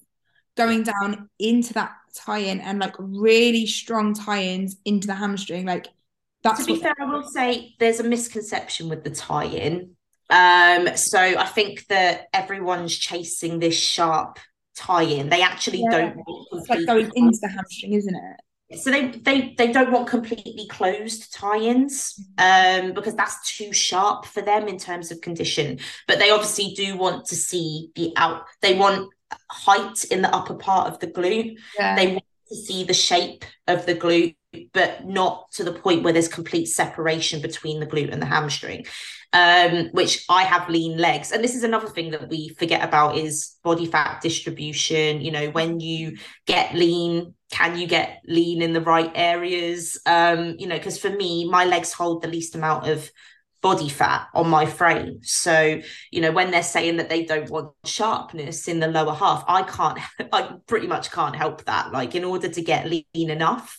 going 0.58 0.84
down 0.84 1.30
into 1.40 1.74
that 1.74 1.94
tie-in 2.14 2.60
and 2.60 2.80
like 2.80 2.96
really 3.00 3.66
strong 3.66 4.14
tie-ins 4.14 4.76
into 4.84 5.08
the 5.08 5.16
hamstring. 5.16 5.66
Like 5.66 5.88
that's 6.44 6.66
to 6.66 6.74
be 6.74 6.80
fair, 6.80 6.94
I 7.00 7.06
will 7.06 7.24
say 7.24 7.76
there's 7.80 8.00
a 8.00 8.04
misconception 8.04 8.90
with 8.90 9.04
the 9.04 9.12
tie-in. 9.12 9.96
Um, 10.30 10.96
so 10.96 11.20
I 11.20 11.46
think 11.46 11.88
that 11.88 12.28
everyone's 12.34 12.98
chasing 12.98 13.60
this 13.60 13.78
sharp 13.78 14.40
tie 14.76 15.04
in. 15.04 15.30
They 15.30 15.42
actually 15.42 15.82
yeah. 15.82 16.14
don't 16.14 16.24
it's 16.54 16.70
like 16.70 16.86
going 16.86 17.12
into 17.16 17.40
the 17.42 17.50
hamstring, 17.50 17.94
isn't 17.94 18.16
it? 18.16 18.80
So 18.80 18.90
they 18.90 19.10
they 19.10 19.54
they 19.58 19.72
don't 19.72 19.92
want 19.92 20.08
completely 20.08 20.66
closed 20.68 21.34
tie-ins 21.34 22.18
um, 22.38 22.94
because 22.94 23.16
that's 23.16 23.58
too 23.58 23.74
sharp 23.74 24.26
for 24.26 24.42
them 24.42 24.68
in 24.68 24.78
terms 24.78 25.12
of 25.12 25.20
condition. 25.22 25.80
But 26.08 26.20
they 26.20 26.30
obviously 26.30 26.74
do 26.76 26.98
want 26.98 27.26
to 27.26 27.36
see 27.36 27.92
the 27.96 28.14
out. 28.16 28.46
They 28.62 28.78
want 28.78 29.10
height 29.50 30.06
in 30.06 30.22
the 30.22 30.34
upper 30.34 30.56
part 30.56 30.88
of 30.88 31.00
the 31.00 31.08
glute. 31.08 31.58
Yeah. 31.78 31.96
They 31.96 32.08
want 32.08 32.26
to 32.50 32.56
see 32.56 32.84
the 32.86 32.94
shape 32.94 33.44
of 33.68 33.86
the 33.86 33.96
glute, 33.96 34.36
but 34.74 35.06
not 35.06 35.52
to 35.54 35.66
the 35.66 35.74
point 35.74 36.04
where 36.04 36.14
there's 36.14 36.28
complete 36.28 36.68
separation 36.68 37.42
between 37.42 37.82
the 37.82 37.88
glute 37.88 38.12
and 38.12 38.22
the 38.22 38.26
hamstring 38.26 38.86
um, 39.34 39.90
which 39.92 40.26
I 40.30 40.44
have 40.44 40.70
lean 40.70 40.98
legs. 40.98 41.32
And 41.32 41.44
this 41.44 41.56
is 41.56 41.64
another 41.64 41.88
thing 41.88 42.12
that 42.12 42.30
we 42.30 42.50
forget 42.50 42.84
about 42.84 43.18
is 43.18 43.56
body 43.64 43.86
fat 43.86 44.22
distribution. 44.22 45.22
You 45.22 45.32
know, 45.32 45.50
when 45.52 45.80
you 45.80 46.18
get 46.46 46.76
lean, 46.76 47.34
can 47.52 47.78
you 47.78 47.88
get 47.88 48.22
lean 48.26 48.62
in 48.62 48.74
the 48.74 48.82
right 48.82 49.12
areas? 49.16 50.00
Um, 50.06 50.56
you 50.60 50.68
know, 50.68 50.78
because 50.78 51.00
for 51.00 51.10
me, 51.10 51.50
my 51.50 51.66
legs 51.66 51.94
hold 51.94 52.22
the 52.22 52.28
least 52.28 52.56
amount 52.56 52.90
of 52.90 53.10
body 53.62 53.90
fat 53.90 54.28
on 54.34 54.50
my 54.50 54.66
frame. 54.66 55.20
So, 55.22 55.82
you 56.12 56.22
know, 56.22 56.32
when 56.32 56.52
they're 56.52 56.64
saying 56.64 56.98
that 56.98 57.10
they 57.10 57.26
don't 57.26 57.50
want 57.50 57.74
sharpness 57.86 58.68
in 58.68 58.80
the 58.80 58.88
lower 58.88 59.14
half, 59.14 59.46
I 59.48 59.64
can't, 59.64 60.00
I 60.34 60.56
pretty 60.68 60.88
much 60.88 61.12
can't 61.12 61.36
help 61.36 61.66
that. 61.66 61.92
Like, 61.92 62.16
in 62.16 62.24
order 62.26 62.50
to 62.50 62.62
get 62.62 62.90
lean 62.90 63.06
enough, 63.30 63.78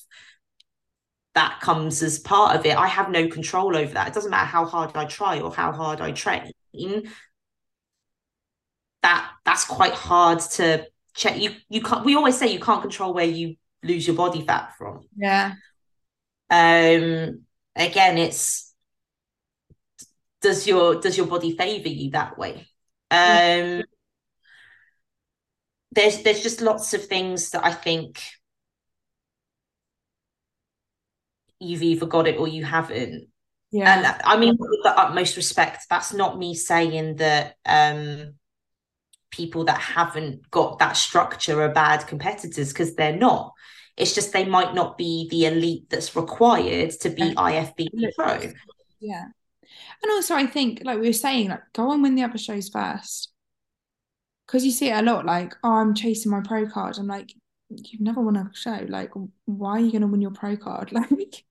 that 1.35 1.61
comes 1.61 2.03
as 2.03 2.19
part 2.19 2.57
of 2.57 2.67
it. 2.67 2.77
I 2.77 2.87
have 2.87 3.11
no 3.11 3.29
control 3.29 3.77
over 3.77 3.95
that. 3.95 4.09
It 4.09 4.15
doesn't 4.15 4.31
matter 4.31 4.47
how 4.47 4.67
hard 4.67 4.95
I 4.95 5.07
try 5.07 5.41
or 5.41 5.53
how 5.53 5.73
hard 5.73 6.01
I 6.01 6.13
train. 6.13 6.53
that 9.03 9.31
that's 9.45 9.65
quite 9.65 9.95
hard 9.95 10.41
to 10.41 10.87
check. 11.15 11.39
You 11.41 11.53
you 11.69 11.83
can't. 11.83 12.05
We 12.05 12.17
always 12.17 12.39
say 12.39 12.53
you 12.53 12.61
can't 12.61 12.83
control 12.83 13.15
where 13.15 13.25
you 13.25 13.57
lose 13.83 14.07
your 14.07 14.17
body 14.17 14.45
fat 14.45 14.75
from. 14.77 15.07
Yeah. 15.17 15.55
Um. 16.51 17.43
Again, 17.75 18.19
it's 18.19 18.75
does 20.43 20.67
your 20.67 21.01
does 21.01 21.17
your 21.17 21.27
body 21.27 21.57
favor 21.57 21.89
you 21.89 22.11
that 22.11 22.37
way? 22.39 22.69
Um. 23.11 23.85
There's 25.93 26.23
there's 26.23 26.43
just 26.43 26.61
lots 26.61 26.95
of 26.95 27.07
things 27.07 27.51
that 27.51 27.65
I 27.65 27.73
think 27.73 28.21
you've 31.63 31.83
either 31.83 32.07
got 32.07 32.27
it 32.27 32.39
or 32.39 32.49
you 32.49 32.65
haven't. 32.65 33.29
Yeah. 33.71 33.97
And 33.97 34.23
I 34.25 34.37
mean, 34.37 34.57
with 34.59 34.83
the 34.83 34.99
utmost 34.99 35.37
respect, 35.37 35.87
that's 35.89 36.13
not 36.13 36.39
me 36.39 36.55
saying 36.55 37.17
that 37.17 37.57
um, 37.65 38.35
people 39.31 39.65
that 39.65 39.81
haven't 39.81 40.51
got 40.51 40.79
that 40.79 40.97
structure 40.97 41.63
are 41.63 41.71
bad 41.73 42.07
competitors 42.07 42.73
because 42.73 42.95
they're 42.95 43.17
not. 43.17 43.53
It's 43.97 44.15
just 44.15 44.33
they 44.33 44.45
might 44.45 44.75
not 44.75 44.99
be 44.99 45.29
the 45.31 45.47
elite 45.47 45.89
that's 45.89 46.17
required 46.17 46.91
to 47.01 47.11
be 47.11 47.23
Yeah. 47.23 47.35
IFBB 47.35 48.15
pro. 48.17 48.53
Yeah. 49.01 49.25
And 50.03 50.13
also, 50.13 50.35
I 50.35 50.47
think, 50.47 50.83
like 50.85 50.99
we 50.99 51.07
were 51.07 51.13
saying, 51.13 51.49
like 51.49 51.63
go 51.73 51.93
and 51.93 52.03
win 52.03 52.15
the 52.15 52.25
other 52.25 52.39
shows 52.39 52.69
first. 52.69 53.31
Because 54.47 54.65
you 54.67 54.71
see 54.71 54.91
it 54.91 54.99
a 54.99 55.03
lot, 55.03 55.25
like, 55.25 55.55
oh, 55.63 55.73
I'm 55.73 55.95
chasing 55.95 56.31
my 56.31 56.41
pro 56.41 56.67
card. 56.69 56.99
I'm 56.99 57.07
like, 57.07 57.33
you've 57.71 58.01
never 58.01 58.21
won 58.21 58.37
a 58.37 58.51
show. 58.53 58.85
Like, 58.89 59.11
why 59.47 59.73
are 59.73 59.81
you 59.81 59.91
going 59.91 60.03
to 60.03 60.09
win 60.09 60.21
your 60.21 60.31
pro 60.33 60.57
card? 60.57 60.93
Like, 60.93 61.45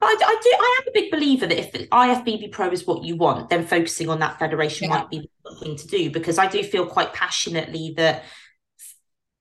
I, 0.00 0.16
I 0.20 0.40
do. 0.42 0.50
I 0.60 0.80
am 0.80 0.88
a 0.88 0.92
big 0.92 1.10
believer 1.10 1.46
that 1.46 1.58
if 1.58 1.72
IFBB 1.90 2.52
Pro 2.52 2.70
is 2.70 2.86
what 2.86 3.02
you 3.02 3.16
want, 3.16 3.50
then 3.50 3.66
focusing 3.66 4.08
on 4.08 4.20
that 4.20 4.38
federation 4.38 4.88
Yeah. 4.88 4.98
might 4.98 5.10
be 5.10 5.28
the 5.44 5.56
thing 5.56 5.76
to 5.76 5.86
do. 5.88 6.10
Because 6.10 6.38
I 6.38 6.46
do 6.46 6.62
feel 6.62 6.86
quite 6.86 7.12
passionately 7.12 7.94
that 7.96 8.24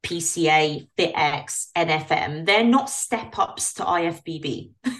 PCA, 0.03 0.87
FitX, 0.97 1.67
NFM, 1.75 2.45
they're 2.45 2.63
not 2.63 2.89
step 2.89 3.37
ups 3.37 3.73
to 3.75 3.83
IFBB. 3.83 4.71
Do 4.83 4.91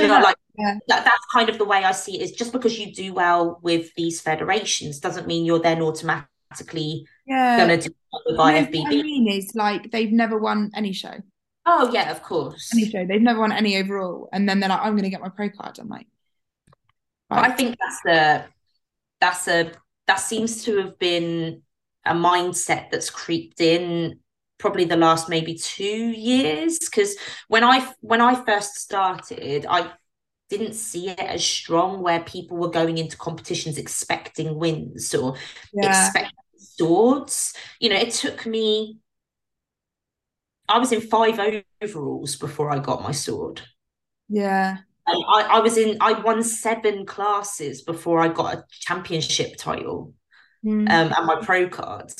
you 0.00 0.08
no, 0.08 0.18
know, 0.18 0.20
like 0.24 0.36
Yeah. 0.56 0.78
that, 0.88 1.04
that's 1.04 1.24
kind 1.32 1.48
of 1.48 1.58
the 1.58 1.64
way 1.64 1.84
I 1.84 1.92
see 1.92 2.18
it. 2.20 2.22
Is 2.22 2.32
just 2.32 2.52
because 2.52 2.78
you 2.78 2.92
do 2.94 3.12
well 3.12 3.58
with 3.62 3.92
these 3.96 4.20
federations 4.20 5.00
doesn't 5.00 5.26
mean 5.26 5.44
you're 5.44 5.58
then 5.60 5.82
automatically 5.82 7.06
yeah. 7.26 7.56
going 7.58 7.80
to 7.80 7.88
do 7.88 7.94
well 8.12 8.22
with 8.26 8.36
No, 8.36 8.42
what 8.42 8.54
I 8.94 9.02
mean 9.02 9.28
is, 9.28 9.52
like, 9.54 9.90
they've 9.90 10.12
never 10.12 10.38
won 10.38 10.70
any 10.74 10.92
show. 10.92 11.14
Oh 11.66 11.90
yeah, 11.92 12.10
of 12.10 12.22
course. 12.22 12.72
Any 12.72 12.90
show. 12.90 13.04
They've 13.06 13.20
never 13.22 13.40
won 13.40 13.52
any 13.52 13.76
overall. 13.76 14.28
And 14.32 14.48
then 14.48 14.60
they're 14.60 14.68
like, 14.68 14.80
I'm 14.80 14.92
going 14.92 15.04
to 15.04 15.10
get 15.10 15.20
my 15.20 15.28
pro 15.28 15.50
card. 15.50 15.78
I'm 15.78 15.88
like, 15.88 16.06
But 17.34 17.38
I 17.44 17.50
think 17.52 17.76
that's 17.80 18.16
a 18.16 18.48
that's 19.20 19.48
a 19.48 19.72
that 20.06 20.20
seems 20.20 20.64
to 20.64 20.78
have 20.78 20.98
been 20.98 21.62
a 22.06 22.14
mindset 22.14 22.90
that's 22.90 23.10
creeped 23.10 23.60
in 23.60 24.20
probably 24.58 24.84
the 24.84 24.96
last 24.96 25.28
maybe 25.28 25.54
two 25.56 25.84
years. 26.10 26.78
Because 26.80 27.16
when 27.48 27.64
I 27.64 27.92
when 28.00 28.20
I 28.20 28.44
first 28.44 28.76
started, 28.76 29.66
I 29.68 29.92
didn't 30.50 30.74
see 30.74 31.10
it 31.10 31.18
as 31.20 31.44
strong 31.44 32.02
where 32.02 32.20
people 32.22 32.56
were 32.58 32.70
going 32.70 32.98
into 32.98 33.16
competitions 33.16 33.78
expecting 33.78 34.58
wins 34.58 35.14
or 35.14 35.36
Yeah. 35.72 36.12
expecting 36.12 36.32
swords. 36.58 37.54
You 37.80 37.90
know, 37.90 37.96
it 37.96 38.12
took 38.12 38.46
me 38.46 38.98
I 40.68 40.78
was 40.78 40.92
in 40.92 41.00
five 41.00 41.40
overalls 41.82 42.36
before 42.36 42.70
I 42.70 42.78
got 42.78 43.02
my 43.02 43.12
sword. 43.12 43.62
Yeah. 44.28 44.78
And 45.06 45.24
I, 45.28 45.42
I 45.42 45.60
was 45.60 45.76
in, 45.76 45.98
I 46.00 46.12
won 46.20 46.42
seven 46.42 47.06
classes 47.06 47.82
before 47.82 48.20
I 48.20 48.28
got 48.28 48.54
a 48.54 48.64
championship 48.70 49.56
title 49.56 50.14
Mm. 50.64 50.90
um, 50.90 51.12
and 51.16 51.26
my 51.26 51.36
pro 51.42 51.68
card. 51.68 52.12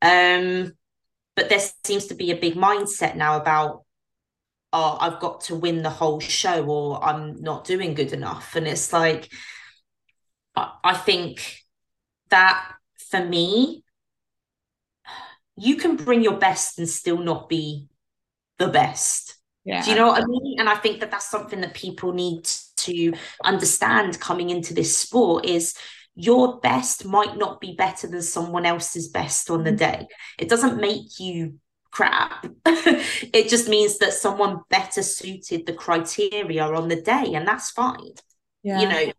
Um, 0.00 0.72
but 1.34 1.48
there 1.48 1.58
seems 1.84 2.06
to 2.06 2.14
be 2.14 2.30
a 2.30 2.36
big 2.36 2.54
mindset 2.54 3.16
now 3.16 3.36
about, 3.40 3.84
oh, 4.72 4.98
I've 5.00 5.18
got 5.18 5.42
to 5.42 5.56
win 5.56 5.82
the 5.82 5.90
whole 5.90 6.20
show 6.20 6.64
or 6.66 7.02
I'm 7.02 7.40
not 7.42 7.64
doing 7.64 7.94
good 7.94 8.12
enough. 8.12 8.54
And 8.54 8.68
it's 8.68 8.92
like, 8.92 9.32
I, 10.54 10.72
I 10.84 10.94
think 10.94 11.58
that 12.30 12.72
for 13.10 13.24
me, 13.24 13.82
you 15.62 15.76
can 15.76 15.96
bring 15.96 16.22
your 16.22 16.38
best 16.38 16.78
and 16.78 16.88
still 16.88 17.18
not 17.18 17.48
be 17.48 17.86
the 18.58 18.68
best. 18.68 19.36
Yeah. 19.64 19.84
Do 19.84 19.90
you 19.90 19.96
know 19.96 20.08
what 20.08 20.22
I 20.22 20.26
mean? 20.26 20.58
And 20.58 20.68
I 20.68 20.74
think 20.74 21.00
that 21.00 21.10
that's 21.10 21.30
something 21.30 21.60
that 21.60 21.74
people 21.74 22.12
need 22.12 22.44
to 22.78 23.12
understand 23.44 24.18
coming 24.18 24.50
into 24.50 24.74
this 24.74 24.96
sport 24.96 25.44
is 25.44 25.74
your 26.14 26.58
best 26.60 27.04
might 27.04 27.38
not 27.38 27.60
be 27.60 27.74
better 27.76 28.08
than 28.08 28.22
someone 28.22 28.66
else's 28.66 29.08
best 29.08 29.50
on 29.50 29.62
the 29.62 29.70
Mhm. 29.72 29.78
day. 29.78 30.06
It 30.38 30.48
doesn't 30.48 30.80
make 30.80 31.20
you 31.20 31.60
crap. 31.92 32.44
it 32.66 33.48
just 33.48 33.68
means 33.68 33.98
that 33.98 34.12
someone 34.14 34.62
better 34.68 35.02
suited 35.02 35.64
the 35.66 35.74
criteria 35.74 36.64
on 36.64 36.88
the 36.88 37.00
day, 37.00 37.34
and 37.34 37.46
that's 37.46 37.70
fine. 37.70 38.14
Yeah. 38.62 38.80
You 38.80 38.88
know, 38.88 39.12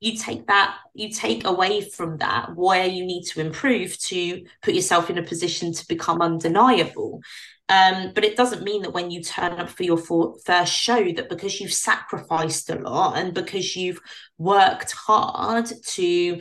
you 0.00 0.16
take 0.16 0.46
that, 0.46 0.76
you 0.94 1.10
take 1.10 1.44
away 1.44 1.80
from 1.80 2.18
that 2.18 2.54
where 2.54 2.86
you 2.86 3.04
need 3.04 3.24
to 3.24 3.40
improve 3.40 3.98
to 3.98 4.44
put 4.62 4.74
yourself 4.74 5.10
in 5.10 5.18
a 5.18 5.22
position 5.22 5.72
to 5.72 5.88
become 5.88 6.20
undeniable. 6.20 7.20
Um, 7.68 8.12
but 8.14 8.24
it 8.24 8.36
doesn't 8.36 8.62
mean 8.62 8.82
that 8.82 8.92
when 8.92 9.10
you 9.10 9.22
turn 9.22 9.54
up 9.54 9.70
for 9.70 9.82
your 9.82 9.96
for, 9.96 10.36
first 10.44 10.72
show, 10.72 11.12
that 11.12 11.28
because 11.28 11.60
you've 11.60 11.72
sacrificed 11.72 12.70
a 12.70 12.76
lot 12.76 13.18
and 13.18 13.34
because 13.34 13.74
you've 13.74 13.98
worked 14.38 14.92
hard 14.92 15.66
to 15.88 16.40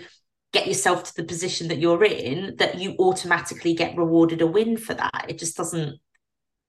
get 0.53 0.67
yourself 0.67 1.03
to 1.05 1.15
the 1.15 1.23
position 1.23 1.69
that 1.69 1.79
you're 1.79 2.03
in, 2.03 2.55
that 2.57 2.79
you 2.79 2.95
automatically 2.99 3.73
get 3.73 3.97
rewarded 3.97 4.41
a 4.41 4.47
win 4.47 4.77
for 4.77 4.93
that. 4.93 5.25
It 5.27 5.39
just 5.39 5.57
doesn't 5.57 5.99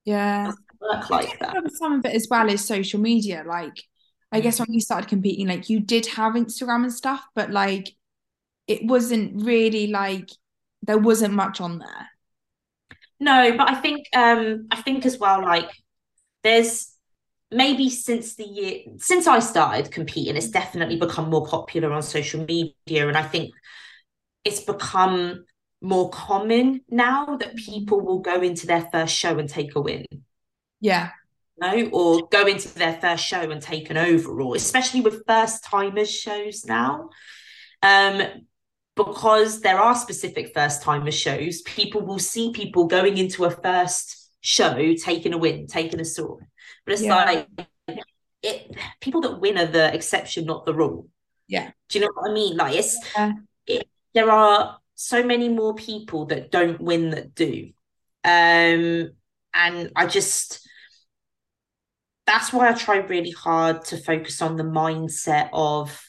Yeah. 0.05 0.53
work 0.81 1.11
like 1.11 1.39
that. 1.41 1.55
Some 1.75 1.99
of 1.99 2.05
it 2.07 2.15
as 2.15 2.27
well 2.31 2.49
is 2.49 2.65
social 2.65 3.01
media. 3.01 3.45
Like, 3.47 3.83
I 4.33 4.41
guess 4.41 4.59
when 4.59 4.73
you 4.73 4.81
started 4.81 5.09
competing, 5.09 5.49
like 5.49 5.71
you 5.71 5.81
did 5.81 6.07
have 6.07 6.35
Instagram 6.35 6.83
and 6.83 6.93
stuff, 6.93 7.25
but 7.35 7.51
like 7.51 7.95
it 8.67 8.85
wasn't 8.85 9.45
really 9.45 9.87
like 9.87 10.31
there 10.83 10.99
wasn't 10.99 11.35
much 11.35 11.61
on 11.61 11.79
there. 11.79 12.09
No, 13.19 13.57
but 13.57 13.71
I 13.71 13.75
think 13.77 14.07
um 14.15 14.67
I 14.71 14.83
think 14.83 15.07
as 15.07 15.19
well 15.19 15.43
like 15.43 15.71
there's 16.43 16.93
maybe 17.51 17.89
since 17.89 18.35
the 18.35 18.45
year 18.45 18.81
since 18.99 19.27
I 19.27 19.39
started 19.39 19.93
competing 19.93 20.37
it's 20.37 20.49
definitely 20.51 20.97
become 20.97 21.31
more 21.31 21.47
popular 21.47 21.93
on 21.93 22.03
social 22.03 22.45
media 22.45 23.09
and 23.09 23.17
I 23.17 23.23
think 23.23 23.55
it's 24.45 24.61
become 24.61 25.45
more 25.81 26.11
common 26.11 26.81
now 26.89 27.37
that 27.37 27.57
people 27.57 28.01
will 28.01 28.21
go 28.21 28.41
into 28.41 28.67
their 28.67 28.89
first 28.93 29.15
show 29.15 29.39
and 29.39 29.49
take 29.49 29.77
a 29.77 29.81
win 29.81 30.07
Yeah. 30.81 31.11
No 31.59 31.89
or 31.93 32.27
go 32.29 32.47
into 32.47 32.69
their 32.75 32.95
first 33.01 33.25
show 33.25 33.51
and 33.51 33.63
take 33.63 33.91
an 33.91 33.97
overall 33.97 34.55
especially 34.55 35.01
with 35.01 35.25
first 35.27 35.65
timers 35.65 36.13
shows 36.13 36.65
now 36.67 37.09
um 37.83 38.23
because 38.95 39.61
there 39.61 39.79
are 39.79 39.95
specific 39.95 40.53
first 40.55 40.83
timers 40.83 41.15
shows 41.15 41.63
people 41.63 42.01
will 42.01 42.19
see 42.19 42.53
people 42.53 42.87
going 42.87 43.19
into 43.19 43.45
a 43.45 43.51
first 43.51 44.31
show 44.41 44.95
taking 44.95 45.33
a 45.33 45.39
win 45.39 45.67
taking 45.67 46.01
a 46.01 46.05
sword 46.05 46.45
but 46.85 46.93
it's 46.93 47.03
Yeah. 47.03 47.25
like 47.25 47.49
it 48.43 48.77
people 49.01 49.21
that 49.23 49.41
win 49.41 49.59
are 49.59 49.67
the 49.67 49.93
exception 49.95 50.45
not 50.45 50.67
the 50.67 50.75
rule 50.75 51.09
Yeah. 51.49 51.71
do 51.89 51.99
you 51.99 52.05
know 52.05 52.11
what 52.15 52.31
i 52.31 52.35
mean 52.35 52.57
like 52.57 52.75
it's 52.77 52.97
Yeah. 53.17 53.33
it, 53.67 53.89
there 54.15 54.31
are 54.31 54.79
so 54.95 55.23
many 55.23 55.49
more 55.49 55.75
people 55.75 56.27
that 56.27 56.51
don't 56.51 56.81
win 56.81 57.11
that 57.11 57.35
do 57.35 57.71
um 58.25 59.11
and 59.55 59.91
i 59.97 60.07
just 60.07 60.66
that's 62.27 62.53
why 62.53 62.69
I 62.69 62.73
try 62.73 62.97
really 62.99 63.31
hard 63.31 63.85
to 63.87 63.97
focus 63.97 64.43
on 64.43 64.57
the 64.57 64.65
mindset 64.65 65.49
of 65.53 66.03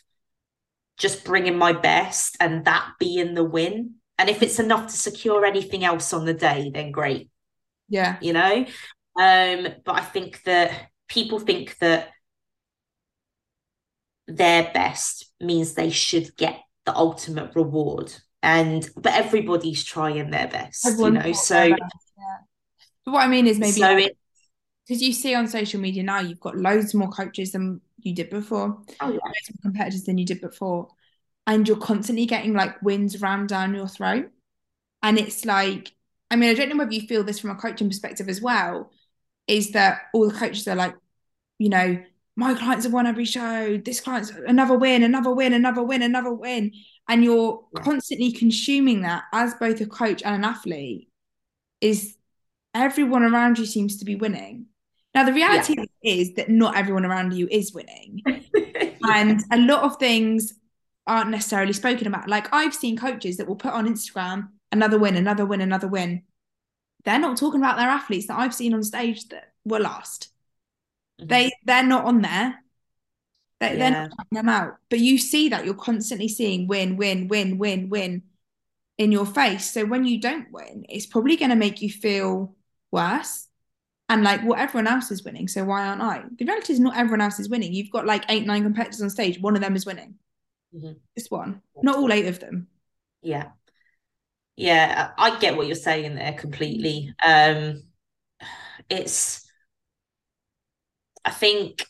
just 0.98 1.24
bringing 1.24 1.58
my 1.58 1.74
best 1.74 2.38
and 2.40 2.66
that 2.66 2.94
being 3.00 3.36
the 3.36 3.44
win. 3.44 3.96
And 4.18 4.30
if 4.30 4.42
it's 4.42 4.60
enough 4.60 4.88
to 4.88 4.98
secure 4.98 5.46
anything 5.46 5.84
else 5.84 6.12
on 6.14 6.26
the 6.26 6.34
day, 6.34 6.72
then 6.74 6.92
great, 6.92 7.30
Yeah. 7.88 8.18
you 8.20 8.34
know? 8.34 8.66
Um, 9.20 9.68
but 9.86 9.96
I 9.96 10.02
think 10.02 10.42
that 10.44 10.90
people 11.08 11.40
think 11.40 11.78
that 11.80 12.10
their 14.28 14.72
best 14.74 15.32
means 15.40 15.74
they 15.74 15.90
should 15.90 16.36
get 16.36 16.60
the 16.86 16.96
ultimate 16.96 17.56
reward. 17.56 18.14
And 18.44 18.88
but 18.96 19.14
everybody's 19.14 19.84
trying 19.84 20.30
their 20.30 20.48
best, 20.48 20.86
Everyone's 20.86 21.16
you 21.16 21.24
know. 21.24 21.34
So 21.34 21.64
yeah. 21.64 21.76
But 23.06 23.12
what 23.12 23.24
I 23.24 23.28
mean 23.28 23.48
is 23.48 23.58
maybe 23.60 23.72
so 23.72 23.98
it 23.98 24.18
because 24.88 25.02
you 25.02 25.12
see 25.12 25.36
on 25.36 25.48
social 25.48 25.82
media 25.82 26.02
now 26.02 26.20
you've 26.20 26.40
got 26.40 26.56
loads 26.56 26.94
more 26.94 27.10
coaches 27.10 27.52
than 27.52 27.82
you 27.98 28.16
did 28.16 28.30
before, 28.30 28.80
oh 29.02 29.10
yeah. 29.10 29.20
loads 29.26 29.52
more 29.52 29.62
competitors 29.62 30.04
than 30.04 30.18
you 30.18 30.26
did 30.26 30.40
before, 30.40 30.88
and 31.46 31.68
you're 31.68 31.78
constantly 31.78 32.26
getting 32.26 32.54
like 32.54 32.82
wins 32.82 33.22
rammed 33.22 33.50
down 33.50 33.74
your 33.74 33.88
throat. 33.88 34.30
And 35.04 35.20
it's 35.20 35.46
like, 35.46 35.94
I 36.32 36.36
mean, 36.36 36.50
I 36.50 36.54
don't 36.54 36.70
know 36.70 36.78
whether 36.78 36.94
you 36.94 37.08
feel 37.08 37.24
this 37.24 37.40
from 37.40 37.52
a 37.52 37.56
coaching 37.56 37.90
perspective 37.90 38.30
as 38.30 38.42
well, 38.42 38.92
is 39.48 39.72
that 39.72 40.02
all 40.14 40.28
the 40.28 40.38
coaches 40.38 40.68
are 40.68 40.76
like, 40.76 40.96
you 41.58 41.70
know, 41.70 42.02
my 42.36 42.54
clients 42.54 42.86
have 42.86 42.94
won 42.94 43.08
every 43.08 43.26
show. 43.26 43.78
This 43.84 44.00
client's 44.00 44.30
another 44.30 44.78
win, 44.78 45.04
another 45.04 45.34
win, 45.34 45.54
another 45.54 45.84
win, 45.84 46.02
another 46.02 46.34
win. 46.34 46.72
And 47.10 47.24
you're 47.24 47.64
constantly 47.80 48.32
consuming 48.32 49.02
that 49.02 49.24
as 49.34 49.54
both 49.56 49.82
a 49.82 49.86
coach 49.86 50.22
and 50.24 50.36
an 50.36 50.44
athlete, 50.44 51.10
is 51.82 52.16
everyone 52.74 53.24
around 53.24 53.58
you 53.58 53.66
seems 53.66 53.98
to 53.98 54.06
be 54.06 54.16
winning. 54.16 54.68
Now, 55.18 55.24
the 55.24 55.34
reality 55.34 55.74
yeah. 55.76 56.14
is 56.14 56.36
that 56.36 56.48
not 56.48 56.78
everyone 56.78 57.04
around 57.04 57.34
you 57.34 57.48
is 57.50 57.74
winning. 57.74 58.22
and 59.10 59.44
a 59.52 59.58
lot 59.58 59.82
of 59.82 59.96
things 59.96 60.54
aren't 61.08 61.32
necessarily 61.32 61.74
spoken 61.74 62.06
about. 62.06 62.30
Like 62.30 62.54
I've 62.54 62.76
seen 62.76 62.96
coaches 62.96 63.38
that 63.38 63.48
will 63.48 63.56
put 63.56 63.74
on 63.74 63.88
Instagram 63.88 64.50
another 64.72 65.00
win, 65.00 65.16
another 65.16 65.44
win, 65.44 65.60
another 65.60 65.88
win. 65.88 66.22
They're 67.04 67.18
not 67.18 67.36
talking 67.36 67.60
about 67.60 67.78
their 67.78 67.90
athletes 67.90 68.28
that 68.28 68.38
I've 68.38 68.54
seen 68.54 68.76
on 68.76 68.84
stage 68.84 69.28
that 69.30 69.54
were 69.66 69.80
last. 69.80 70.30
Mm-hmm. 71.20 71.30
They 71.30 71.52
they're 71.66 71.82
not 71.82 72.06
on 72.06 72.22
there. 72.22 72.64
They, 73.60 73.70
yeah. 73.72 73.76
They're 73.76 74.10
not 74.10 74.28
them 74.32 74.50
out. 74.50 74.76
But 74.92 75.00
you 75.00 75.18
see 75.18 75.50
that 75.50 75.66
you're 75.66 75.74
constantly 75.74 76.28
seeing 76.28 76.68
win, 76.68 76.96
win, 76.96 77.28
win, 77.28 77.58
win, 77.58 77.90
win 77.90 78.22
in 79.00 79.12
your 79.12 79.26
face. 79.26 79.72
So 79.72 79.84
when 79.84 80.06
you 80.06 80.22
don't 80.22 80.52
win, 80.52 80.86
it's 80.90 81.08
probably 81.08 81.38
going 81.38 81.50
to 81.50 81.56
make 81.56 81.82
you 81.82 81.90
feel 81.90 82.56
worse. 82.92 83.47
And 84.10 84.24
like, 84.24 84.42
well, 84.44 84.58
everyone 84.58 84.88
else 84.88 85.12
is 85.12 85.24
winning, 85.24 85.50
so 85.50 85.66
why 85.66 85.86
aren't 85.86 86.02
I? 86.02 86.24
The 86.38 86.46
reality 86.46 86.72
is 86.72 86.80
not 86.80 86.96
everyone 86.96 87.22
else 87.22 87.40
is 87.40 87.50
winning. 87.50 87.74
You've 87.74 87.92
got 87.92 88.06
like 88.06 88.24
eight, 88.30 88.46
nine 88.46 88.64
competitors 88.64 89.02
on 89.02 89.10
stage. 89.10 89.40
One 89.40 89.56
of 89.56 89.62
them 89.62 89.76
is 89.76 89.86
winning. 89.86 90.16
Mm-hmm. 90.74 90.94
Just 91.18 91.30
one, 91.30 91.62
not 91.82 91.98
all 91.98 92.14
eight 92.14 92.28
of 92.28 92.40
them. 92.40 92.68
Yeah, 93.22 93.50
yeah, 94.58 95.12
I 95.18 95.38
get 95.40 95.56
what 95.56 95.68
you're 95.68 95.76
saying 95.76 96.16
there 96.16 96.34
completely. 96.34 97.14
Um, 97.24 97.84
it's 98.90 99.48
I 101.24 101.30
think 101.30 101.86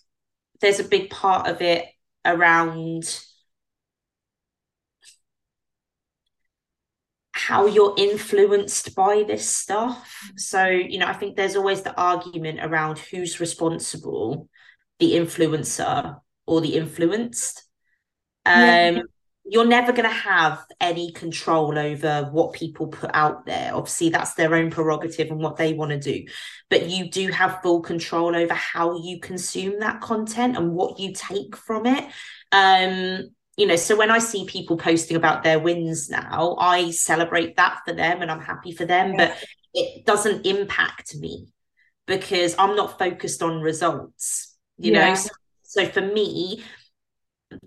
there's 0.60 0.80
a 0.80 0.84
big 0.84 1.10
part 1.10 1.48
of 1.48 1.62
it 1.62 1.86
around 2.26 3.04
how 7.38 7.66
you're 7.66 7.94
influenced 7.98 8.96
by 8.96 9.24
this 9.28 9.50
stuff. 9.50 10.32
So, 10.36 10.66
you 10.66 11.00
know, 11.00 11.08
I 11.08 11.14
think 11.14 11.36
there's 11.36 11.56
always 11.56 11.82
the 11.82 11.96
argument 11.96 12.60
around 12.62 13.00
who's 13.00 13.40
responsible, 13.40 14.50
the 15.00 15.14
influencer 15.14 16.20
or 16.46 16.62
the 16.62 16.76
influenced. 16.76 17.64
Um, 18.46 18.56
yeah 18.56 19.02
you're 19.50 19.66
never 19.66 19.94
going 19.94 20.08
to 20.08 20.16
have 20.16 20.64
any 20.82 21.12
control 21.12 21.78
over 21.78 22.30
what 22.32 22.54
people 22.54 22.88
put 22.88 23.10
out 23.14 23.46
there. 23.46 23.74
Obviously, 23.74 24.10
that's 24.10 24.34
their 24.34 24.54
own 24.54 24.70
prerogative 24.70 25.32
and 25.32 25.40
what 25.40 25.56
they 25.56 25.74
want 25.74 25.92
to 25.92 26.00
do. 26.00 26.26
But 26.70 26.90
you 26.90 27.10
do 27.10 27.32
have 27.32 27.62
full 27.62 27.82
control 27.82 28.36
over 28.36 28.54
how 28.54 29.02
you 29.02 29.20
consume 29.20 29.80
that 29.80 30.02
content 30.02 30.58
and 30.58 30.74
what 30.74 31.00
you 31.00 31.14
take 31.14 31.56
from 31.56 31.86
it. 31.86 32.04
Um, 32.52 33.30
you 33.58 33.66
know, 33.66 33.76
so 33.76 33.98
when 33.98 34.12
I 34.12 34.20
see 34.20 34.46
people 34.46 34.78
posting 34.78 35.18
about 35.18 35.44
their 35.44 35.60
wins 35.60 36.10
now, 36.10 36.56
I 36.60 36.92
celebrate 36.92 37.58
that 37.58 37.80
for 37.86 37.94
them 37.94 38.22
and 38.22 38.30
I'm 38.30 38.42
happy 38.42 38.72
for 38.72 38.86
them, 38.86 39.14
yeah. 39.14 39.18
but 39.18 39.44
it 39.74 40.06
doesn't 40.06 40.46
impact 40.46 41.16
me 41.16 41.48
because 42.06 42.56
I'm 42.58 42.76
not 42.76 43.00
focused 43.00 43.42
on 43.42 43.62
results, 43.62 44.56
you 44.78 44.94
yeah. 44.94 45.10
know. 45.10 45.16
So, 45.16 45.30
so 45.64 45.86
for 45.88 46.02
me, 46.02 46.64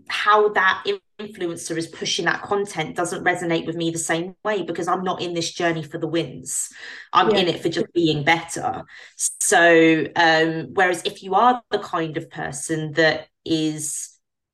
how 0.08 0.50
that 0.50 0.84
influencer 1.18 1.76
is 1.76 1.88
pushing 1.88 2.26
that 2.26 2.42
content 2.42 2.94
doesn't 2.94 3.24
resonate 3.24 3.66
with 3.66 3.76
me 3.76 3.90
the 3.90 3.98
same 3.98 4.36
way 4.44 4.62
because 4.62 4.86
I'm 4.86 5.02
not 5.02 5.20
in 5.20 5.34
this 5.34 5.52
journey 5.52 5.82
for 5.82 5.98
the 5.98 6.06
wins. 6.06 6.68
I'm 7.12 7.30
yeah. 7.30 7.38
in 7.38 7.48
it 7.48 7.60
for 7.60 7.68
just 7.68 7.92
being 7.92 8.22
better. 8.22 8.84
So, 9.16 10.06
um, 10.14 10.68
whereas 10.72 11.02
if 11.04 11.22
you 11.22 11.34
are 11.34 11.62
the 11.70 11.78
kind 11.80 12.16
of 12.16 12.30
person 12.30 12.92
that 12.92 13.26
is 13.44 14.09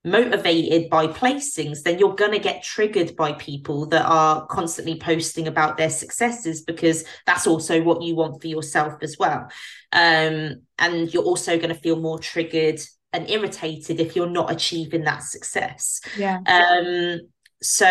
motivated 0.06 0.88
by 0.88 1.08
placings, 1.08 1.82
then 1.82 1.98
you're 1.98 2.14
going 2.14 2.30
to 2.30 2.38
get 2.38 2.62
triggered 2.62 3.16
by 3.16 3.32
people 3.32 3.86
that 3.86 4.06
are 4.06 4.46
constantly 4.46 4.98
posting 4.98 5.48
about 5.48 5.76
their 5.76 5.90
successes 5.90 6.62
because 6.62 7.04
that's 7.26 7.46
also 7.46 7.82
what 7.82 8.00
you 8.02 8.14
want 8.14 8.40
for 8.40 8.46
yourself 8.46 8.94
as 9.02 9.16
well. 9.18 9.48
Um, 9.92 10.62
and 10.78 11.12
you're 11.12 11.24
also 11.24 11.56
going 11.56 11.70
to 11.70 11.80
feel 11.80 11.96
more 12.00 12.20
triggered 12.20 12.80
and 13.12 13.28
irritated 13.28 13.98
if 13.98 14.14
you're 14.14 14.30
not 14.30 14.52
achieving 14.52 15.02
that 15.04 15.24
success. 15.24 16.00
Yeah. 16.16 16.38
Um, 16.46 17.28
so 17.60 17.90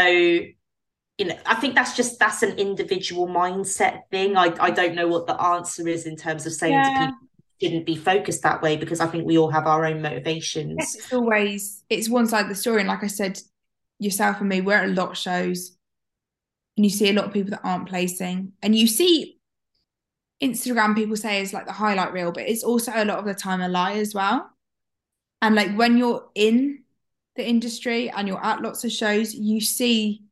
you 1.17 1.27
know, 1.27 1.37
I 1.45 1.55
think 1.55 1.75
that's 1.75 1.95
just 1.95 2.19
that's 2.19 2.43
an 2.43 2.57
individual 2.57 3.27
mindset 3.27 4.01
thing. 4.11 4.35
I, 4.35 4.53
I 4.59 4.69
don't 4.69 4.95
know 4.95 5.07
what 5.07 5.27
the 5.27 5.41
answer 5.41 5.87
is 5.87 6.05
in 6.05 6.17
terms 6.17 6.45
of 6.45 6.53
saying 6.53 6.73
yeah. 6.73 6.83
to 6.83 7.05
people 7.05 7.27
shouldn't 7.61 7.85
be 7.85 7.95
focused 7.95 8.43
that 8.43 8.61
way 8.61 8.77
because 8.77 8.99
I 8.99 9.07
think 9.07 9.25
we 9.25 9.37
all 9.37 9.49
have 9.49 9.67
our 9.67 9.85
own 9.85 10.01
motivations. 10.01 10.75
Yes, 10.79 10.95
it's 10.95 11.13
always 11.13 11.83
it's 11.89 12.09
one 12.09 12.27
side 12.27 12.43
of 12.43 12.49
the 12.49 12.55
story. 12.55 12.81
And 12.81 12.89
like 12.89 13.03
I 13.03 13.07
said, 13.07 13.39
yourself 13.99 14.39
and 14.39 14.49
me, 14.49 14.61
we're 14.61 14.73
at 14.73 14.89
a 14.89 14.93
lot 14.93 15.11
of 15.11 15.17
shows 15.17 15.75
and 16.77 16.85
you 16.85 16.89
see 16.89 17.09
a 17.09 17.13
lot 17.13 17.25
of 17.25 17.33
people 17.33 17.51
that 17.51 17.63
aren't 17.63 17.87
placing. 17.87 18.53
And 18.61 18.75
you 18.75 18.87
see 18.87 19.39
Instagram 20.41 20.95
people 20.95 21.15
say 21.15 21.41
is 21.41 21.53
like 21.53 21.65
the 21.65 21.71
highlight 21.71 22.13
reel, 22.13 22.31
but 22.31 22.43
it's 22.43 22.63
also 22.63 22.91
a 22.93 23.05
lot 23.05 23.19
of 23.19 23.25
the 23.25 23.33
time 23.33 23.61
a 23.61 23.69
lie 23.69 23.93
as 23.93 24.13
well. 24.13 24.49
And 25.41 25.55
like 25.55 25.75
when 25.75 25.97
you're 25.97 26.27
in 26.35 26.83
the 27.35 27.47
industry 27.47 28.09
and 28.09 28.27
you're 28.27 28.43
at 28.43 28.61
lots 28.61 28.83
of 28.83 28.91
shows, 28.91 29.33
you 29.33 29.61
see 29.61 30.23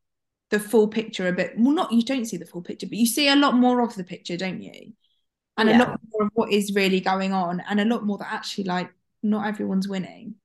the 0.50 0.60
full 0.60 0.88
picture 0.88 1.28
a 1.28 1.34
bit. 1.34 1.54
Well, 1.58 1.74
not 1.74 1.92
you 1.92 2.04
don't 2.04 2.26
see 2.26 2.38
the 2.38 2.46
full 2.46 2.62
picture, 2.62 2.88
but 2.88 2.98
you 2.98 3.06
see 3.06 3.30
a 3.30 3.36
lot 3.36 3.56
more 3.56 3.82
of 3.82 3.96
the 3.96 4.04
picture, 4.04 4.38
don't 4.38 4.62
you? 4.62 4.94
And 5.58 5.70
yeah. 5.70 5.78
a 5.78 5.80
lot 5.80 6.00
more 6.12 6.24
of 6.24 6.32
what 6.34 6.52
is 6.52 6.74
really 6.74 7.00
going 7.00 7.32
on, 7.32 7.62
and 7.70 7.80
a 7.80 7.86
lot 7.86 8.06
more 8.06 8.18
that 8.18 8.32
actually 8.32 8.64
like 8.66 8.92
not 9.22 9.48
everyone's 9.48 9.88
winning. 9.88 10.36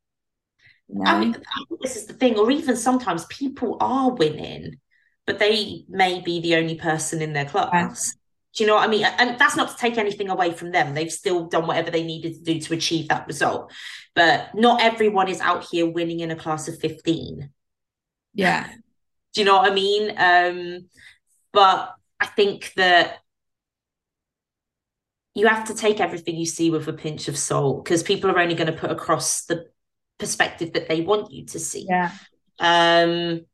You 0.89 1.01
know? 1.01 1.05
I 1.05 1.19
mean, 1.19 1.37
this 1.81 1.97
is 1.97 2.07
the 2.07 2.15
thing, 2.15 2.39
or 2.39 2.51
even 2.51 2.77
sometimes 2.77 3.25
people 3.27 3.77
are 3.81 4.11
winning, 4.13 4.79
but 5.27 5.39
they 5.39 5.85
may 5.89 6.21
be 6.21 6.41
the 6.41 6.57
only 6.57 6.77
person 6.77 7.23
in 7.23 7.33
their 7.33 7.45
class. 7.45 8.15
Do 8.55 8.65
you 8.65 8.69
know 8.69 8.77
what 8.77 8.89
I 8.89 8.91
mean? 8.91 9.05
And 9.05 9.39
that's 9.39 9.57
not 9.57 9.71
to 9.71 9.77
take 9.77 9.99
anything 9.99 10.31
away 10.31 10.53
from 10.53 10.73
them. 10.73 10.95
They've 10.95 11.13
still 11.13 11.47
done 11.47 11.67
whatever 11.67 11.91
they 11.91 12.03
needed 12.03 12.35
to 12.35 12.43
do 12.43 12.61
to 12.61 12.75
achieve 12.75 13.09
that 13.09 13.27
result. 13.27 13.71
But 14.15 14.55
not 14.55 14.83
everyone 14.83 15.29
is 15.29 15.41
out 15.41 15.67
here 15.71 15.87
winning 15.87 16.21
in 16.21 16.31
a 16.31 16.37
class 16.37 16.67
of 16.67 16.79
15. 16.81 17.51
Yeah. 18.35 18.69
Do 19.35 19.41
you 19.43 19.45
know 19.45 19.57
what 19.59 19.71
I 19.71 19.75
mean? 19.75 20.15
Um, 20.17 20.89
but 21.53 21.95
I 22.19 22.27
think 22.27 22.73
that 22.77 23.19
you 25.39 25.47
have 25.47 25.67
to 25.67 25.75
take 25.75 26.01
everything 26.01 26.37
you 26.37 26.47
see 26.47 26.71
with 26.71 26.89
a 26.89 26.93
pinch 26.93 27.29
of 27.29 27.39
salt 27.39 27.85
because 27.85 28.03
people 28.03 28.31
are 28.31 28.39
only 28.39 28.55
going 28.55 28.73
to 28.73 28.79
put 28.79 28.91
across 28.91 29.45
the 29.45 29.67
perspective 30.19 30.73
that 30.73 30.89
they 30.89 31.01
want 31.01 31.33
you 31.33 31.47
to 31.47 31.59
see. 31.59 31.87
Yeah. 31.89 32.11
Um, 32.59 33.47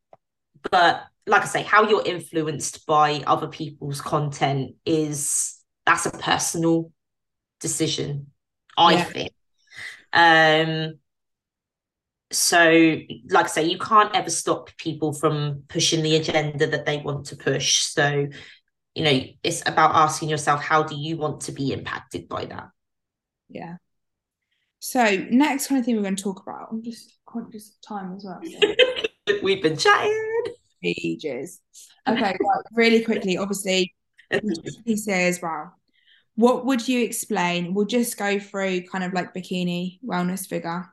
but 0.70 1.02
like 1.26 1.42
I 1.42 1.46
say, 1.46 1.62
how 1.62 1.88
you're 1.88 2.04
influenced 2.04 2.86
by 2.86 3.22
other 3.26 3.48
people's 3.48 4.00
content 4.00 4.76
is 4.84 5.60
that's 5.86 6.06
a 6.06 6.10
personal 6.10 6.90
decision, 7.60 8.28
I 8.76 8.94
yeah. 8.94 9.04
think. 9.04 9.32
Um 10.12 10.98
so 12.30 12.98
like 13.30 13.44
I 13.44 13.48
say, 13.48 13.64
you 13.64 13.78
can't 13.78 14.14
ever 14.14 14.30
stop 14.30 14.70
people 14.76 15.12
from 15.12 15.62
pushing 15.68 16.02
the 16.02 16.16
agenda 16.16 16.66
that 16.66 16.84
they 16.84 16.98
want 16.98 17.26
to 17.26 17.36
push. 17.36 17.82
So, 17.82 18.28
you 18.94 19.04
know, 19.04 19.20
it's 19.42 19.62
about 19.66 19.94
asking 19.94 20.28
yourself, 20.28 20.62
how 20.62 20.82
do 20.82 20.96
you 20.96 21.16
want 21.16 21.42
to 21.42 21.52
be 21.52 21.72
impacted 21.72 22.28
by 22.28 22.44
that? 22.46 22.68
Yeah. 23.48 23.76
So 24.78 25.26
next 25.30 25.66
kind 25.66 25.78
of 25.78 25.84
thing 25.84 25.96
we're 25.96 26.02
going 26.02 26.16
to 26.16 26.22
talk 26.22 26.42
about, 26.42 26.68
I'm 26.70 26.82
just 26.82 27.12
conscious 27.26 27.70
of 27.70 27.80
time 27.88 28.14
as 28.16 28.24
well. 28.24 28.40
So. 28.44 29.38
We've 29.42 29.62
been 29.62 29.76
chatting 29.76 30.42
ages. 30.84 31.60
Okay, 32.06 32.20
right, 32.20 32.38
really 32.74 33.02
quickly, 33.02 33.38
obviously, 33.38 33.94
PCA 34.32 35.28
as 35.28 35.40
well. 35.40 35.74
What 36.36 36.66
would 36.66 36.86
you 36.86 37.02
explain? 37.02 37.74
We'll 37.74 37.86
just 37.86 38.18
go 38.18 38.38
through 38.38 38.82
kind 38.82 39.04
of 39.04 39.12
like 39.12 39.34
bikini 39.34 40.00
wellness 40.04 40.46
figure. 40.46 40.92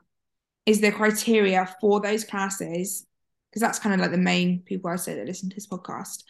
Is 0.64 0.80
the 0.80 0.92
criteria 0.92 1.68
for 1.80 2.00
those 2.00 2.24
classes? 2.24 3.06
Because 3.50 3.60
that's 3.60 3.78
kind 3.78 3.94
of 3.94 4.00
like 4.00 4.12
the 4.12 4.18
main 4.18 4.60
people 4.60 4.90
I 4.90 4.96
say 4.96 5.16
that 5.16 5.26
listen 5.26 5.50
to 5.50 5.56
this 5.56 5.66
podcast. 5.66 6.22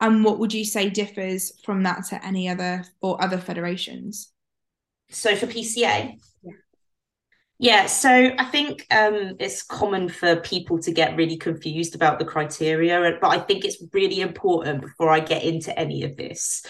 And 0.00 0.24
what 0.24 0.38
would 0.38 0.52
you 0.52 0.64
say 0.64 0.90
differs 0.90 1.52
from 1.64 1.82
that 1.84 2.04
to 2.06 2.24
any 2.24 2.48
other 2.48 2.84
or 3.00 3.22
other 3.22 3.38
federations? 3.38 4.32
So 5.10 5.34
for 5.36 5.46
PCA, 5.46 6.18
yeah. 6.42 6.52
Yeah, 7.58 7.86
so 7.86 8.10
I 8.10 8.44
think 8.44 8.86
um, 8.90 9.36
it's 9.40 9.62
common 9.62 10.10
for 10.10 10.36
people 10.36 10.78
to 10.80 10.92
get 10.92 11.16
really 11.16 11.38
confused 11.38 11.94
about 11.94 12.18
the 12.18 12.24
criteria, 12.26 13.16
but 13.18 13.28
I 13.28 13.38
think 13.38 13.64
it's 13.64 13.82
really 13.94 14.20
important 14.20 14.82
before 14.82 15.08
I 15.08 15.20
get 15.20 15.42
into 15.42 15.76
any 15.78 16.04
of 16.04 16.16
this 16.16 16.66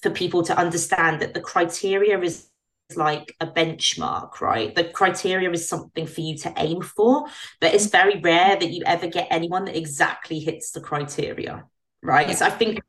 for 0.00 0.08
people 0.08 0.42
to 0.44 0.56
understand 0.56 1.20
that 1.20 1.34
the 1.34 1.40
criteria 1.40 2.18
is 2.20 2.48
like 2.94 3.34
a 3.40 3.46
benchmark, 3.46 4.40
right? 4.40 4.74
The 4.74 4.84
criteria 4.84 5.50
is 5.50 5.68
something 5.68 6.06
for 6.06 6.22
you 6.22 6.38
to 6.38 6.52
aim 6.56 6.80
for, 6.80 7.26
but 7.60 7.74
it's 7.74 7.86
very 7.86 8.18
rare 8.20 8.56
that 8.56 8.70
you 8.70 8.84
ever 8.86 9.08
get 9.08 9.28
anyone 9.30 9.66
that 9.66 9.76
exactly 9.76 10.38
hits 10.38 10.70
the 10.70 10.80
criteria, 10.80 11.66
right? 12.02 12.36
So 12.36 12.46
I 12.46 12.50
think 12.50 12.80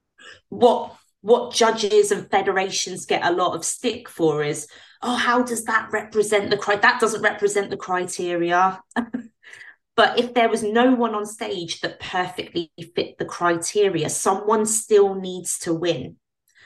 what 0.50 0.96
what 1.22 1.54
judges 1.54 2.12
and 2.12 2.30
federations 2.30 3.06
get 3.06 3.26
a 3.26 3.32
lot 3.32 3.56
of 3.56 3.66
stick 3.66 4.08
for 4.08 4.44
is, 4.44 4.68
oh, 5.02 5.16
how 5.16 5.42
does 5.42 5.66
that 5.66 5.90
represent 5.92 6.50
the 6.50 6.58
criteria? 6.58 6.82
That 6.82 7.02
doesn't 7.02 7.22
represent 7.22 7.70
the 7.70 7.78
criteria. 7.78 8.82
but 9.96 10.20
if 10.20 10.34
there 10.34 10.48
was 10.48 10.64
no 10.64 10.94
one 10.94 11.16
on 11.16 11.26
stage 11.26 11.82
that 11.82 12.00
perfectly 12.00 12.72
fit 12.96 13.18
the 13.18 13.26
criteria, 13.26 14.10
someone 14.10 14.66
still 14.66 15.16
needs 15.16 15.60
to 15.60 15.74
win. 15.74 16.18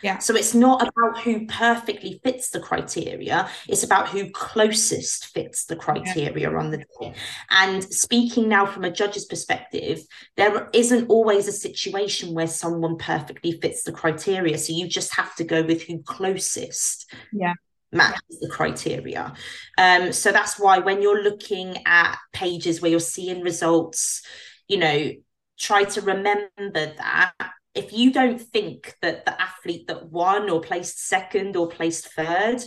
Yeah. 0.04 0.18
So 0.18 0.36
it's 0.36 0.54
not 0.54 0.82
about 0.82 1.22
who 1.22 1.46
perfectly 1.46 2.20
fits 2.24 2.50
the 2.50 2.60
criteria, 2.60 3.50
it's 3.68 3.84
about 3.84 4.10
who 4.10 4.30
closest 4.32 5.28
fits 5.28 5.66
the 5.66 5.76
criteria 5.76 6.52
yeah. 6.52 6.58
on 6.58 6.72
the 6.72 6.78
day. 6.78 7.14
And 7.50 7.84
speaking 7.84 8.50
now 8.50 8.66
from 8.66 8.84
a 8.84 8.92
judge's 8.92 9.26
perspective, 9.26 10.02
there 10.38 10.70
isn't 10.74 11.10
always 11.10 11.48
a 11.48 11.52
situation 11.52 12.34
where 12.34 12.48
someone 12.48 12.98
perfectly 12.98 13.54
fits 13.54 13.84
the 13.84 13.92
criteria. 13.92 14.58
So 14.58 14.74
you 14.74 14.88
just 14.88 15.16
have 15.16 15.36
to 15.36 15.44
go 15.44 15.64
with 15.64 15.84
who 15.84 16.02
closest. 16.04 17.12
Yeah 17.32 17.54
matches 17.92 18.40
the 18.40 18.48
criteria. 18.48 19.34
Um, 19.78 20.14
so 20.14 20.32
that's 20.32 20.58
why 20.58 20.80
when 20.80 21.02
you're 21.02 21.24
looking 21.24 21.78
at 21.86 22.18
pages 22.32 22.82
where 22.82 22.92
you're 22.92 23.00
seeing 23.00 23.42
results, 23.42 24.22
you 24.68 24.78
know, 24.78 25.12
try 25.60 25.84
to 25.84 26.02
remember 26.02 26.50
that 26.74 27.34
if 27.74 27.94
you 27.94 28.12
don't 28.12 28.40
think 28.40 28.96
that 29.02 29.26
the 29.26 29.42
athlete 29.42 29.88
that 29.88 30.10
won 30.10 30.50
or 30.50 30.62
placed 30.62 31.08
second 31.08 31.56
or 31.56 31.70
placed 31.70 32.12
third 32.14 32.62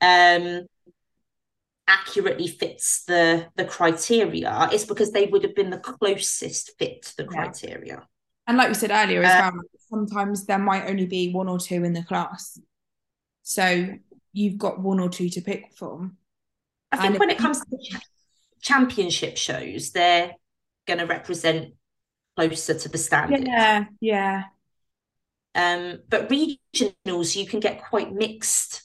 um, 0.00 0.66
accurately 1.86 2.48
fits 2.48 3.04
the 3.04 3.48
the 3.56 3.64
criteria, 3.64 4.68
it's 4.72 4.84
because 4.84 5.12
they 5.12 5.26
would 5.26 5.42
have 5.42 5.54
been 5.54 5.70
the 5.70 5.78
closest 5.78 6.72
fit 6.78 7.02
to 7.02 7.16
the 7.18 7.24
criteria. 7.24 7.94
Yeah. 7.94 8.00
And 8.46 8.56
like 8.56 8.68
we 8.68 8.74
said 8.74 8.90
earlier 8.90 9.22
as 9.22 9.44
um, 9.44 9.56
well, 9.56 9.64
sometimes 9.90 10.46
there 10.46 10.58
might 10.58 10.88
only 10.88 11.06
be 11.06 11.32
one 11.32 11.48
or 11.48 11.58
two 11.58 11.84
in 11.84 11.92
the 11.92 12.02
class. 12.02 12.58
So 13.42 13.88
you've 14.32 14.58
got 14.58 14.80
one 14.80 15.00
or 15.00 15.08
two 15.08 15.28
to 15.28 15.40
pick 15.40 15.72
from. 15.76 16.16
I 16.92 16.96
think 16.96 17.10
and 17.10 17.18
when 17.18 17.30
it 17.30 17.38
comes 17.38 17.60
to 17.60 18.00
championship 18.60 19.36
shows, 19.36 19.90
they're 19.90 20.32
going 20.86 20.98
to 20.98 21.06
represent 21.06 21.74
closer 22.48 22.74
to 22.74 22.88
the 22.88 22.98
standard. 22.98 23.46
Yeah, 23.46 23.84
yeah. 24.00 24.44
Um, 25.54 26.00
but 26.08 26.30
regionals, 26.30 27.36
you 27.36 27.46
can 27.46 27.60
get 27.60 27.84
quite 27.84 28.12
mixed 28.12 28.82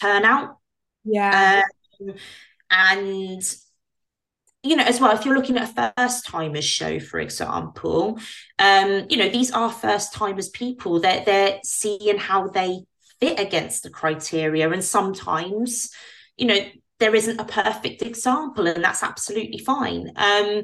turnout. 0.00 0.58
Yeah. 1.04 1.62
Um, 2.00 2.14
and 2.70 3.42
you 4.64 4.74
know, 4.74 4.84
as 4.84 5.00
well, 5.00 5.16
if 5.16 5.24
you're 5.24 5.36
looking 5.36 5.56
at 5.56 5.72
a 5.76 5.92
first 5.96 6.26
timers 6.26 6.64
show, 6.64 6.98
for 6.98 7.20
example, 7.20 8.18
um, 8.58 9.06
you 9.08 9.16
know, 9.16 9.28
these 9.28 9.52
are 9.52 9.70
first 9.70 10.12
timers 10.12 10.48
people. 10.48 11.00
They're 11.00 11.24
they're 11.24 11.60
seeing 11.62 12.18
how 12.18 12.48
they 12.48 12.80
fit 13.20 13.38
against 13.38 13.84
the 13.84 13.90
criteria. 13.90 14.70
And 14.70 14.84
sometimes, 14.84 15.90
you 16.36 16.46
know, 16.46 16.58
there 16.98 17.14
isn't 17.14 17.40
a 17.40 17.44
perfect 17.44 18.02
example, 18.02 18.66
and 18.66 18.82
that's 18.82 19.04
absolutely 19.04 19.58
fine. 19.58 20.12
Um, 20.16 20.62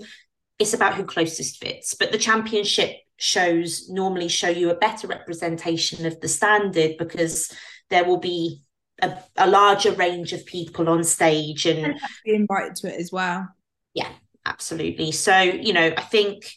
it's 0.58 0.74
about 0.74 0.94
who 0.94 1.04
closest 1.04 1.58
fits. 1.58 1.94
But 1.94 2.12
the 2.12 2.18
championship 2.18 2.96
shows 3.16 3.88
normally 3.88 4.28
show 4.28 4.48
you 4.48 4.70
a 4.70 4.76
better 4.76 5.06
representation 5.06 6.06
of 6.06 6.20
the 6.20 6.28
standard 6.28 6.96
because 6.98 7.52
there 7.90 8.04
will 8.04 8.18
be 8.18 8.62
a, 9.02 9.16
a 9.36 9.48
larger 9.48 9.92
range 9.92 10.32
of 10.32 10.46
people 10.46 10.88
on 10.88 11.04
stage 11.04 11.66
and, 11.66 11.84
and 11.84 12.00
be 12.24 12.34
invited 12.34 12.76
to 12.76 12.92
it 12.92 13.00
as 13.00 13.10
well. 13.12 13.48
Yeah, 13.94 14.10
absolutely. 14.44 15.12
So, 15.12 15.38
you 15.40 15.72
know, 15.72 15.92
I 15.96 16.00
think 16.02 16.50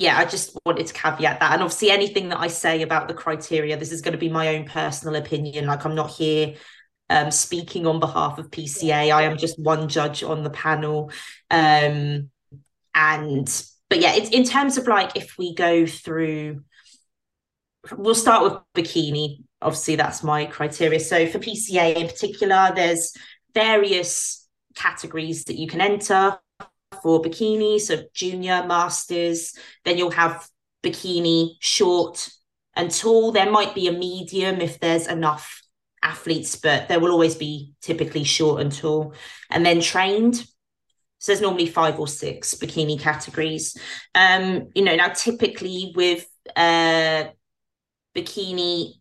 yeah, 0.00 0.16
I 0.16 0.24
just 0.24 0.58
wanted 0.64 0.86
to 0.86 0.94
caveat 0.94 1.40
that. 1.40 1.52
And 1.52 1.62
obviously, 1.62 1.90
anything 1.90 2.30
that 2.30 2.40
I 2.40 2.48
say 2.48 2.80
about 2.80 3.06
the 3.06 3.14
criteria, 3.14 3.76
this 3.76 3.92
is 3.92 4.00
going 4.00 4.12
to 4.12 4.18
be 4.18 4.30
my 4.30 4.56
own 4.56 4.64
personal 4.64 5.14
opinion. 5.16 5.66
Like, 5.66 5.84
I'm 5.84 5.94
not 5.94 6.10
here 6.10 6.54
um, 7.10 7.30
speaking 7.30 7.86
on 7.86 8.00
behalf 8.00 8.38
of 8.38 8.50
PCA. 8.50 9.12
I 9.12 9.22
am 9.22 9.36
just 9.36 9.58
one 9.58 9.88
judge 9.88 10.22
on 10.22 10.42
the 10.42 10.50
panel. 10.50 11.10
Um, 11.50 12.30
and 12.94 13.48
but 13.88 14.00
yeah, 14.00 14.14
it's 14.14 14.30
in 14.30 14.44
terms 14.44 14.78
of 14.78 14.86
like 14.86 15.16
if 15.16 15.36
we 15.36 15.54
go 15.54 15.84
through, 15.84 16.62
we'll 17.96 18.14
start 18.14 18.44
with 18.44 18.54
bikini. 18.74 19.44
Obviously, 19.60 19.96
that's 19.96 20.22
my 20.22 20.46
criteria. 20.46 21.00
So 21.00 21.26
for 21.26 21.38
PCA 21.38 21.96
in 21.96 22.06
particular, 22.06 22.72
there's 22.74 23.12
various 23.52 24.48
categories 24.74 25.44
that 25.44 25.56
you 25.56 25.66
can 25.66 25.80
enter 25.80 26.38
for 27.02 27.20
bikini. 27.20 27.80
So 27.80 28.04
junior, 28.14 28.64
masters. 28.66 29.54
Then 29.84 29.98
you'll 29.98 30.12
have 30.12 30.48
bikini, 30.82 31.56
short 31.60 32.28
and 32.74 32.90
tall. 32.90 33.32
There 33.32 33.50
might 33.50 33.74
be 33.74 33.88
a 33.88 33.92
medium 33.92 34.60
if 34.60 34.78
there's 34.78 35.06
enough 35.06 35.62
athletes, 36.02 36.56
but 36.56 36.88
there 36.88 37.00
will 37.00 37.12
always 37.12 37.34
be 37.34 37.74
typically 37.80 38.24
short 38.24 38.60
and 38.60 38.72
tall. 38.72 39.14
And 39.50 39.66
then 39.66 39.80
trained. 39.80 40.44
So 41.20 41.30
there's 41.30 41.40
normally 41.40 41.66
five 41.66 42.00
or 42.00 42.08
six 42.08 42.54
bikini 42.54 42.98
categories. 42.98 43.76
Um, 44.14 44.70
you 44.74 44.82
know, 44.82 44.96
now 44.96 45.08
typically 45.08 45.92
with 45.94 46.26
uh 46.56 47.24
bikini, 48.16 48.94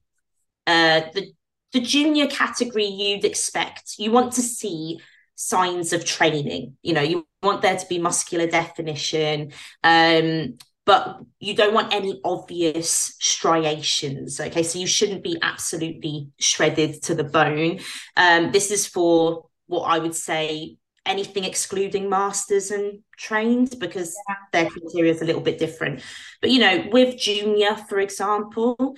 uh 0.68 1.02
the 1.14 1.34
the 1.72 1.82
junior 1.82 2.28
category 2.28 2.86
you'd 2.86 3.26
expect, 3.26 3.96
you 3.98 4.12
want 4.12 4.34
to 4.34 4.42
see 4.42 5.00
signs 5.36 5.94
of 5.94 6.04
training. 6.04 6.76
You 6.82 6.94
know, 6.94 7.02
you 7.02 7.28
want 7.42 7.62
there 7.62 7.78
to 7.78 7.88
be 7.88 7.98
muscular 7.98 8.48
definition. 8.48 9.54
Um, 9.84 10.58
but 10.86 11.20
you 11.40 11.56
don't 11.56 11.76
want 11.76 11.94
any 11.94 12.20
obvious 12.24 13.16
striations. 13.20 14.42
Okay, 14.42 14.64
so 14.64 14.80
you 14.80 14.88
shouldn't 14.88 15.24
be 15.24 15.38
absolutely 15.42 16.30
shredded 16.40 17.04
to 17.04 17.14
the 17.14 17.24
bone. 17.24 17.80
Um, 18.18 18.52
this 18.52 18.72
is 18.72 18.88
for 18.88 19.46
what 19.68 19.84
I 19.84 20.00
would 20.00 20.16
say 20.16 20.78
anything 21.10 21.44
excluding 21.44 22.08
masters 22.08 22.72
and 22.72 23.00
trained 23.18 23.76
because 23.80 24.16
yeah. 24.30 24.36
their 24.54 24.70
criteria 24.70 25.12
is 25.12 25.22
a 25.22 25.26
little 25.26 25.42
bit 25.42 25.58
different. 25.58 26.02
But 26.40 26.52
you 26.52 26.60
know, 26.60 26.86
with 26.92 27.20
junior, 27.20 27.76
for 27.76 28.00
example, 28.00 28.96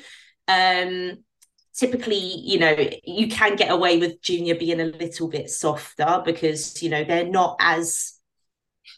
um, 0.47 1.23
typically, 1.73 2.19
you 2.19 2.59
know, 2.59 2.75
you 3.03 3.29
can 3.29 3.55
get 3.55 3.71
away 3.71 3.97
with 3.97 4.21
junior 4.21 4.55
being 4.55 4.81
a 4.81 4.85
little 4.85 5.29
bit 5.29 5.49
softer 5.49 6.21
because 6.23 6.83
you 6.83 6.89
know 6.89 7.03
they're 7.03 7.25
not 7.25 7.55
as 7.59 8.19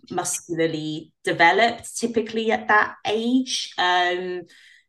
muscularly 0.09 1.11
developed 1.23 1.95
typically 1.97 2.51
at 2.51 2.67
that 2.67 2.95
age. 3.05 3.73
Um, 3.77 4.41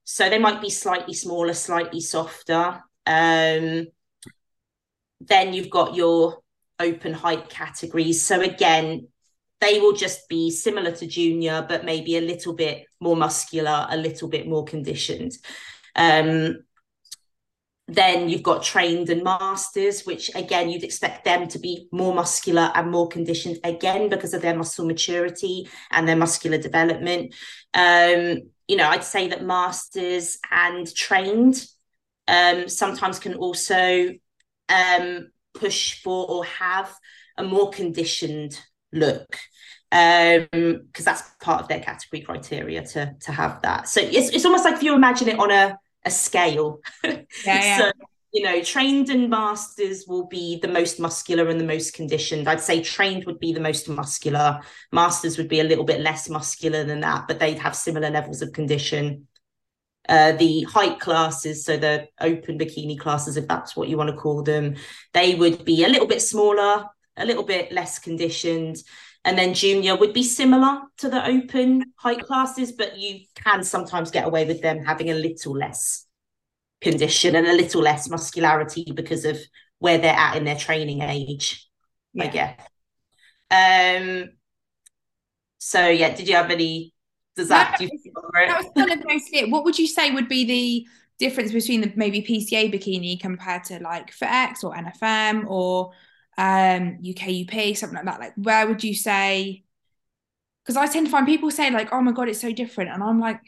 so 0.05 0.29
they 0.29 0.39
might 0.39 0.61
be 0.61 0.71
slightly 0.71 1.15
smaller, 1.15 1.55
slightly 1.55 2.01
softer. 2.01 2.83
Um, 3.07 3.87
then 5.21 5.53
you've 5.53 5.71
got 5.71 5.95
your 5.95 6.44
open 6.79 7.13
height 7.13 7.49
categories. 7.49 8.23
So 8.23 8.41
again, 8.41 9.09
they 9.61 9.81
will 9.81 9.95
just 9.95 10.29
be 10.29 10.51
similar 10.51 10.91
to 10.93 11.07
junior, 11.07 11.65
but 11.69 11.85
maybe 11.85 12.17
a 12.17 12.21
little 12.21 12.53
bit 12.53 12.87
more 13.01 13.17
muscular, 13.17 13.87
a 13.89 13.97
little 13.97 14.29
bit 14.29 14.47
more 14.47 14.65
conditioned. 14.65 15.33
Um, 15.97 16.65
then 17.87 18.29
you've 18.29 18.43
got 18.43 18.63
trained 18.63 19.11
and 19.11 19.23
masters, 19.23 20.07
which 20.07 20.31
again, 20.35 20.71
you'd 20.71 20.85
expect 20.85 21.25
them 21.25 21.49
to 21.49 21.59
be 21.59 21.89
more 21.93 22.15
muscular 22.15 22.71
and 22.75 22.91
more 22.91 23.09
conditioned 23.09 23.59
again 23.63 24.09
because 24.09 24.33
of 24.33 24.41
their 24.41 24.57
muscle 24.57 24.87
maturity 24.87 25.69
and 25.91 26.09
their 26.09 26.17
muscular 26.17 26.57
development. 26.57 27.35
Um, 27.75 28.51
you 28.69 28.77
know, 28.77 28.89
I'd 28.89 29.05
say 29.05 29.29
that 29.29 29.45
masters 29.45 30.39
and 30.51 30.93
trained 30.95 31.67
um, 32.27 32.69
sometimes 32.69 33.19
can 33.19 33.35
also 33.35 34.09
um, 34.71 35.29
push 35.55 36.03
for 36.03 36.29
or 36.29 36.45
have 36.45 36.95
a 37.37 37.45
more 37.45 37.71
conditioned 37.71 38.61
look 38.93 39.39
because 39.91 40.49
um, 40.53 41.05
that's 41.05 41.23
part 41.41 41.63
of 41.63 41.69
their 41.69 41.81
category 41.81 42.23
criteria 42.23 42.85
to 42.85 43.15
to 43.21 43.33
have 43.33 43.63
that. 43.63 43.89
So 43.89 44.01
it's 44.01 44.31
it's 44.31 44.45
almost 44.45 44.65
like 44.65 44.75
if 44.75 44.83
you 44.83 44.95
imagine 44.95 45.29
it 45.29 45.39
on 45.39 45.51
a 45.51 45.79
a 46.05 46.11
scale. 46.11 46.81
Yeah, 47.05 47.23
yeah. 47.47 47.79
so 47.79 47.93
you 48.35 48.43
know, 48.43 48.61
trained 48.61 49.11
and 49.11 49.31
masters 49.31 50.07
will 50.09 50.27
be 50.27 50.59
the 50.59 50.67
most 50.67 50.99
muscular 50.99 51.49
and 51.49 51.61
the 51.61 51.65
most 51.65 51.95
conditioned. 51.95 52.49
I'd 52.49 52.61
say 52.61 52.83
trained 52.83 53.25
would 53.27 53.39
be 53.39 53.53
the 53.53 53.61
most 53.61 53.89
muscular. 53.89 54.61
Masters 54.91 55.39
would 55.39 55.49
be 55.49 55.61
a 55.61 55.65
little 55.65 55.85
bit 55.85 56.01
less 56.01 56.29
muscular 56.29 56.83
than 56.83 57.01
that, 57.01 57.29
but 57.29 57.39
they'd 57.39 57.61
have 57.61 57.77
similar 57.77 58.11
levels 58.11 58.43
of 58.43 58.53
condition. 58.53 59.29
Uh, 60.07 60.33
the 60.33 60.63
height 60.65 61.01
classes, 61.01 61.65
so 61.65 61.79
the 61.79 62.07
open 62.21 62.59
bikini 62.59 62.99
classes, 62.99 63.37
if 63.39 63.49
that's 63.49 63.75
what 63.75 63.89
you 63.89 63.97
want 63.97 64.11
to 64.11 64.17
call 64.17 64.43
them, 64.43 64.75
they 65.15 65.35
would 65.35 65.65
be 65.65 65.83
a 65.85 65.89
little 65.89 66.07
bit 66.07 66.21
smaller, 66.21 66.85
a 67.17 67.25
little 67.25 67.43
bit 67.43 67.73
less 67.73 67.99
conditioned. 67.99 68.77
And 69.25 69.39
then 69.39 69.55
junior 69.55 69.97
would 69.97 70.13
be 70.13 70.23
similar 70.23 70.83
to 70.99 71.09
the 71.09 71.27
open 71.27 71.95
height 71.97 72.21
classes, 72.21 72.73
but 72.73 72.99
you 72.99 73.21
can 73.35 73.65
sometimes 73.65 74.11
get 74.11 74.27
away 74.27 74.45
with 74.45 74.61
them 74.61 74.85
having 74.85 75.11
a 75.11 75.15
little 75.15 75.57
less 75.57 76.07
condition 76.83 77.35
and 77.35 77.47
a 77.47 77.55
little 77.55 77.81
less 77.81 78.11
muscularity 78.11 78.93
because 78.95 79.25
of 79.25 79.39
where 79.79 79.99
they're 79.99 80.15
at 80.15 80.37
in 80.37 80.45
their 80.45 80.57
training 80.57 81.01
age, 81.01 81.67
yeah. 82.13 82.25
I 82.25 82.27
guess. 82.29 82.61
Um 83.51 84.31
so 85.59 85.89
yeah, 85.89 86.15
did 86.15 86.29
you 86.29 86.37
have 86.37 86.51
any 86.51 86.94
does 87.37 87.49
that, 87.49 87.77
that, 87.79 87.91
was, 87.91 88.03
that 88.35 88.63
was 88.63 88.73
kind 88.77 88.93
of 88.93 89.07
mostly 89.07 89.39
it. 89.41 89.51
What 89.51 89.65
would 89.65 89.79
you 89.79 89.89
say 89.89 90.13
would 90.13 90.29
be 90.29 90.45
the 90.45 90.87
difference 91.19 91.53
between 91.53 91.81
the 91.81 91.93
maybe 91.97 92.23
PCA 92.23 92.73
bikini 92.73 93.21
compared 93.21 93.65
to 93.65 93.81
like 93.81 94.15
FitX 94.15 94.63
or 94.63 94.75
NFM 94.75 95.45
or 95.49 95.93
um 96.39 96.99
UKUP, 97.03 97.77
something 97.77 97.97
like 97.97 98.05
that? 98.05 98.21
Like, 98.21 98.35
where 98.37 98.67
would 98.67 98.85
you 98.85 98.95
say? 98.95 99.65
Because 100.63 100.77
I 100.77 100.87
tend 100.87 101.07
to 101.07 101.13
find 101.13 101.27
people 101.27 101.51
say 101.51 101.71
like, 101.71 101.93
"Oh 101.93 102.01
my 102.01 102.13
god, 102.13 102.29
it's 102.29 102.41
so 102.41 102.53
different," 102.53 102.91
and 102.91 103.03
I'm 103.03 103.21
like, 103.21 103.41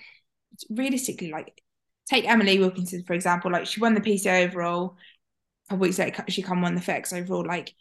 realistically, 0.68 1.30
like, 1.30 1.62
take 2.10 2.28
Emily 2.28 2.58
Wilkinson 2.58 3.04
for 3.04 3.14
example. 3.14 3.50
Like, 3.50 3.66
she 3.66 3.80
won 3.80 3.94
the 3.94 4.00
PCA 4.00 4.48
overall. 4.48 4.96
A 5.68 5.70
couple 5.70 5.82
weeks 5.82 5.98
later, 5.98 6.24
she 6.28 6.42
come 6.42 6.60
won 6.60 6.74
the 6.74 6.80
FitX 6.80 7.12
overall. 7.12 7.46
Like, 7.46 7.72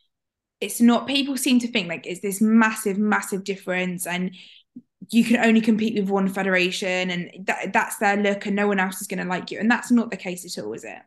it's 0.62 0.80
not. 0.82 1.08
People 1.08 1.38
seem 1.38 1.60
to 1.60 1.68
think 1.68 1.90
like 1.90 2.06
it's 2.08 2.22
this 2.22 2.42
massive, 2.42 2.98
massive 2.98 3.44
difference, 3.44 4.08
and 4.08 4.32
you 5.12 5.24
can 5.24 5.38
only 5.38 5.62
compete 5.62 5.96
with 5.96 6.10
one 6.10 6.28
federation 6.28 7.10
and 7.10 7.32
that, 7.46 7.74
that's 7.74 7.98
their 7.98 8.18
look 8.18 8.46
and 8.46 8.56
no 8.56 8.68
one 8.68 8.80
else 8.80 9.02
is 9.02 9.08
going 9.08 9.20
to 9.20 9.26
like 9.26 9.52
you 9.52 9.60
and 9.60 9.70
that's 9.70 9.92
not 9.92 10.10
the 10.10 10.18
case 10.18 10.46
at 10.46 10.64
all 10.64 10.74
is 10.74 10.84
it 10.84 11.00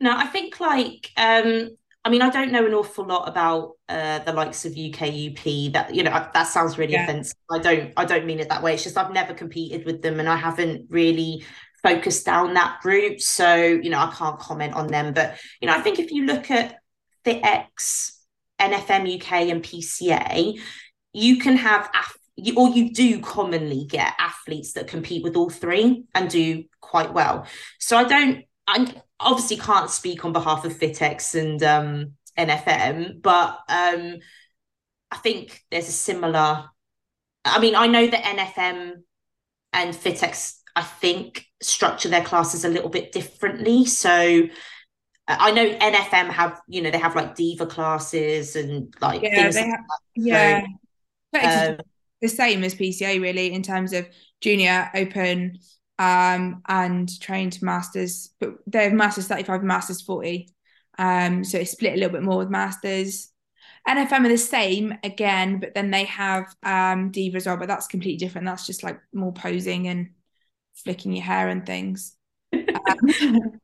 no 0.00 0.16
i 0.16 0.26
think 0.26 0.60
like 0.60 1.10
um 1.16 1.70
I 2.06 2.08
mean, 2.08 2.22
I 2.22 2.30
don't 2.30 2.52
know 2.52 2.64
an 2.64 2.72
awful 2.72 3.04
lot 3.04 3.28
about 3.28 3.72
uh, 3.88 4.20
the 4.20 4.32
likes 4.32 4.64
of 4.64 4.74
UKUP. 4.74 5.72
That 5.72 5.92
you 5.92 6.04
know, 6.04 6.12
that 6.12 6.44
sounds 6.44 6.78
really 6.78 6.92
yeah. 6.92 7.02
offensive. 7.02 7.34
I 7.50 7.58
don't, 7.58 7.92
I 7.96 8.04
don't 8.04 8.26
mean 8.26 8.38
it 8.38 8.48
that 8.48 8.62
way. 8.62 8.74
It's 8.74 8.84
just 8.84 8.96
I've 8.96 9.12
never 9.12 9.34
competed 9.34 9.84
with 9.84 10.02
them, 10.02 10.20
and 10.20 10.28
I 10.28 10.36
haven't 10.36 10.86
really 10.88 11.44
focused 11.82 12.24
down 12.24 12.54
that 12.54 12.78
route. 12.84 13.20
So 13.22 13.56
you 13.56 13.90
know, 13.90 13.98
I 13.98 14.14
can't 14.14 14.38
comment 14.38 14.74
on 14.74 14.86
them. 14.86 15.14
But 15.14 15.36
you 15.60 15.66
know, 15.66 15.74
I 15.74 15.80
think 15.80 15.98
if 15.98 16.12
you 16.12 16.26
look 16.26 16.48
at 16.48 16.76
the 17.24 17.44
X, 17.44 18.20
NFM 18.60 19.16
UK, 19.16 19.32
and 19.50 19.60
PCA, 19.60 20.60
you 21.12 21.38
can 21.38 21.56
have 21.56 21.90
you, 22.36 22.54
or 22.56 22.68
you 22.68 22.92
do 22.92 23.20
commonly 23.20 23.84
get 23.84 24.14
athletes 24.18 24.72
that 24.72 24.88
compete 24.88 25.22
with 25.22 25.36
all 25.36 25.50
three 25.50 26.04
and 26.14 26.28
do 26.28 26.64
quite 26.80 27.12
well. 27.12 27.46
So 27.78 27.96
I 27.96 28.04
don't, 28.04 28.44
I 28.66 28.94
obviously 29.18 29.56
can't 29.56 29.90
speak 29.90 30.24
on 30.24 30.32
behalf 30.32 30.64
of 30.64 30.78
FitX 30.78 31.34
and 31.34 31.62
um, 31.62 32.12
NFM, 32.38 33.22
but 33.22 33.58
um, 33.68 34.18
I 35.10 35.16
think 35.16 35.64
there's 35.70 35.88
a 35.88 35.92
similar. 35.92 36.64
I 37.44 37.58
mean, 37.60 37.74
I 37.74 37.86
know 37.86 38.06
that 38.06 38.24
NFM 38.24 39.02
and 39.72 39.94
FitX, 39.94 40.58
I 40.74 40.82
think, 40.82 41.46
structure 41.62 42.08
their 42.08 42.24
classes 42.24 42.64
a 42.64 42.68
little 42.68 42.90
bit 42.90 43.12
differently. 43.12 43.86
So 43.86 44.48
I 45.28 45.50
know 45.50 45.68
NFM 45.68 46.28
have, 46.30 46.60
you 46.68 46.82
know, 46.82 46.90
they 46.90 46.98
have 46.98 47.16
like 47.16 47.34
diva 47.34 47.66
classes 47.66 48.56
and 48.56 48.92
like 49.00 49.22
yeah, 49.22 49.42
things 49.42 49.56
like 49.56 49.66
have, 49.66 49.80
yeah. 50.14 50.66
So, 51.34 51.72
um, 51.72 51.78
the 52.20 52.28
same 52.28 52.64
as 52.64 52.74
PCA 52.74 53.20
really 53.20 53.52
in 53.52 53.62
terms 53.62 53.92
of 53.92 54.08
junior 54.40 54.90
open 54.94 55.58
um, 55.98 56.62
and 56.68 57.20
trained 57.20 57.60
masters, 57.62 58.30
but 58.40 58.54
they 58.66 58.84
have 58.84 58.92
masters 58.92 59.28
35 59.28 59.62
masters 59.62 60.00
40. 60.02 60.48
Um, 60.98 61.44
so 61.44 61.58
it's 61.58 61.72
split 61.72 61.94
a 61.94 61.96
little 61.96 62.12
bit 62.12 62.22
more 62.22 62.38
with 62.38 62.50
masters. 62.50 63.30
NFM 63.86 64.24
are 64.24 64.28
the 64.28 64.38
same 64.38 64.94
again, 65.04 65.60
but 65.60 65.74
then 65.74 65.90
they 65.90 66.04
have 66.04 66.46
um, 66.62 67.10
Diva 67.10 67.36
as 67.36 67.46
well, 67.46 67.56
but 67.56 67.68
that's 67.68 67.86
completely 67.86 68.18
different. 68.18 68.46
That's 68.46 68.66
just 68.66 68.82
like 68.82 68.98
more 69.12 69.32
posing 69.32 69.86
and 69.88 70.10
flicking 70.74 71.12
your 71.12 71.24
hair 71.24 71.48
and 71.48 71.64
things. 71.64 72.16
Um, 72.88 73.60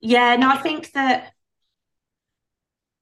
yeah, 0.00 0.36
no, 0.36 0.50
I 0.50 0.58
think 0.58 0.92
that 0.92 1.32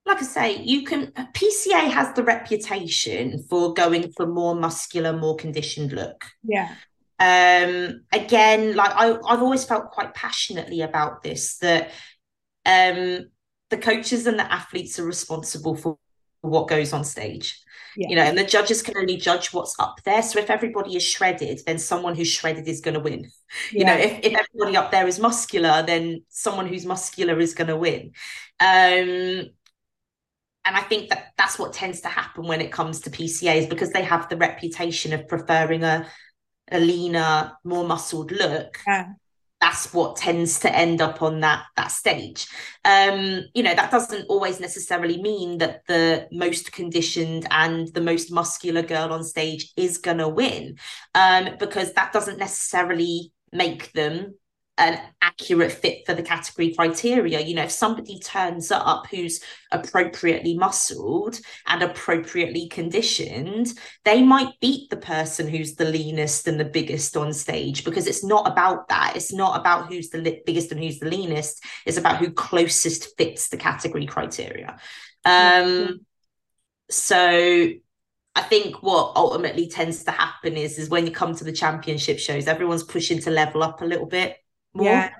like 0.05 0.17
I 0.17 0.25
say, 0.25 0.57
you 0.57 0.83
can 0.83 1.11
PCA 1.11 1.89
has 1.89 2.13
the 2.13 2.23
reputation 2.23 3.45
for 3.49 3.73
going 3.73 4.11
for 4.11 4.25
more 4.25 4.55
muscular, 4.55 5.13
more 5.13 5.35
conditioned 5.35 5.93
look. 5.93 6.25
Yeah. 6.43 6.75
Um, 7.19 8.03
again, 8.11 8.75
like 8.75 8.91
I, 8.95 9.11
I've 9.11 9.41
always 9.41 9.63
felt 9.63 9.91
quite 9.91 10.13
passionately 10.13 10.81
about 10.81 11.23
this 11.23 11.57
that 11.59 11.91
um 12.65 13.29
the 13.69 13.77
coaches 13.77 14.27
and 14.27 14.37
the 14.37 14.51
athletes 14.51 14.99
are 14.99 15.05
responsible 15.05 15.75
for 15.75 15.97
what 16.41 16.67
goes 16.67 16.91
on 16.91 17.03
stage. 17.03 17.59
Yeah. 17.95 18.09
You 18.09 18.15
know, 18.15 18.23
and 18.23 18.37
the 18.37 18.43
judges 18.43 18.81
can 18.81 18.97
only 18.97 19.17
judge 19.17 19.53
what's 19.53 19.75
up 19.79 20.01
there. 20.03 20.21
So 20.21 20.39
if 20.39 20.49
everybody 20.49 20.95
is 20.95 21.03
shredded, 21.03 21.61
then 21.65 21.77
someone 21.77 22.15
who's 22.15 22.27
shredded 22.27 22.67
is 22.67 22.81
going 22.81 22.95
to 22.95 22.99
win. 22.99 23.29
Yeah. 23.71 23.79
You 23.79 23.85
know, 23.85 23.97
if, 23.97 24.19
if 24.23 24.33
everybody 24.33 24.77
up 24.77 24.91
there 24.91 25.07
is 25.07 25.19
muscular, 25.19 25.83
then 25.83 26.23
someone 26.29 26.67
who's 26.67 26.85
muscular 26.85 27.39
is 27.39 27.53
going 27.53 27.67
to 27.67 27.77
win. 27.77 28.11
Um, 28.59 29.49
and 30.65 30.75
I 30.75 30.81
think 30.81 31.09
that 31.09 31.33
that's 31.37 31.59
what 31.59 31.73
tends 31.73 32.01
to 32.01 32.07
happen 32.07 32.47
when 32.47 32.61
it 32.61 32.71
comes 32.71 33.01
to 33.01 33.09
PCAs 33.09 33.69
because 33.69 33.91
they 33.91 34.03
have 34.03 34.29
the 34.29 34.37
reputation 34.37 35.13
of 35.13 35.27
preferring 35.27 35.83
a 35.83 36.07
a 36.71 36.79
leaner, 36.79 37.51
more 37.63 37.85
muscled 37.85 38.31
look. 38.31 38.79
Yeah. 38.87 39.09
That's 39.59 39.93
what 39.93 40.17
tends 40.17 40.59
to 40.61 40.75
end 40.75 41.01
up 41.01 41.21
on 41.21 41.39
that 41.41 41.63
that 41.77 41.91
stage. 41.91 42.47
Um, 42.83 43.43
you 43.53 43.63
know, 43.63 43.73
that 43.73 43.91
doesn't 43.91 44.25
always 44.27 44.59
necessarily 44.59 45.21
mean 45.21 45.59
that 45.59 45.85
the 45.87 46.27
most 46.31 46.71
conditioned 46.71 47.47
and 47.49 47.87
the 47.93 48.01
most 48.01 48.31
muscular 48.31 48.81
girl 48.81 49.13
on 49.13 49.23
stage 49.23 49.71
is 49.77 49.97
gonna 49.99 50.27
win, 50.27 50.77
um, 51.15 51.55
because 51.59 51.93
that 51.93 52.11
doesn't 52.11 52.39
necessarily 52.39 53.31
make 53.53 53.93
them 53.93 54.33
an 54.77 54.99
accurate 55.21 55.71
fit 55.71 56.03
for 56.05 56.15
the 56.15 56.23
category 56.23 56.73
criteria. 56.73 57.39
You 57.39 57.55
know, 57.55 57.63
if 57.63 57.71
somebody 57.71 58.19
turns 58.19 58.71
up 58.71 59.05
who's 59.07 59.39
appropriately 59.71 60.57
muscled 60.57 61.39
and 61.67 61.83
appropriately 61.83 62.67
conditioned, 62.69 63.71
they 64.03 64.23
might 64.23 64.59
beat 64.61 64.89
the 64.89 64.97
person 64.97 65.47
who's 65.47 65.75
the 65.75 65.85
leanest 65.85 66.47
and 66.47 66.59
the 66.59 66.65
biggest 66.65 67.15
on 67.15 67.33
stage 67.33 67.83
because 67.83 68.07
it's 68.07 68.23
not 68.23 68.47
about 68.47 68.87
that. 68.87 69.13
It's 69.15 69.31
not 69.31 69.59
about 69.59 69.89
who's 69.89 70.09
the 70.09 70.17
li- 70.17 70.41
biggest 70.45 70.71
and 70.71 70.81
who's 70.81 70.99
the 70.99 71.09
leanest. 71.09 71.63
It's 71.85 71.97
about 71.97 72.17
who 72.17 72.31
closest 72.31 73.15
fits 73.15 73.49
the 73.49 73.57
category 73.57 74.07
criteria. 74.07 74.77
Um, 75.23 75.99
so 76.89 77.69
I 78.35 78.41
think 78.41 78.81
what 78.81 79.13
ultimately 79.15 79.67
tends 79.67 80.03
to 80.05 80.11
happen 80.11 80.57
is 80.57 80.79
is 80.79 80.89
when 80.89 81.05
you 81.05 81.11
come 81.11 81.35
to 81.35 81.43
the 81.43 81.51
championship 81.51 82.17
shows, 82.17 82.47
everyone's 82.47 82.83
pushing 82.83 83.19
to 83.19 83.29
level 83.29 83.61
up 83.61 83.81
a 83.81 83.85
little 83.85 84.07
bit 84.07 84.37
more. 84.73 84.85
Yeah. 84.85 85.11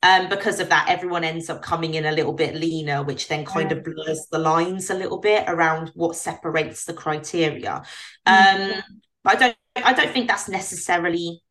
Um, 0.00 0.28
because 0.28 0.60
of 0.60 0.68
that, 0.68 0.86
everyone 0.88 1.24
ends 1.24 1.50
up 1.50 1.60
coming 1.60 1.94
in 1.94 2.06
a 2.06 2.12
little 2.12 2.32
bit 2.32 2.54
leaner, 2.54 3.02
which 3.02 3.26
then 3.26 3.44
kind 3.44 3.70
yeah. 3.70 3.78
of 3.78 3.84
blurs 3.84 4.26
the 4.30 4.38
lines 4.38 4.90
a 4.90 4.94
little 4.94 5.18
bit 5.18 5.44
around 5.48 5.90
what 5.94 6.14
separates 6.14 6.84
the 6.84 6.92
criteria. 6.92 7.82
Mm-hmm. 8.26 8.72
Um, 8.72 8.82
but 9.24 9.36
I 9.36 9.38
don't, 9.40 9.56
I 9.86 9.92
don't 9.92 10.12
think 10.12 10.28
that's 10.28 10.48
necessarily 10.48 11.42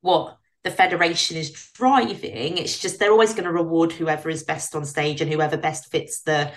what 0.00 0.38
the 0.64 0.70
federation 0.70 1.36
is 1.36 1.70
driving. 1.74 2.58
It's 2.58 2.78
just 2.78 2.98
they're 2.98 3.12
always 3.12 3.32
going 3.32 3.44
to 3.44 3.52
reward 3.52 3.92
whoever 3.92 4.30
is 4.30 4.42
best 4.44 4.74
on 4.74 4.84
stage 4.84 5.20
and 5.20 5.30
whoever 5.30 5.56
best 5.56 5.90
fits 5.90 6.22
the 6.22 6.52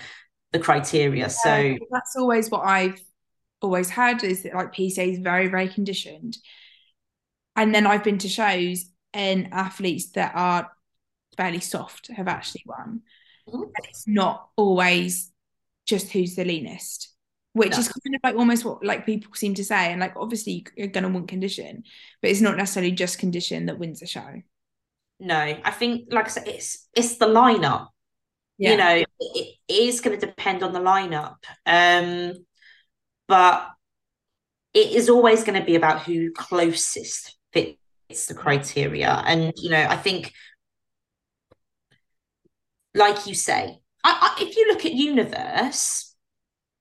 the 0.52 0.58
criteria. 0.58 1.22
Yeah, 1.22 1.28
so 1.28 1.76
that's 1.90 2.16
always 2.16 2.50
what 2.50 2.64
I've 2.64 3.00
always 3.60 3.88
had 3.88 4.22
is 4.24 4.42
that 4.42 4.54
like 4.54 4.74
PCA 4.74 5.12
is 5.12 5.18
very 5.18 5.48
very 5.48 5.68
conditioned, 5.68 6.36
and 7.56 7.74
then 7.74 7.86
I've 7.86 8.04
been 8.04 8.18
to 8.18 8.28
shows 8.28 8.86
and 9.14 9.52
athletes 9.52 10.10
that 10.12 10.32
are 10.34 10.70
fairly 11.36 11.60
soft 11.60 12.08
have 12.08 12.28
actually 12.28 12.62
won. 12.66 13.02
Mm-hmm. 13.48 13.70
It's 13.84 14.06
not 14.06 14.48
always 14.56 15.30
just 15.86 16.12
who's 16.12 16.36
the 16.36 16.44
leanest, 16.44 17.12
which 17.52 17.72
no. 17.72 17.78
is 17.78 17.88
kind 17.88 18.14
of 18.14 18.20
like 18.22 18.36
almost 18.36 18.64
what 18.64 18.84
like 18.84 19.06
people 19.06 19.32
seem 19.34 19.54
to 19.54 19.64
say. 19.64 19.90
And 19.90 20.00
like 20.00 20.14
obviously 20.16 20.66
you're 20.76 20.88
gonna 20.88 21.08
want 21.08 21.28
condition, 21.28 21.84
but 22.20 22.30
it's 22.30 22.40
not 22.40 22.56
necessarily 22.56 22.92
just 22.92 23.18
condition 23.18 23.66
that 23.66 23.78
wins 23.78 24.02
a 24.02 24.06
show. 24.06 24.42
No, 25.20 25.36
I 25.36 25.70
think 25.70 26.08
like 26.10 26.26
I 26.26 26.28
said, 26.28 26.48
it's 26.48 26.88
it's 26.94 27.16
the 27.16 27.26
lineup. 27.26 27.88
Yeah. 28.58 28.70
You 28.70 28.76
know, 28.76 29.04
it, 29.18 29.56
it 29.68 29.74
is 29.74 30.00
going 30.00 30.18
to 30.18 30.26
depend 30.26 30.62
on 30.62 30.72
the 30.72 30.78
lineup. 30.78 31.36
Um, 31.66 32.44
but 33.26 33.68
it 34.74 34.92
is 34.92 35.08
always 35.08 35.42
going 35.44 35.58
to 35.58 35.64
be 35.64 35.74
about 35.74 36.02
who 36.02 36.32
closest 36.32 37.36
fit 37.52 37.78
it's 38.12 38.26
the 38.26 38.34
criteria. 38.34 39.22
And, 39.26 39.52
you 39.56 39.70
know, 39.70 39.86
I 39.88 39.96
think, 39.96 40.32
like 42.94 43.26
you 43.26 43.34
say, 43.34 43.78
I, 44.04 44.36
I, 44.38 44.42
if 44.42 44.54
you 44.54 44.68
look 44.68 44.84
at 44.84 44.92
Universe, 44.92 46.14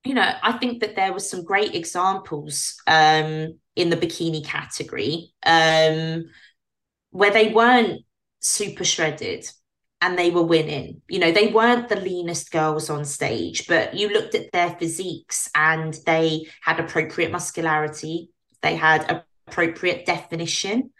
you 0.03 0.14
know, 0.14 0.30
I 0.44 0.53
think 0.53 0.82
that 0.82 0.98
there 0.98 1.14
were 1.14 1.22
some 1.22 1.45
great 1.45 1.74
examples 1.74 2.76
um, 2.86 3.58
in 3.78 3.90
the 3.90 3.95
bikini 3.95 4.44
category 4.44 5.34
um, 5.45 6.26
where 7.12 7.32
they 7.32 7.53
weren't 7.53 8.02
super 8.40 8.84
shredded 8.84 9.49
and 10.02 10.18
they 10.18 10.32
were 10.32 10.44
winning. 10.44 11.02
You 11.08 11.20
know, 11.20 11.32
they 11.32 11.48
weren't 11.48 11.88
the 11.88 11.95
leanest 11.95 12.52
girls 12.52 12.90
on 12.90 13.06
stage, 13.06 13.68
but 13.68 13.94
you 13.94 14.10
looked 14.10 14.36
at 14.36 14.52
their 14.52 14.72
physiques 14.72 15.49
and 15.56 15.98
they 16.06 16.48
had 16.62 16.80
appropriate 16.80 17.32
muscularity, 17.32 18.32
they 18.62 18.76
had 18.76 19.24
appropriate 19.48 20.06
definition 20.06 20.91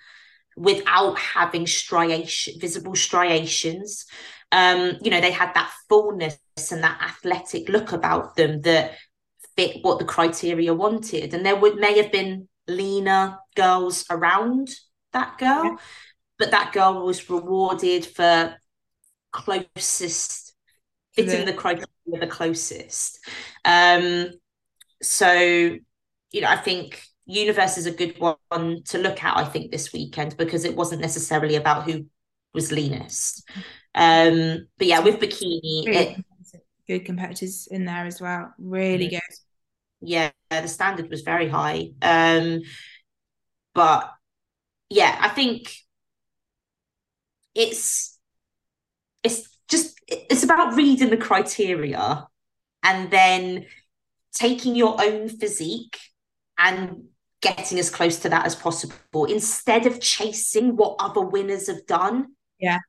without 0.62 1.18
having 1.18 1.66
striation, 1.66 2.54
visible 2.60 2.96
striations. 2.96 4.06
Um, 4.52 4.98
you 5.02 5.10
know, 5.10 5.22
they 5.22 5.32
had 5.32 5.54
that 5.56 5.72
fullness 5.90 6.38
and 6.72 6.84
that 6.84 7.02
athletic 7.02 7.68
look 7.68 7.94
about 7.94 8.36
them 8.36 8.62
that 8.62 8.96
fit 9.56 9.78
what 9.82 9.98
the 9.98 10.06
criteria 10.06 10.74
wanted. 10.74 11.34
And 11.34 11.46
there 11.46 11.56
would 11.56 11.78
may 11.78 11.98
have 11.98 12.12
been 12.12 12.48
leaner 12.68 13.40
girls 13.56 14.06
around 14.10 14.70
that 15.14 15.38
girl. 15.38 15.78
but 16.38 16.52
that 16.52 16.74
girl 16.74 17.06
was 17.06 17.30
rewarded 17.30 18.06
for 18.06 18.56
closest 19.32 20.54
fitting 21.14 21.40
yeah. 21.40 21.46
the 21.46 21.54
criteria 21.54 21.88
the 22.20 22.28
closest. 22.28 23.20
Um, 23.66 24.32
so 25.02 25.32
you 26.32 26.42
know, 26.42 26.48
I 26.48 26.58
think 26.58 27.04
Universe 27.26 27.78
is 27.78 27.86
a 27.86 27.92
good 27.92 28.20
one 28.20 28.84
to 28.86 28.98
look 28.98 29.24
at. 29.24 29.38
I 29.38 29.44
think 29.44 29.72
this 29.72 29.94
weekend 29.94 30.38
because 30.38 30.66
it 30.66 30.76
wasn't 30.76 31.02
necessarily 31.02 31.56
about 31.56 31.84
who 31.84 32.06
was 32.54 32.72
leanest. 32.72 33.48
Um, 33.96 34.68
but 34.78 34.88
yeah, 34.88 35.00
with 35.00 35.20
bikini, 35.20 35.86
really 35.86 35.98
it, 35.98 36.26
good 36.88 37.06
competitors 37.06 37.68
in 37.70 37.86
there 37.86 38.06
as 38.06 38.20
well. 38.20 38.54
Really 38.58 39.08
good. 39.08 39.22
Yeah, 40.02 40.32
the 40.50 40.68
standard 40.68 41.10
was 41.10 41.22
very 41.22 41.48
high. 41.48 41.92
Um, 42.02 42.62
but 43.74 44.12
yeah, 44.90 45.18
I 45.22 45.30
think 45.30 45.74
it's 47.56 48.18
it's 49.24 49.48
just 49.68 50.00
it's 50.08 50.44
about 50.44 50.76
reading 50.76 51.10
the 51.10 51.18
criteria 51.18 52.28
and 52.84 53.12
then 53.12 53.66
taking 54.34 54.76
your 54.76 55.02
own 55.02 55.30
physique 55.30 55.98
and 56.58 57.06
getting 57.42 57.80
as 57.80 57.90
close 57.90 58.20
to 58.20 58.30
that 58.30 58.46
as 58.46 58.56
possible 58.56 59.26
instead 59.26 59.86
of 59.86 60.00
chasing 60.00 60.76
what 60.76 60.96
other 61.00 61.22
winners 61.22 61.68
have 61.68 61.86
done. 61.86 62.28
Yeah. 62.60 62.80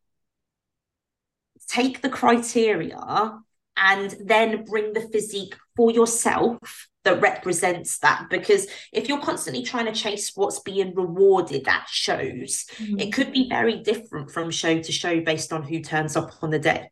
Take 1.69 2.03
the 2.03 2.11
criteria 2.11 3.39
and 3.77 4.15
then 4.25 4.65
bring 4.65 4.93
the 4.93 5.01
physique 5.01 5.55
for 5.77 5.91
yourself 5.91 6.89
that 7.05 7.21
represents 7.21 7.99
that 7.99 8.27
because 8.31 8.67
if 8.93 9.09
you're 9.09 9.21
constantly 9.21 9.63
trying 9.63 9.87
to 9.87 9.93
chase 9.93 10.33
what's 10.35 10.61
being 10.61 10.95
rewarded 10.95 11.67
at 11.67 11.89
shows 11.89 12.67
mm-hmm. 12.77 13.01
it 13.01 13.13
could 13.13 13.33
be 13.33 13.49
very 13.49 13.83
different 13.83 14.31
from 14.31 14.51
show 14.51 14.79
to 14.79 14.93
show 14.93 15.21
based 15.21 15.53
on 15.53 15.63
who 15.63 15.81
turns 15.81 16.17
up 16.17 16.31
on 16.43 16.51
the 16.51 16.59
day 16.59 16.89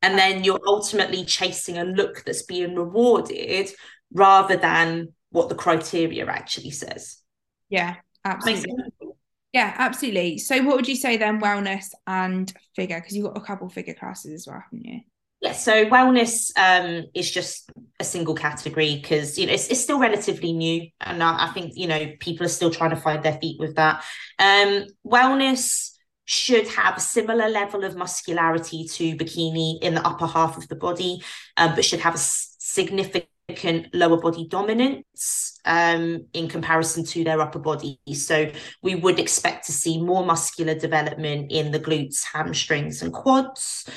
and 0.00 0.18
then 0.18 0.42
you're 0.42 0.60
ultimately 0.66 1.24
chasing 1.24 1.76
a 1.76 1.84
look 1.84 2.24
that's 2.24 2.42
being 2.42 2.74
rewarded 2.74 3.70
rather 4.12 4.56
than 4.56 5.12
what 5.32 5.48
the 5.48 5.54
criteria 5.54 6.26
actually 6.26 6.70
says. 6.70 7.18
Yeah 7.68 7.96
absolutely. 8.24 8.74
yeah 9.52 9.74
absolutely. 9.78 10.38
So 10.38 10.62
what 10.62 10.76
would 10.76 10.88
you 10.88 10.96
say 10.96 11.16
then 11.16 11.40
wellness 11.40 11.86
and 12.06 12.52
figure? 12.76 13.00
Because 13.00 13.16
you've 13.16 13.26
got 13.26 13.36
a 13.36 13.44
couple 13.44 13.68
figure 13.68 13.94
classes 13.94 14.32
as 14.32 14.46
well 14.46 14.62
haven't 14.62 14.84
you? 14.84 15.00
Yeah, 15.40 15.52
so 15.52 15.86
wellness 15.86 16.52
um, 16.56 17.06
is 17.14 17.28
just 17.28 17.68
a 17.98 18.04
single 18.04 18.36
category 18.36 19.00
because 19.02 19.36
you 19.36 19.46
know 19.46 19.52
it's, 19.52 19.68
it's 19.68 19.80
still 19.80 19.98
relatively 19.98 20.52
new, 20.52 20.86
and 21.00 21.20
I, 21.20 21.48
I, 21.48 21.52
think 21.52 21.72
you 21.74 21.88
know 21.88 22.12
people 22.20 22.46
are 22.46 22.48
still 22.48 22.70
trying 22.70 22.90
to 22.90 22.96
find 22.96 23.24
their 23.24 23.38
feet 23.38 23.58
with 23.58 23.74
that. 23.74 24.04
Um, 24.38 24.86
wellness 25.04 25.90
should 26.26 26.68
have 26.68 26.96
a 26.96 27.00
similar 27.00 27.48
level 27.48 27.82
of 27.82 27.96
muscularity 27.96 28.86
to 28.86 29.16
bikini 29.16 29.82
in 29.82 29.94
the 29.94 30.06
upper 30.06 30.28
half 30.28 30.56
of 30.56 30.68
the 30.68 30.76
body, 30.76 31.20
um, 31.56 31.74
but 31.74 31.84
should 31.84 31.98
have 31.98 32.14
a 32.14 32.18
significant 32.18 33.26
lower 33.92 34.20
body 34.20 34.46
dominance 34.48 35.58
um, 35.64 36.26
in 36.32 36.48
comparison 36.48 37.04
to 37.06 37.24
their 37.24 37.40
upper 37.40 37.58
body. 37.58 37.98
So 38.14 38.50
we 38.82 38.94
would 38.94 39.18
expect 39.18 39.66
to 39.66 39.72
see 39.72 40.02
more 40.02 40.24
muscular 40.24 40.74
development 40.74 41.52
in 41.52 41.70
the 41.70 41.80
glutes, 41.80 42.24
hamstrings, 42.24 43.02
and 43.02 43.12
quads 43.12 43.88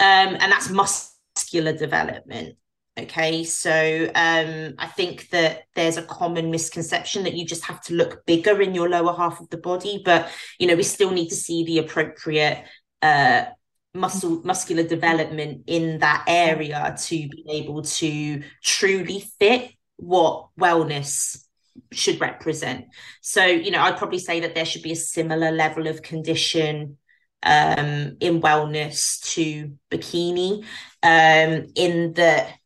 um, 0.00 0.36
and 0.40 0.52
that's 0.52 0.70
muscular 0.70 1.72
development. 1.72 2.56
Okay, 2.96 3.42
so 3.42 4.04
um, 4.14 4.74
I 4.78 4.86
think 4.86 5.28
that 5.30 5.64
there's 5.74 5.96
a 5.96 6.02
common 6.02 6.50
misconception 6.50 7.24
that 7.24 7.34
you 7.34 7.44
just 7.44 7.64
have 7.64 7.80
to 7.82 7.94
look 7.94 8.24
bigger 8.24 8.60
in 8.60 8.72
your 8.72 8.88
lower 8.88 9.16
half 9.16 9.40
of 9.40 9.50
the 9.50 9.56
body, 9.56 10.00
but 10.04 10.30
you 10.58 10.68
know 10.68 10.76
we 10.76 10.84
still 10.84 11.10
need 11.10 11.28
to 11.28 11.34
see 11.34 11.64
the 11.64 11.78
appropriate 11.78 12.64
uh, 13.02 13.46
muscle 13.94 14.42
muscular 14.44 14.82
development 14.82 15.62
in 15.66 15.98
that 16.00 16.24
area 16.26 16.96
to 17.00 17.28
be 17.28 17.44
able 17.48 17.82
to 17.82 18.42
truly 18.62 19.24
fit 19.38 19.70
what 19.96 20.48
wellness 20.58 21.46
should 21.92 22.20
represent. 22.20 22.86
So 23.20 23.44
you 23.44 23.70
know 23.70 23.80
I'd 23.80 23.98
probably 23.98 24.18
say 24.18 24.40
that 24.40 24.54
there 24.54 24.64
should 24.64 24.82
be 24.82 24.92
a 24.92 24.96
similar 24.96 25.50
level 25.50 25.86
of 25.86 26.02
condition 26.02 26.98
um, 27.44 28.16
in 28.20 28.40
wellness 28.40 29.20
to 29.34 29.76
bikini, 29.90 30.64
um, 31.02 31.66
in 31.74 32.14
that 32.14 32.58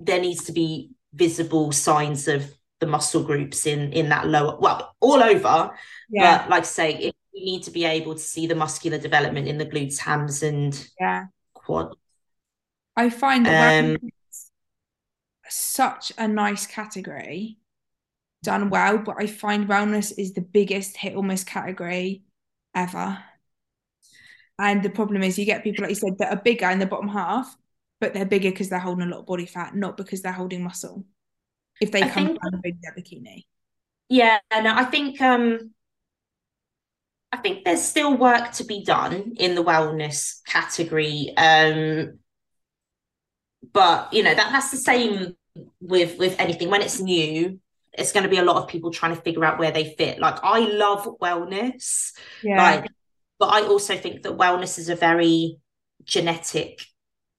there 0.00 0.20
needs 0.20 0.44
to 0.44 0.52
be 0.52 0.90
visible 1.14 1.72
signs 1.72 2.28
of 2.28 2.52
the 2.80 2.86
muscle 2.86 3.24
groups 3.24 3.66
in 3.66 3.92
in 3.92 4.08
that 4.10 4.26
lower 4.28 4.56
well 4.60 4.94
all 5.00 5.20
over 5.20 5.72
yeah. 6.10 6.42
but 6.42 6.50
like 6.50 6.62
I 6.62 6.66
say 6.66 6.94
it, 6.94 7.14
you 7.38 7.44
need 7.44 7.62
to 7.62 7.70
be 7.70 7.84
able 7.84 8.14
to 8.14 8.20
see 8.20 8.46
the 8.46 8.54
muscular 8.54 8.98
development 8.98 9.48
in 9.48 9.58
the 9.58 9.66
glutes 9.66 9.98
hams 9.98 10.42
and 10.42 10.88
yeah 11.00 11.26
quad 11.54 11.94
i 12.96 13.08
find 13.10 13.46
that 13.46 13.84
um, 13.84 13.96
such 15.48 16.12
a 16.18 16.28
nice 16.28 16.66
category 16.66 17.58
done 18.42 18.70
well 18.70 18.98
but 18.98 19.16
i 19.18 19.26
find 19.26 19.68
wellness 19.68 20.12
is 20.18 20.32
the 20.34 20.40
biggest 20.40 20.96
hit 20.96 21.16
or 21.16 21.22
miss 21.22 21.44
category 21.44 22.22
ever 22.74 23.18
and 24.58 24.82
the 24.82 24.90
problem 24.90 25.22
is 25.22 25.38
you 25.38 25.44
get 25.44 25.62
people, 25.62 25.82
like 25.82 25.90
you 25.90 25.94
said, 25.94 26.18
that 26.18 26.32
are 26.32 26.42
bigger 26.42 26.68
in 26.70 26.80
the 26.80 26.86
bottom 26.86 27.08
half, 27.08 27.56
but 28.00 28.12
they're 28.12 28.26
bigger 28.26 28.50
because 28.50 28.68
they're 28.68 28.78
holding 28.78 29.06
a 29.06 29.10
lot 29.10 29.20
of 29.20 29.26
body 29.26 29.46
fat, 29.46 29.74
not 29.74 29.96
because 29.96 30.20
they're 30.20 30.32
holding 30.32 30.64
muscle. 30.64 31.04
If 31.80 31.92
they 31.92 32.02
I 32.02 32.08
come 32.08 32.26
think, 32.26 32.42
down 32.42 32.60
their 32.82 32.94
bikini. 32.96 33.44
Yeah, 34.08 34.38
no, 34.52 34.74
I 34.74 34.84
think 34.84 35.20
um 35.20 35.70
I 37.32 37.36
think 37.38 37.64
there's 37.64 37.82
still 37.82 38.16
work 38.16 38.52
to 38.52 38.64
be 38.64 38.84
done 38.84 39.34
in 39.36 39.54
the 39.54 39.64
wellness 39.64 40.42
category. 40.46 41.32
Um 41.36 42.18
but 43.72 44.12
you 44.12 44.22
know 44.22 44.34
that 44.34 44.52
that's 44.52 44.70
the 44.70 44.76
same 44.76 45.36
with 45.80 46.18
with 46.18 46.38
anything 46.38 46.70
when 46.70 46.80
it's 46.80 47.00
new 47.00 47.58
it's 47.92 48.12
going 48.12 48.22
to 48.22 48.28
be 48.28 48.38
a 48.38 48.44
lot 48.44 48.56
of 48.56 48.68
people 48.68 48.92
trying 48.92 49.14
to 49.14 49.20
figure 49.20 49.44
out 49.44 49.58
where 49.58 49.72
they 49.72 49.92
fit 49.98 50.20
like 50.20 50.38
i 50.44 50.60
love 50.60 51.18
wellness 51.20 52.12
yeah. 52.44 52.56
like 52.56 52.86
but 53.38 53.52
I 53.52 53.66
also 53.66 53.96
think 53.96 54.22
that 54.22 54.36
wellness 54.36 54.78
is 54.78 54.88
a 54.88 54.96
very 54.96 55.58
genetic 56.04 56.80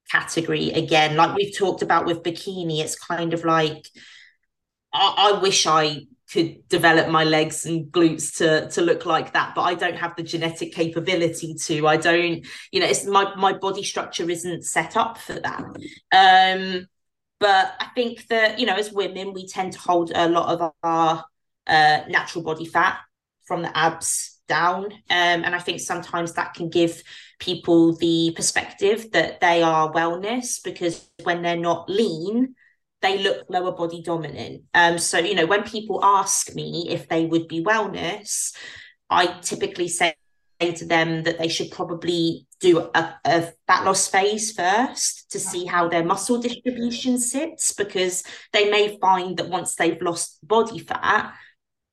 category 0.10 0.72
again. 0.72 1.16
Like 1.16 1.36
we've 1.36 1.58
talked 1.58 1.82
about 1.82 2.06
with 2.06 2.24
bikini, 2.24 2.80
it's 2.80 2.98
kind 2.98 3.34
of 3.34 3.44
like 3.44 3.88
I, 4.94 5.34
I 5.34 5.42
wish 5.42 5.68
I 5.68 6.08
could 6.32 6.68
develop 6.68 7.10
my 7.10 7.24
legs 7.24 7.66
and 7.66 7.92
glutes 7.92 8.38
to 8.38 8.70
to 8.70 8.82
look 8.82 9.06
like 9.06 9.34
that 9.34 9.54
but 9.56 9.62
i 9.62 9.74
don't 9.74 9.96
have 9.96 10.16
the 10.16 10.24
genetic 10.24 10.74
capability 10.74 11.54
to 11.56 11.88
i 11.88 11.98
don't 11.98 12.46
you 12.72 12.80
know 12.80 12.86
it's 12.86 13.06
my 13.06 13.34
my 13.36 13.54
body 13.54 13.84
structure 13.84 14.30
isn't 14.30 14.64
set 14.64 14.96
up 14.96 15.18
for 15.18 15.34
that 15.34 15.64
um 16.14 16.88
but 17.40 17.74
i 17.80 17.88
think 17.96 18.28
that 18.28 18.60
you 18.60 18.66
know 18.66 18.76
as 18.76 18.92
women 18.92 19.34
we 19.34 19.48
tend 19.48 19.74
to 19.74 19.80
hold 19.80 20.12
a 20.14 20.30
lot 20.30 20.50
of 20.50 20.72
our 20.84 21.26
uh, 21.68 22.02
natural 22.08 22.44
body 22.44 22.66
fat 22.66 22.98
from 23.46 23.62
the 23.62 23.78
abs 23.78 24.40
down. 24.50 24.86
Um, 24.86 24.92
and 25.46 25.56
I 25.56 25.60
think 25.60 25.80
sometimes 25.80 26.34
that 26.34 26.54
can 26.54 26.70
give 26.70 27.02
people 27.40 27.96
the 27.96 28.34
perspective 28.36 29.12
that 29.12 29.40
they 29.40 29.64
are 29.64 29.94
wellness 29.94 30.62
because 30.62 31.10
when 31.24 31.42
they're 31.42 31.56
not 31.56 31.90
lean, 31.90 32.56
they 33.02 33.20
look 33.20 33.46
lower 33.50 33.72
body 33.72 34.02
dominant. 34.02 34.64
Um, 34.74 34.98
so, 34.98 35.18
you 35.18 35.36
know, 35.36 35.46
when 35.46 35.64
people 35.64 36.04
ask 36.04 36.54
me 36.56 36.88
if 36.90 37.08
they 37.08 37.26
would 37.26 37.48
be 37.48 37.64
wellness, 37.64 38.56
I 39.10 39.28
typically 39.42 39.88
say 39.88 40.16
to 40.60 40.86
them 40.86 41.24
that 41.24 41.40
they 41.40 41.48
should 41.48 41.72
probably 41.72 42.46
do 42.60 42.90
a, 42.94 43.16
a 43.24 43.54
fat 43.66 43.86
loss 43.86 44.08
phase 44.08 44.52
first 44.52 45.32
to 45.32 45.40
see 45.40 45.66
how 45.66 45.88
their 45.88 46.04
muscle 46.04 46.42
distribution 46.42 47.18
sits 47.18 47.72
because 47.72 48.24
they 48.52 48.70
may 48.70 48.98
find 49.00 49.38
that 49.38 49.48
once 49.48 49.76
they've 49.76 50.02
lost 50.02 50.46
body 50.46 50.80
fat 50.80 51.34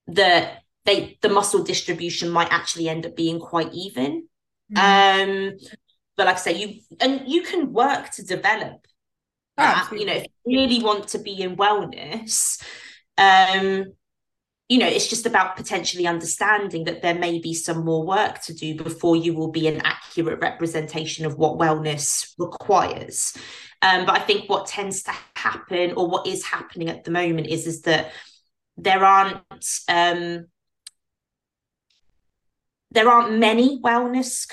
that 0.08 0.62
they 0.84 1.18
the 1.22 1.28
muscle 1.28 1.62
distribution 1.62 2.28
might 2.28 2.52
actually 2.52 2.88
end 2.88 3.06
up 3.06 3.16
being 3.16 3.38
quite 3.38 3.72
even. 3.72 4.26
Mm. 4.72 5.52
Um, 5.52 5.58
but 6.16 6.26
like 6.26 6.36
I 6.36 6.38
say, 6.38 6.56
you 6.56 6.80
and 7.00 7.22
you 7.26 7.42
can 7.42 7.72
work 7.72 8.10
to 8.12 8.24
develop 8.24 8.86
that. 9.56 9.88
You 9.92 10.06
know, 10.06 10.12
if 10.14 10.26
you 10.44 10.58
really 10.58 10.82
want 10.82 11.08
to 11.08 11.18
be 11.18 11.42
in 11.42 11.56
wellness, 11.56 12.62
um, 13.18 13.92
you 14.68 14.78
know, 14.78 14.88
it's 14.88 15.08
just 15.08 15.26
about 15.26 15.56
potentially 15.56 16.06
understanding 16.06 16.84
that 16.84 17.00
there 17.00 17.14
may 17.14 17.38
be 17.38 17.54
some 17.54 17.84
more 17.84 18.04
work 18.04 18.40
to 18.42 18.54
do 18.54 18.74
before 18.74 19.14
you 19.14 19.32
will 19.32 19.50
be 19.50 19.68
an 19.68 19.80
accurate 19.84 20.40
representation 20.40 21.24
of 21.24 21.36
what 21.36 21.58
wellness 21.58 22.34
requires. 22.36 23.36
Um, 23.82 24.06
but 24.06 24.16
I 24.16 24.20
think 24.20 24.50
what 24.50 24.66
tends 24.66 25.04
to 25.04 25.12
happen, 25.36 25.92
or 25.92 26.08
what 26.08 26.26
is 26.26 26.44
happening 26.44 26.88
at 26.88 27.04
the 27.04 27.10
moment, 27.10 27.46
is 27.46 27.66
is 27.66 27.82
that 27.82 28.10
there 28.76 29.04
aren't 29.04 29.42
um, 29.88 30.46
there 32.90 33.08
aren't 33.08 33.38
many 33.38 33.80
wellness 33.80 34.48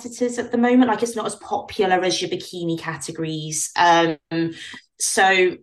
competitors 0.00 0.38
at 0.38 0.50
the 0.52 0.58
moment. 0.58 0.88
Like 0.88 1.02
it's 1.02 1.16
not 1.16 1.26
as 1.26 1.36
popular 1.36 2.02
as 2.02 2.20
your 2.20 2.30
bikini 2.30 2.78
categories. 2.78 3.70
Um, 3.76 4.18
so 4.98 5.56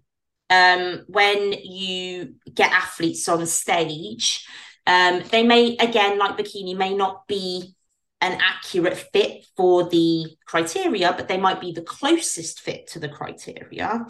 um, 0.49 1.03
when 1.07 1.53
you 1.53 2.35
get 2.53 2.71
athletes 2.71 3.27
on 3.27 3.45
stage, 3.45 4.45
Um, 4.87 5.21
they 5.31 5.43
may, 5.43 5.75
again, 5.77 6.17
like 6.17 6.37
bikini, 6.37 6.73
may 6.73 6.93
not 6.95 7.27
be 7.27 7.75
an 8.21 8.39
accurate 8.39 8.97
fit 9.11 9.45
for 9.57 9.89
the 9.89 10.37
criteria, 10.45 11.13
but 11.17 11.27
they 11.27 11.37
might 11.37 11.59
be 11.59 11.73
the 11.73 11.81
closest 11.81 12.61
fit 12.61 12.87
to 12.93 12.99
the 12.99 13.09
criteria. 13.09 14.05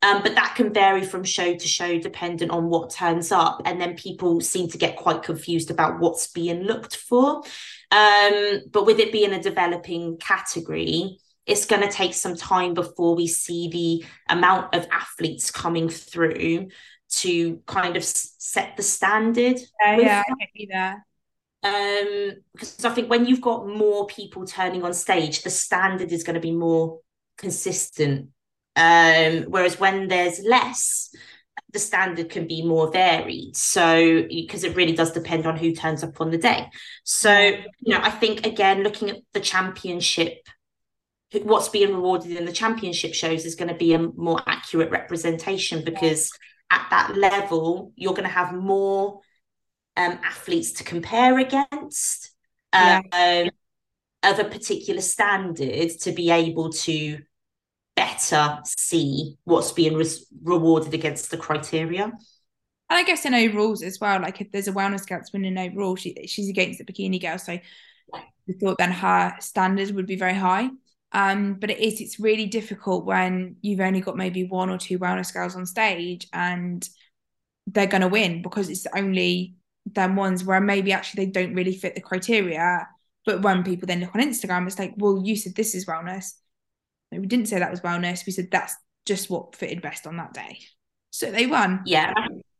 Um, 0.00 0.22
but 0.22 0.36
that 0.36 0.54
can 0.54 0.72
vary 0.72 1.02
from 1.02 1.24
show 1.24 1.56
to 1.56 1.68
show 1.68 1.98
dependent 1.98 2.52
on 2.52 2.68
what 2.68 2.90
turns 2.90 3.32
up. 3.32 3.62
And 3.64 3.80
then 3.80 3.96
people 3.96 4.40
seem 4.40 4.68
to 4.70 4.78
get 4.78 4.96
quite 4.96 5.24
confused 5.24 5.70
about 5.70 5.98
what's 5.98 6.28
being 6.28 6.62
looked 6.62 6.96
for. 6.96 7.42
Um, 7.90 8.60
but 8.70 8.86
with 8.86 9.00
it 9.00 9.10
being 9.10 9.32
a 9.32 9.42
developing 9.42 10.18
category, 10.18 11.18
it's 11.46 11.64
going 11.64 11.82
to 11.82 11.90
take 11.90 12.14
some 12.14 12.36
time 12.36 12.74
before 12.74 13.16
we 13.16 13.26
see 13.26 13.68
the 13.70 14.32
amount 14.32 14.74
of 14.74 14.86
athletes 14.92 15.50
coming 15.50 15.88
through 15.88 16.68
to 17.10 17.56
kind 17.66 17.96
of 17.96 18.04
set 18.04 18.76
the 18.76 18.82
standard. 18.82 19.58
Yeah, 19.80 19.96
yeah, 19.96 20.22
get. 20.54 20.94
Um, 21.64 22.32
because 22.52 22.84
I 22.84 22.90
think 22.90 23.10
when 23.10 23.26
you've 23.26 23.40
got 23.40 23.66
more 23.66 24.06
people 24.06 24.46
turning 24.46 24.84
on 24.84 24.94
stage, 24.94 25.42
the 25.42 25.50
standard 25.50 26.12
is 26.12 26.22
going 26.22 26.34
to 26.34 26.40
be 26.40 26.52
more 26.52 27.00
consistent. 27.36 28.28
Um, 28.78 29.50
whereas 29.50 29.80
when 29.80 30.06
there's 30.08 30.38
less, 30.40 31.10
the 31.72 31.80
standard 31.80 32.30
can 32.30 32.46
be 32.46 32.62
more 32.62 32.90
varied. 32.90 33.56
So 33.56 34.22
because 34.28 34.64
it 34.64 34.76
really 34.76 34.92
does 34.92 35.12
depend 35.12 35.46
on 35.46 35.56
who 35.56 35.74
turns 35.74 36.04
up 36.04 36.20
on 36.20 36.30
the 36.30 36.38
day. 36.38 36.68
So 37.04 37.36
you 37.36 37.94
know, 37.94 38.00
I 38.00 38.10
think 38.10 38.46
again, 38.46 38.82
looking 38.82 39.10
at 39.10 39.16
the 39.34 39.40
championship 39.40 40.38
what's 41.42 41.68
being 41.68 41.94
rewarded 41.94 42.32
in 42.32 42.46
the 42.46 42.52
championship 42.52 43.14
shows 43.14 43.44
is 43.44 43.54
going 43.54 43.68
to 43.68 43.74
be 43.74 43.92
a 43.92 43.98
more 43.98 44.40
accurate 44.46 44.90
representation 44.90 45.84
because 45.84 46.30
at 46.70 46.86
that 46.90 47.16
level 47.16 47.92
you're 47.96 48.14
going 48.14 48.22
to 48.22 48.30
have 48.30 48.54
more 48.54 49.20
um, 49.96 50.18
athletes 50.24 50.72
to 50.72 50.84
compare 50.84 51.38
against 51.38 52.34
um, 52.72 53.02
yeah. 53.12 53.48
of 54.22 54.38
a 54.38 54.44
particular 54.44 55.00
standard 55.00 55.90
to 56.00 56.12
be 56.12 56.30
able 56.30 56.70
to 56.70 57.18
better 57.98 58.60
see 58.64 59.36
what's 59.42 59.72
being 59.72 59.94
re- 59.94 60.24
rewarded 60.44 60.94
against 60.94 61.32
the 61.32 61.36
criteria. 61.36 62.04
And 62.04 62.16
I 62.90 63.02
guess 63.02 63.24
in 63.24 63.34
overalls 63.34 63.82
as 63.82 63.98
well, 64.00 64.22
like 64.22 64.40
if 64.40 64.52
there's 64.52 64.68
a 64.68 64.72
wellness 64.72 65.06
girl 65.06 65.20
winning 65.32 65.58
overall, 65.58 65.96
she, 65.96 66.14
she's 66.26 66.48
against 66.48 66.78
the 66.78 66.84
bikini 66.84 67.20
girl. 67.20 67.38
So 67.38 67.58
we 68.46 68.54
thought 68.54 68.78
then 68.78 68.92
her 68.92 69.34
standards 69.40 69.92
would 69.92 70.06
be 70.06 70.16
very 70.16 70.34
high. 70.34 70.70
Um, 71.10 71.54
but 71.54 71.70
it 71.70 71.80
is, 71.80 72.00
it's 72.00 72.20
really 72.20 72.46
difficult 72.46 73.04
when 73.04 73.56
you've 73.62 73.80
only 73.80 74.00
got 74.00 74.16
maybe 74.16 74.44
one 74.44 74.70
or 74.70 74.78
two 74.78 74.98
wellness 74.98 75.32
girls 75.34 75.56
on 75.56 75.66
stage 75.66 76.28
and 76.32 76.88
they're 77.66 77.86
going 77.86 78.02
to 78.02 78.08
win 78.08 78.42
because 78.42 78.68
it's 78.68 78.86
only 78.94 79.56
them 79.86 80.14
ones 80.14 80.44
where 80.44 80.60
maybe 80.60 80.92
actually 80.92 81.24
they 81.24 81.30
don't 81.32 81.54
really 81.54 81.76
fit 81.76 81.96
the 81.96 82.00
criteria. 82.00 82.86
But 83.26 83.42
when 83.42 83.64
people 83.64 83.86
then 83.86 84.00
look 84.00 84.14
on 84.14 84.22
Instagram, 84.22 84.66
it's 84.66 84.78
like, 84.78 84.94
well, 84.98 85.20
you 85.24 85.34
said 85.34 85.56
this 85.56 85.74
is 85.74 85.86
wellness. 85.86 86.34
We 87.12 87.26
didn't 87.26 87.46
say 87.46 87.58
that 87.58 87.70
was 87.70 87.80
wellness. 87.80 88.26
We 88.26 88.32
said 88.32 88.48
that's 88.50 88.76
just 89.06 89.30
what 89.30 89.56
fitted 89.56 89.82
best 89.82 90.06
on 90.06 90.16
that 90.16 90.34
day. 90.34 90.58
So 91.10 91.30
they 91.30 91.46
won. 91.46 91.82
Yeah. 91.86 92.12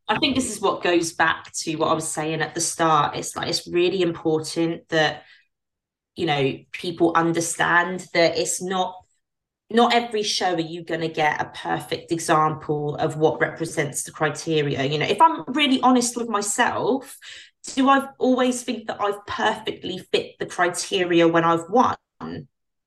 I 0.09 0.19
think 0.19 0.35
this 0.35 0.51
is 0.51 0.61
what 0.61 0.83
goes 0.83 1.13
back 1.13 1.53
to 1.53 1.77
what 1.77 1.89
I 1.89 1.95
was 1.95 2.11
saying 2.11 2.41
at 2.41 2.55
the 2.55 2.61
start. 2.61 3.17
It's 3.17 3.37
like 3.37 3.49
it's 3.49 3.69
really 3.69 4.01
important 4.01 4.89
that 4.89 5.25
you 6.17 6.27
know 6.27 6.55
people 6.73 7.13
understand 7.15 8.07
that 8.15 8.39
it's 8.39 8.63
not 8.63 8.95
not 9.71 9.93
every 9.93 10.23
show 10.23 10.55
are 10.55 10.61
you 10.61 10.83
going 10.83 11.03
to 11.03 11.09
get 11.09 11.41
a 11.41 11.53
perfect 11.55 12.11
example 12.11 12.97
of 12.97 13.19
what 13.19 13.41
represents 13.41 14.03
the 14.03 14.11
criteria 14.11 14.83
you 14.83 14.99
know 14.99 15.07
if 15.07 15.21
i'm 15.21 15.45
really 15.49 15.81
honest 15.83 16.17
with 16.17 16.29
myself 16.29 17.17
do 17.75 17.89
i 17.89 18.09
always 18.19 18.63
think 18.63 18.89
that 18.89 19.01
i've 19.01 19.25
perfectly 19.27 19.99
fit 20.11 20.33
the 20.41 20.47
criteria 20.47 21.29
when 21.29 21.45
i've 21.45 21.69
won 21.69 21.95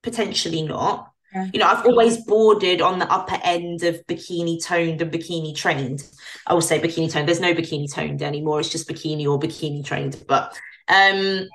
potentially 0.01 0.63
not. 0.63 1.10
You 1.53 1.59
know 1.59 1.65
i've 1.65 1.85
always 1.85 2.17
bordered 2.25 2.81
on 2.81 2.99
the 2.99 3.11
upper 3.11 3.39
end 3.43 3.83
of 3.83 3.95
bikini 4.07 4.63
toned 4.63 5.01
and 5.01 5.11
bikini 5.11 5.55
trained 5.55 6.03
i 6.47 6.53
will 6.53 6.61
say 6.61 6.79
bikini 6.79 7.11
toned 7.11 7.27
there's 7.27 7.39
no 7.39 7.53
bikini 7.53 7.91
toned 7.91 8.21
anymore 8.21 8.59
it's 8.59 8.69
just 8.69 8.87
bikini 8.89 9.25
or 9.25 9.39
bikini 9.39 9.83
trained 9.83 10.23
but 10.27 10.57
um 10.89 11.47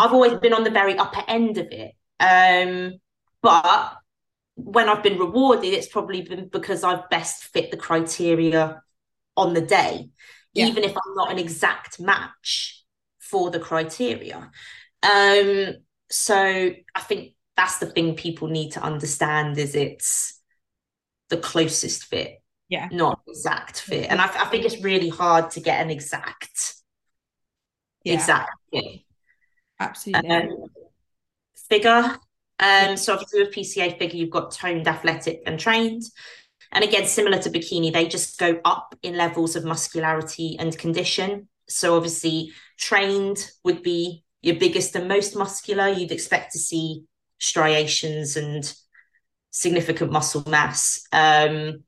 I've 0.00 0.12
always 0.12 0.34
been 0.34 0.52
on 0.52 0.64
the 0.64 0.70
very 0.70 0.96
upper 0.96 1.22
end 1.28 1.58
of 1.58 1.68
it. 1.70 1.92
Um, 2.18 2.94
but 3.42 3.94
when 4.56 4.88
I've 4.88 5.02
been 5.02 5.18
rewarded, 5.18 5.72
it's 5.72 5.88
probably 5.88 6.22
been 6.22 6.48
because 6.48 6.82
I've 6.82 7.08
best 7.08 7.44
fit 7.44 7.70
the 7.70 7.76
criteria 7.76 8.82
on 9.36 9.54
the 9.54 9.60
day, 9.60 10.08
yeah. 10.54 10.66
even 10.66 10.82
if 10.82 10.92
I'm 10.92 11.14
not 11.14 11.30
an 11.30 11.38
exact 11.38 12.00
match 12.00 12.84
for 13.20 13.50
the 13.50 13.60
criteria. 13.60 14.50
Um, 15.02 15.74
so 16.10 16.36
I 16.36 17.00
think 17.00 17.34
that's 17.56 17.78
the 17.78 17.86
thing 17.86 18.14
people 18.14 18.48
need 18.48 18.72
to 18.72 18.82
understand 18.82 19.58
is 19.58 19.74
it's 19.74 20.40
the 21.30 21.36
closest 21.38 22.04
fit, 22.04 22.42
yeah, 22.68 22.88
not 22.92 23.20
exact 23.26 23.80
fit. 23.80 24.10
And 24.10 24.20
I, 24.20 24.26
I 24.26 24.44
think 24.46 24.64
it's 24.64 24.82
really 24.82 25.08
hard 25.08 25.50
to 25.52 25.60
get 25.60 25.80
an 25.82 25.90
exact, 25.90 26.74
yeah. 28.04 28.14
exact 28.14 28.50
fit. 28.72 29.00
Absolutely. 29.80 30.30
Um, 30.30 30.48
figure. 31.68 32.18
Um, 32.58 32.96
so 32.96 33.12
obviously 33.12 33.42
with 33.42 33.54
PCA 33.54 33.98
figure, 33.98 34.18
you've 34.18 34.30
got 34.30 34.50
toned, 34.50 34.88
athletic, 34.88 35.42
and 35.46 35.58
trained. 35.58 36.02
And 36.72 36.82
again, 36.82 37.06
similar 37.06 37.38
to 37.38 37.50
bikini, 37.50 37.92
they 37.92 38.08
just 38.08 38.38
go 38.38 38.60
up 38.64 38.94
in 39.02 39.16
levels 39.16 39.56
of 39.56 39.64
muscularity 39.64 40.56
and 40.58 40.76
condition. 40.76 41.48
So 41.68 41.96
obviously, 41.96 42.52
trained 42.78 43.50
would 43.64 43.82
be 43.82 44.24
your 44.42 44.56
biggest 44.56 44.96
and 44.96 45.08
most 45.08 45.36
muscular. 45.36 45.88
You'd 45.88 46.12
expect 46.12 46.52
to 46.52 46.58
see 46.58 47.04
striations 47.38 48.36
and 48.36 48.74
significant 49.50 50.12
muscle 50.12 50.44
mass 50.48 51.06
um, 51.12 51.82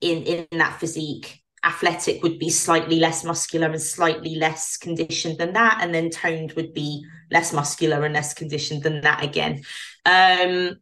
in 0.00 0.22
in 0.24 0.46
that 0.58 0.78
physique 0.80 1.42
athletic 1.64 2.22
would 2.22 2.38
be 2.38 2.50
slightly 2.50 3.00
less 3.00 3.24
muscular 3.24 3.68
and 3.68 3.82
slightly 3.82 4.36
less 4.36 4.76
conditioned 4.76 5.38
than 5.38 5.52
that 5.52 5.78
and 5.80 5.92
then 5.92 6.08
toned 6.08 6.52
would 6.52 6.72
be 6.72 7.04
less 7.30 7.52
muscular 7.52 8.04
and 8.04 8.14
less 8.14 8.32
conditioned 8.32 8.82
than 8.82 9.00
that 9.00 9.24
again 9.24 9.60
um 10.06 10.76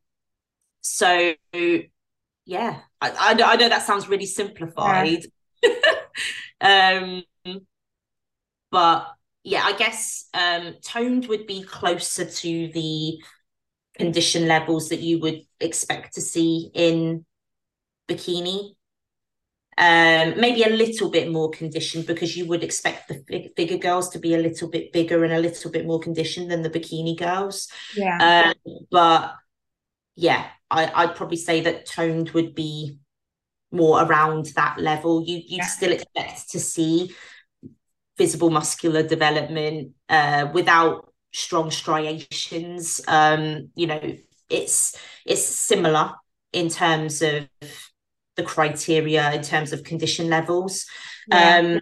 so 0.83 1.33
yeah 2.45 2.81
i, 3.01 3.11
I, 3.11 3.43
I 3.43 3.57
know 3.57 3.69
that 3.69 3.87
sounds 3.87 4.09
really 4.09 4.27
simplified 4.27 5.25
yeah. 5.63 5.71
um 6.61 7.23
but 8.71 9.09
yeah 9.45 9.63
i 9.65 9.73
guess 9.73 10.29
um 10.35 10.75
toned 10.83 11.27
would 11.27 11.47
be 11.47 11.63
closer 11.63 12.27
to 12.27 12.69
the 12.73 13.19
condition 13.99 14.47
levels 14.47 14.89
that 14.91 15.01
you 15.01 15.19
would 15.21 15.41
expect 15.61 16.15
to 16.15 16.21
see 16.21 16.71
in 16.75 17.25
bikini 18.09 18.77
um, 19.79 20.41
maybe 20.41 20.63
a 20.63 20.71
little 20.71 21.11
bit 21.11 21.31
more 21.31 21.51
conditioned 21.51 22.07
because 22.07 22.35
you 22.35 22.47
would 22.47 22.65
expect 22.65 23.09
the 23.09 23.23
big, 23.27 23.55
bigger 23.55 23.77
girls 23.77 24.09
to 24.11 24.19
be 24.19 24.35
a 24.35 24.39
little 24.39 24.71
bit 24.71 24.91
bigger 24.91 25.23
and 25.23 25.35
a 25.35 25.39
little 25.39 25.71
bit 25.71 25.87
more 25.87 26.01
conditioned 26.01 26.51
than 26.51 26.63
the 26.63 26.71
bikini 26.71 27.17
girls. 27.17 27.69
Yeah. 27.95 28.55
Um, 28.55 28.75
but 28.91 29.35
yeah, 30.15 30.47
I, 30.71 30.91
I'd 30.95 31.15
probably 31.15 31.37
say 31.37 31.61
that 31.63 31.85
toned 31.85 32.31
would 32.31 32.55
be 32.55 32.99
more 33.71 34.03
around 34.03 34.47
that 34.57 34.79
level. 34.79 35.23
You 35.23 35.37
you'd 35.37 35.59
yeah. 35.59 35.67
still 35.67 35.93
expect 35.93 36.51
to 36.53 36.59
see 36.59 37.15
visible 38.17 38.49
muscular 38.49 39.03
development 39.03 39.93
uh, 40.09 40.49
without 40.55 41.13
strong 41.37 41.71
striations. 41.71 43.01
Um, 43.07 43.71
you 43.75 43.87
know, 43.87 44.17
it's 44.49 44.99
it's 45.25 45.45
similar 45.45 46.15
in 46.53 46.69
terms 46.69 47.23
of 47.23 47.49
the 48.37 48.43
criteria 48.43 49.33
in 49.33 49.43
terms 49.43 49.73
of 49.73 49.85
condition 49.85 50.29
levels. 50.29 50.87
Yeah. 51.29 51.59
Um, 51.59 51.81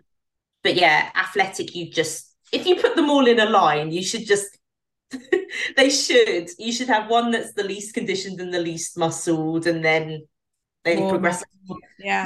but 0.62 0.74
yeah, 0.74 1.10
athletic, 1.14 1.74
you 1.74 1.90
just 1.90 2.34
if 2.52 2.66
you 2.66 2.76
put 2.76 2.96
them 2.96 3.10
all 3.10 3.26
in 3.26 3.38
a 3.38 3.48
line, 3.48 3.92
you 3.92 4.02
should 4.02 4.26
just 4.26 4.58
they 5.76 5.90
should. 5.90 6.50
You 6.58 6.72
should 6.72 6.88
have 6.88 7.08
one 7.08 7.30
that's 7.30 7.52
the 7.52 7.64
least 7.64 7.94
conditioned 7.94 8.40
and 8.40 8.52
the 8.52 8.60
least 8.60 8.98
muscled, 8.98 9.66
and 9.66 9.84
then 9.84 10.26
they 10.84 10.96
More 10.96 11.10
progress. 11.10 11.44
Yeah. 11.98 12.24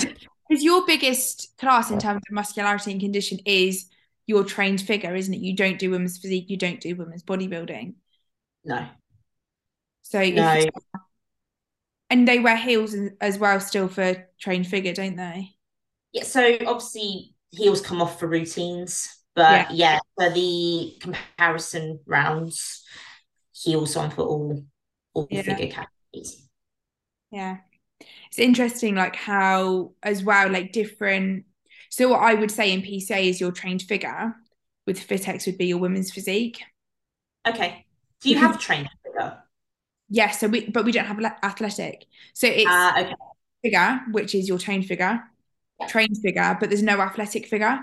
Because 0.49 0.65
your 0.65 0.87
biggest 0.87 1.53
class 1.59 1.91
in 1.91 1.99
terms 1.99 2.23
of 2.27 2.35
muscularity 2.35 2.91
and 2.91 3.01
condition 3.01 3.39
is 3.45 3.91
your 4.29 4.45
trained 4.45 4.81
figure, 4.81 5.17
isn't 5.17 5.35
it? 5.35 5.41
You 5.41 5.57
don't 5.57 5.79
do 5.79 5.91
women's 5.91 6.19
physique, 6.19 6.49
you 6.49 6.57
don't 6.57 6.81
do 6.81 6.95
women's 6.95 7.25
bodybuilding. 7.25 7.95
No. 8.65 8.87
So 10.03 10.23
no 10.23 10.65
and 12.11 12.27
they 12.27 12.39
wear 12.39 12.57
heels 12.57 12.95
as 13.21 13.39
well 13.39 13.61
still 13.61 13.89
for 13.89 14.27
trained 14.41 14.67
figure 14.67 14.93
don't 14.93 15.17
they 15.17 15.51
yeah 16.13 16.25
so 16.25 16.57
obviously 16.67 17.35
heels 17.51 17.81
come 17.81 18.01
off 18.01 18.19
for 18.19 18.27
routines 18.27 19.23
but 19.35 19.71
yeah, 19.73 19.97
yeah 19.97 19.99
for 20.17 20.31
the 20.31 20.97
comparison 21.01 22.01
rounds 22.07 22.85
heels 23.53 23.97
on 23.97 24.11
for 24.11 24.23
all 24.23 24.65
all 25.15 25.27
yeah. 25.31 25.43
figure 25.43 25.69
categories 25.69 26.49
yeah 27.31 27.59
it's 28.29 28.39
interesting 28.39 28.95
like 28.95 29.17
how 29.17 29.93
as 30.03 30.23
well 30.23 30.51
like 30.51 30.73
different 30.73 31.45
so 31.89 32.09
what 32.09 32.21
i 32.21 32.35
would 32.35 32.51
say 32.51 32.73
in 32.73 32.83
pca 32.83 33.25
is 33.25 33.41
your 33.41 33.53
trained 33.53 33.83
figure 33.83 34.35
with 34.89 35.07
FitX 35.07 35.45
would 35.45 35.59
be 35.59 35.67
your 35.67 35.79
women's 35.79 36.11
physique. 36.11 36.63
Okay. 37.47 37.85
Do 38.23 38.31
you 38.31 38.39
have 38.39 38.57
a 38.57 38.59
trained 38.59 38.89
figure? 39.05 39.39
Yes, 40.09 40.31
yeah, 40.31 40.31
so 40.31 40.49
we 40.49 40.69
but 40.71 40.87
we 40.87 40.93
don't 40.93 41.05
have 41.05 41.23
athletic. 41.43 42.07
So 42.33 42.49
it's 42.49 42.67
uh, 42.67 42.93
okay. 42.97 43.15
figure, 43.63 44.01
which 44.11 44.35
is 44.35 44.49
your 44.49 44.59
trained 44.59 44.87
figure, 44.87 45.23
trained 45.89 46.17
figure, 46.23 46.57
but 46.59 46.71
there's 46.71 46.83
no 46.83 46.99
athletic 47.01 47.47
figure. 47.47 47.81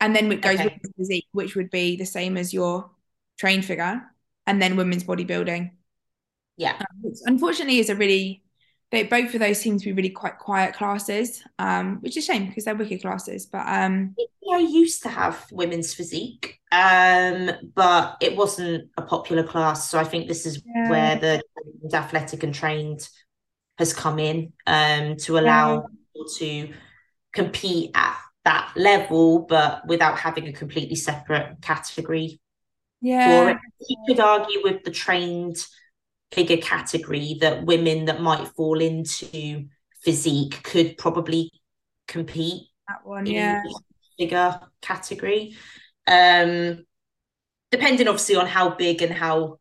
And 0.00 0.14
then 0.16 0.30
it 0.32 0.42
goes 0.42 0.58
okay. 0.58 0.76
with 0.82 0.92
physique, 0.96 1.28
which 1.30 1.54
would 1.54 1.70
be 1.70 1.96
the 1.96 2.04
same 2.04 2.36
as 2.36 2.52
your 2.52 2.90
trained 3.38 3.64
figure, 3.64 4.02
and 4.46 4.60
then 4.60 4.76
women's 4.76 5.04
bodybuilding. 5.04 5.70
Yeah. 6.56 6.76
Um, 6.80 7.12
unfortunately 7.26 7.78
is 7.78 7.90
a 7.90 7.94
really 7.94 8.39
they 8.90 9.04
both 9.04 9.32
of 9.34 9.40
those 9.40 9.60
seem 9.60 9.78
to 9.78 9.84
be 9.84 9.92
really 9.92 10.10
quite 10.10 10.38
quiet 10.38 10.74
classes, 10.74 11.42
um, 11.58 11.98
which 12.00 12.16
is 12.16 12.24
a 12.24 12.32
shame 12.32 12.46
because 12.46 12.64
they're 12.64 12.74
wicked 12.74 13.02
classes. 13.02 13.46
But 13.46 13.66
um, 13.66 14.16
I 14.52 14.58
used 14.58 15.02
to 15.04 15.08
have 15.08 15.46
women's 15.52 15.94
physique, 15.94 16.60
um, 16.72 17.50
but 17.74 18.16
it 18.20 18.36
wasn't 18.36 18.90
a 18.96 19.02
popular 19.02 19.44
class. 19.44 19.88
So 19.88 19.98
I 19.98 20.04
think 20.04 20.26
this 20.26 20.44
is 20.44 20.62
yeah. 20.66 20.90
where 20.90 21.16
the 21.16 21.42
athletic 21.96 22.42
and 22.42 22.54
trained 22.54 23.08
has 23.78 23.92
come 23.92 24.18
in 24.18 24.52
um, 24.66 25.16
to 25.16 25.38
allow 25.38 25.74
yeah. 25.74 25.80
people 26.12 26.28
to 26.38 26.74
compete 27.32 27.92
at 27.94 28.18
that 28.44 28.72
level, 28.74 29.40
but 29.40 29.86
without 29.86 30.18
having 30.18 30.48
a 30.48 30.52
completely 30.52 30.96
separate 30.96 31.56
category. 31.62 32.40
Yeah, 33.00 33.56
you 33.88 33.96
could 34.06 34.20
argue 34.20 34.62
with 34.62 34.82
the 34.84 34.90
trained 34.90 35.64
figure 36.32 36.58
category 36.58 37.36
that 37.40 37.64
women 37.64 38.04
that 38.06 38.20
might 38.20 38.46
fall 38.48 38.80
into 38.80 39.64
physique 40.02 40.62
could 40.62 40.96
probably 40.96 41.50
compete 42.06 42.62
that 42.88 43.04
one 43.04 43.26
yeah 43.26 43.62
figure 44.18 44.60
category 44.80 45.54
um 46.06 46.84
depending 47.70 48.08
obviously 48.08 48.36
on 48.36 48.46
how 48.46 48.70
big 48.70 49.02
and 49.02 49.12
how 49.12 49.58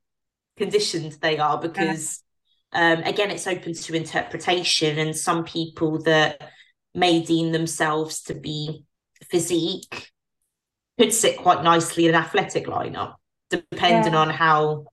conditioned 0.58 1.18
they 1.22 1.38
are 1.38 1.60
because 1.60 2.24
yeah. 2.74 2.94
um 2.94 3.04
again 3.04 3.32
it's 3.32 3.48
open 3.48 3.74
to 3.74 3.96
interpretation 3.96 4.98
and 5.00 5.16
some 5.16 5.44
people 5.44 6.02
that 6.04 6.42
may 6.96 7.22
deem 7.22 7.52
themselves 7.52 8.24
to 8.24 8.34
be 8.34 8.84
physique 9.30 10.12
could 10.98 11.14
sit 11.14 11.38
quite 11.38 11.64
nicely 11.64 12.06
in 12.08 12.16
an 12.16 12.22
athletic 12.22 12.66
lineup 12.66 13.16
depending 13.50 14.14
yeah. 14.14 14.20
on 14.20 14.30
how 14.30 14.86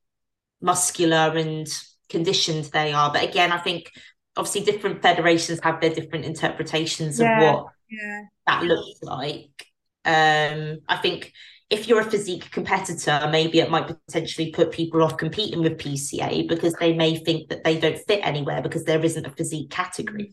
muscular 0.66 1.32
and 1.36 1.66
conditioned 2.10 2.64
they 2.66 2.92
are. 2.92 3.10
But 3.12 3.24
again, 3.24 3.52
I 3.52 3.58
think 3.58 3.90
obviously 4.36 4.70
different 4.70 5.00
federations 5.00 5.60
have 5.62 5.80
their 5.80 5.94
different 5.94 6.26
interpretations 6.26 7.18
yeah, 7.18 7.40
of 7.40 7.42
what 7.54 7.72
yeah. 7.88 8.22
that 8.46 8.64
looks 8.64 9.02
like. 9.02 9.66
Um, 10.04 10.80
I 10.88 10.96
think 11.00 11.32
if 11.70 11.88
you're 11.88 12.00
a 12.00 12.10
physique 12.10 12.50
competitor, 12.50 13.28
maybe 13.30 13.60
it 13.60 13.70
might 13.70 13.88
potentially 13.88 14.52
put 14.52 14.70
people 14.70 15.02
off 15.02 15.16
competing 15.16 15.62
with 15.62 15.78
PCA 15.78 16.48
because 16.48 16.74
they 16.74 16.92
may 16.92 17.16
think 17.16 17.48
that 17.48 17.64
they 17.64 17.78
don't 17.78 17.98
fit 18.06 18.20
anywhere 18.22 18.62
because 18.62 18.84
there 18.84 19.04
isn't 19.04 19.26
a 19.26 19.30
physique 19.30 19.70
category. 19.70 20.32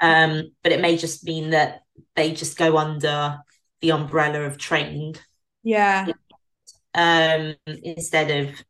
Um, 0.00 0.52
but 0.62 0.72
it 0.72 0.80
may 0.80 0.96
just 0.96 1.24
mean 1.24 1.50
that 1.50 1.82
they 2.16 2.32
just 2.32 2.56
go 2.56 2.78
under 2.78 3.40
the 3.80 3.92
umbrella 3.92 4.42
of 4.42 4.56
trained. 4.56 5.20
Yeah. 5.62 6.06
Um, 6.94 7.54
instead 7.66 8.30
of 8.30 8.64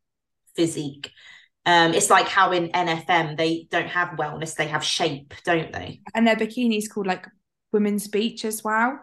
physique. 0.60 1.10
Um, 1.66 1.94
it's 1.94 2.10
like 2.10 2.26
how 2.26 2.52
in 2.52 2.68
NFM 2.68 3.36
they 3.36 3.66
don't 3.70 3.88
have 3.88 4.18
wellness, 4.18 4.54
they 4.54 4.68
have 4.68 4.84
shape, 4.84 5.34
don't 5.44 5.72
they? 5.72 6.00
And 6.14 6.26
their 6.26 6.36
bikinis 6.36 6.90
called 6.90 7.06
like 7.06 7.26
women's 7.72 8.08
beach 8.08 8.44
as 8.44 8.62
well, 8.62 8.98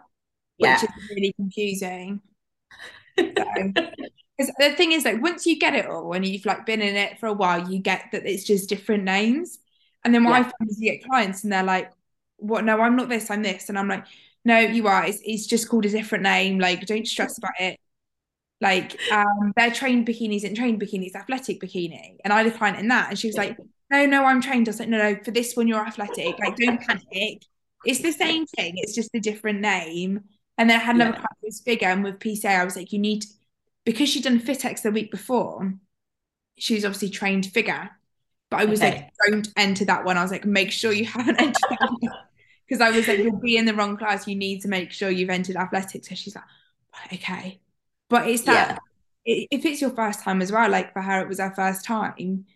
which 0.58 0.82
is 0.82 0.88
really 1.10 1.32
confusing. 1.34 2.20
Because 3.16 4.52
the 4.58 4.74
thing 4.76 4.92
is, 4.92 5.04
like, 5.04 5.20
once 5.20 5.46
you 5.46 5.58
get 5.58 5.74
it 5.74 5.86
all 5.86 6.12
and 6.12 6.24
you've 6.24 6.46
like 6.46 6.64
been 6.64 6.80
in 6.80 6.94
it 6.94 7.18
for 7.18 7.26
a 7.26 7.32
while, 7.32 7.68
you 7.68 7.80
get 7.80 8.06
that 8.12 8.24
it's 8.24 8.44
just 8.44 8.68
different 8.68 9.04
names. 9.04 9.58
And 10.04 10.14
then 10.14 10.22
what 10.22 10.32
yeah. 10.32 10.38
I 10.38 10.42
find 10.42 10.70
is 10.70 10.80
you 10.80 10.92
get 10.92 11.04
clients 11.04 11.42
and 11.42 11.52
they're 11.52 11.64
like, 11.64 11.90
"What? 12.36 12.64
No, 12.64 12.80
I'm 12.80 12.96
not 12.96 13.08
this. 13.08 13.30
I'm 13.30 13.42
this." 13.42 13.68
And 13.68 13.78
I'm 13.78 13.88
like, 13.88 14.04
"No, 14.44 14.58
you 14.58 14.86
are. 14.86 15.04
It's, 15.04 15.20
it's 15.24 15.46
just 15.46 15.68
called 15.68 15.86
a 15.86 15.90
different 15.90 16.22
name. 16.22 16.60
Like, 16.60 16.86
don't 16.86 17.06
stress 17.06 17.36
about 17.38 17.58
it. 17.58 17.80
Like 18.60 18.98
um, 19.12 19.52
they're 19.56 19.70
trained 19.70 20.06
bikinis 20.06 20.44
and 20.44 20.56
trained 20.56 20.80
bikinis, 20.80 21.14
athletic 21.14 21.60
bikini. 21.60 22.16
And 22.24 22.32
I 22.32 22.42
had 22.42 22.52
a 22.52 22.56
client 22.56 22.78
in 22.78 22.88
that, 22.88 23.10
and 23.10 23.18
she 23.18 23.28
was 23.28 23.36
like, 23.36 23.56
No, 23.90 24.04
no, 24.06 24.24
I'm 24.24 24.40
trained. 24.40 24.68
I 24.68 24.70
was 24.70 24.80
like, 24.80 24.88
No, 24.88 24.98
no, 24.98 25.16
for 25.22 25.30
this 25.30 25.54
one, 25.54 25.68
you're 25.68 25.86
athletic. 25.86 26.38
Like, 26.38 26.56
don't 26.56 26.80
panic. 26.80 27.42
It's 27.84 28.00
the 28.00 28.12
same 28.12 28.46
thing, 28.46 28.74
it's 28.76 28.94
just 28.94 29.10
a 29.14 29.20
different 29.20 29.60
name. 29.60 30.24
And 30.56 30.68
then 30.68 30.80
I 30.80 30.82
had 30.82 30.96
another 30.96 31.10
yeah. 31.10 31.24
client 31.24 31.36
who 31.40 31.46
was 31.46 31.78
and 31.82 32.04
with 32.04 32.18
PCA, 32.18 32.60
I 32.60 32.64
was 32.64 32.74
like, 32.74 32.92
You 32.92 32.98
need, 32.98 33.24
because 33.84 34.08
she'd 34.08 34.24
done 34.24 34.40
FitX 34.40 34.82
the 34.82 34.90
week 34.90 35.12
before, 35.12 35.74
she 36.56 36.74
was 36.74 36.84
obviously 36.84 37.10
trained 37.10 37.46
figure. 37.46 37.90
But 38.50 38.60
I 38.60 38.64
was 38.64 38.82
okay. 38.82 38.90
like, 38.90 39.12
Don't 39.28 39.48
enter 39.56 39.84
that 39.84 40.04
one. 40.04 40.18
I 40.18 40.22
was 40.22 40.32
like, 40.32 40.44
Make 40.44 40.72
sure 40.72 40.92
you 40.92 41.04
haven't 41.06 41.40
entered 41.40 41.62
that 41.70 41.90
one. 42.00 42.12
Because 42.66 42.80
I 42.80 42.90
was 42.90 43.06
like, 43.06 43.20
You'll 43.20 43.38
be 43.38 43.56
in 43.56 43.66
the 43.66 43.74
wrong 43.74 43.96
class. 43.96 44.26
You 44.26 44.34
need 44.34 44.62
to 44.62 44.68
make 44.68 44.90
sure 44.90 45.10
you've 45.10 45.30
entered 45.30 45.54
athletics. 45.54 46.08
So 46.08 46.16
she's 46.16 46.34
like, 46.34 47.12
Okay 47.12 47.60
but 48.08 48.28
it's 48.28 48.42
that 48.42 48.78
yeah. 49.24 49.44
if 49.50 49.64
it's 49.64 49.80
your 49.80 49.90
first 49.90 50.22
time 50.22 50.42
as 50.42 50.50
well, 50.50 50.70
like 50.70 50.92
for 50.92 51.02
her, 51.02 51.20
it 51.20 51.28
was 51.28 51.38
her 51.40 51.52
first 51.54 51.84
time. 51.84 52.46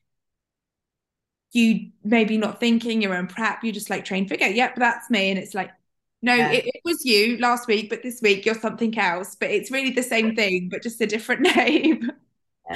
You 1.52 1.90
maybe 2.02 2.38
not 2.38 2.60
thinking 2.60 3.02
you're 3.02 3.14
in 3.14 3.26
prep, 3.26 3.62
you 3.62 3.72
just 3.72 3.90
like 3.90 4.04
train 4.04 4.26
figure. 4.26 4.46
Yep, 4.46 4.76
that's 4.76 5.10
me. 5.10 5.30
And 5.30 5.38
it's 5.38 5.54
like, 5.54 5.70
no, 6.22 6.34
yeah. 6.34 6.52
it, 6.52 6.66
it, 6.66 6.80
was 6.84 7.04
you 7.04 7.36
last 7.38 7.68
week, 7.68 7.90
but 7.90 8.02
this 8.02 8.22
week 8.22 8.46
you're 8.46 8.54
something 8.54 8.96
else. 8.98 9.36
But 9.38 9.50
it's 9.50 9.70
really 9.70 9.90
the 9.90 10.02
same 10.02 10.34
thing, 10.34 10.68
but 10.70 10.82
just 10.82 11.00
a 11.00 11.06
different 11.06 11.42
name. 11.56 12.10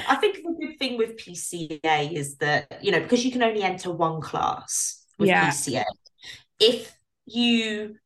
I 0.08 0.16
think 0.16 0.36
the 0.36 0.54
good 0.60 0.78
thing 0.78 0.98
with 0.98 1.16
PCA 1.16 2.12
is 2.12 2.36
that, 2.36 2.80
you 2.82 2.90
know, 2.90 3.00
because 3.00 3.24
you 3.24 3.32
can 3.32 3.42
only 3.42 3.62
enter 3.62 3.90
one 3.90 4.20
class 4.20 5.04
with 5.18 5.28
yeah. 5.28 5.48
PCA, 5.48 5.84
if 6.60 6.92
you 7.24 7.96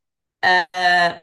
uh 0.43 1.13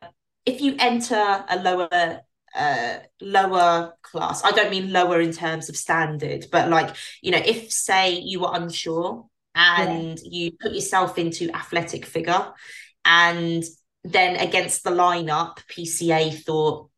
if 0.46 0.60
you 0.60 0.74
enter 0.78 1.44
a 1.48 1.58
lower 1.58 2.20
uh, 2.58 2.98
lower 3.20 3.94
class. 4.02 4.44
I 4.44 4.50
don't 4.50 4.70
mean 4.70 4.92
lower 4.92 5.20
in 5.20 5.32
terms 5.32 5.68
of 5.68 5.76
standard, 5.76 6.46
but 6.50 6.68
like, 6.68 6.94
you 7.22 7.30
know, 7.30 7.42
if 7.44 7.72
say 7.72 8.18
you 8.18 8.40
were 8.40 8.50
unsure 8.52 9.26
and 9.54 10.18
yeah. 10.22 10.30
you 10.30 10.52
put 10.60 10.72
yourself 10.72 11.18
into 11.18 11.50
athletic 11.54 12.04
figure 12.04 12.52
and 13.04 13.64
then 14.04 14.36
against 14.36 14.82
the 14.84 14.90
lineup, 14.90 15.58
PCA 15.68 16.34
thought, 16.42 16.90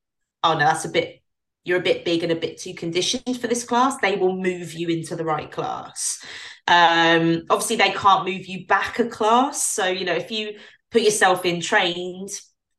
oh 0.42 0.54
no, 0.54 0.60
that's 0.60 0.86
a 0.86 0.90
bit, 0.90 1.22
you're 1.64 1.78
a 1.78 1.82
bit 1.82 2.06
big 2.06 2.22
and 2.22 2.32
a 2.32 2.36
bit 2.36 2.58
too 2.58 2.74
conditioned 2.74 3.38
for 3.38 3.46
this 3.46 3.64
class, 3.64 3.98
they 3.98 4.16
will 4.16 4.36
move 4.36 4.72
you 4.72 4.88
into 4.88 5.14
the 5.14 5.24
right 5.24 5.50
class. 5.50 6.24
Um, 6.66 7.42
obviously, 7.50 7.76
they 7.76 7.90
can't 7.90 8.26
move 8.26 8.46
you 8.46 8.66
back 8.66 8.98
a 8.98 9.08
class. 9.08 9.62
So, 9.62 9.86
you 9.86 10.06
know, 10.06 10.14
if 10.14 10.30
you 10.30 10.58
put 10.90 11.02
yourself 11.02 11.44
in 11.44 11.60
trained, 11.60 12.30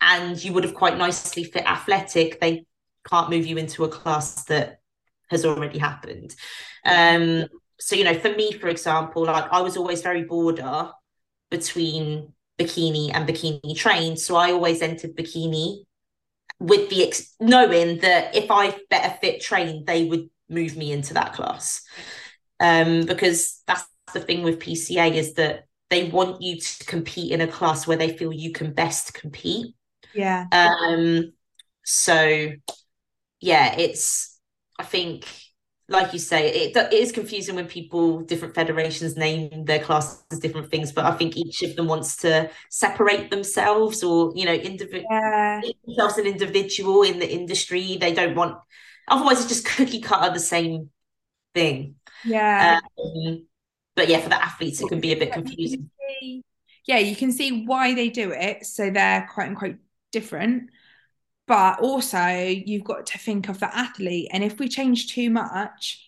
and 0.01 0.43
you 0.43 0.51
would 0.51 0.63
have 0.63 0.73
quite 0.73 0.97
nicely 0.97 1.43
fit 1.43 1.63
athletic, 1.65 2.41
they 2.41 2.65
can't 3.09 3.29
move 3.29 3.45
you 3.45 3.57
into 3.57 3.83
a 3.83 3.89
class 3.89 4.45
that 4.45 4.79
has 5.29 5.45
already 5.45 5.79
happened. 5.79 6.35
Um, 6.85 7.45
so 7.79 7.95
you 7.95 8.03
know, 8.03 8.17
for 8.17 8.29
me, 8.29 8.51
for 8.51 8.67
example, 8.67 9.25
like 9.25 9.51
I 9.51 9.61
was 9.61 9.77
always 9.77 10.01
very 10.01 10.23
border 10.23 10.91
between 11.49 12.33
bikini 12.59 13.11
and 13.13 13.27
bikini 13.27 13.75
trained, 13.75 14.19
so 14.19 14.35
I 14.35 14.51
always 14.51 14.81
entered 14.81 15.15
bikini 15.15 15.83
with 16.59 16.89
the 16.89 17.07
ex- 17.07 17.35
knowing 17.39 17.97
that 17.99 18.35
if 18.35 18.51
I 18.51 18.77
better 18.89 19.17
fit 19.19 19.41
trained, 19.41 19.87
they 19.87 20.05
would 20.05 20.29
move 20.47 20.77
me 20.77 20.91
into 20.91 21.15
that 21.15 21.33
class. 21.33 21.81
Um, 22.59 23.05
because 23.05 23.63
that's 23.65 23.83
the 24.13 24.19
thing 24.19 24.43
with 24.43 24.59
PCA 24.59 25.15
is 25.15 25.33
that 25.33 25.65
they 25.89 26.09
want 26.09 26.41
you 26.41 26.59
to 26.59 26.85
compete 26.85 27.31
in 27.31 27.41
a 27.41 27.47
class 27.47 27.87
where 27.87 27.97
they 27.97 28.15
feel 28.15 28.31
you 28.31 28.51
can 28.51 28.73
best 28.73 29.15
compete. 29.15 29.73
Yeah. 30.13 30.45
Um. 30.51 31.33
So 31.83 32.51
yeah, 33.41 33.75
it's 33.77 34.39
I 34.79 34.83
think 34.83 35.25
like 35.91 36.13
you 36.13 36.19
say, 36.19 36.49
it, 36.49 36.75
it 36.75 36.93
is 36.93 37.11
confusing 37.11 37.55
when 37.55 37.67
people, 37.67 38.21
different 38.21 38.55
federations 38.55 39.17
name 39.17 39.65
their 39.65 39.79
classes 39.79 40.23
different 40.39 40.71
things, 40.71 40.91
but 40.91 41.05
I 41.05 41.11
think 41.11 41.35
each 41.35 41.61
of 41.63 41.75
them 41.75 41.87
wants 41.87 42.15
to 42.17 42.49
separate 42.69 43.29
themselves 43.29 44.01
or, 44.01 44.31
you 44.33 44.45
know, 44.45 44.53
individual 44.53 45.05
yeah. 45.11 45.59
themselves 45.85 46.17
an 46.17 46.27
individual 46.27 47.03
in 47.03 47.19
the 47.19 47.29
industry. 47.29 47.97
They 47.97 48.13
don't 48.13 48.35
want, 48.35 48.57
otherwise 49.09 49.39
it's 49.39 49.49
just 49.49 49.65
cookie 49.75 49.99
cutter 49.99 50.33
the 50.33 50.39
same 50.39 50.89
thing. 51.53 51.95
Yeah. 52.23 52.79
Um, 52.97 53.45
but 53.95 54.07
yeah, 54.07 54.21
for 54.21 54.29
the 54.29 54.41
athletes, 54.41 54.81
it 54.81 54.87
can 54.87 55.01
be 55.01 55.11
a 55.11 55.17
bit 55.17 55.33
confusing. 55.33 55.89
Yeah, 56.87 56.97
you 56.97 57.15
can 57.15 57.31
see 57.33 57.65
why 57.65 57.93
they 57.93 58.09
do 58.09 58.31
it. 58.31 58.65
So 58.65 58.89
they're 58.89 59.27
quote 59.31 59.49
unquote 59.49 59.75
different 60.11 60.69
but 61.51 61.81
also 61.81 62.25
you've 62.65 62.85
got 62.85 63.05
to 63.05 63.17
think 63.17 63.49
of 63.49 63.59
the 63.59 63.77
athlete 63.77 64.29
and 64.31 64.41
if 64.41 64.57
we 64.57 64.69
change 64.69 65.13
too 65.13 65.29
much 65.29 66.07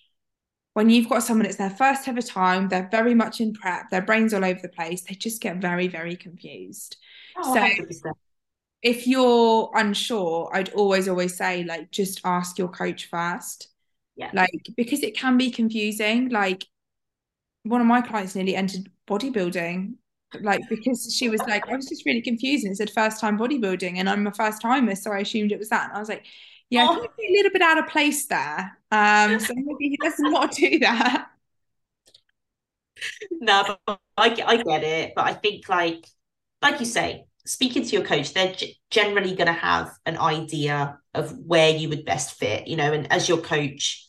when 0.72 0.90
you've 0.90 1.10
got 1.10 1.22
someone 1.22 1.46
it's 1.46 1.58
their 1.58 1.70
first 1.70 2.08
ever 2.08 2.22
time 2.22 2.70
they're 2.70 2.88
very 2.90 3.14
much 3.14 3.42
in 3.42 3.52
prep 3.52 3.90
their 3.90 4.02
brains 4.02 4.34
all 4.34 4.46
over 4.46 4.62
the 4.62 4.70
place 4.70 5.02
they 5.02 5.16
just 5.16 5.42
get 5.42 5.58
very 5.58 5.90
very 5.90 6.16
confused 6.16 6.96
oh, 7.36 7.54
so 7.54 7.60
100%. 7.60 8.14
if 8.84 9.08
you're 9.08 9.70
unsure, 9.76 10.50
I'd 10.54 10.74
always, 10.74 11.08
always 11.08 11.38
say, 11.38 11.64
like, 11.64 11.90
just 11.90 12.20
ask 12.26 12.58
your 12.58 12.68
coach 12.68 13.06
first. 13.06 13.70
Yeah. 14.18 14.30
Like, 14.34 14.70
because 14.76 15.04
it 15.04 15.16
can 15.16 15.38
be 15.38 15.50
confusing. 15.50 16.30
Like, 16.30 16.66
one 17.64 17.80
of 17.80 17.88
my 17.88 18.02
clients 18.02 18.36
nearly 18.36 18.58
entered 18.58 18.92
bodybuilding, 19.08 19.94
like, 20.42 20.62
because 20.70 21.14
she 21.16 21.30
was 21.30 21.42
like, 21.42 21.68
I 21.70 21.76
was 21.76 21.88
just 21.88 22.06
really 22.06 22.22
confused 22.22 22.66
and 22.66 22.74
it 22.74 22.78
said 22.78 22.90
first 22.92 23.20
time 23.20 23.38
bodybuilding, 23.38 23.98
and 23.98 24.10
I'm 24.10 24.28
a 24.28 24.34
first 24.34 24.62
timer, 24.62 24.96
so 24.96 25.12
I 25.12 25.20
assumed 25.20 25.52
it 25.52 25.60
was 25.60 25.70
that. 25.70 25.90
And 25.90 25.98
I 25.98 26.00
was 26.00 26.10
like, 26.10 26.26
yeah, 26.70 26.88
oh. 26.90 26.96
a 27.02 27.32
little 27.32 27.52
bit 27.52 27.62
out 27.62 27.78
of 27.78 27.88
place 27.88 28.26
there. 28.28 28.78
Um, 28.92 29.40
so 29.40 29.54
maybe 29.56 29.98
let's 30.02 30.20
not 30.20 30.52
do 30.52 30.80
that. 30.80 31.28
No, 33.32 33.76
but 33.86 34.00
I, 34.16 34.30
I 34.46 34.58
get 34.64 34.84
it. 34.84 35.14
But 35.14 35.26
I 35.26 35.34
think, 35.34 35.68
like, 35.68 36.06
like 36.62 36.80
you 36.80 36.86
say, 36.86 37.26
speaking 37.46 37.84
to 37.84 37.90
your 37.90 38.06
coach, 38.06 38.34
they're 38.34 38.54
g- 38.54 38.80
generally 38.92 39.36
going 39.36 39.48
to 39.48 39.54
have 39.54 39.92
an 40.06 40.18
idea 40.18 40.98
of 41.14 41.38
where 41.38 41.70
you 41.70 41.90
would 41.90 42.06
best 42.06 42.38
fit, 42.38 42.68
you 42.68 42.78
know. 42.78 42.94
And 42.94 43.12
as 43.12 43.28
your 43.28 43.40
coach, 43.40 44.08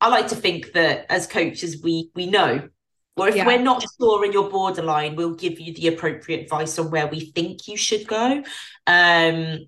I 0.00 0.08
like 0.08 0.28
to 0.28 0.36
think 0.36 0.72
that 0.74 1.06
as 1.10 1.26
coaches, 1.26 1.82
we 1.82 2.10
we 2.14 2.26
know. 2.26 2.68
Or 3.16 3.28
if 3.28 3.36
yeah. 3.36 3.46
we're 3.46 3.62
not 3.62 3.84
sure 3.98 4.24
and 4.24 4.32
you're 4.32 4.50
borderline, 4.50 5.16
we'll 5.16 5.34
give 5.34 5.58
you 5.58 5.72
the 5.72 5.88
appropriate 5.88 6.42
advice 6.42 6.78
on 6.78 6.90
where 6.90 7.06
we 7.06 7.32
think 7.32 7.66
you 7.66 7.76
should 7.76 8.06
go. 8.06 8.42
Um, 8.86 9.66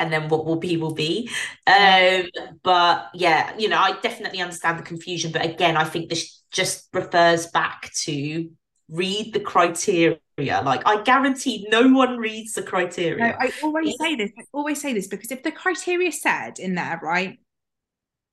and 0.00 0.12
then 0.12 0.28
what 0.28 0.46
will 0.46 0.56
be 0.56 0.76
will 0.76 0.94
be. 0.94 1.30
Um, 1.66 2.24
but 2.62 3.10
yeah, 3.14 3.56
you 3.58 3.68
know, 3.68 3.78
I 3.78 3.98
definitely 4.00 4.40
understand 4.40 4.78
the 4.78 4.82
confusion. 4.82 5.32
But 5.32 5.44
again, 5.44 5.76
I 5.76 5.84
think 5.84 6.08
this 6.08 6.42
just 6.50 6.88
refers 6.92 7.46
back 7.46 7.92
to 8.02 8.50
read 8.88 9.32
the 9.32 9.40
criteria. 9.40 10.18
Like 10.38 10.82
I 10.86 11.02
guarantee 11.02 11.66
no 11.70 11.88
one 11.88 12.18
reads 12.18 12.54
the 12.54 12.62
criteria. 12.62 13.28
No, 13.28 13.34
I 13.38 13.52
always 13.62 13.94
say 14.00 14.16
this. 14.16 14.30
I 14.38 14.42
always 14.52 14.80
say 14.80 14.92
this 14.92 15.06
because 15.06 15.30
if 15.30 15.42
the 15.42 15.52
criteria 15.52 16.12
said 16.12 16.58
in 16.58 16.74
there, 16.74 16.98
right, 17.02 17.38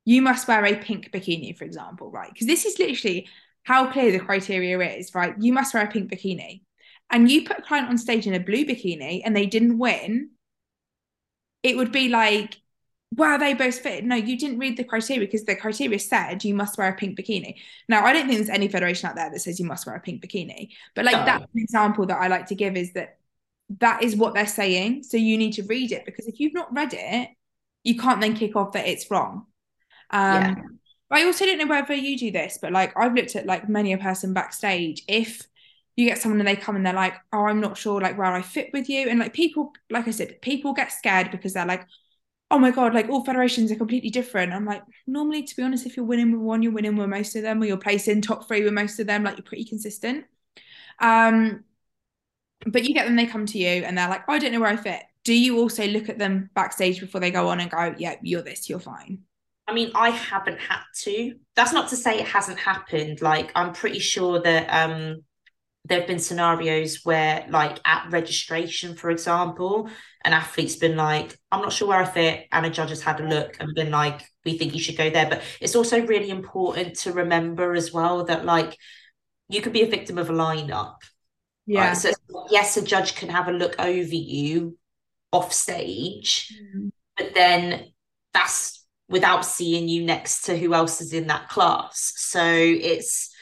you 0.06 0.22
must 0.22 0.48
wear 0.48 0.66
a 0.66 0.76
pink 0.76 1.12
bikini, 1.12 1.56
for 1.56 1.66
example, 1.66 2.10
right? 2.10 2.32
Because 2.32 2.48
this 2.48 2.66
is 2.66 2.80
literally 2.80 3.28
how 3.68 3.92
clear 3.92 4.14
the 4.14 4.20
criteria 4.20 4.80
is, 4.96 5.14
right? 5.14 5.36
You 5.38 5.52
must 5.52 5.74
wear 5.74 5.84
a 5.84 5.92
pink 5.92 6.10
bikini. 6.10 6.62
And 7.10 7.30
you 7.30 7.44
put 7.44 7.60
a 7.60 7.62
client 7.62 7.90
on 7.90 7.98
stage 7.98 8.26
in 8.26 8.34
a 8.34 8.40
blue 8.40 8.66
bikini 8.66 9.24
and 9.26 9.36
they 9.36 9.46
didn't 9.46 9.78
win, 9.78 10.30
it 11.64 11.76
would 11.76 11.92
be 11.92 12.08
like 12.08 12.56
well, 13.16 13.40
they 13.40 13.54
both 13.54 13.80
fit. 13.80 14.04
No, 14.04 14.16
you 14.16 14.38
didn't 14.38 14.60
read 14.60 14.78
the 14.78 14.84
criteria 14.84 15.26
because 15.26 15.46
the 15.46 15.56
criteria 15.56 16.00
said 16.00 16.44
you 16.44 16.54
must 16.54 16.78
wear 16.78 16.90
a 16.90 16.94
pink 16.94 17.18
bikini. 17.18 17.56
Now, 17.88 18.06
I 18.06 18.12
don't 18.12 18.28
think 18.28 18.38
there's 18.38 18.50
any 18.50 18.68
federation 18.68 19.10
out 19.10 19.16
there 19.16 19.30
that 19.30 19.40
says 19.40 19.60
you 19.60 19.66
must 19.66 19.86
wear 19.86 19.96
a 19.96 20.02
pink 20.02 20.24
bikini, 20.24 20.70
but 20.94 21.06
like 21.06 21.16
no. 21.16 21.26
that's 21.26 21.44
an 21.44 21.62
example 21.62 22.06
that 22.06 22.22
I 22.22 22.28
like 22.28 22.48
to 22.48 22.56
give 22.56 22.76
is 22.76 22.94
that 22.94 23.18
that 23.80 24.04
is 24.04 24.16
what 24.16 24.34
they're 24.34 24.46
saying. 24.46 25.04
So 25.04 25.18
you 25.18 25.38
need 25.38 25.54
to 25.54 25.64
read 25.64 25.94
it 25.94 26.06
because 26.06 26.28
if 26.28 26.40
you've 26.40 26.54
not 26.54 26.74
read 26.74 26.94
it, 26.94 27.30
you 27.84 27.98
can't 27.98 28.22
then 28.22 28.36
kick 28.36 28.56
off 28.56 28.74
that 28.74 28.88
it's 28.88 29.10
wrong. 29.10 29.46
Um, 30.10 30.42
yeah. 30.42 30.56
I 31.10 31.24
also 31.24 31.46
don't 31.46 31.58
know 31.58 31.68
whether 31.68 31.94
you 31.94 32.18
do 32.18 32.32
this, 32.32 32.58
but 32.62 32.72
like 32.74 32.94
I've 32.98 33.14
looked 33.14 33.36
at 33.36 33.46
like 33.46 33.70
many 33.70 33.94
a 33.94 33.98
person 33.98 34.34
backstage. 34.34 35.04
If 35.08 35.42
you 35.96 36.08
get 36.08 36.18
someone 36.20 36.40
and 36.40 36.48
they 36.48 36.56
come 36.56 36.76
and 36.76 36.86
they're 36.86 36.94
like, 36.94 37.16
"Oh, 37.34 37.46
I'm 37.46 37.62
not 37.62 37.78
sure 37.78 38.02
like 38.02 38.18
where 38.18 38.28
I 38.34 38.42
fit 38.42 38.70
with 38.74 38.90
you," 38.90 39.08
and 39.10 39.20
like 39.20 39.34
people, 39.34 39.74
like 39.90 40.08
I 40.08 40.12
said, 40.12 40.42
people 40.42 40.74
get 40.74 40.92
scared 40.92 41.32
because 41.32 41.54
they're 41.54 41.66
like, 41.66 41.86
oh 42.52 42.60
my 42.60 42.72
god 42.72 42.94
like 42.94 43.10
all 43.10 43.24
federations 43.26 43.72
are 43.72 43.76
completely 43.76 44.10
different. 44.10 44.54
I'm 44.54 44.66
like 44.66 44.84
normally 45.08 45.44
to 45.44 45.56
be 45.56 45.64
honest 45.64 45.86
if 45.86 45.98
you're 45.98 46.06
winning 46.06 46.32
with 46.32 46.42
one 46.42 46.64
you're 46.64 46.72
winning 46.72 46.96
with 46.96 47.10
most 47.10 47.36
of 47.36 47.42
them 47.44 47.62
or 47.62 47.66
you're 47.66 47.78
placing 47.78 48.22
top 48.22 48.48
three 48.48 48.64
with 48.64 48.74
most 48.74 49.00
of 49.00 49.08
them 49.08 49.24
like 49.24 49.38
you're 49.38 49.44
pretty 49.46 49.66
consistent. 49.66 50.26
Um 51.00 51.64
but 52.66 52.84
you 52.84 52.94
get 52.94 53.06
them 53.06 53.16
they 53.16 53.26
come 53.26 53.46
to 53.46 53.58
you 53.58 53.68
and 53.68 53.98
they're 53.98 54.10
like 54.10 54.24
oh, 54.28 54.34
i 54.34 54.40
don't 54.40 54.52
know 54.52 54.60
where 54.60 54.70
i 54.70 54.76
fit. 54.78 55.04
Do 55.24 55.34
you 55.34 55.60
also 55.60 55.86
look 55.88 56.10
at 56.10 56.18
them 56.18 56.50
backstage 56.56 57.00
before 57.00 57.20
they 57.22 57.32
go 57.32 57.50
on 57.50 57.60
and 57.60 57.70
go 57.72 57.96
yeah 57.98 58.16
you're 58.22 58.42
this 58.42 58.70
you're 58.70 58.80
fine 58.80 59.24
I 59.68 59.74
mean, 59.74 59.92
I 59.96 60.12
haven't 60.12 60.60
had 60.60 60.82
to. 61.04 61.36
That's 61.56 61.74
not 61.74 61.90
to 61.90 61.98
say 61.98 62.20
it 62.20 62.28
hasn't 62.28 62.60
happened. 62.60 63.22
Like, 63.22 63.52
I'm 63.54 63.74
pretty 63.74 64.00
sure 64.00 64.42
that 64.42 64.68
um 64.70 65.24
there 65.86 66.00
have 66.00 66.08
been 66.08 66.20
scenarios 66.20 67.06
where, 67.06 67.46
like, 67.50 67.80
at 67.86 68.08
registration, 68.12 68.96
for 68.96 69.10
example, 69.10 69.90
an 70.26 70.34
athlete's 70.34 70.76
been 70.76 70.98
like, 70.98 71.38
I'm 71.50 71.62
not 71.62 71.72
sure 71.72 71.88
where 71.88 72.02
I 72.02 72.06
fit, 72.06 72.46
and 72.52 72.66
a 72.66 72.70
judge 72.70 72.90
has 72.90 73.02
had 73.02 73.22
a 73.22 73.28
look 73.28 73.56
and 73.60 73.74
been 73.74 73.92
like, 73.92 74.22
we 74.44 74.58
think 74.58 74.74
you 74.74 74.82
should 74.82 74.98
go 74.98 75.10
there. 75.10 75.30
But 75.30 75.44
it's 75.62 75.76
also 75.76 76.06
really 76.06 76.30
important 76.30 76.96
to 77.00 77.14
remember 77.14 77.74
as 77.74 77.94
well 77.94 78.26
that 78.26 78.46
like 78.46 78.78
you 79.50 79.62
could 79.62 79.74
be 79.74 79.84
a 79.84 79.90
victim 79.90 80.18
of 80.18 80.30
a 80.30 80.34
lineup. 80.34 80.96
Yeah. 81.66 81.90
Right? 81.90 81.98
So 81.98 82.12
yes, 82.50 82.78
a 82.78 82.82
judge 82.82 83.16
can 83.16 83.30
have 83.30 83.48
a 83.48 83.54
look 83.54 83.76
over 83.80 84.16
you 84.16 84.78
off 85.32 85.54
stage, 85.54 86.54
mm. 86.76 86.92
but 87.18 87.34
then 87.34 87.92
that's 88.34 88.77
without 89.10 89.46
seeing 89.46 89.88
you 89.88 90.04
next 90.04 90.44
to 90.46 90.58
who 90.58 90.74
else 90.74 91.02
is 91.02 91.14
in 91.14 91.28
that 91.28 91.50
class. 91.50 92.14
So 92.18 92.44
it's 92.44 93.34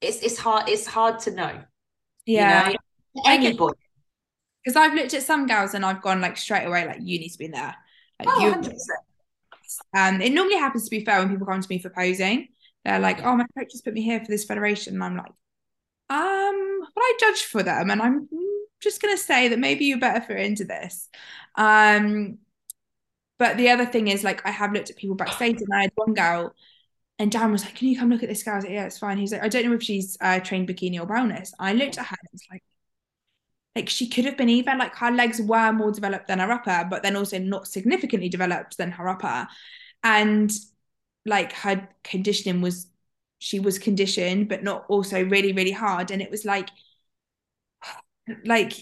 it's 0.00 0.18
it's 0.22 0.38
hard 0.38 0.68
it's 0.68 0.86
hard 0.86 1.20
to 1.20 1.30
know. 1.30 1.62
Yeah. 2.26 2.68
You 2.68 2.72
know? 2.72 3.22
Anybody 3.26 3.78
because 4.64 4.76
I've 4.76 4.94
looked 4.94 5.14
at 5.14 5.22
some 5.22 5.46
girls 5.46 5.74
and 5.74 5.84
I've 5.84 6.02
gone 6.02 6.20
like 6.20 6.36
straight 6.36 6.64
away, 6.64 6.86
like 6.86 7.00
you 7.02 7.18
need 7.18 7.28
to 7.28 7.38
be 7.38 7.48
there. 7.48 7.74
Like, 8.18 8.28
oh, 8.30 8.40
you, 8.40 8.52
100%. 8.52 8.74
Um, 9.94 10.20
it 10.20 10.32
normally 10.32 10.56
happens 10.56 10.84
to 10.84 10.90
be 10.90 11.04
fair 11.04 11.18
when 11.18 11.28
people 11.28 11.46
come 11.46 11.60
to 11.60 11.68
me 11.68 11.78
for 11.78 11.90
posing. 11.90 12.48
They're 12.84 13.00
like, 13.00 13.22
"Oh, 13.24 13.34
my 13.36 13.44
coach 13.56 13.72
just 13.72 13.84
put 13.84 13.94
me 13.94 14.02
here 14.02 14.20
for 14.20 14.26
this 14.26 14.44
federation," 14.44 14.94
and 14.94 15.04
I'm 15.04 15.16
like, 15.16 15.32
"Um, 16.10 16.80
but 16.94 17.00
I 17.00 17.16
judge 17.18 17.42
for 17.42 17.62
them, 17.62 17.90
and 17.90 18.00
I'm 18.00 18.28
just 18.80 19.00
gonna 19.00 19.16
say 19.16 19.48
that 19.48 19.58
maybe 19.58 19.86
you're 19.86 19.98
better 19.98 20.20
fit 20.20 20.38
into 20.38 20.64
this." 20.64 21.08
Um, 21.56 22.38
but 23.38 23.56
the 23.56 23.70
other 23.70 23.86
thing 23.86 24.08
is, 24.08 24.24
like, 24.24 24.44
I 24.46 24.50
have 24.50 24.72
looked 24.72 24.90
at 24.90 24.96
people 24.96 25.16
backstage, 25.16 25.56
and 25.60 25.68
I 25.74 25.82
had 25.82 25.92
one 25.96 26.14
girl, 26.14 26.54
and 27.18 27.32
Dan 27.32 27.52
was 27.52 27.64
like, 27.64 27.76
"Can 27.76 27.88
you 27.88 27.98
come 27.98 28.10
look 28.10 28.22
at 28.24 28.28
this 28.30 28.42
girl?" 28.44 28.54
I 28.54 28.58
was 28.58 28.64
like, 28.66 28.74
"Yeah, 28.74 28.86
it's 28.86 28.98
fine." 28.98 29.18
He's 29.18 29.32
like, 29.32 29.42
"I 29.44 29.48
don't 29.48 29.66
know 29.66 29.74
if 29.74 29.82
she's 29.82 30.16
uh, 30.20 30.40
trained 30.40 30.68
bikini 30.68 31.00
or 31.00 31.06
wellness." 31.06 31.50
I 31.60 31.74
looked 31.74 31.98
at 31.98 32.06
her 32.06 32.16
and 32.20 32.30
it's 32.34 32.46
like, 32.52 32.62
like 33.76 33.88
she 33.88 34.08
could 34.08 34.24
have 34.24 34.36
been 34.36 34.48
even 34.48 34.78
like 34.78 34.94
her 34.96 35.10
legs 35.10 35.40
were 35.40 35.72
more 35.72 35.90
developed 35.90 36.28
than 36.28 36.38
her 36.38 36.50
upper, 36.52 36.86
but 36.88 37.02
then 37.02 37.16
also 37.16 37.38
not 37.38 37.66
significantly 37.66 38.28
developed 38.28 38.76
than 38.76 38.92
her 38.92 39.08
upper. 39.08 39.48
And 40.04 40.50
like 41.26 41.52
her 41.54 41.88
conditioning 42.04 42.60
was 42.62 42.86
she 43.38 43.60
was 43.60 43.78
conditioned, 43.78 44.48
but 44.48 44.62
not 44.62 44.84
also 44.88 45.24
really, 45.24 45.52
really 45.52 45.72
hard. 45.72 46.10
And 46.10 46.22
it 46.22 46.30
was 46.30 46.44
like 46.44 46.70
like 48.44 48.72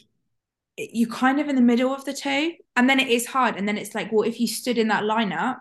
you 0.79 1.07
kind 1.09 1.41
of 1.41 1.49
in 1.49 1.57
the 1.57 1.63
middle 1.63 1.95
of 1.95 2.05
the 2.05 2.13
two. 2.15 2.55
And 2.77 2.89
then 2.89 3.01
it 3.01 3.09
is 3.09 3.27
hard. 3.27 3.57
And 3.57 3.69
then 3.69 3.77
it's 3.77 3.95
like, 3.95 4.11
well, 4.11 4.27
if 4.27 4.41
you 4.41 4.47
stood 4.47 4.79
in 4.79 4.89
that 4.89 5.05
lineup 5.05 5.59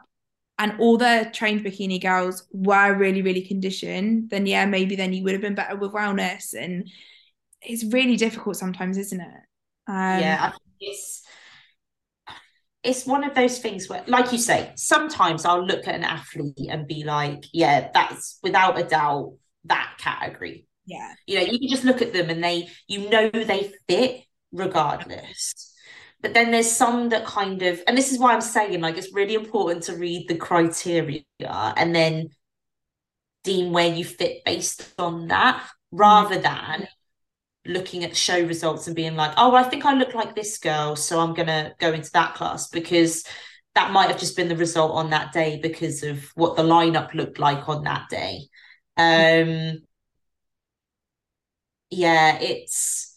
and 0.58 0.74
all 0.80 0.98
the 0.98 1.30
trained 1.34 1.66
bikini 1.66 2.02
girls 2.02 2.48
were 2.52 2.96
really, 2.96 3.22
really 3.22 3.42
conditioned, 3.42 4.30
then 4.30 4.46
yeah, 4.46 4.66
maybe 4.66 4.96
then 4.96 5.14
you 5.14 5.24
would 5.24 5.34
have 5.34 5.42
been 5.42 5.56
better 5.56 5.76
with 5.76 5.92
wellness 5.92 6.54
and 6.54 6.90
it's 7.62 7.84
really 7.94 8.18
difficult 8.18 8.56
sometimes, 8.56 8.98
isn't 8.98 9.20
it? 9.20 9.42
Um, 9.88 10.20
yeah, 10.20 10.52
it's 10.80 11.24
it's 12.84 13.06
one 13.06 13.24
of 13.24 13.36
those 13.36 13.60
things 13.60 13.88
where, 13.88 14.04
like 14.08 14.32
you 14.32 14.40
say, 14.40 14.72
sometimes 14.76 15.46
I'll 15.46 15.66
look 15.66 15.88
at 15.88 15.96
an 15.96 16.04
athlete 16.04 16.56
and 16.70 16.88
be 16.88 17.04
like, 17.04 17.44
yeah, 17.54 17.90
that's 17.94 18.40
without 18.42 18.80
a 18.80 18.84
doubt 18.84 19.34
that 19.66 19.96
category. 20.00 20.66
Yeah. 20.86 21.14
You 21.28 21.40
know, 21.40 21.46
you 21.46 21.60
can 21.60 21.70
just 21.70 21.84
look 21.84 22.02
at 22.02 22.14
them 22.14 22.30
and 22.30 22.44
they, 22.44 22.70
you 22.88 23.10
know, 23.10 23.30
they 23.30 23.72
fit 23.88 24.22
regardless. 24.52 25.71
But 26.22 26.34
then 26.34 26.52
there's 26.52 26.72
some 26.72 27.10
that 27.10 27.26
kind 27.26 27.62
of, 27.64 27.82
and 27.88 27.98
this 27.98 28.12
is 28.12 28.20
why 28.20 28.34
I'm 28.34 28.42
saying, 28.42 28.82
like, 28.82 28.98
it's 28.98 29.14
really 29.14 29.34
important 29.34 29.84
to 29.84 29.96
read 29.98 30.28
the 30.28 30.36
criteria 30.36 31.24
and 31.50 31.96
then 31.96 32.30
deem 33.44 33.72
where 33.72 33.94
you 33.94 34.06
fit 34.06 34.44
based 34.46 34.94
on 35.00 35.28
that 35.28 35.68
rather 35.92 36.38
than 36.40 36.88
looking 37.66 38.04
at 38.04 38.18
show 38.18 38.42
results 38.46 38.88
and 38.88 38.96
being 38.96 39.16
like, 39.16 39.34
oh, 39.38 39.56
I 39.56 39.64
think 39.64 39.86
I 39.86 39.94
look 39.94 40.14
like 40.16 40.36
this 40.36 40.58
girl, 40.60 40.96
so 40.96 41.20
I'm 41.20 41.34
gonna 41.34 41.74
go 41.80 41.94
into 41.94 42.12
that 42.14 42.36
class 42.36 42.70
because 42.70 43.26
that 43.76 43.92
might 43.92 44.10
have 44.10 44.20
just 44.20 44.38
been 44.38 44.50
the 44.50 44.58
result 44.58 44.94
on 44.94 45.12
that 45.12 45.34
day 45.34 45.60
because 45.62 46.04
of 46.04 46.24
what 46.36 46.56
the 46.58 46.64
lineup 46.64 47.14
looked 47.14 47.40
like 47.40 47.70
on 47.70 47.84
that 47.86 48.10
day. 48.10 48.42
Um 48.98 49.82
yeah, 51.90 52.38
it's 52.40 53.16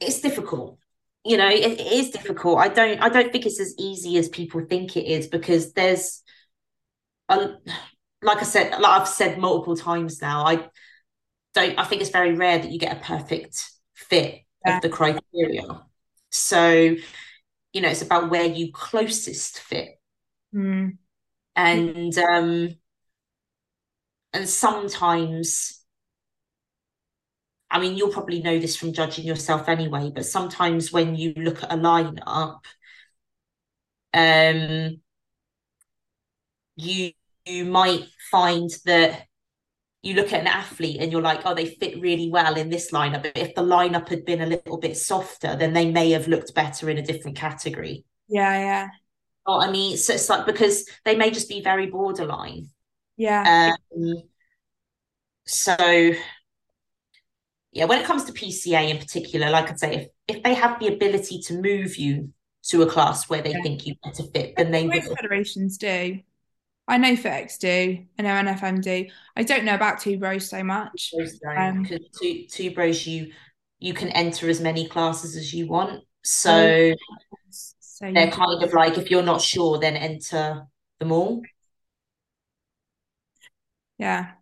it's 0.00 0.20
difficult. 0.20 0.78
You 1.24 1.36
know, 1.36 1.48
it, 1.48 1.60
it 1.60 1.80
is 1.80 2.10
difficult. 2.10 2.58
I 2.58 2.68
don't 2.68 3.00
I 3.00 3.08
don't 3.08 3.30
think 3.30 3.46
it's 3.46 3.60
as 3.60 3.74
easy 3.78 4.16
as 4.18 4.28
people 4.28 4.64
think 4.68 4.96
it 4.96 5.06
is 5.06 5.28
because 5.28 5.72
there's 5.72 6.22
a 7.28 7.54
like 8.22 8.38
I 8.38 8.44
said, 8.44 8.80
like 8.80 9.00
I've 9.00 9.08
said 9.08 9.38
multiple 9.38 9.76
times 9.76 10.20
now, 10.20 10.46
I 10.46 10.68
don't 11.54 11.78
I 11.78 11.84
think 11.84 12.00
it's 12.00 12.10
very 12.10 12.34
rare 12.34 12.58
that 12.58 12.70
you 12.70 12.78
get 12.78 12.96
a 12.96 13.00
perfect 13.00 13.64
fit 13.94 14.40
yeah. 14.64 14.76
of 14.76 14.82
the 14.82 14.88
criteria. 14.88 15.62
So, 16.30 16.96
you 17.72 17.80
know, 17.80 17.88
it's 17.88 18.02
about 18.02 18.30
where 18.30 18.44
you 18.44 18.72
closest 18.72 19.60
fit. 19.60 19.90
Mm. 20.54 20.98
And 21.54 22.18
um 22.18 22.74
and 24.32 24.48
sometimes 24.48 25.81
I 27.72 27.80
mean, 27.80 27.96
you'll 27.96 28.12
probably 28.12 28.42
know 28.42 28.58
this 28.58 28.76
from 28.76 28.92
judging 28.92 29.24
yourself 29.24 29.66
anyway, 29.68 30.12
but 30.14 30.26
sometimes 30.26 30.92
when 30.92 31.14
you 31.16 31.32
look 31.36 31.62
at 31.62 31.72
a 31.72 31.76
lineup, 31.76 32.60
um, 34.12 35.00
you 36.76 37.12
you 37.46 37.64
might 37.64 38.04
find 38.30 38.70
that 38.84 39.22
you 40.02 40.14
look 40.14 40.32
at 40.32 40.42
an 40.42 40.46
athlete 40.48 41.00
and 41.00 41.10
you're 41.10 41.22
like, 41.22 41.40
oh, 41.44 41.54
they 41.54 41.66
fit 41.66 42.00
really 42.00 42.28
well 42.28 42.56
in 42.56 42.68
this 42.68 42.90
lineup. 42.90 43.22
But 43.22 43.38
if 43.38 43.54
the 43.54 43.62
lineup 43.62 44.08
had 44.08 44.24
been 44.24 44.42
a 44.42 44.46
little 44.46 44.78
bit 44.78 44.96
softer, 44.96 45.56
then 45.56 45.72
they 45.72 45.90
may 45.90 46.10
have 46.10 46.28
looked 46.28 46.54
better 46.54 46.90
in 46.90 46.98
a 46.98 47.02
different 47.02 47.36
category. 47.36 48.04
Yeah, 48.28 48.58
yeah. 48.58 48.88
I 49.46 49.70
mean, 49.70 49.96
so 49.96 50.12
it's 50.12 50.28
like 50.28 50.46
because 50.46 50.88
they 51.04 51.16
may 51.16 51.30
just 51.30 51.48
be 51.48 51.62
very 51.62 51.86
borderline. 51.86 52.68
Yeah. 53.16 53.74
Um, 53.96 54.14
so 55.46 55.76
yeah, 57.72 57.86
when 57.86 58.00
it 58.00 58.06
comes 58.06 58.24
to 58.24 58.32
PCA 58.32 58.90
in 58.90 58.98
particular, 58.98 59.48
like 59.50 59.70
I'd 59.70 59.80
say, 59.80 59.94
if 60.28 60.36
if 60.36 60.42
they 60.42 60.54
have 60.54 60.78
the 60.78 60.88
ability 60.88 61.40
to 61.46 61.60
move 61.60 61.96
you 61.96 62.32
to 62.68 62.82
a 62.82 62.86
class 62.86 63.28
where 63.28 63.42
they 63.42 63.52
yeah. 63.52 63.62
think 63.62 63.86
you 63.86 63.94
better 64.04 64.24
fit, 64.24 64.54
then 64.56 64.70
they 64.70 64.86
most 64.86 65.08
federations 65.16 65.78
do. 65.78 66.20
I 66.86 66.98
know 66.98 67.14
FitX 67.14 67.58
do. 67.58 68.04
I 68.18 68.22
know 68.22 68.28
NFM 68.28 68.82
do. 68.82 69.06
I 69.36 69.42
don't 69.44 69.64
know 69.64 69.74
about 69.74 69.98
2Bros 69.98 70.42
so 70.42 70.62
much. 70.62 71.14
Um, 71.56 71.84
two 71.86 72.44
2Bros, 72.48 73.06
you 73.06 73.32
you 73.78 73.94
can 73.94 74.08
enter 74.10 74.48
as 74.48 74.60
many 74.60 74.86
classes 74.86 75.36
as 75.36 75.54
you 75.54 75.66
want. 75.66 76.04
So, 76.24 76.94
so 77.50 78.12
they're 78.12 78.30
kind 78.30 78.62
of 78.62 78.72
like 78.74 78.98
if 78.98 79.10
you're 79.10 79.22
not 79.22 79.40
sure, 79.40 79.78
then 79.78 79.96
enter 79.96 80.66
them 81.00 81.12
all. 81.12 81.42
Yeah. 83.98 84.32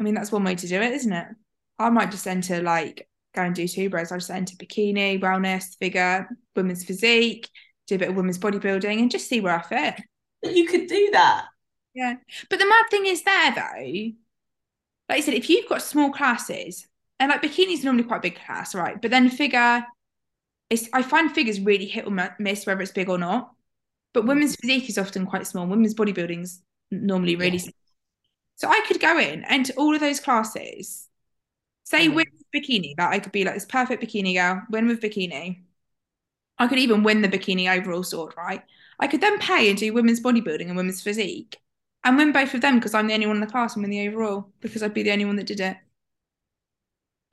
I 0.00 0.02
mean 0.02 0.14
that's 0.14 0.32
one 0.32 0.42
way 0.42 0.56
to 0.56 0.66
do 0.66 0.80
it, 0.80 0.92
isn't 0.92 1.12
it? 1.12 1.28
I 1.78 1.90
might 1.90 2.10
just 2.10 2.26
enter 2.26 2.62
like 2.62 3.08
go 3.34 3.42
and 3.42 3.54
do 3.54 3.64
2Bros. 3.64 4.12
I 4.12 4.16
just 4.16 4.30
enter 4.30 4.56
bikini, 4.56 5.20
wellness, 5.20 5.76
figure, 5.78 6.28
women's 6.54 6.84
physique, 6.84 7.48
do 7.86 7.96
a 7.96 7.98
bit 7.98 8.10
of 8.10 8.16
women's 8.16 8.38
bodybuilding, 8.38 8.98
and 8.98 9.10
just 9.10 9.28
see 9.28 9.40
where 9.40 9.58
I 9.58 9.62
fit. 9.62 10.02
You 10.42 10.66
could 10.66 10.86
do 10.86 11.10
that. 11.12 11.46
Yeah, 11.94 12.14
but 12.48 12.58
the 12.58 12.66
mad 12.66 12.86
thing 12.90 13.06
is 13.06 13.22
there 13.22 13.54
though. 13.54 14.12
Like 15.08 15.18
I 15.18 15.20
said, 15.20 15.34
if 15.34 15.50
you've 15.50 15.68
got 15.68 15.82
small 15.82 16.10
classes, 16.10 16.86
and 17.20 17.30
like 17.30 17.42
bikini 17.42 17.74
is 17.74 17.84
normally 17.84 18.04
quite 18.04 18.18
a 18.18 18.22
big 18.22 18.40
class, 18.44 18.74
right? 18.74 19.00
But 19.00 19.10
then 19.10 19.28
figure, 19.28 19.84
it's 20.70 20.88
I 20.92 21.02
find 21.02 21.30
figures 21.30 21.60
really 21.60 21.86
hit 21.86 22.06
or 22.06 22.32
miss 22.38 22.66
whether 22.66 22.80
it's 22.80 22.92
big 22.92 23.08
or 23.08 23.18
not. 23.18 23.52
But 24.12 24.24
mm. 24.24 24.28
women's 24.28 24.56
physique 24.56 24.88
is 24.88 24.98
often 24.98 25.26
quite 25.26 25.46
small. 25.46 25.66
Women's 25.66 25.94
bodybuilding's 25.94 26.62
normally 26.90 27.36
really. 27.36 27.58
Yeah. 27.58 27.70
So 28.56 28.68
I 28.68 28.84
could 28.86 29.00
go 29.00 29.18
in 29.18 29.44
and 29.44 29.66
to 29.66 29.74
all 29.74 29.94
of 29.94 30.00
those 30.00 30.20
classes 30.20 31.08
Say 31.84 32.08
mm. 32.08 32.14
win 32.14 32.26
bikini, 32.54 32.96
that 32.96 33.10
I 33.10 33.18
could 33.18 33.32
be 33.32 33.44
like 33.44 33.54
this 33.54 33.64
perfect 33.64 34.02
bikini 34.02 34.34
girl, 34.34 34.62
win 34.70 34.86
with 34.86 35.00
bikini. 35.00 35.62
I 36.58 36.68
could 36.68 36.78
even 36.78 37.02
win 37.02 37.22
the 37.22 37.28
bikini 37.28 37.74
overall 37.76 38.02
sword, 38.02 38.34
right? 38.36 38.62
I 38.98 39.06
could 39.08 39.20
then 39.20 39.38
pay 39.38 39.68
and 39.68 39.78
do 39.78 39.92
women's 39.92 40.20
bodybuilding 40.20 40.68
and 40.68 40.76
women's 40.76 41.02
physique 41.02 41.56
and 42.04 42.16
win 42.16 42.32
both 42.32 42.54
of 42.54 42.60
them 42.60 42.76
because 42.76 42.94
I'm 42.94 43.06
the 43.06 43.14
only 43.14 43.26
one 43.26 43.36
in 43.36 43.40
the 43.40 43.46
class 43.46 43.74
and 43.74 43.82
win 43.82 43.90
the 43.90 44.08
overall 44.08 44.48
because 44.60 44.82
I'd 44.82 44.94
be 44.94 45.02
the 45.02 45.12
only 45.12 45.24
one 45.24 45.36
that 45.36 45.46
did 45.46 45.60
it. 45.60 45.76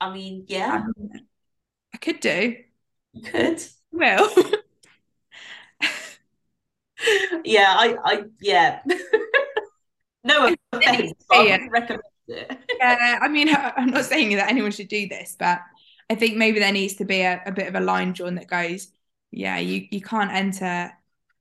I 0.00 0.12
mean, 0.12 0.44
yeah. 0.48 0.84
I 1.92 1.98
could 1.98 2.20
do. 2.20 2.56
You 3.12 3.22
could. 3.22 3.62
Well. 3.92 4.32
yeah, 7.44 7.74
I, 7.76 7.96
I, 8.04 8.22
yeah. 8.40 8.80
no 10.24 10.54
offense. 10.72 11.12
I 11.30 11.68
recommend 11.70 12.02
yeah, 12.78 13.18
I 13.22 13.28
mean, 13.28 13.48
I'm 13.76 13.90
not 13.90 14.04
saying 14.04 14.36
that 14.36 14.50
anyone 14.50 14.70
should 14.70 14.88
do 14.88 15.08
this, 15.08 15.36
but 15.38 15.60
I 16.08 16.14
think 16.14 16.36
maybe 16.36 16.58
there 16.58 16.72
needs 16.72 16.94
to 16.96 17.04
be 17.04 17.20
a, 17.20 17.42
a 17.46 17.52
bit 17.52 17.68
of 17.68 17.74
a 17.74 17.80
line 17.80 18.12
drawn 18.12 18.34
that 18.36 18.48
goes, 18.48 18.88
yeah, 19.30 19.58
you 19.58 19.86
you 19.90 20.00
can't 20.00 20.32
enter 20.32 20.92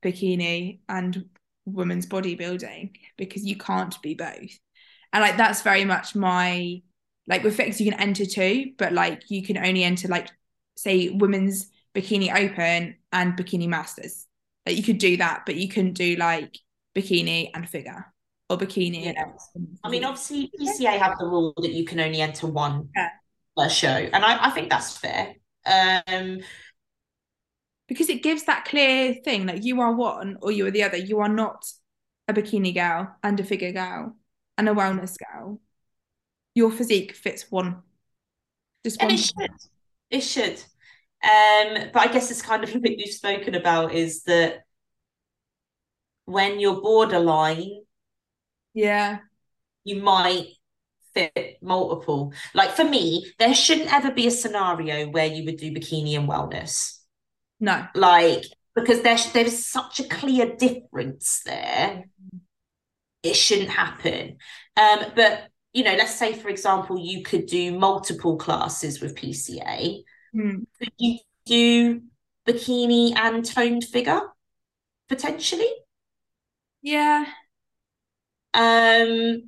bikini 0.03 0.79
and 0.87 1.25
women's 1.65 2.05
bodybuilding 2.05 2.95
because 3.17 3.45
you 3.45 3.55
can't 3.55 3.99
be 4.01 4.13
both. 4.13 4.59
And 5.11 5.21
like 5.21 5.37
that's 5.37 5.61
very 5.61 5.85
much 5.85 6.15
my 6.15 6.81
like 7.27 7.43
with 7.43 7.57
FitX 7.57 7.79
you 7.79 7.91
can 7.91 7.99
enter 7.99 8.25
two, 8.25 8.73
but 8.77 8.93
like 8.93 9.23
you 9.29 9.43
can 9.43 9.57
only 9.57 9.83
enter 9.83 10.07
like 10.07 10.29
say 10.75 11.09
women's 11.09 11.69
bikini 11.95 12.33
open 12.33 12.95
and 13.11 13.33
bikini 13.33 13.67
masters. 13.67 14.27
Like 14.65 14.77
you 14.77 14.83
could 14.83 14.99
do 14.99 15.17
that, 15.17 15.43
but 15.45 15.55
you 15.55 15.67
couldn't 15.67 15.93
do 15.93 16.15
like 16.15 16.57
bikini 16.95 17.49
and 17.53 17.67
figure 17.67 18.05
or 18.49 18.57
bikini. 18.57 19.05
Yeah. 19.05 19.25
I 19.83 19.89
mean, 19.89 20.03
obviously, 20.03 20.51
PCA 20.59 20.97
have 20.97 21.17
the 21.19 21.25
rule 21.25 21.53
that 21.57 21.71
you 21.71 21.85
can 21.85 21.99
only 21.99 22.21
enter 22.21 22.47
one 22.47 22.89
yeah. 22.95 23.09
per 23.55 23.69
show, 23.69 23.87
and 23.87 24.25
I, 24.25 24.47
I 24.47 24.49
think 24.49 24.69
that's 24.69 24.97
fair. 24.97 25.35
Um, 25.65 26.39
because 27.87 28.09
it 28.09 28.23
gives 28.23 28.43
that 28.43 28.65
clear 28.65 29.15
thing 29.25 29.47
like 29.47 29.63
you 29.63 29.81
are 29.81 29.93
one 29.93 30.37
or 30.41 30.51
you 30.51 30.65
are 30.67 30.71
the 30.71 30.83
other. 30.83 30.97
You 30.97 31.19
are 31.19 31.29
not 31.29 31.65
a 32.27 32.33
bikini 32.33 32.73
gal 32.73 33.15
and 33.23 33.39
a 33.39 33.43
figure 33.43 33.71
gal 33.71 34.15
and 34.57 34.69
a 34.69 34.73
wellness 34.73 35.15
gal. 35.17 35.59
Your 36.53 36.71
physique 36.71 37.13
fits 37.13 37.49
one. 37.49 37.81
Just 38.85 39.01
one. 39.01 39.11
And 39.11 39.19
it 39.19 39.23
should. 39.23 39.51
It 40.11 40.21
should. 40.21 40.63
Um, 41.21 41.89
but 41.91 42.01
I 42.01 42.07
guess 42.11 42.31
it's 42.31 42.41
kind 42.41 42.63
of 42.63 42.71
what 42.71 42.83
we've 42.83 43.09
spoken 43.09 43.55
about 43.55 43.93
is 43.93 44.23
that 44.23 44.63
when 46.25 46.59
you're 46.59 46.81
borderline 46.81 47.81
yeah. 48.79 49.19
You 49.83 50.01
might 50.01 50.47
fit 51.13 51.57
multiple. 51.61 52.33
Like 52.53 52.71
for 52.71 52.83
me, 52.85 53.31
there 53.37 53.53
shouldn't 53.53 53.93
ever 53.93 54.11
be 54.11 54.27
a 54.27 54.31
scenario 54.31 55.09
where 55.09 55.25
you 55.25 55.43
would 55.45 55.57
do 55.57 55.71
bikini 55.71 56.17
and 56.17 56.29
wellness. 56.29 56.99
No. 57.59 57.85
Like 57.93 58.45
because 58.75 59.01
there's 59.01 59.31
there's 59.33 59.65
such 59.65 59.99
a 59.99 60.07
clear 60.07 60.55
difference 60.55 61.41
there. 61.45 62.05
It 63.21 63.35
shouldn't 63.35 63.69
happen. 63.69 64.37
Um, 64.77 64.99
but 65.13 65.49
you 65.73 65.83
know, 65.83 65.95
let's 65.95 66.15
say 66.15 66.33
for 66.33 66.47
example, 66.47 66.97
you 66.97 67.23
could 67.23 67.47
do 67.47 67.77
multiple 67.77 68.37
classes 68.37 69.01
with 69.01 69.15
PCA. 69.15 70.03
Mm. 70.33 70.65
Could 70.79 70.93
you 70.97 71.19
do 71.45 72.01
bikini 72.47 73.13
and 73.17 73.43
toned 73.43 73.83
figure 73.83 74.21
potentially? 75.09 75.69
Yeah, 76.81 77.25
um 78.53 79.43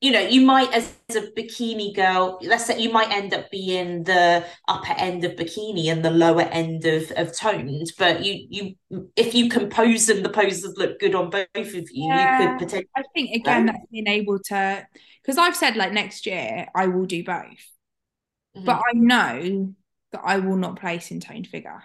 you 0.00 0.12
know 0.12 0.20
you 0.20 0.42
might 0.42 0.72
as, 0.72 0.94
as, 1.08 1.16
a 1.16 1.22
bikini 1.32 1.94
girl 1.94 2.38
let's 2.42 2.66
say 2.66 2.78
you 2.78 2.90
might 2.90 3.10
end 3.10 3.34
up 3.34 3.50
being 3.50 4.04
the 4.04 4.44
upper 4.68 4.92
end 4.92 5.24
of 5.24 5.32
bikini 5.32 5.86
and 5.90 6.04
the 6.04 6.10
lower 6.10 6.42
end 6.42 6.84
of 6.84 7.10
of 7.16 7.36
toned 7.36 7.92
but 7.98 8.24
you 8.24 8.46
you 8.90 9.08
if 9.16 9.34
you 9.34 9.48
compose 9.48 10.06
them 10.06 10.22
the 10.22 10.28
poses 10.28 10.76
look 10.76 10.98
good 11.00 11.14
on 11.14 11.30
both 11.30 11.46
of 11.54 11.74
you 11.74 12.06
yeah, 12.06 12.42
you 12.42 12.48
could 12.48 12.58
potentially 12.58 12.90
i 12.96 13.02
think 13.14 13.34
again 13.34 13.66
that's 13.66 13.86
being 13.90 14.06
able 14.06 14.38
to 14.38 14.86
because 15.22 15.38
i've 15.38 15.56
said 15.56 15.76
like 15.76 15.92
next 15.92 16.26
year 16.26 16.68
i 16.74 16.86
will 16.86 17.06
do 17.06 17.24
both 17.24 17.34
mm-hmm. 17.34 18.64
but 18.64 18.80
i 18.88 18.92
know 18.94 19.74
that 20.12 20.20
i 20.24 20.38
will 20.38 20.56
not 20.56 20.78
place 20.78 21.10
in 21.10 21.18
toned 21.18 21.46
figure 21.46 21.82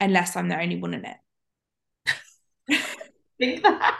unless 0.00 0.36
i'm 0.36 0.48
the 0.48 0.60
only 0.60 0.76
one 0.76 0.94
in 0.94 1.04
it. 1.04 1.16
Think 3.38 3.62
that 3.62 3.98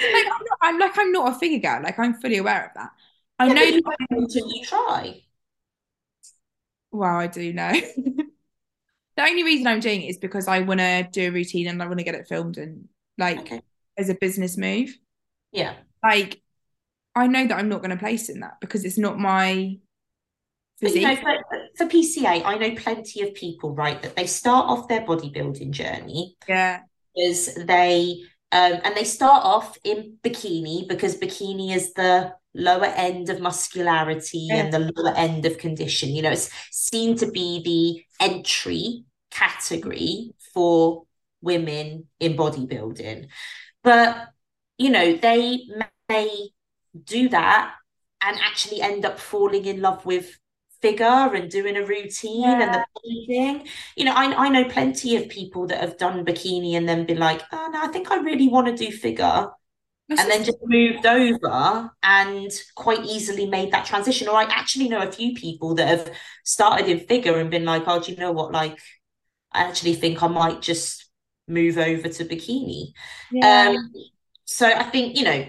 like 0.00 0.26
I'm 0.26 0.44
not, 0.44 0.58
I'm 0.60 0.78
like 0.78 0.98
I'm 0.98 1.12
not 1.12 1.36
a 1.36 1.38
figure 1.38 1.58
girl. 1.58 1.82
Like 1.82 1.98
I'm 1.98 2.14
fully 2.14 2.38
aware 2.38 2.66
of 2.66 2.70
that. 2.74 2.90
I 3.38 3.46
yeah, 3.46 3.52
know 3.52 3.62
you 3.62 3.82
until 4.10 4.48
you 4.48 4.64
try. 4.64 5.22
Well, 6.90 7.16
I 7.16 7.26
do 7.26 7.52
know. 7.52 7.72
the 9.16 9.22
only 9.22 9.42
reason 9.42 9.66
I'm 9.66 9.80
doing 9.80 10.02
it 10.02 10.10
is 10.10 10.18
because 10.18 10.48
I 10.48 10.60
want 10.60 10.80
to 10.80 11.08
do 11.10 11.28
a 11.28 11.30
routine 11.30 11.66
and 11.66 11.82
I 11.82 11.86
want 11.86 11.98
to 11.98 12.04
get 12.04 12.14
it 12.14 12.28
filmed 12.28 12.56
and 12.58 12.88
like 13.18 13.40
okay. 13.40 13.62
as 13.96 14.08
a 14.08 14.14
business 14.14 14.56
move. 14.56 14.96
Yeah. 15.52 15.74
Like 16.02 16.40
I 17.14 17.26
know 17.26 17.46
that 17.46 17.58
I'm 17.58 17.68
not 17.68 17.80
going 17.80 17.90
to 17.90 17.96
place 17.96 18.28
in 18.28 18.40
that 18.40 18.60
because 18.60 18.84
it's 18.84 18.98
not 18.98 19.18
my 19.18 19.78
physique. 20.80 21.02
You 21.02 21.08
know, 21.08 21.16
for, 21.16 21.36
for 21.76 21.86
PCA, 21.86 22.44
I 22.44 22.58
know 22.58 22.74
plenty 22.74 23.22
of 23.22 23.34
people, 23.34 23.74
right, 23.74 24.00
that 24.02 24.16
they 24.16 24.26
start 24.26 24.66
off 24.66 24.88
their 24.88 25.02
bodybuilding 25.02 25.70
journey. 25.70 26.36
Yeah. 26.48 26.80
Because 27.14 27.54
they 27.54 28.22
um, 28.54 28.80
and 28.84 28.94
they 28.94 29.02
start 29.02 29.44
off 29.44 29.76
in 29.82 30.16
bikini 30.22 30.86
because 30.86 31.16
bikini 31.16 31.74
is 31.74 31.92
the 31.94 32.32
lower 32.54 32.84
end 32.84 33.28
of 33.28 33.40
muscularity 33.40 34.46
yeah. 34.48 34.54
and 34.54 34.72
the 34.72 34.92
lower 34.94 35.12
end 35.16 35.44
of 35.44 35.58
condition. 35.58 36.10
You 36.10 36.22
know, 36.22 36.30
it's 36.30 36.50
seen 36.70 37.16
to 37.16 37.28
be 37.32 37.62
the 38.20 38.24
entry 38.24 39.06
category 39.32 40.34
for 40.52 41.02
women 41.42 42.06
in 42.20 42.36
bodybuilding. 42.36 43.26
But, 43.82 44.28
you 44.78 44.90
know, 44.90 45.16
they 45.16 45.66
may 46.08 46.50
do 47.02 47.28
that 47.30 47.74
and 48.20 48.38
actually 48.38 48.80
end 48.80 49.04
up 49.04 49.18
falling 49.18 49.64
in 49.64 49.80
love 49.80 50.06
with 50.06 50.38
figure 50.84 51.34
and 51.34 51.50
doing 51.50 51.76
a 51.76 51.86
routine 51.86 52.42
yeah. 52.42 52.62
and 52.62 52.74
the 52.74 52.84
posing. 52.94 53.66
You 53.96 54.04
know, 54.04 54.12
I, 54.14 54.44
I 54.44 54.48
know 54.50 54.64
plenty 54.68 55.16
of 55.16 55.30
people 55.30 55.66
that 55.68 55.80
have 55.80 55.96
done 55.96 56.26
bikini 56.26 56.72
and 56.76 56.86
then 56.86 57.06
been 57.06 57.18
like, 57.18 57.40
oh 57.52 57.70
no, 57.72 57.82
I 57.82 57.88
think 57.88 58.10
I 58.10 58.16
really 58.16 58.48
want 58.48 58.66
to 58.66 58.76
do 58.76 58.92
figure. 58.92 59.48
and 60.10 60.30
then 60.30 60.44
just 60.44 60.58
moved 60.62 61.06
over 61.06 61.90
and 62.02 62.52
quite 62.74 63.02
easily 63.04 63.46
made 63.46 63.72
that 63.72 63.86
transition. 63.86 64.28
Or 64.28 64.36
I 64.36 64.44
actually 64.44 64.88
know 64.88 65.00
a 65.00 65.10
few 65.10 65.32
people 65.34 65.74
that 65.76 65.88
have 65.88 66.12
started 66.44 66.88
in 66.88 67.00
figure 67.00 67.38
and 67.38 67.50
been 67.50 67.64
like, 67.64 67.84
oh, 67.86 68.00
do 68.00 68.12
you 68.12 68.18
know 68.18 68.32
what? 68.32 68.52
Like, 68.52 68.78
I 69.52 69.62
actually 69.62 69.94
think 69.94 70.22
I 70.22 70.28
might 70.28 70.60
just 70.60 71.10
move 71.48 71.78
over 71.78 72.08
to 72.08 72.24
bikini. 72.24 72.92
Yeah. 73.32 73.68
Um, 73.70 73.92
so 74.44 74.66
I 74.66 74.84
think, 74.84 75.16
you 75.16 75.24
know, 75.24 75.46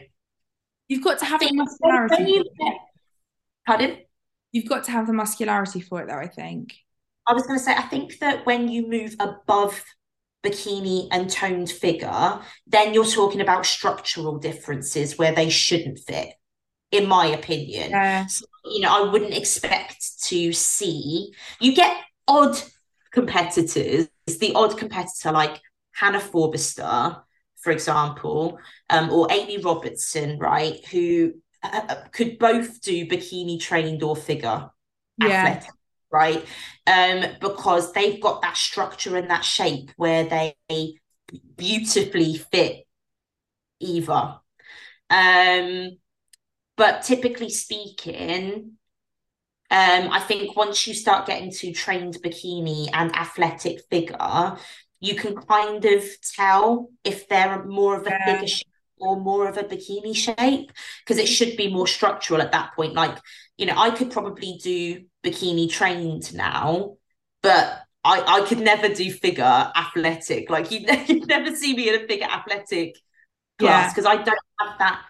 you've 0.87 1.03
got 1.03 1.19
to 1.19 1.25
have. 1.25 1.41
You 1.41 2.45
pardon? 3.67 3.97
You've 4.55 4.69
got 4.69 4.85
to 4.85 4.91
have 4.91 5.05
the 5.05 5.11
muscularity 5.11 5.81
for 5.81 6.01
it, 6.01 6.07
though, 6.07 6.15
I 6.17 6.27
think. 6.27 6.75
I 7.27 7.33
was 7.33 7.45
going 7.45 7.59
to 7.59 7.65
say, 7.65 7.75
I 7.75 7.81
think 7.81 8.19
that 8.19 8.45
when 8.45 8.69
you 8.69 8.87
move 8.87 9.13
above 9.19 9.83
bikini 10.45 11.09
and 11.11 11.29
toned 11.29 11.69
figure, 11.69 12.39
then 12.65 12.93
you're 12.93 13.03
talking 13.03 13.41
about 13.41 13.65
structural 13.65 14.37
differences 14.37 15.17
where 15.17 15.33
they 15.33 15.49
shouldn't 15.49 15.99
fit, 15.99 16.29
in 16.89 17.05
my 17.05 17.25
opinion. 17.25 17.89
Yeah. 17.89 18.27
So, 18.27 18.45
you 18.63 18.79
know, 18.79 18.95
I 19.05 19.11
wouldn't 19.11 19.33
expect 19.33 20.23
to 20.23 20.53
see 20.53 21.33
you 21.59 21.75
get 21.75 21.97
odd 22.25 22.55
competitors, 23.11 24.07
the 24.39 24.53
odd 24.55 24.77
competitor 24.77 25.33
like 25.33 25.59
Hannah 25.95 26.21
Forrester, 26.21 27.17
for 27.57 27.71
example, 27.71 28.57
um, 28.89 29.09
or 29.09 29.27
Amy 29.31 29.57
Robertson, 29.57 30.39
right, 30.39 30.85
who 30.85 31.33
uh, 31.73 31.95
could 32.11 32.37
both 32.39 32.81
do 32.81 33.07
bikini 33.07 33.59
trained 33.59 34.03
or 34.03 34.15
figure 34.15 34.69
yeah. 35.17 35.27
athletic 35.27 35.71
right? 36.11 36.45
Um, 36.87 37.25
because 37.41 37.91
they've 37.91 38.21
got 38.21 38.41
that 38.41 38.55
structure 38.55 39.17
and 39.17 39.29
that 39.29 39.43
shape 39.43 39.91
where 39.97 40.23
they 40.23 40.55
beautifully 41.57 42.37
fit 42.37 42.85
either. 43.79 44.35
Um, 45.09 45.97
but 46.77 47.03
typically 47.03 47.49
speaking, 47.49 48.77
um, 49.71 50.09
I 50.11 50.19
think 50.19 50.55
once 50.55 50.87
you 50.87 50.93
start 50.93 51.27
getting 51.27 51.51
to 51.51 51.73
trained 51.73 52.15
bikini 52.23 52.89
and 52.93 53.15
athletic 53.15 53.81
figure, 53.89 54.57
you 54.99 55.15
can 55.15 55.35
kind 55.35 55.83
of 55.83 56.03
tell 56.35 56.89
if 57.03 57.27
they're 57.27 57.63
more 57.65 57.99
of 57.99 58.07
a 58.07 58.11
yeah. 58.11 58.25
figure 58.25 58.47
shape 58.47 58.67
or 58.97 59.19
more 59.19 59.47
of 59.47 59.57
a 59.57 59.63
bikini 59.63 60.15
shape 60.15 60.71
because 61.03 61.17
it 61.17 61.27
should 61.27 61.57
be 61.57 61.71
more 61.71 61.87
structural 61.87 62.41
at 62.41 62.51
that 62.51 62.73
point. 62.75 62.93
Like, 62.93 63.17
you 63.57 63.65
know, 63.65 63.75
I 63.77 63.91
could 63.91 64.11
probably 64.11 64.59
do 64.61 65.05
bikini 65.23 65.69
trained 65.69 66.33
now, 66.33 66.97
but 67.41 67.81
I, 68.03 68.41
I 68.41 68.45
could 68.45 68.59
never 68.59 68.87
do 68.89 69.11
figure 69.11 69.43
athletic. 69.43 70.49
Like 70.49 70.71
you 70.71 70.85
you'd 71.07 71.27
never 71.27 71.55
see 71.55 71.75
me 71.75 71.89
in 71.89 72.03
a 72.03 72.07
figure 72.07 72.27
athletic 72.27 72.97
class 73.59 73.93
because 73.93 74.05
yeah. 74.05 74.21
I 74.21 74.23
don't 74.23 74.39
have 74.59 74.79
that 74.79 75.01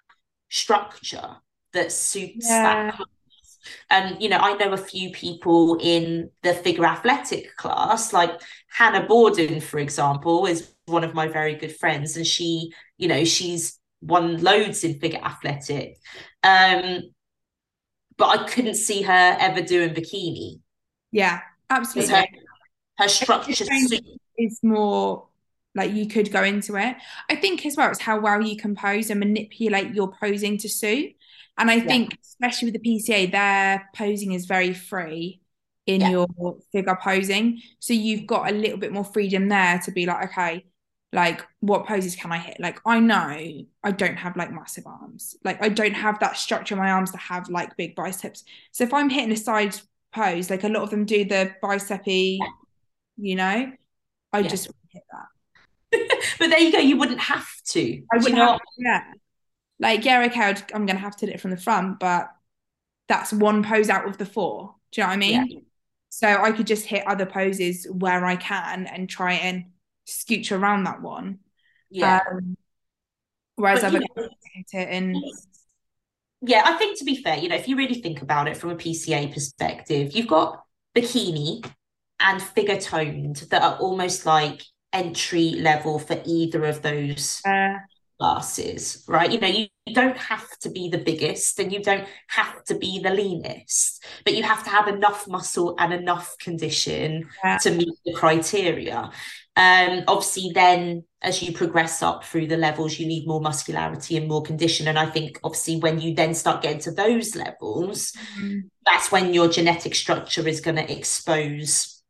structure 0.48 1.36
that 1.72 1.92
suits 1.92 2.48
yeah. 2.48 2.62
that 2.62 2.96
class. 2.96 3.08
And 3.90 4.22
you 4.22 4.28
know, 4.28 4.38
I 4.38 4.54
know 4.54 4.72
a 4.72 4.78
few 4.78 5.10
people 5.10 5.78
in 5.80 6.30
the 6.42 6.54
figure 6.54 6.84
athletic 6.84 7.56
class, 7.56 8.12
like 8.12 8.40
Hannah 8.68 9.06
Borden, 9.06 9.60
for 9.60 9.78
example, 9.78 10.46
is 10.46 10.72
one 10.86 11.04
of 11.04 11.14
my 11.14 11.28
very 11.28 11.56
good 11.56 11.74
friends, 11.76 12.16
and 12.16 12.26
she, 12.26 12.72
you 12.98 13.08
know, 13.08 13.24
she's 13.24 13.78
won 14.00 14.42
loads 14.42 14.84
in 14.84 14.98
figure 14.98 15.20
athletic. 15.22 15.98
Um, 16.42 17.02
but 18.16 18.40
I 18.40 18.48
couldn't 18.48 18.74
see 18.74 19.02
her 19.02 19.36
ever 19.38 19.62
doing 19.62 19.94
bikini. 19.94 20.60
Yeah, 21.12 21.40
absolutely. 21.68 22.14
Her, 22.14 22.26
her 22.98 23.08
structure 23.08 23.64
is 24.38 24.60
more 24.62 25.28
like 25.74 25.92
you 25.92 26.08
could 26.08 26.32
go 26.32 26.42
into 26.42 26.76
it. 26.76 26.96
I 27.30 27.36
think 27.36 27.64
as 27.66 27.76
well 27.76 27.90
it's 27.90 28.00
how 28.00 28.18
well 28.18 28.40
you 28.40 28.56
compose 28.56 29.10
and 29.10 29.20
manipulate 29.20 29.94
your 29.94 30.12
posing 30.18 30.56
to 30.58 30.68
suit. 30.68 31.12
And 31.58 31.70
I 31.70 31.76
yeah. 31.76 31.84
think 31.84 32.18
especially 32.22 32.70
with 32.70 32.82
the 32.82 32.90
PCA, 32.90 33.30
their 33.30 33.88
posing 33.94 34.32
is 34.32 34.46
very 34.46 34.72
free 34.72 35.40
in 35.86 36.00
yeah. 36.00 36.10
your 36.10 36.58
figure 36.72 36.98
posing. 37.00 37.60
So 37.78 37.92
you've 37.92 38.26
got 38.26 38.50
a 38.50 38.54
little 38.54 38.78
bit 38.78 38.92
more 38.92 39.04
freedom 39.04 39.48
there 39.48 39.78
to 39.84 39.92
be 39.92 40.06
like, 40.06 40.30
okay, 40.30 40.64
like 41.16 41.42
what 41.60 41.86
poses 41.86 42.14
can 42.14 42.30
I 42.30 42.36
hit? 42.36 42.60
Like 42.60 42.78
I 42.84 43.00
know 43.00 43.64
I 43.82 43.90
don't 43.90 44.16
have 44.16 44.36
like 44.36 44.52
massive 44.52 44.86
arms. 44.86 45.34
Like 45.42 45.62
I 45.62 45.70
don't 45.70 45.94
have 45.94 46.20
that 46.20 46.36
structure 46.36 46.74
in 46.74 46.78
my 46.78 46.90
arms 46.90 47.10
to 47.12 47.16
have 47.16 47.48
like 47.48 47.74
big 47.78 47.96
biceps. 47.96 48.44
So 48.70 48.84
if 48.84 48.92
I'm 48.92 49.08
hitting 49.08 49.32
a 49.32 49.36
side 49.36 49.74
pose, 50.14 50.50
like 50.50 50.62
a 50.62 50.68
lot 50.68 50.82
of 50.82 50.90
them 50.90 51.06
do 51.06 51.24
the 51.24 51.54
bicepy, 51.62 52.38
you 53.16 53.34
know, 53.34 53.72
I 54.34 54.38
yeah. 54.38 54.46
just 54.46 54.70
hit 54.90 55.02
that. 55.10 56.20
but 56.38 56.50
there 56.50 56.60
you 56.60 56.70
go. 56.70 56.80
You 56.80 56.98
wouldn't 56.98 57.20
have 57.20 57.48
to. 57.68 58.02
I 58.12 58.18
would 58.18 58.34
not. 58.34 58.60
Yeah. 58.76 59.02
Like 59.80 60.04
yeah, 60.04 60.22
okay, 60.26 60.42
i 60.42 60.54
am 60.74 60.84
gonna 60.84 60.98
have 60.98 61.16
to 61.16 61.26
hit 61.26 61.36
it 61.36 61.40
from 61.40 61.50
the 61.50 61.56
front, 61.56 61.98
but 61.98 62.28
that's 63.08 63.32
one 63.32 63.62
pose 63.62 63.88
out 63.88 64.06
of 64.06 64.18
the 64.18 64.26
four. 64.26 64.74
Do 64.92 65.00
you 65.00 65.04
know 65.04 65.08
what 65.08 65.14
I 65.14 65.16
mean? 65.16 65.46
Yeah. 65.46 65.60
So 66.10 66.28
I 66.28 66.52
could 66.52 66.66
just 66.66 66.84
hit 66.84 67.06
other 67.06 67.24
poses 67.24 67.86
where 67.90 68.26
I 68.26 68.36
can 68.36 68.86
and 68.86 69.08
try 69.08 69.32
and 69.32 69.64
scooch 70.06 70.56
around 70.56 70.84
that 70.84 71.02
one. 71.02 71.40
Yeah. 71.90 72.20
Um, 72.30 72.56
whereas 73.56 73.82
but, 73.82 73.92
know, 73.92 74.00
hit 74.16 74.66
it 74.72 74.88
and 74.90 75.16
yeah, 76.42 76.62
I 76.64 76.74
think 76.74 76.98
to 76.98 77.04
be 77.04 77.22
fair, 77.22 77.38
you 77.38 77.48
know, 77.48 77.56
if 77.56 77.66
you 77.66 77.76
really 77.76 78.00
think 78.00 78.22
about 78.22 78.48
it 78.48 78.56
from 78.56 78.70
a 78.70 78.76
PCA 78.76 79.32
perspective, 79.32 80.14
you've 80.14 80.28
got 80.28 80.62
bikini 80.94 81.66
and 82.20 82.40
figure 82.40 82.78
toned 82.78 83.36
that 83.50 83.62
are 83.62 83.76
almost 83.78 84.26
like 84.26 84.62
entry 84.92 85.50
level 85.50 85.98
for 85.98 86.20
either 86.24 86.64
of 86.64 86.82
those 86.82 87.40
uh, 87.46 87.74
classes, 88.18 89.04
right? 89.08 89.30
You 89.30 89.40
know, 89.40 89.48
you, 89.48 89.66
you 89.86 89.94
don't 89.94 90.16
have 90.16 90.48
to 90.60 90.70
be 90.70 90.88
the 90.88 90.98
biggest 90.98 91.58
and 91.58 91.72
you 91.72 91.82
don't 91.82 92.06
have 92.28 92.64
to 92.64 92.78
be 92.78 93.00
the 93.00 93.10
leanest, 93.10 94.04
but 94.24 94.34
you 94.34 94.42
have 94.42 94.64
to 94.64 94.70
have 94.70 94.88
enough 94.88 95.28
muscle 95.28 95.74
and 95.78 95.92
enough 95.92 96.36
condition 96.38 97.28
yeah. 97.44 97.58
to 97.58 97.70
meet 97.70 97.94
the 98.04 98.14
criteria. 98.14 99.10
Um, 99.56 100.04
obviously, 100.06 100.52
then 100.54 101.04
as 101.22 101.42
you 101.42 101.52
progress 101.52 102.02
up 102.02 102.24
through 102.24 102.46
the 102.46 102.58
levels, 102.58 102.98
you 102.98 103.06
need 103.06 103.26
more 103.26 103.40
muscularity 103.40 104.18
and 104.18 104.28
more 104.28 104.42
condition. 104.42 104.86
And 104.86 104.98
I 104.98 105.06
think, 105.06 105.40
obviously, 105.42 105.78
when 105.78 105.98
you 105.98 106.14
then 106.14 106.34
start 106.34 106.62
getting 106.62 106.80
to 106.80 106.90
those 106.90 107.34
levels, 107.34 108.12
mm-hmm. 108.38 108.58
that's 108.84 109.10
when 109.10 109.32
your 109.32 109.48
genetic 109.48 109.94
structure 109.94 110.46
is 110.46 110.60
going 110.60 110.76
to 110.76 110.92
expose 110.92 112.02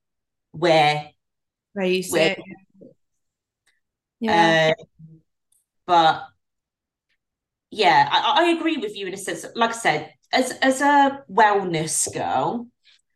where 0.51 1.10
where 1.74 1.86
you 1.86 2.02
sit. 2.02 2.40
Yeah. 4.18 4.73
Uh, 4.78 4.85
but 5.86 6.24
yeah, 7.70 8.09
I, 8.10 8.43
I 8.43 8.48
agree 8.51 8.78
with 8.78 8.97
you 8.97 9.06
in 9.06 9.14
a 9.14 9.18
sense. 9.18 9.47
Like 9.55 9.70
I 9.70 9.74
said, 9.74 10.12
as 10.32 10.51
as 10.62 10.81
a 10.81 11.23
wellness 11.31 12.12
girl, 12.12 12.66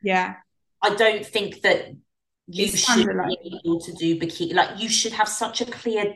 yeah, 0.03 0.37
I 0.81 0.95
don't 0.95 1.27
think 1.27 1.63
that 1.63 1.97
you 2.51 2.65
it's 2.67 2.79
should 2.79 3.07
be 3.07 3.61
able 3.65 3.81
to 3.81 3.93
do 3.93 4.19
bikini. 4.19 4.55
Like 4.55 4.81
you 4.81 4.89
should 4.89 5.13
have 5.13 5.29
such 5.29 5.61
a 5.61 5.67
clear 5.67 6.15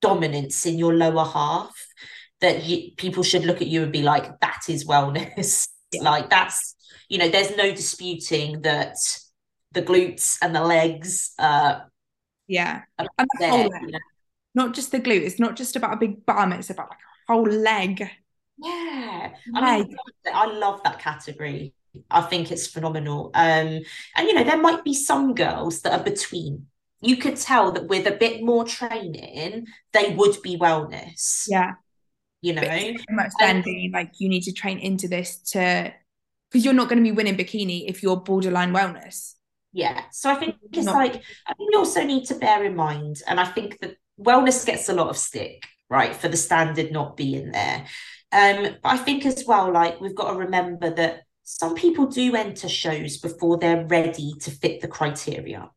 dominance 0.00 0.66
in 0.66 0.78
your 0.78 0.94
lower 0.94 1.24
half 1.24 1.74
that 2.40 2.64
you, 2.64 2.92
people 2.96 3.22
should 3.22 3.44
look 3.44 3.60
at 3.60 3.68
you 3.68 3.82
and 3.82 3.92
be 3.92 4.02
like, 4.02 4.40
that 4.40 4.62
is 4.68 4.86
wellness. 4.86 5.68
Yeah. 5.90 6.02
like 6.02 6.28
that's 6.28 6.76
you 7.08 7.16
know, 7.16 7.30
there's 7.30 7.56
no 7.56 7.74
disputing 7.74 8.60
that 8.60 8.94
the 9.72 9.82
glutes 9.82 10.36
and 10.42 10.54
the 10.54 10.62
legs. 10.62 11.32
Uh, 11.38 11.80
yeah, 12.46 12.82
and 12.98 13.08
the 13.16 13.26
there, 13.38 13.48
whole 13.48 13.68
leg. 13.68 13.82
You 13.82 13.92
know? 13.92 13.98
Not 14.54 14.74
just 14.74 14.92
the 14.92 15.00
glute. 15.00 15.22
It's 15.22 15.40
not 15.40 15.56
just 15.56 15.76
about 15.76 15.94
a 15.94 15.96
big 15.96 16.26
bum. 16.26 16.52
It's 16.52 16.70
about 16.70 16.90
like 16.90 16.98
a 16.98 17.32
whole 17.32 17.48
leg. 17.48 18.06
Yeah, 18.58 19.32
I 19.54 19.78
mean, 19.78 19.96
I 20.26 20.46
love 20.46 20.82
that 20.84 20.98
category. 20.98 21.72
I 22.10 22.22
think 22.22 22.50
it's 22.50 22.66
phenomenal. 22.66 23.30
Um, 23.34 23.80
and 24.16 24.28
you 24.28 24.34
know, 24.34 24.44
there 24.44 24.60
might 24.60 24.84
be 24.84 24.94
some 24.94 25.34
girls 25.34 25.82
that 25.82 25.98
are 25.98 26.04
between. 26.04 26.66
You 27.00 27.16
could 27.16 27.36
tell 27.36 27.72
that 27.72 27.86
with 27.86 28.06
a 28.06 28.12
bit 28.12 28.42
more 28.42 28.64
training, 28.64 29.66
they 29.92 30.14
would 30.14 30.42
be 30.42 30.58
wellness. 30.58 31.44
Yeah. 31.48 31.72
You 32.40 32.54
know, 32.54 32.94
much 33.10 33.32
then 33.40 33.62
being 33.62 33.90
like 33.92 34.12
you 34.18 34.28
need 34.28 34.42
to 34.42 34.52
train 34.52 34.78
into 34.78 35.08
this 35.08 35.38
to 35.52 35.92
because 36.50 36.64
you're 36.64 36.74
not 36.74 36.88
going 36.88 36.98
to 36.98 37.02
be 37.02 37.12
winning 37.12 37.36
bikini 37.36 37.88
if 37.88 38.02
you're 38.02 38.16
borderline 38.16 38.72
wellness. 38.72 39.34
Yeah. 39.72 40.04
So 40.12 40.30
I 40.30 40.36
think 40.36 40.56
it's 40.72 40.86
not- 40.86 40.94
like 40.94 41.14
I 41.46 41.54
think 41.54 41.72
you 41.72 41.78
also 41.78 42.04
need 42.04 42.26
to 42.26 42.34
bear 42.34 42.64
in 42.64 42.76
mind, 42.76 43.22
and 43.26 43.40
I 43.40 43.44
think 43.44 43.78
that 43.80 43.96
wellness 44.20 44.64
gets 44.64 44.88
a 44.88 44.94
lot 44.94 45.08
of 45.08 45.16
stick, 45.16 45.64
right, 45.90 46.14
for 46.14 46.28
the 46.28 46.36
standard 46.36 46.90
not 46.92 47.16
being 47.16 47.50
there. 47.52 47.86
Um, 48.30 48.76
but 48.82 48.88
I 48.88 48.96
think 48.98 49.24
as 49.26 49.44
well, 49.46 49.72
like 49.72 50.00
we've 50.00 50.14
got 50.14 50.32
to 50.32 50.38
remember 50.38 50.90
that 50.94 51.22
some 51.50 51.74
people 51.74 52.04
do 52.06 52.36
enter 52.36 52.68
shows 52.68 53.16
before 53.16 53.56
they're 53.56 53.86
ready 53.86 54.34
to 54.38 54.50
fit 54.50 54.82
the 54.82 54.86
criteria. 54.86 55.70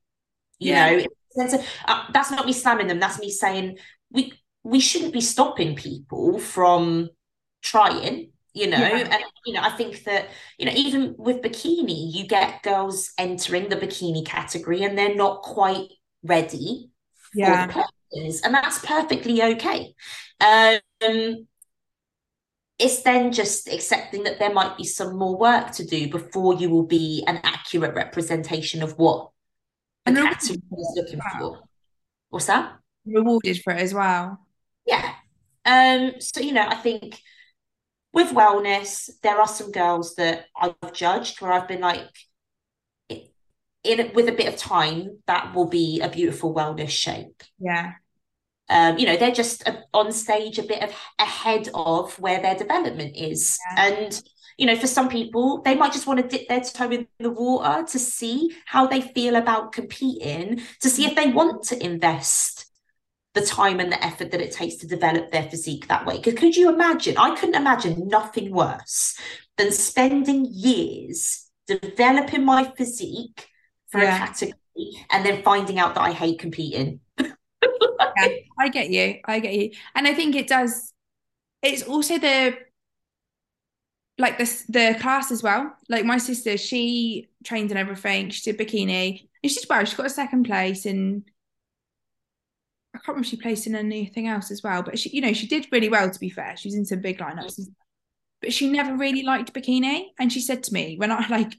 You 0.59 0.73
yeah. 0.73 1.03
know, 1.37 1.63
uh, 1.87 2.03
that's 2.11 2.29
not 2.29 2.45
me 2.45 2.51
slamming 2.51 2.87
them. 2.87 2.99
That's 2.99 3.19
me 3.19 3.29
saying 3.31 3.77
we 4.11 4.33
we 4.63 4.81
shouldn't 4.81 5.13
be 5.13 5.21
stopping 5.21 5.77
people 5.77 6.39
from 6.39 7.09
trying. 7.61 8.31
You 8.53 8.67
know, 8.67 8.79
yeah. 8.79 9.07
and 9.13 9.23
you 9.45 9.53
know, 9.53 9.61
I 9.61 9.69
think 9.69 10.03
that 10.03 10.27
you 10.57 10.65
know, 10.65 10.73
even 10.75 11.15
with 11.17 11.41
bikini, 11.41 12.13
you 12.13 12.27
get 12.27 12.63
girls 12.63 13.13
entering 13.17 13.69
the 13.69 13.77
bikini 13.77 14.25
category 14.25 14.83
and 14.83 14.97
they're 14.97 15.15
not 15.15 15.41
quite 15.41 15.87
ready 16.21 16.91
Yeah. 17.33 17.67
for 17.67 17.73
the 17.73 17.87
purposes, 18.11 18.41
and 18.41 18.53
that's 18.53 18.79
perfectly 18.79 19.41
okay. 19.41 19.95
Um, 20.41 21.47
it's 22.81 23.03
then 23.03 23.31
just 23.31 23.67
accepting 23.67 24.23
that 24.23 24.39
there 24.39 24.53
might 24.53 24.75
be 24.75 24.83
some 24.83 25.17
more 25.17 25.37
work 25.37 25.71
to 25.71 25.85
do 25.85 26.09
before 26.09 26.55
you 26.55 26.69
will 26.69 26.85
be 26.85 27.23
an 27.27 27.39
accurate 27.43 27.93
representation 27.93 28.81
of 28.81 28.97
what 28.97 29.29
the 30.05 30.11
And 30.11 30.17
category 30.17 30.57
is 30.57 30.93
looking 30.95 31.21
for. 31.39 31.59
What's 32.29 32.47
that? 32.47 32.73
rewarded 33.05 33.61
for 33.63 33.73
it 33.73 33.81
as 33.81 33.93
well. 33.93 34.45
Yeah. 34.85 35.13
Um, 35.65 36.13
so 36.19 36.41
you 36.41 36.53
know, 36.53 36.67
I 36.67 36.75
think 36.75 37.19
with 38.13 38.31
wellness, 38.31 39.09
there 39.21 39.39
are 39.39 39.47
some 39.47 39.71
girls 39.71 40.15
that 40.15 40.45
I've 40.59 40.93
judged 40.93 41.39
where 41.39 41.51
I've 41.51 41.67
been 41.67 41.81
like, 41.81 42.09
in 43.83 44.11
with 44.13 44.27
a 44.27 44.33
bit 44.33 44.47
of 44.47 44.57
time, 44.57 45.19
that 45.27 45.55
will 45.55 45.67
be 45.67 46.01
a 46.01 46.09
beautiful 46.09 46.53
wellness 46.53 46.89
shape. 46.89 47.43
Yeah. 47.59 47.93
Um, 48.71 48.97
you 48.97 49.05
know, 49.05 49.17
they're 49.17 49.31
just 49.31 49.67
a, 49.67 49.83
on 49.93 50.11
stage 50.11 50.57
a 50.57 50.63
bit 50.63 50.81
of 50.81 50.91
ahead 51.19 51.67
of 51.75 52.17
where 52.19 52.41
their 52.41 52.55
development 52.55 53.15
is, 53.17 53.59
Yeah. 53.75 53.85
and 53.91 54.23
you 54.57 54.65
know, 54.67 54.75
for 54.75 54.87
some 54.87 55.09
people, 55.09 55.61
they 55.63 55.75
might 55.75 55.91
just 55.91 56.07
want 56.07 56.21
to 56.21 56.27
dip 56.27 56.47
their 56.47 56.61
toe 56.61 56.89
in 56.91 57.07
the 57.19 57.31
water 57.31 57.83
to 57.87 57.99
see 57.99 58.55
how 58.65 58.85
they 58.85 59.01
feel 59.01 59.35
about 59.35 59.71
competing, 59.71 60.61
to 60.81 60.89
see 60.89 61.05
if 61.05 61.15
they 61.15 61.31
want 61.31 61.63
to 61.63 61.83
invest 61.83 62.67
the 63.33 63.41
time 63.41 63.79
and 63.79 63.91
the 63.91 64.05
effort 64.05 64.29
that 64.31 64.41
it 64.41 64.51
takes 64.51 64.75
to 64.75 64.87
develop 64.87 65.31
their 65.31 65.49
physique 65.49 65.87
that 65.87 66.05
way. 66.05 66.17
Because 66.17 66.35
could 66.35 66.55
you 66.55 66.69
imagine? 66.71 67.17
I 67.17 67.33
couldn't 67.35 67.55
imagine 67.55 68.07
nothing 68.07 68.53
worse 68.53 69.17
than 69.57 69.71
spending 69.71 70.45
years 70.49 71.47
developing 71.65 72.45
my 72.45 72.71
physique 72.77 73.47
for 73.89 73.99
Yeah. 74.01 74.15
a 74.15 74.27
category 74.27 74.55
and 75.11 75.25
then 75.25 75.41
finding 75.43 75.79
out 75.79 75.95
that 75.95 76.01
I 76.01 76.11
hate 76.11 76.39
competing. 76.39 76.99
I 78.61 78.69
get 78.69 78.91
you. 78.91 79.19
I 79.25 79.39
get 79.39 79.53
you. 79.53 79.71
And 79.95 80.07
I 80.07 80.13
think 80.13 80.35
it 80.35 80.47
does. 80.47 80.93
It's 81.63 81.83
also 81.83 82.19
the 82.19 82.57
like 84.19 84.37
this 84.37 84.63
the 84.69 84.95
class 85.01 85.31
as 85.31 85.41
well. 85.41 85.75
Like 85.89 86.05
my 86.05 86.19
sister, 86.19 86.57
she 86.57 87.29
trained 87.43 87.71
and 87.71 87.79
everything. 87.79 88.29
She 88.29 88.51
did 88.51 88.59
bikini, 88.59 89.27
and 89.41 89.51
she 89.51 89.59
well. 89.67 89.83
She 89.83 89.95
got 89.95 90.05
a 90.05 90.09
second 90.09 90.43
place, 90.43 90.85
and 90.85 91.23
I 92.93 92.99
can't 92.99 93.09
remember 93.09 93.27
she 93.27 93.37
placed 93.37 93.65
in 93.65 93.75
anything 93.75 94.27
else 94.27 94.51
as 94.51 94.61
well. 94.61 94.83
But 94.83 94.99
she, 94.99 95.09
you 95.09 95.21
know, 95.21 95.33
she 95.33 95.47
did 95.47 95.67
really 95.71 95.89
well. 95.89 96.09
To 96.09 96.19
be 96.19 96.29
fair, 96.29 96.55
she 96.55 96.67
was 96.67 96.75
in 96.75 96.85
some 96.85 97.01
big 97.01 97.17
lineups, 97.17 97.59
but 98.41 98.53
she 98.53 98.69
never 98.69 98.95
really 98.95 99.23
liked 99.23 99.53
bikini. 99.53 100.05
And 100.19 100.31
she 100.31 100.41
said 100.41 100.63
to 100.63 100.73
me 100.73 100.97
when 100.97 101.11
I 101.11 101.27
like. 101.27 101.53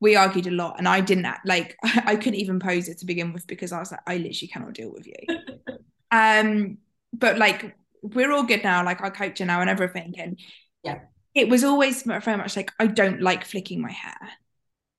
We 0.00 0.14
argued 0.14 0.46
a 0.46 0.52
lot, 0.52 0.78
and 0.78 0.86
I 0.88 1.00
didn't 1.00 1.26
like. 1.44 1.76
I 1.82 2.14
couldn't 2.14 2.36
even 2.36 2.60
pose 2.60 2.88
it 2.88 2.98
to 2.98 3.04
begin 3.04 3.32
with 3.32 3.48
because 3.48 3.72
I 3.72 3.80
was 3.80 3.90
like, 3.90 3.98
I 4.06 4.18
literally 4.18 4.46
cannot 4.46 4.74
deal 4.74 4.92
with 4.92 5.08
you. 5.08 5.14
Um, 6.10 6.78
but 7.12 7.38
like 7.38 7.74
we're 8.02 8.32
all 8.32 8.44
good 8.44 8.62
now, 8.64 8.84
like 8.84 9.00
our 9.00 9.10
coach 9.10 9.40
now 9.40 9.60
and 9.60 9.70
everything. 9.70 10.14
And 10.18 10.38
Yeah. 10.82 11.00
it 11.34 11.48
was 11.48 11.64
always 11.64 12.02
very 12.02 12.36
much 12.36 12.56
like, 12.56 12.72
I 12.78 12.86
don't 12.86 13.20
like 13.20 13.44
flicking 13.44 13.80
my 13.80 13.92
hair. 13.92 14.30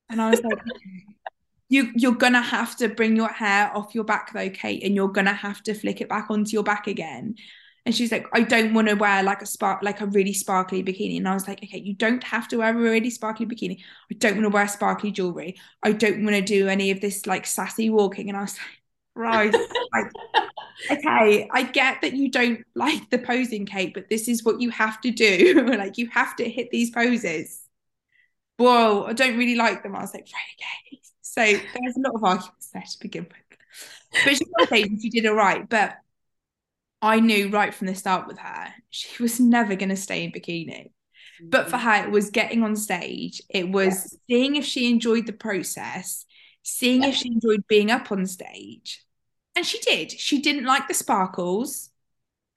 And 0.09 0.21
I 0.21 0.29
was 0.29 0.41
like, 0.41 0.59
you 1.69 1.91
you're 1.95 2.15
gonna 2.15 2.41
have 2.41 2.75
to 2.77 2.89
bring 2.89 3.15
your 3.15 3.29
hair 3.29 3.75
off 3.75 3.93
your 3.93 4.03
back 4.03 4.33
though, 4.33 4.49
Kate, 4.49 4.83
and 4.83 4.95
you're 4.95 5.07
gonna 5.09 5.33
have 5.33 5.61
to 5.63 5.73
flick 5.73 6.01
it 6.01 6.09
back 6.09 6.29
onto 6.29 6.51
your 6.51 6.63
back 6.63 6.87
again. 6.87 7.35
And 7.85 7.95
she's 7.95 8.11
like, 8.11 8.27
I 8.33 8.41
don't 8.41 8.73
want 8.73 8.87
to 8.89 8.93
wear 8.95 9.23
like 9.23 9.41
a 9.41 9.45
spark, 9.45 9.81
like 9.81 10.01
a 10.01 10.05
really 10.05 10.33
sparkly 10.33 10.83
bikini. 10.83 11.17
And 11.17 11.27
I 11.27 11.33
was 11.33 11.47
like, 11.47 11.63
okay, 11.63 11.79
you 11.79 11.95
don't 11.95 12.23
have 12.23 12.47
to 12.49 12.57
wear 12.57 12.71
a 12.71 12.77
really 12.77 13.09
sparkly 13.09 13.45
bikini. 13.45 13.81
I 14.11 14.15
don't 14.15 14.33
want 14.35 14.43
to 14.43 14.49
wear 14.49 14.67
sparkly 14.67 15.11
jewelry. 15.11 15.57
I 15.81 15.93
don't 15.93 16.23
want 16.23 16.35
to 16.35 16.41
do 16.41 16.67
any 16.67 16.91
of 16.91 17.01
this 17.01 17.25
like 17.25 17.45
sassy 17.47 17.89
walking. 17.89 18.27
And 18.29 18.37
I 18.37 18.41
was 18.41 18.57
like, 18.57 18.78
right, 19.19 19.53
like, 19.93 20.11
okay, 20.89 21.49
I 21.51 21.63
get 21.63 22.01
that 22.01 22.13
you 22.13 22.31
don't 22.31 22.61
like 22.75 23.09
the 23.09 23.19
posing, 23.19 23.65
Kate, 23.65 23.93
but 23.93 24.09
this 24.09 24.27
is 24.27 24.43
what 24.43 24.61
you 24.61 24.69
have 24.71 24.99
to 25.01 25.11
do. 25.11 25.65
like, 25.77 25.97
you 25.97 26.07
have 26.07 26.35
to 26.37 26.49
hit 26.49 26.71
these 26.71 26.89
poses. 26.89 27.61
Whoa, 28.57 29.05
I 29.05 29.13
don't 29.13 29.37
really 29.37 29.55
like 29.55 29.83
them. 29.83 29.95
I 29.95 30.01
was 30.01 30.13
like, 30.13 30.27
right, 30.33 30.91
okay. 30.91 31.01
So 31.21 31.41
there's 31.43 31.95
a 31.95 31.99
lot 31.99 32.15
of 32.15 32.23
arguments 32.23 32.69
there 32.73 32.81
to 32.81 32.99
begin 32.99 33.27
with. 33.29 33.59
But 34.25 34.35
she 34.35 34.45
saying 34.67 34.99
she 35.01 35.09
did 35.09 35.27
all 35.27 35.35
right. 35.35 35.67
But 35.69 35.97
I 37.01 37.19
knew 37.19 37.49
right 37.49 37.73
from 37.73 37.87
the 37.87 37.95
start 37.95 38.27
with 38.27 38.39
her, 38.39 38.73
she 38.89 39.21
was 39.21 39.39
never 39.39 39.75
going 39.75 39.89
to 39.89 39.95
stay 39.95 40.23
in 40.23 40.31
bikini. 40.31 40.91
But 41.41 41.69
for 41.69 41.77
mm. 41.77 41.81
her, 41.81 42.05
it 42.05 42.11
was 42.11 42.31
getting 42.31 42.63
on 42.63 42.75
stage. 42.75 43.41
It 43.49 43.69
was 43.69 43.93
Yes. 43.93 44.17
seeing 44.29 44.55
if 44.55 44.65
she 44.65 44.89
enjoyed 44.89 45.25
the 45.25 45.33
process, 45.33 46.25
seeing 46.63 47.03
if 47.03 47.15
she 47.15 47.29
enjoyed 47.29 47.65
being 47.67 47.91
up 47.91 48.11
on 48.11 48.25
stage. 48.25 49.03
And 49.55 49.65
she 49.65 49.79
did. 49.79 50.11
She 50.11 50.41
didn't 50.41 50.65
like 50.65 50.87
the 50.87 50.93
sparkles. 50.93 51.89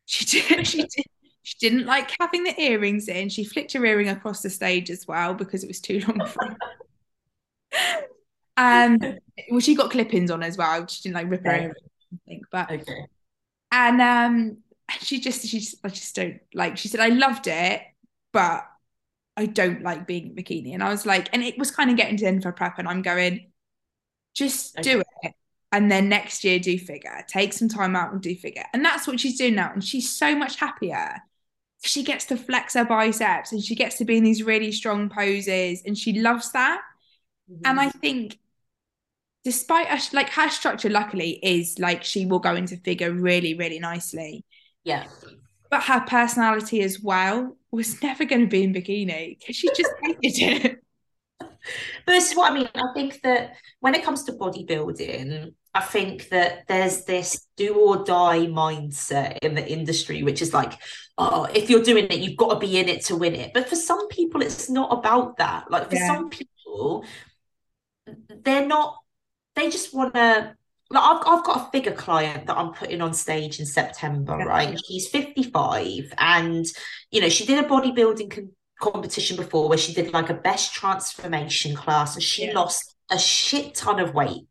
She 0.06 0.24
did. 0.24 0.66
She 0.66 0.82
did. 0.84 1.06
She 1.44 1.56
didn't 1.60 1.86
like 1.86 2.10
having 2.20 2.44
the 2.44 2.60
earrings 2.60 3.08
in. 3.08 3.28
She 3.28 3.44
flicked 3.44 3.72
her 3.74 3.84
earring 3.84 4.08
across 4.08 4.42
the 4.42 4.50
stage 4.50 4.90
as 4.90 5.06
well 5.08 5.34
because 5.34 5.64
it 5.64 5.68
was 5.68 5.80
too 5.80 6.00
long 6.08 6.24
for 6.26 6.44
her. 6.50 6.56
Um, 8.56 8.98
well, 9.50 9.60
she 9.60 9.74
got 9.74 9.90
clip-ins 9.90 10.30
on 10.30 10.42
as 10.42 10.56
well. 10.56 10.86
She 10.86 11.02
didn't 11.02 11.16
like 11.16 11.30
rip 11.30 11.44
her 11.44 11.54
Okay. 11.54 11.58
earring, 11.58 11.74
I 12.14 12.16
think. 12.26 12.44
But 12.50 12.70
okay. 12.70 13.06
and 13.70 14.00
um, 14.00 14.58
she 15.00 15.20
just 15.20 15.46
she 15.46 15.60
just 15.60 15.76
I 15.84 15.88
just 15.88 16.14
don't 16.14 16.40
like. 16.54 16.76
She 16.78 16.88
said 16.88 17.00
I 17.00 17.08
loved 17.08 17.46
it, 17.46 17.82
but 18.32 18.64
I 19.36 19.46
don't 19.46 19.82
like 19.82 20.06
being 20.06 20.28
in 20.28 20.36
bikini. 20.36 20.74
And 20.74 20.82
I 20.82 20.90
was 20.90 21.06
like, 21.06 21.30
and 21.32 21.42
it 21.42 21.58
was 21.58 21.70
kind 21.70 21.90
of 21.90 21.96
getting 21.96 22.16
to 22.18 22.22
the 22.24 22.28
end 22.28 22.38
of 22.38 22.44
her 22.44 22.52
prep, 22.52 22.78
and 22.78 22.88
I'm 22.88 23.02
going, 23.02 23.52
just 24.34 24.80
do 24.82 25.00
it. 25.24 25.34
And 25.72 25.90
then 25.90 26.10
next 26.10 26.44
year, 26.44 26.58
do 26.58 26.78
figure. 26.78 27.24
Take 27.26 27.54
some 27.54 27.68
time 27.68 27.96
out 27.96 28.12
and 28.12 28.20
do 28.20 28.36
figure. 28.36 28.64
And 28.74 28.84
that's 28.84 29.06
what 29.06 29.18
she's 29.18 29.38
doing 29.38 29.54
now. 29.54 29.72
And 29.72 29.82
she's 29.82 30.14
so 30.14 30.36
much 30.36 30.56
happier. 30.56 31.16
She 31.82 32.04
gets 32.04 32.26
to 32.26 32.36
flex 32.36 32.74
her 32.74 32.84
biceps 32.84 33.52
and 33.52 33.64
she 33.64 33.74
gets 33.74 33.96
to 33.98 34.04
be 34.04 34.18
in 34.18 34.22
these 34.22 34.42
really 34.42 34.70
strong 34.70 35.08
poses. 35.08 35.82
And 35.84 35.96
she 35.96 36.20
loves 36.20 36.52
that. 36.52 36.82
Mm-hmm. 37.50 37.62
And 37.64 37.80
I 37.80 37.88
think, 37.88 38.38
despite 39.44 39.88
her, 39.88 39.98
like 40.12 40.28
her 40.28 40.50
structure, 40.50 40.90
luckily, 40.90 41.40
is 41.42 41.78
like 41.78 42.04
she 42.04 42.26
will 42.26 42.38
go 42.38 42.54
into 42.54 42.76
figure 42.76 43.10
really, 43.10 43.54
really 43.54 43.78
nicely. 43.78 44.44
yeah. 44.84 45.06
But 45.70 45.84
her 45.84 46.00
personality 46.06 46.82
as 46.82 47.00
well 47.00 47.56
was 47.70 48.02
never 48.02 48.26
going 48.26 48.42
to 48.42 48.46
be 48.46 48.62
in 48.62 48.74
bikini 48.74 49.38
because 49.38 49.56
she 49.56 49.68
just 49.68 49.90
hated 50.02 50.66
it. 50.66 50.78
But 52.04 52.12
this 52.12 52.30
is 52.30 52.36
what 52.36 52.50
I 52.50 52.54
mean. 52.54 52.68
I 52.74 52.92
think 52.92 53.20
that 53.22 53.54
when 53.78 53.94
it 53.94 54.04
comes 54.04 54.24
to 54.24 54.32
bodybuilding, 54.32 55.54
I 55.74 55.80
think 55.80 56.28
that 56.28 56.66
there's 56.68 57.04
this 57.04 57.46
do 57.56 57.74
or 57.74 58.04
die 58.04 58.40
mindset 58.46 59.38
in 59.42 59.54
the 59.54 59.66
industry, 59.66 60.22
which 60.22 60.42
is 60.42 60.52
like, 60.52 60.74
oh, 61.16 61.44
if 61.54 61.70
you're 61.70 61.82
doing 61.82 62.06
it, 62.10 62.18
you've 62.18 62.36
got 62.36 62.54
to 62.54 62.58
be 62.60 62.78
in 62.78 62.88
it 62.88 63.04
to 63.06 63.16
win 63.16 63.34
it. 63.34 63.52
But 63.54 63.68
for 63.68 63.76
some 63.76 64.06
people, 64.08 64.42
it's 64.42 64.68
not 64.68 64.92
about 64.92 65.38
that. 65.38 65.70
Like 65.70 65.88
for 65.88 65.96
Yeah. 65.96 66.06
some 66.06 66.28
people, 66.28 67.04
they're 68.28 68.66
not, 68.66 68.96
they 69.54 69.70
just 69.70 69.94
want 69.94 70.14
to. 70.14 70.54
Like 70.90 71.02
I've, 71.02 71.22
I've 71.26 71.44
got 71.44 71.68
a 71.68 71.70
figure 71.70 71.92
client 71.92 72.46
that 72.48 72.58
I'm 72.58 72.74
putting 72.74 73.00
on 73.00 73.14
stage 73.14 73.58
in 73.58 73.64
September, 73.64 74.36
Yeah. 74.38 74.44
right? 74.44 74.78
She's 74.86 75.08
55 75.08 76.12
and, 76.18 76.66
you 77.10 77.22
know, 77.22 77.30
she 77.30 77.46
did 77.46 77.64
a 77.64 77.66
bodybuilding 77.66 78.50
competition 78.78 79.38
before 79.38 79.70
where 79.70 79.78
she 79.78 79.94
did 79.94 80.12
like 80.12 80.28
a 80.28 80.34
best 80.34 80.74
transformation 80.74 81.74
class 81.74 82.14
and 82.14 82.22
she 82.22 82.44
Yeah. 82.46 82.52
lost 82.52 82.94
a 83.10 83.18
shit 83.18 83.74
ton 83.74 84.00
of 84.00 84.12
weight, 84.12 84.42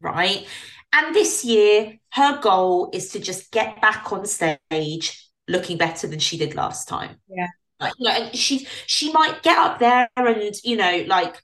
right? 0.00 0.46
And 0.92 1.14
this 1.14 1.44
year, 1.44 1.98
her 2.12 2.40
goal 2.40 2.90
is 2.92 3.10
to 3.10 3.20
just 3.20 3.50
get 3.50 3.80
back 3.80 4.12
on 4.12 4.26
stage 4.26 5.28
looking 5.48 5.76
better 5.76 6.06
than 6.06 6.20
she 6.20 6.38
did 6.38 6.54
last 6.54 6.88
time. 6.88 7.16
Yeah. 7.28 7.48
Like, 7.80 7.92
you 7.98 8.08
know, 8.08 8.16
and 8.16 8.36
she 8.36 8.66
she 8.86 9.12
might 9.12 9.42
get 9.42 9.58
up 9.58 9.78
there 9.78 10.08
and, 10.16 10.54
you 10.62 10.76
know, 10.76 11.04
like 11.08 11.42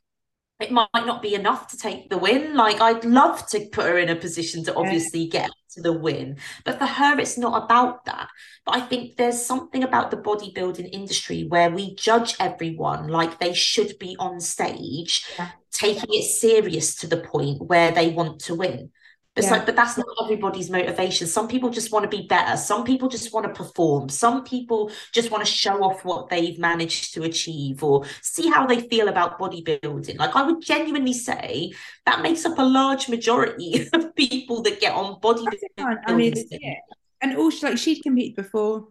it 0.60 0.70
might 0.70 0.88
not 0.94 1.22
be 1.22 1.34
enough 1.34 1.68
to 1.68 1.76
take 1.76 2.10
the 2.10 2.18
win. 2.18 2.54
Like 2.54 2.80
I'd 2.80 3.04
love 3.04 3.46
to 3.48 3.66
put 3.72 3.86
her 3.86 3.98
in 3.98 4.08
a 4.10 4.16
position 4.16 4.62
to 4.64 4.74
obviously 4.74 5.26
get 5.26 5.50
to 5.74 5.80
the 5.82 5.92
win. 5.92 6.36
But 6.64 6.78
for 6.78 6.86
her, 6.86 7.18
it's 7.18 7.38
not 7.38 7.64
about 7.64 8.04
that. 8.04 8.28
But 8.66 8.76
I 8.76 8.80
think 8.80 9.16
there's 9.16 9.44
something 9.44 9.82
about 9.82 10.10
the 10.10 10.16
bodybuilding 10.16 10.90
industry 10.92 11.44
where 11.48 11.70
we 11.70 11.94
judge 11.94 12.34
everyone 12.38 13.08
like 13.08 13.38
they 13.38 13.54
should 13.54 13.98
be 13.98 14.16
on 14.18 14.40
stage, 14.40 15.24
Yeah. 15.38 15.50
taking 15.72 16.10
it 16.12 16.24
serious 16.24 16.94
to 16.96 17.06
the 17.06 17.18
point 17.18 17.62
where 17.62 17.90
they 17.92 18.10
want 18.10 18.40
to 18.42 18.54
win. 18.54 18.90
It's 19.36 19.46
Yeah. 19.46 19.52
like, 19.52 19.66
but 19.66 19.76
that's 19.76 19.96
not 19.96 20.06
everybody's 20.22 20.70
motivation. 20.70 21.26
Some 21.26 21.46
people 21.48 21.70
just 21.70 21.92
want 21.92 22.02
to 22.10 22.14
be 22.16 22.26
better. 22.26 22.56
Some 22.56 22.84
people 22.84 23.08
just 23.08 23.32
want 23.32 23.46
to 23.46 23.52
perform. 23.52 24.08
Some 24.08 24.44
people 24.44 24.90
just 25.12 25.30
want 25.30 25.44
to 25.44 25.50
show 25.50 25.82
off 25.84 26.04
what 26.04 26.28
they've 26.28 26.58
managed 26.58 27.14
to 27.14 27.22
achieve 27.22 27.82
or 27.82 28.04
see 28.22 28.50
how 28.50 28.66
they 28.66 28.80
feel 28.88 29.08
about 29.08 29.38
bodybuilding. 29.38 30.18
Like, 30.18 30.34
I 30.34 30.42
would 30.42 30.60
genuinely 30.62 31.12
say 31.12 31.72
that 32.06 32.22
makes 32.22 32.44
up 32.44 32.58
a 32.58 32.62
large 32.62 33.08
majority 33.08 33.88
of 33.92 34.14
people 34.16 34.62
that 34.62 34.80
get 34.80 34.94
on 34.94 35.20
bodybuilding. 35.20 35.98
I 36.06 36.14
mean, 36.14 36.34
yeah. 36.50 36.74
And 37.22 37.36
also, 37.36 37.68
like, 37.68 37.78
she'd 37.78 38.02
competed 38.02 38.34
before 38.36 38.88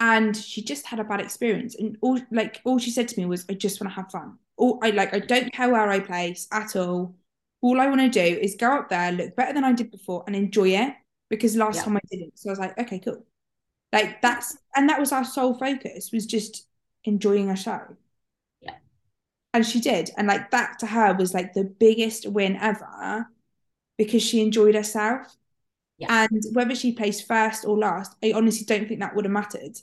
and 0.00 0.36
she 0.36 0.62
just 0.62 0.86
had 0.86 0.98
a 0.98 1.04
bad 1.04 1.20
experience. 1.20 1.76
And 1.78 1.96
all, 2.00 2.18
like, 2.32 2.60
all 2.64 2.78
she 2.78 2.90
said 2.90 3.08
to 3.08 3.20
me 3.20 3.26
was, 3.26 3.44
I 3.48 3.54
just 3.54 3.80
want 3.80 3.92
to 3.92 3.96
have 4.00 4.10
fun. 4.10 4.38
All 4.56 4.78
I 4.82 4.90
like, 4.90 5.14
I 5.14 5.20
don't 5.20 5.52
care 5.52 5.70
where 5.70 5.88
I 5.88 6.00
place 6.00 6.48
at 6.52 6.74
all. 6.74 7.14
All 7.62 7.80
I 7.80 7.86
want 7.88 8.00
to 8.00 8.08
do 8.08 8.38
is 8.40 8.56
go 8.56 8.72
up 8.72 8.88
there, 8.88 9.12
look 9.12 9.36
better 9.36 9.52
than 9.52 9.64
I 9.64 9.72
did 9.72 9.90
before, 9.90 10.24
and 10.26 10.36
enjoy 10.36 10.70
it. 10.70 10.94
because 11.28 11.54
last 11.54 11.76
Yeah. 11.76 11.84
time 11.84 11.96
I 11.96 12.00
didn't. 12.10 12.36
So 12.40 12.48
I 12.48 12.52
was 12.52 12.58
like, 12.58 12.76
okay, 12.76 12.98
cool. 12.98 13.24
Like 13.92 14.20
that's 14.22 14.56
and 14.76 14.88
that 14.88 15.00
was 15.00 15.12
our 15.12 15.24
sole 15.24 15.54
focus 15.58 16.12
was 16.12 16.26
just 16.26 16.66
enjoying 17.04 17.50
a 17.50 17.56
show. 17.56 17.96
Yeah. 18.60 18.74
And 19.52 19.66
she 19.66 19.80
did. 19.80 20.10
And 20.16 20.26
like 20.28 20.50
that 20.50 20.78
to 20.80 20.86
her 20.86 21.14
was 21.14 21.34
like 21.34 21.52
the 21.54 21.64
biggest 21.64 22.26
win 22.26 22.56
ever 22.56 23.28
because 23.98 24.22
she 24.22 24.40
enjoyed 24.42 24.74
herself. 24.74 25.36
Yeah. 25.98 26.08
And 26.08 26.42
whether 26.52 26.74
she 26.74 26.92
placed 26.92 27.26
first 27.28 27.64
or 27.64 27.78
last, 27.78 28.16
I 28.22 28.32
honestly 28.32 28.64
don't 28.66 28.88
think 28.88 29.00
that 29.00 29.14
would 29.14 29.24
have 29.26 29.32
mattered 29.32 29.78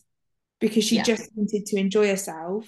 because 0.60 0.84
she 0.86 0.98
Yeah. 0.98 1.04
just 1.04 1.30
wanted 1.36 1.66
to 1.68 1.78
enjoy 1.78 2.08
herself, 2.10 2.68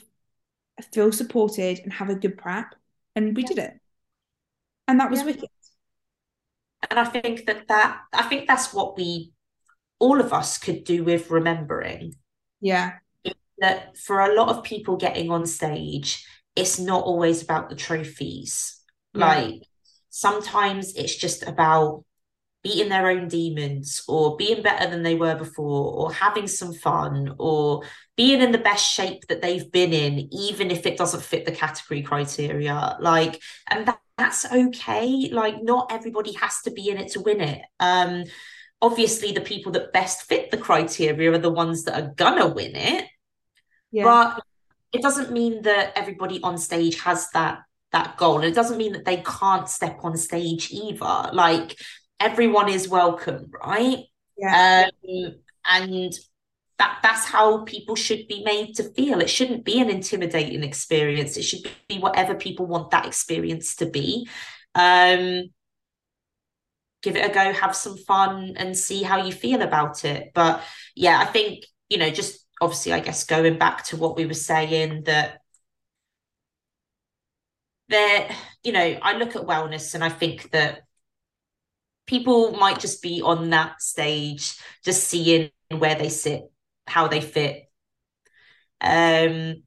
feel 0.94 1.12
supported, 1.12 1.80
and 1.80 1.94
have 1.94 2.10
a 2.10 2.16
good 2.16 2.38
prep. 2.38 2.76
And 3.16 3.36
we 3.36 3.44
Yeah. 3.44 3.48
did 3.50 3.60
it. 3.60 3.79
And 4.90 5.00
that 5.00 5.10
was 5.12 5.20
Yeah. 5.20 5.26
wicked. 5.28 5.50
and 6.90 6.98
I 6.98 7.04
think 7.06 7.46
that 7.46 7.68
that 7.68 8.02
I 8.14 8.24
think 8.24 8.48
that's 8.48 8.74
what 8.74 8.96
we 8.98 9.34
all 10.00 10.20
of 10.22 10.32
us 10.34 10.58
could 10.58 10.84
do 10.86 11.04
with 11.04 11.30
remembering 11.30 12.16
Yeah. 12.62 13.00
that 13.60 13.98
for 13.98 14.22
a 14.22 14.34
lot 14.34 14.48
of 14.50 14.64
people 14.64 14.96
getting 14.96 15.30
on 15.30 15.46
stage, 15.46 16.26
it's 16.56 16.80
not 16.80 17.04
always 17.04 17.44
about 17.44 17.70
the 17.70 17.76
trophies. 17.76 18.82
Yeah. 19.14 19.28
Like 19.28 19.64
sometimes 20.10 20.96
it's 20.96 21.16
just 21.16 21.44
about 21.44 22.06
beating 22.64 22.90
their 22.90 23.08
own 23.08 23.28
demons 23.28 24.02
or 24.08 24.36
being 24.38 24.62
better 24.64 24.90
than 24.90 25.04
they 25.04 25.16
were 25.16 25.36
before 25.36 25.94
or 25.94 26.14
having 26.14 26.48
some 26.48 26.74
fun 26.74 27.36
or 27.38 27.84
being 28.18 28.42
in 28.42 28.52
the 28.52 28.58
best 28.58 28.90
shape 28.90 29.28
that 29.28 29.42
they've 29.42 29.72
been 29.72 29.94
in, 29.94 30.34
even 30.34 30.72
if 30.72 30.86
it 30.86 30.98
doesn't 30.98 31.24
fit 31.24 31.46
the 31.46 31.52
category 31.52 32.02
criteria. 32.02 32.98
Like, 33.00 33.42
and 33.68 33.86
that, 33.88 34.00
that's 34.20 34.46
okay. 34.52 35.30
Like, 35.32 35.64
not 35.64 35.92
everybody 35.92 36.34
has 36.34 36.62
to 36.64 36.72
be 36.72 36.90
in 36.90 36.98
it 36.98 37.12
to 37.14 37.22
win 37.22 37.42
it. 37.42 37.62
Um, 37.80 38.26
obviously, 38.82 39.32
the 39.32 39.42
people 39.42 39.72
that 39.74 39.94
best 39.94 40.24
fit 40.24 40.52
the 40.52 40.58
criteria 40.58 41.32
are 41.32 41.38
the 41.38 41.50
ones 41.52 41.84
that 41.84 42.00
are 42.02 42.14
gonna 42.16 42.48
win 42.48 42.76
it 42.76 43.06
Yeah. 43.92 44.04
but 44.04 44.44
it 44.92 45.02
doesn't 45.02 45.32
mean 45.32 45.62
that 45.64 45.94
everybody 45.96 46.40
on 46.42 46.58
stage 46.58 47.00
has 47.02 47.30
that 47.32 47.60
that 47.92 48.18
goal 48.18 48.36
and 48.38 48.46
it 48.46 48.54
doesn't 48.56 48.78
mean 48.78 48.94
that 48.94 49.06
they 49.06 49.18
can't 49.18 49.68
step 49.68 50.00
on 50.04 50.16
stage 50.16 50.72
either 50.72 51.30
like 51.34 51.76
everyone 52.20 52.70
is 52.70 52.88
welcome 52.88 53.50
right 53.64 54.04
yeah. 54.38 54.86
um 55.08 55.34
and 55.66 56.14
that 56.80 57.00
that's 57.04 57.26
how 57.26 57.64
people 57.66 57.96
should 57.96 58.28
be 58.28 58.44
made 58.44 58.74
to 58.76 58.84
feel. 58.84 59.20
It 59.20 59.30
shouldn't 59.30 59.66
be 59.66 59.80
an 59.80 59.90
intimidating 59.90 60.64
experience. 60.64 61.38
It 61.38 61.44
should 61.44 61.70
be 61.88 62.00
whatever 62.00 62.36
people 62.36 62.66
want 62.66 62.92
that 62.92 63.06
experience 63.06 63.76
to 63.78 63.86
be. 63.86 64.28
Um 64.76 65.50
give 67.02 67.16
it 67.16 67.30
a 67.30 67.34
go 67.34 67.54
have 67.54 67.76
some 67.76 67.98
fun 67.98 68.56
and 68.58 68.78
see 68.78 69.04
how 69.04 69.24
you 69.24 69.32
feel 69.32 69.62
about 69.62 70.04
it. 70.04 70.32
But 70.34 70.64
yeah 70.96 71.20
i 71.20 71.26
think 71.26 71.66
you 71.90 71.98
know 71.98 72.10
just 72.10 72.46
obviously 72.62 72.94
i 72.94 73.00
guess 73.00 73.24
going 73.24 73.58
back 73.58 73.84
to 73.86 73.98
what 73.98 74.18
we 74.18 74.26
were 74.26 74.34
saying 74.34 75.04
that 75.06 75.40
there 77.88 78.30
you 78.64 78.72
know 78.72 79.00
i 79.02 79.18
look 79.18 79.36
at 79.36 79.44
wellness 79.44 79.96
and 79.96 80.04
i 80.04 80.10
think 80.10 80.52
that 80.52 80.82
people 82.06 82.52
might 82.52 82.80
just 82.80 83.02
be 83.02 83.22
on 83.22 83.50
that 83.50 83.82
stage 83.82 84.58
just 84.84 85.08
seeing 85.08 85.50
where 85.72 85.96
they 85.96 86.10
sit 86.10 86.52
how 86.90 87.08
they 87.08 87.22
fit. 87.22 87.70
Um 88.82 89.64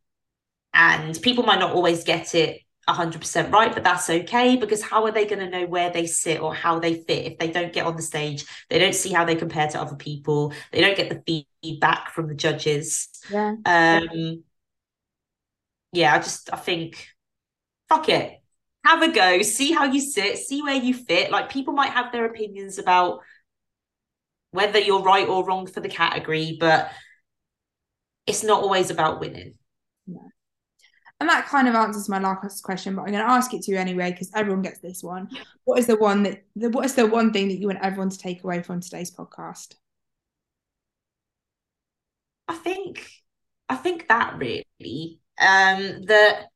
and 0.74 1.20
people 1.20 1.44
might 1.44 1.58
not 1.58 1.72
always 1.72 2.04
get 2.04 2.34
it 2.34 2.60
100% 2.88 3.52
right 3.52 3.72
but 3.74 3.84
that's 3.84 4.10
okay 4.10 4.56
because 4.56 4.82
how 4.82 5.04
are 5.04 5.12
they 5.12 5.24
going 5.26 5.38
to 5.38 5.48
know 5.48 5.66
where 5.66 5.90
they 5.90 6.06
sit 6.06 6.40
or 6.40 6.52
how 6.54 6.80
they 6.80 6.94
fit 6.94 7.26
if 7.26 7.38
they 7.38 7.50
don't 7.50 7.72
get 7.72 7.86
on 7.86 7.96
the 7.96 8.02
stage? 8.02 8.44
They 8.70 8.78
don't 8.78 8.94
see 8.94 9.12
how 9.12 9.24
they 9.24 9.36
compare 9.36 9.68
to 9.68 9.80
other 9.80 9.96
people. 9.96 10.52
They 10.72 10.80
don't 10.80 10.96
get 10.96 11.10
the 11.10 11.44
feedback 11.62 12.10
from 12.12 12.28
the 12.28 12.34
judges. 12.34 13.08
Yeah. 13.30 13.54
um 13.64 14.42
yeah 15.92 16.14
i 16.14 16.18
just 16.18 16.52
i 16.52 16.56
think 16.56 17.06
fuck 17.92 18.08
it. 18.08 18.38
Have 18.84 19.02
a 19.02 19.12
go. 19.12 19.42
See 19.42 19.72
how 19.72 19.84
you 19.84 20.00
sit. 20.00 20.38
See 20.38 20.62
where 20.62 20.74
you 20.74 20.94
fit. 20.94 21.30
Like 21.30 21.50
people 21.50 21.72
might 21.74 21.90
have 21.90 22.10
their 22.10 22.24
opinions 22.24 22.78
about 22.78 23.20
whether 24.50 24.78
you're 24.78 25.02
right 25.02 25.28
or 25.28 25.44
wrong 25.44 25.66
for 25.66 25.80
the 25.80 25.88
category 25.88 26.56
but 26.60 26.90
it's 28.26 28.42
not 28.44 28.62
always 28.62 28.90
about 28.90 29.20
winning 29.20 29.54
And 31.20 31.28
that 31.28 31.46
kind 31.46 31.68
of 31.68 31.74
answers 31.74 32.08
my 32.08 32.18
last 32.18 32.62
question, 32.64 32.96
but 32.96 33.02
I'm 33.02 33.12
going 33.12 33.24
to 33.24 33.30
ask 33.30 33.54
it 33.54 33.62
to 33.62 33.70
you 33.70 33.78
anyway 33.78 34.10
because 34.10 34.30
everyone 34.34 34.62
gets 34.62 34.80
this 34.80 35.02
one. 35.02 35.28
What 35.64 35.78
is 35.78 35.86
the 35.86 35.96
one 35.96 36.24
that 36.24 36.44
the, 36.56 36.68
what 36.70 36.84
is 36.84 36.94
the 36.94 37.06
one 37.06 37.32
thing 37.32 37.48
that 37.48 37.58
you 37.58 37.68
want 37.68 37.78
everyone 37.80 38.10
to 38.10 38.18
take 38.18 38.42
away 38.42 38.62
from 38.62 38.80
today's 38.80 39.10
podcast? 39.10 39.74
I 42.48 42.54
think 42.56 43.08
I 43.68 43.76
think 43.76 44.08
that 44.08 44.38
really 44.38 45.20
um 45.38 46.02
that 46.06 46.48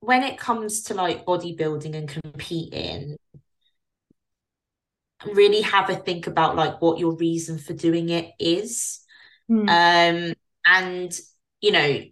when 0.00 0.22
it 0.22 0.38
comes 0.38 0.82
to 0.84 0.94
like 0.94 1.24
bodybuilding 1.26 1.94
and 1.96 2.08
competing 2.08 3.16
really 5.26 5.62
have 5.62 5.90
a 5.90 5.96
think 5.96 6.26
about 6.26 6.56
like 6.56 6.80
what 6.80 6.98
your 6.98 7.16
reason 7.16 7.58
for 7.58 7.72
doing 7.72 8.08
it 8.10 8.32
is. 8.38 9.00
Hmm. 9.48 9.68
um 9.68 10.34
and 10.66 11.18
you 11.62 11.72
know 11.72 12.02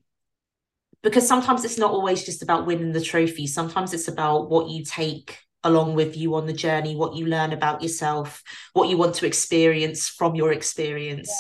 because 1.02 1.28
sometimes 1.28 1.64
it's 1.64 1.78
not 1.78 1.90
always 1.90 2.24
just 2.24 2.42
about 2.42 2.66
winning 2.66 2.92
the 2.92 3.00
trophy. 3.00 3.46
Sometimes 3.46 3.92
it's 3.92 4.08
about 4.08 4.50
what 4.50 4.70
you 4.70 4.84
take 4.84 5.38
along 5.62 5.94
with 5.94 6.16
you 6.16 6.34
on 6.36 6.46
the 6.46 6.52
journey 6.52 6.94
what 6.94 7.14
you 7.16 7.26
learn 7.26 7.52
about 7.52 7.82
yourself 7.82 8.42
what 8.72 8.88
you 8.88 8.96
want 8.96 9.14
to 9.16 9.26
experience 9.26 10.08
from 10.08 10.34
your 10.34 10.52
experience. 10.52 11.32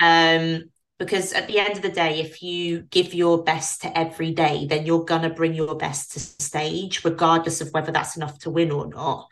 Um 0.00 0.64
because 0.98 1.32
at 1.32 1.46
the 1.46 1.60
end 1.60 1.76
of 1.76 1.82
the 1.82 1.90
day 1.90 2.20
if 2.20 2.42
you 2.42 2.80
give 2.82 3.14
your 3.14 3.44
best 3.44 3.82
to 3.82 3.98
every 3.98 4.32
day 4.32 4.66
then 4.66 4.86
you're 4.86 5.04
gonna 5.04 5.30
bring 5.30 5.54
your 5.54 5.76
best 5.76 6.12
to 6.12 6.18
stage 6.18 7.04
regardless 7.04 7.60
of 7.60 7.70
whether 7.72 7.92
that's 7.92 8.16
enough 8.16 8.38
to 8.38 8.50
win 8.50 8.70
or 8.70 8.86
not. 8.88 9.28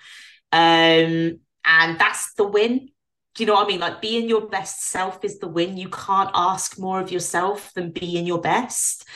Um 0.53 1.40
and 1.66 1.98
that's 1.98 2.32
the 2.34 2.47
win 2.47 2.88
do 3.36 3.43
you 3.43 3.47
know 3.47 3.55
what 3.55 3.66
I 3.66 3.68
mean? 3.68 3.80
Like 3.80 4.01
being 4.01 4.30
your 4.30 4.48
best 4.48 4.88
self 4.88 5.22
is 5.22 5.38
the 5.38 5.47
win. 5.47 5.76
You 5.76 5.90
can't 5.90 6.30
ask 6.34 6.78
more 6.78 7.01
of 7.01 7.12
yourself 7.12 7.70
than 7.74 7.90
being 7.90 8.26
your 8.26 8.40
best. 8.40 9.06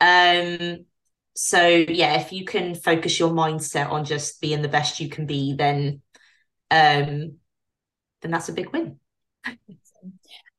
Um, 0.00 0.84
so 1.36 1.64
yeah, 1.64 2.20
if 2.20 2.32
you 2.32 2.44
can 2.44 2.74
focus 2.74 3.20
your 3.20 3.30
mindset 3.30 3.90
on 3.90 4.04
just 4.04 4.40
being 4.40 4.62
the 4.62 4.68
best 4.68 4.98
you 4.98 5.08
can 5.08 5.26
be, 5.26 5.54
then 5.54 6.02
um 6.72 7.36
then 8.20 8.30
that's 8.32 8.48
a 8.48 8.52
big 8.52 8.70
win. 8.72 8.98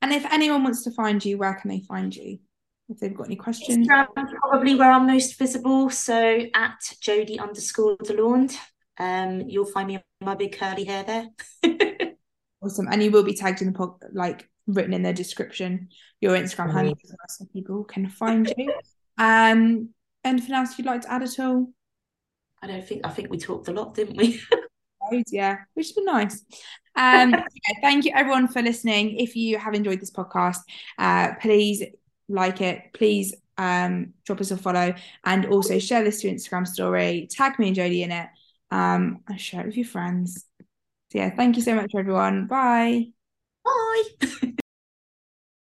And 0.01 0.13
if 0.13 0.25
anyone 0.31 0.63
wants 0.63 0.85
to 0.85 0.91
find 0.91 1.23
you, 1.25 1.37
where 1.37 1.53
can 1.55 1.69
they 1.69 1.81
find 1.81 2.15
you? 2.15 2.39
If 2.87 2.99
they've 2.99 3.13
got 3.13 3.25
any 3.25 3.35
questions. 3.35 3.85
Instagram 3.85 4.07
probably 4.39 4.75
where 4.75 4.89
I'm 4.89 5.07
most 5.07 5.37
visible. 5.37 5.89
So 5.89 6.39
at 6.53 6.79
Jodi 7.01 7.37
underscore 7.37 7.97
Delande. 7.97 8.55
Um, 8.99 9.41
you'll 9.47 9.65
find 9.65 9.87
me 9.87 9.99
my 10.21 10.35
big 10.35 10.57
curly 10.57 10.83
hair 10.83 11.03
there. 11.03 11.29
Awesome. 12.61 12.87
And 12.91 13.01
you 13.01 13.11
will 13.11 13.23
be 13.23 13.33
tagged 13.33 13.61
in 13.61 13.71
the 13.71 13.77
pod, 13.77 13.93
like 14.11 14.49
written 14.67 14.93
in 14.93 15.03
the 15.03 15.13
description, 15.13 15.89
your 16.19 16.35
Instagram 16.35 16.73
handle 16.73 16.97
well, 17.03 17.17
so 17.29 17.45
people 17.53 17.83
can 17.85 18.09
find 18.09 18.53
you. 18.57 18.73
Um, 19.17 19.89
anything 20.23 20.53
else 20.53 20.77
you'd 20.77 20.87
like 20.87 21.01
to 21.01 21.11
add 21.11 21.23
at 21.23 21.39
all? 21.39 21.71
I 22.61 22.67
don't 22.67 22.85
think 22.85 23.07
I 23.07 23.09
think 23.09 23.29
we 23.29 23.37
talked 23.37 23.69
a 23.69 23.71
lot, 23.71 23.95
didn't 23.95 24.17
we? 24.17 24.41
Yeah, 25.31 25.57
which 25.73 25.87
has 25.87 25.91
been 25.93 26.05
nice. 26.05 26.43
Um, 26.95 27.31
yeah, 27.31 27.79
thank 27.81 28.05
you 28.05 28.11
everyone 28.13 28.47
for 28.47 28.61
listening. 28.61 29.17
If 29.17 29.35
you 29.35 29.57
have 29.57 29.73
enjoyed 29.73 29.99
this 29.99 30.11
podcast, 30.11 30.59
uh, 30.99 31.31
please 31.41 31.83
like 32.27 32.61
it. 32.61 32.93
Please 32.93 33.33
um, 33.57 34.13
drop 34.25 34.39
us 34.39 34.51
a 34.51 34.57
follow 34.57 34.93
and 35.25 35.45
also 35.47 35.79
share 35.79 36.03
this 36.03 36.21
to 36.21 36.31
Instagram 36.31 36.67
story. 36.67 37.27
Tag 37.31 37.57
me 37.57 37.67
and 37.67 37.75
Jodi 37.75 38.03
in 38.03 38.11
it. 38.11 38.27
Um, 38.71 39.23
and 39.27 39.39
share 39.39 39.61
it 39.61 39.67
with 39.67 39.77
your 39.77 39.87
friends. 39.87 40.45
So 41.11 41.17
yeah, 41.17 41.29
thank 41.35 41.55
you 41.55 41.61
so 41.63 41.75
much, 41.75 41.91
everyone. 41.97 42.47
Bye. 42.47 43.07
Bye. 43.63 44.51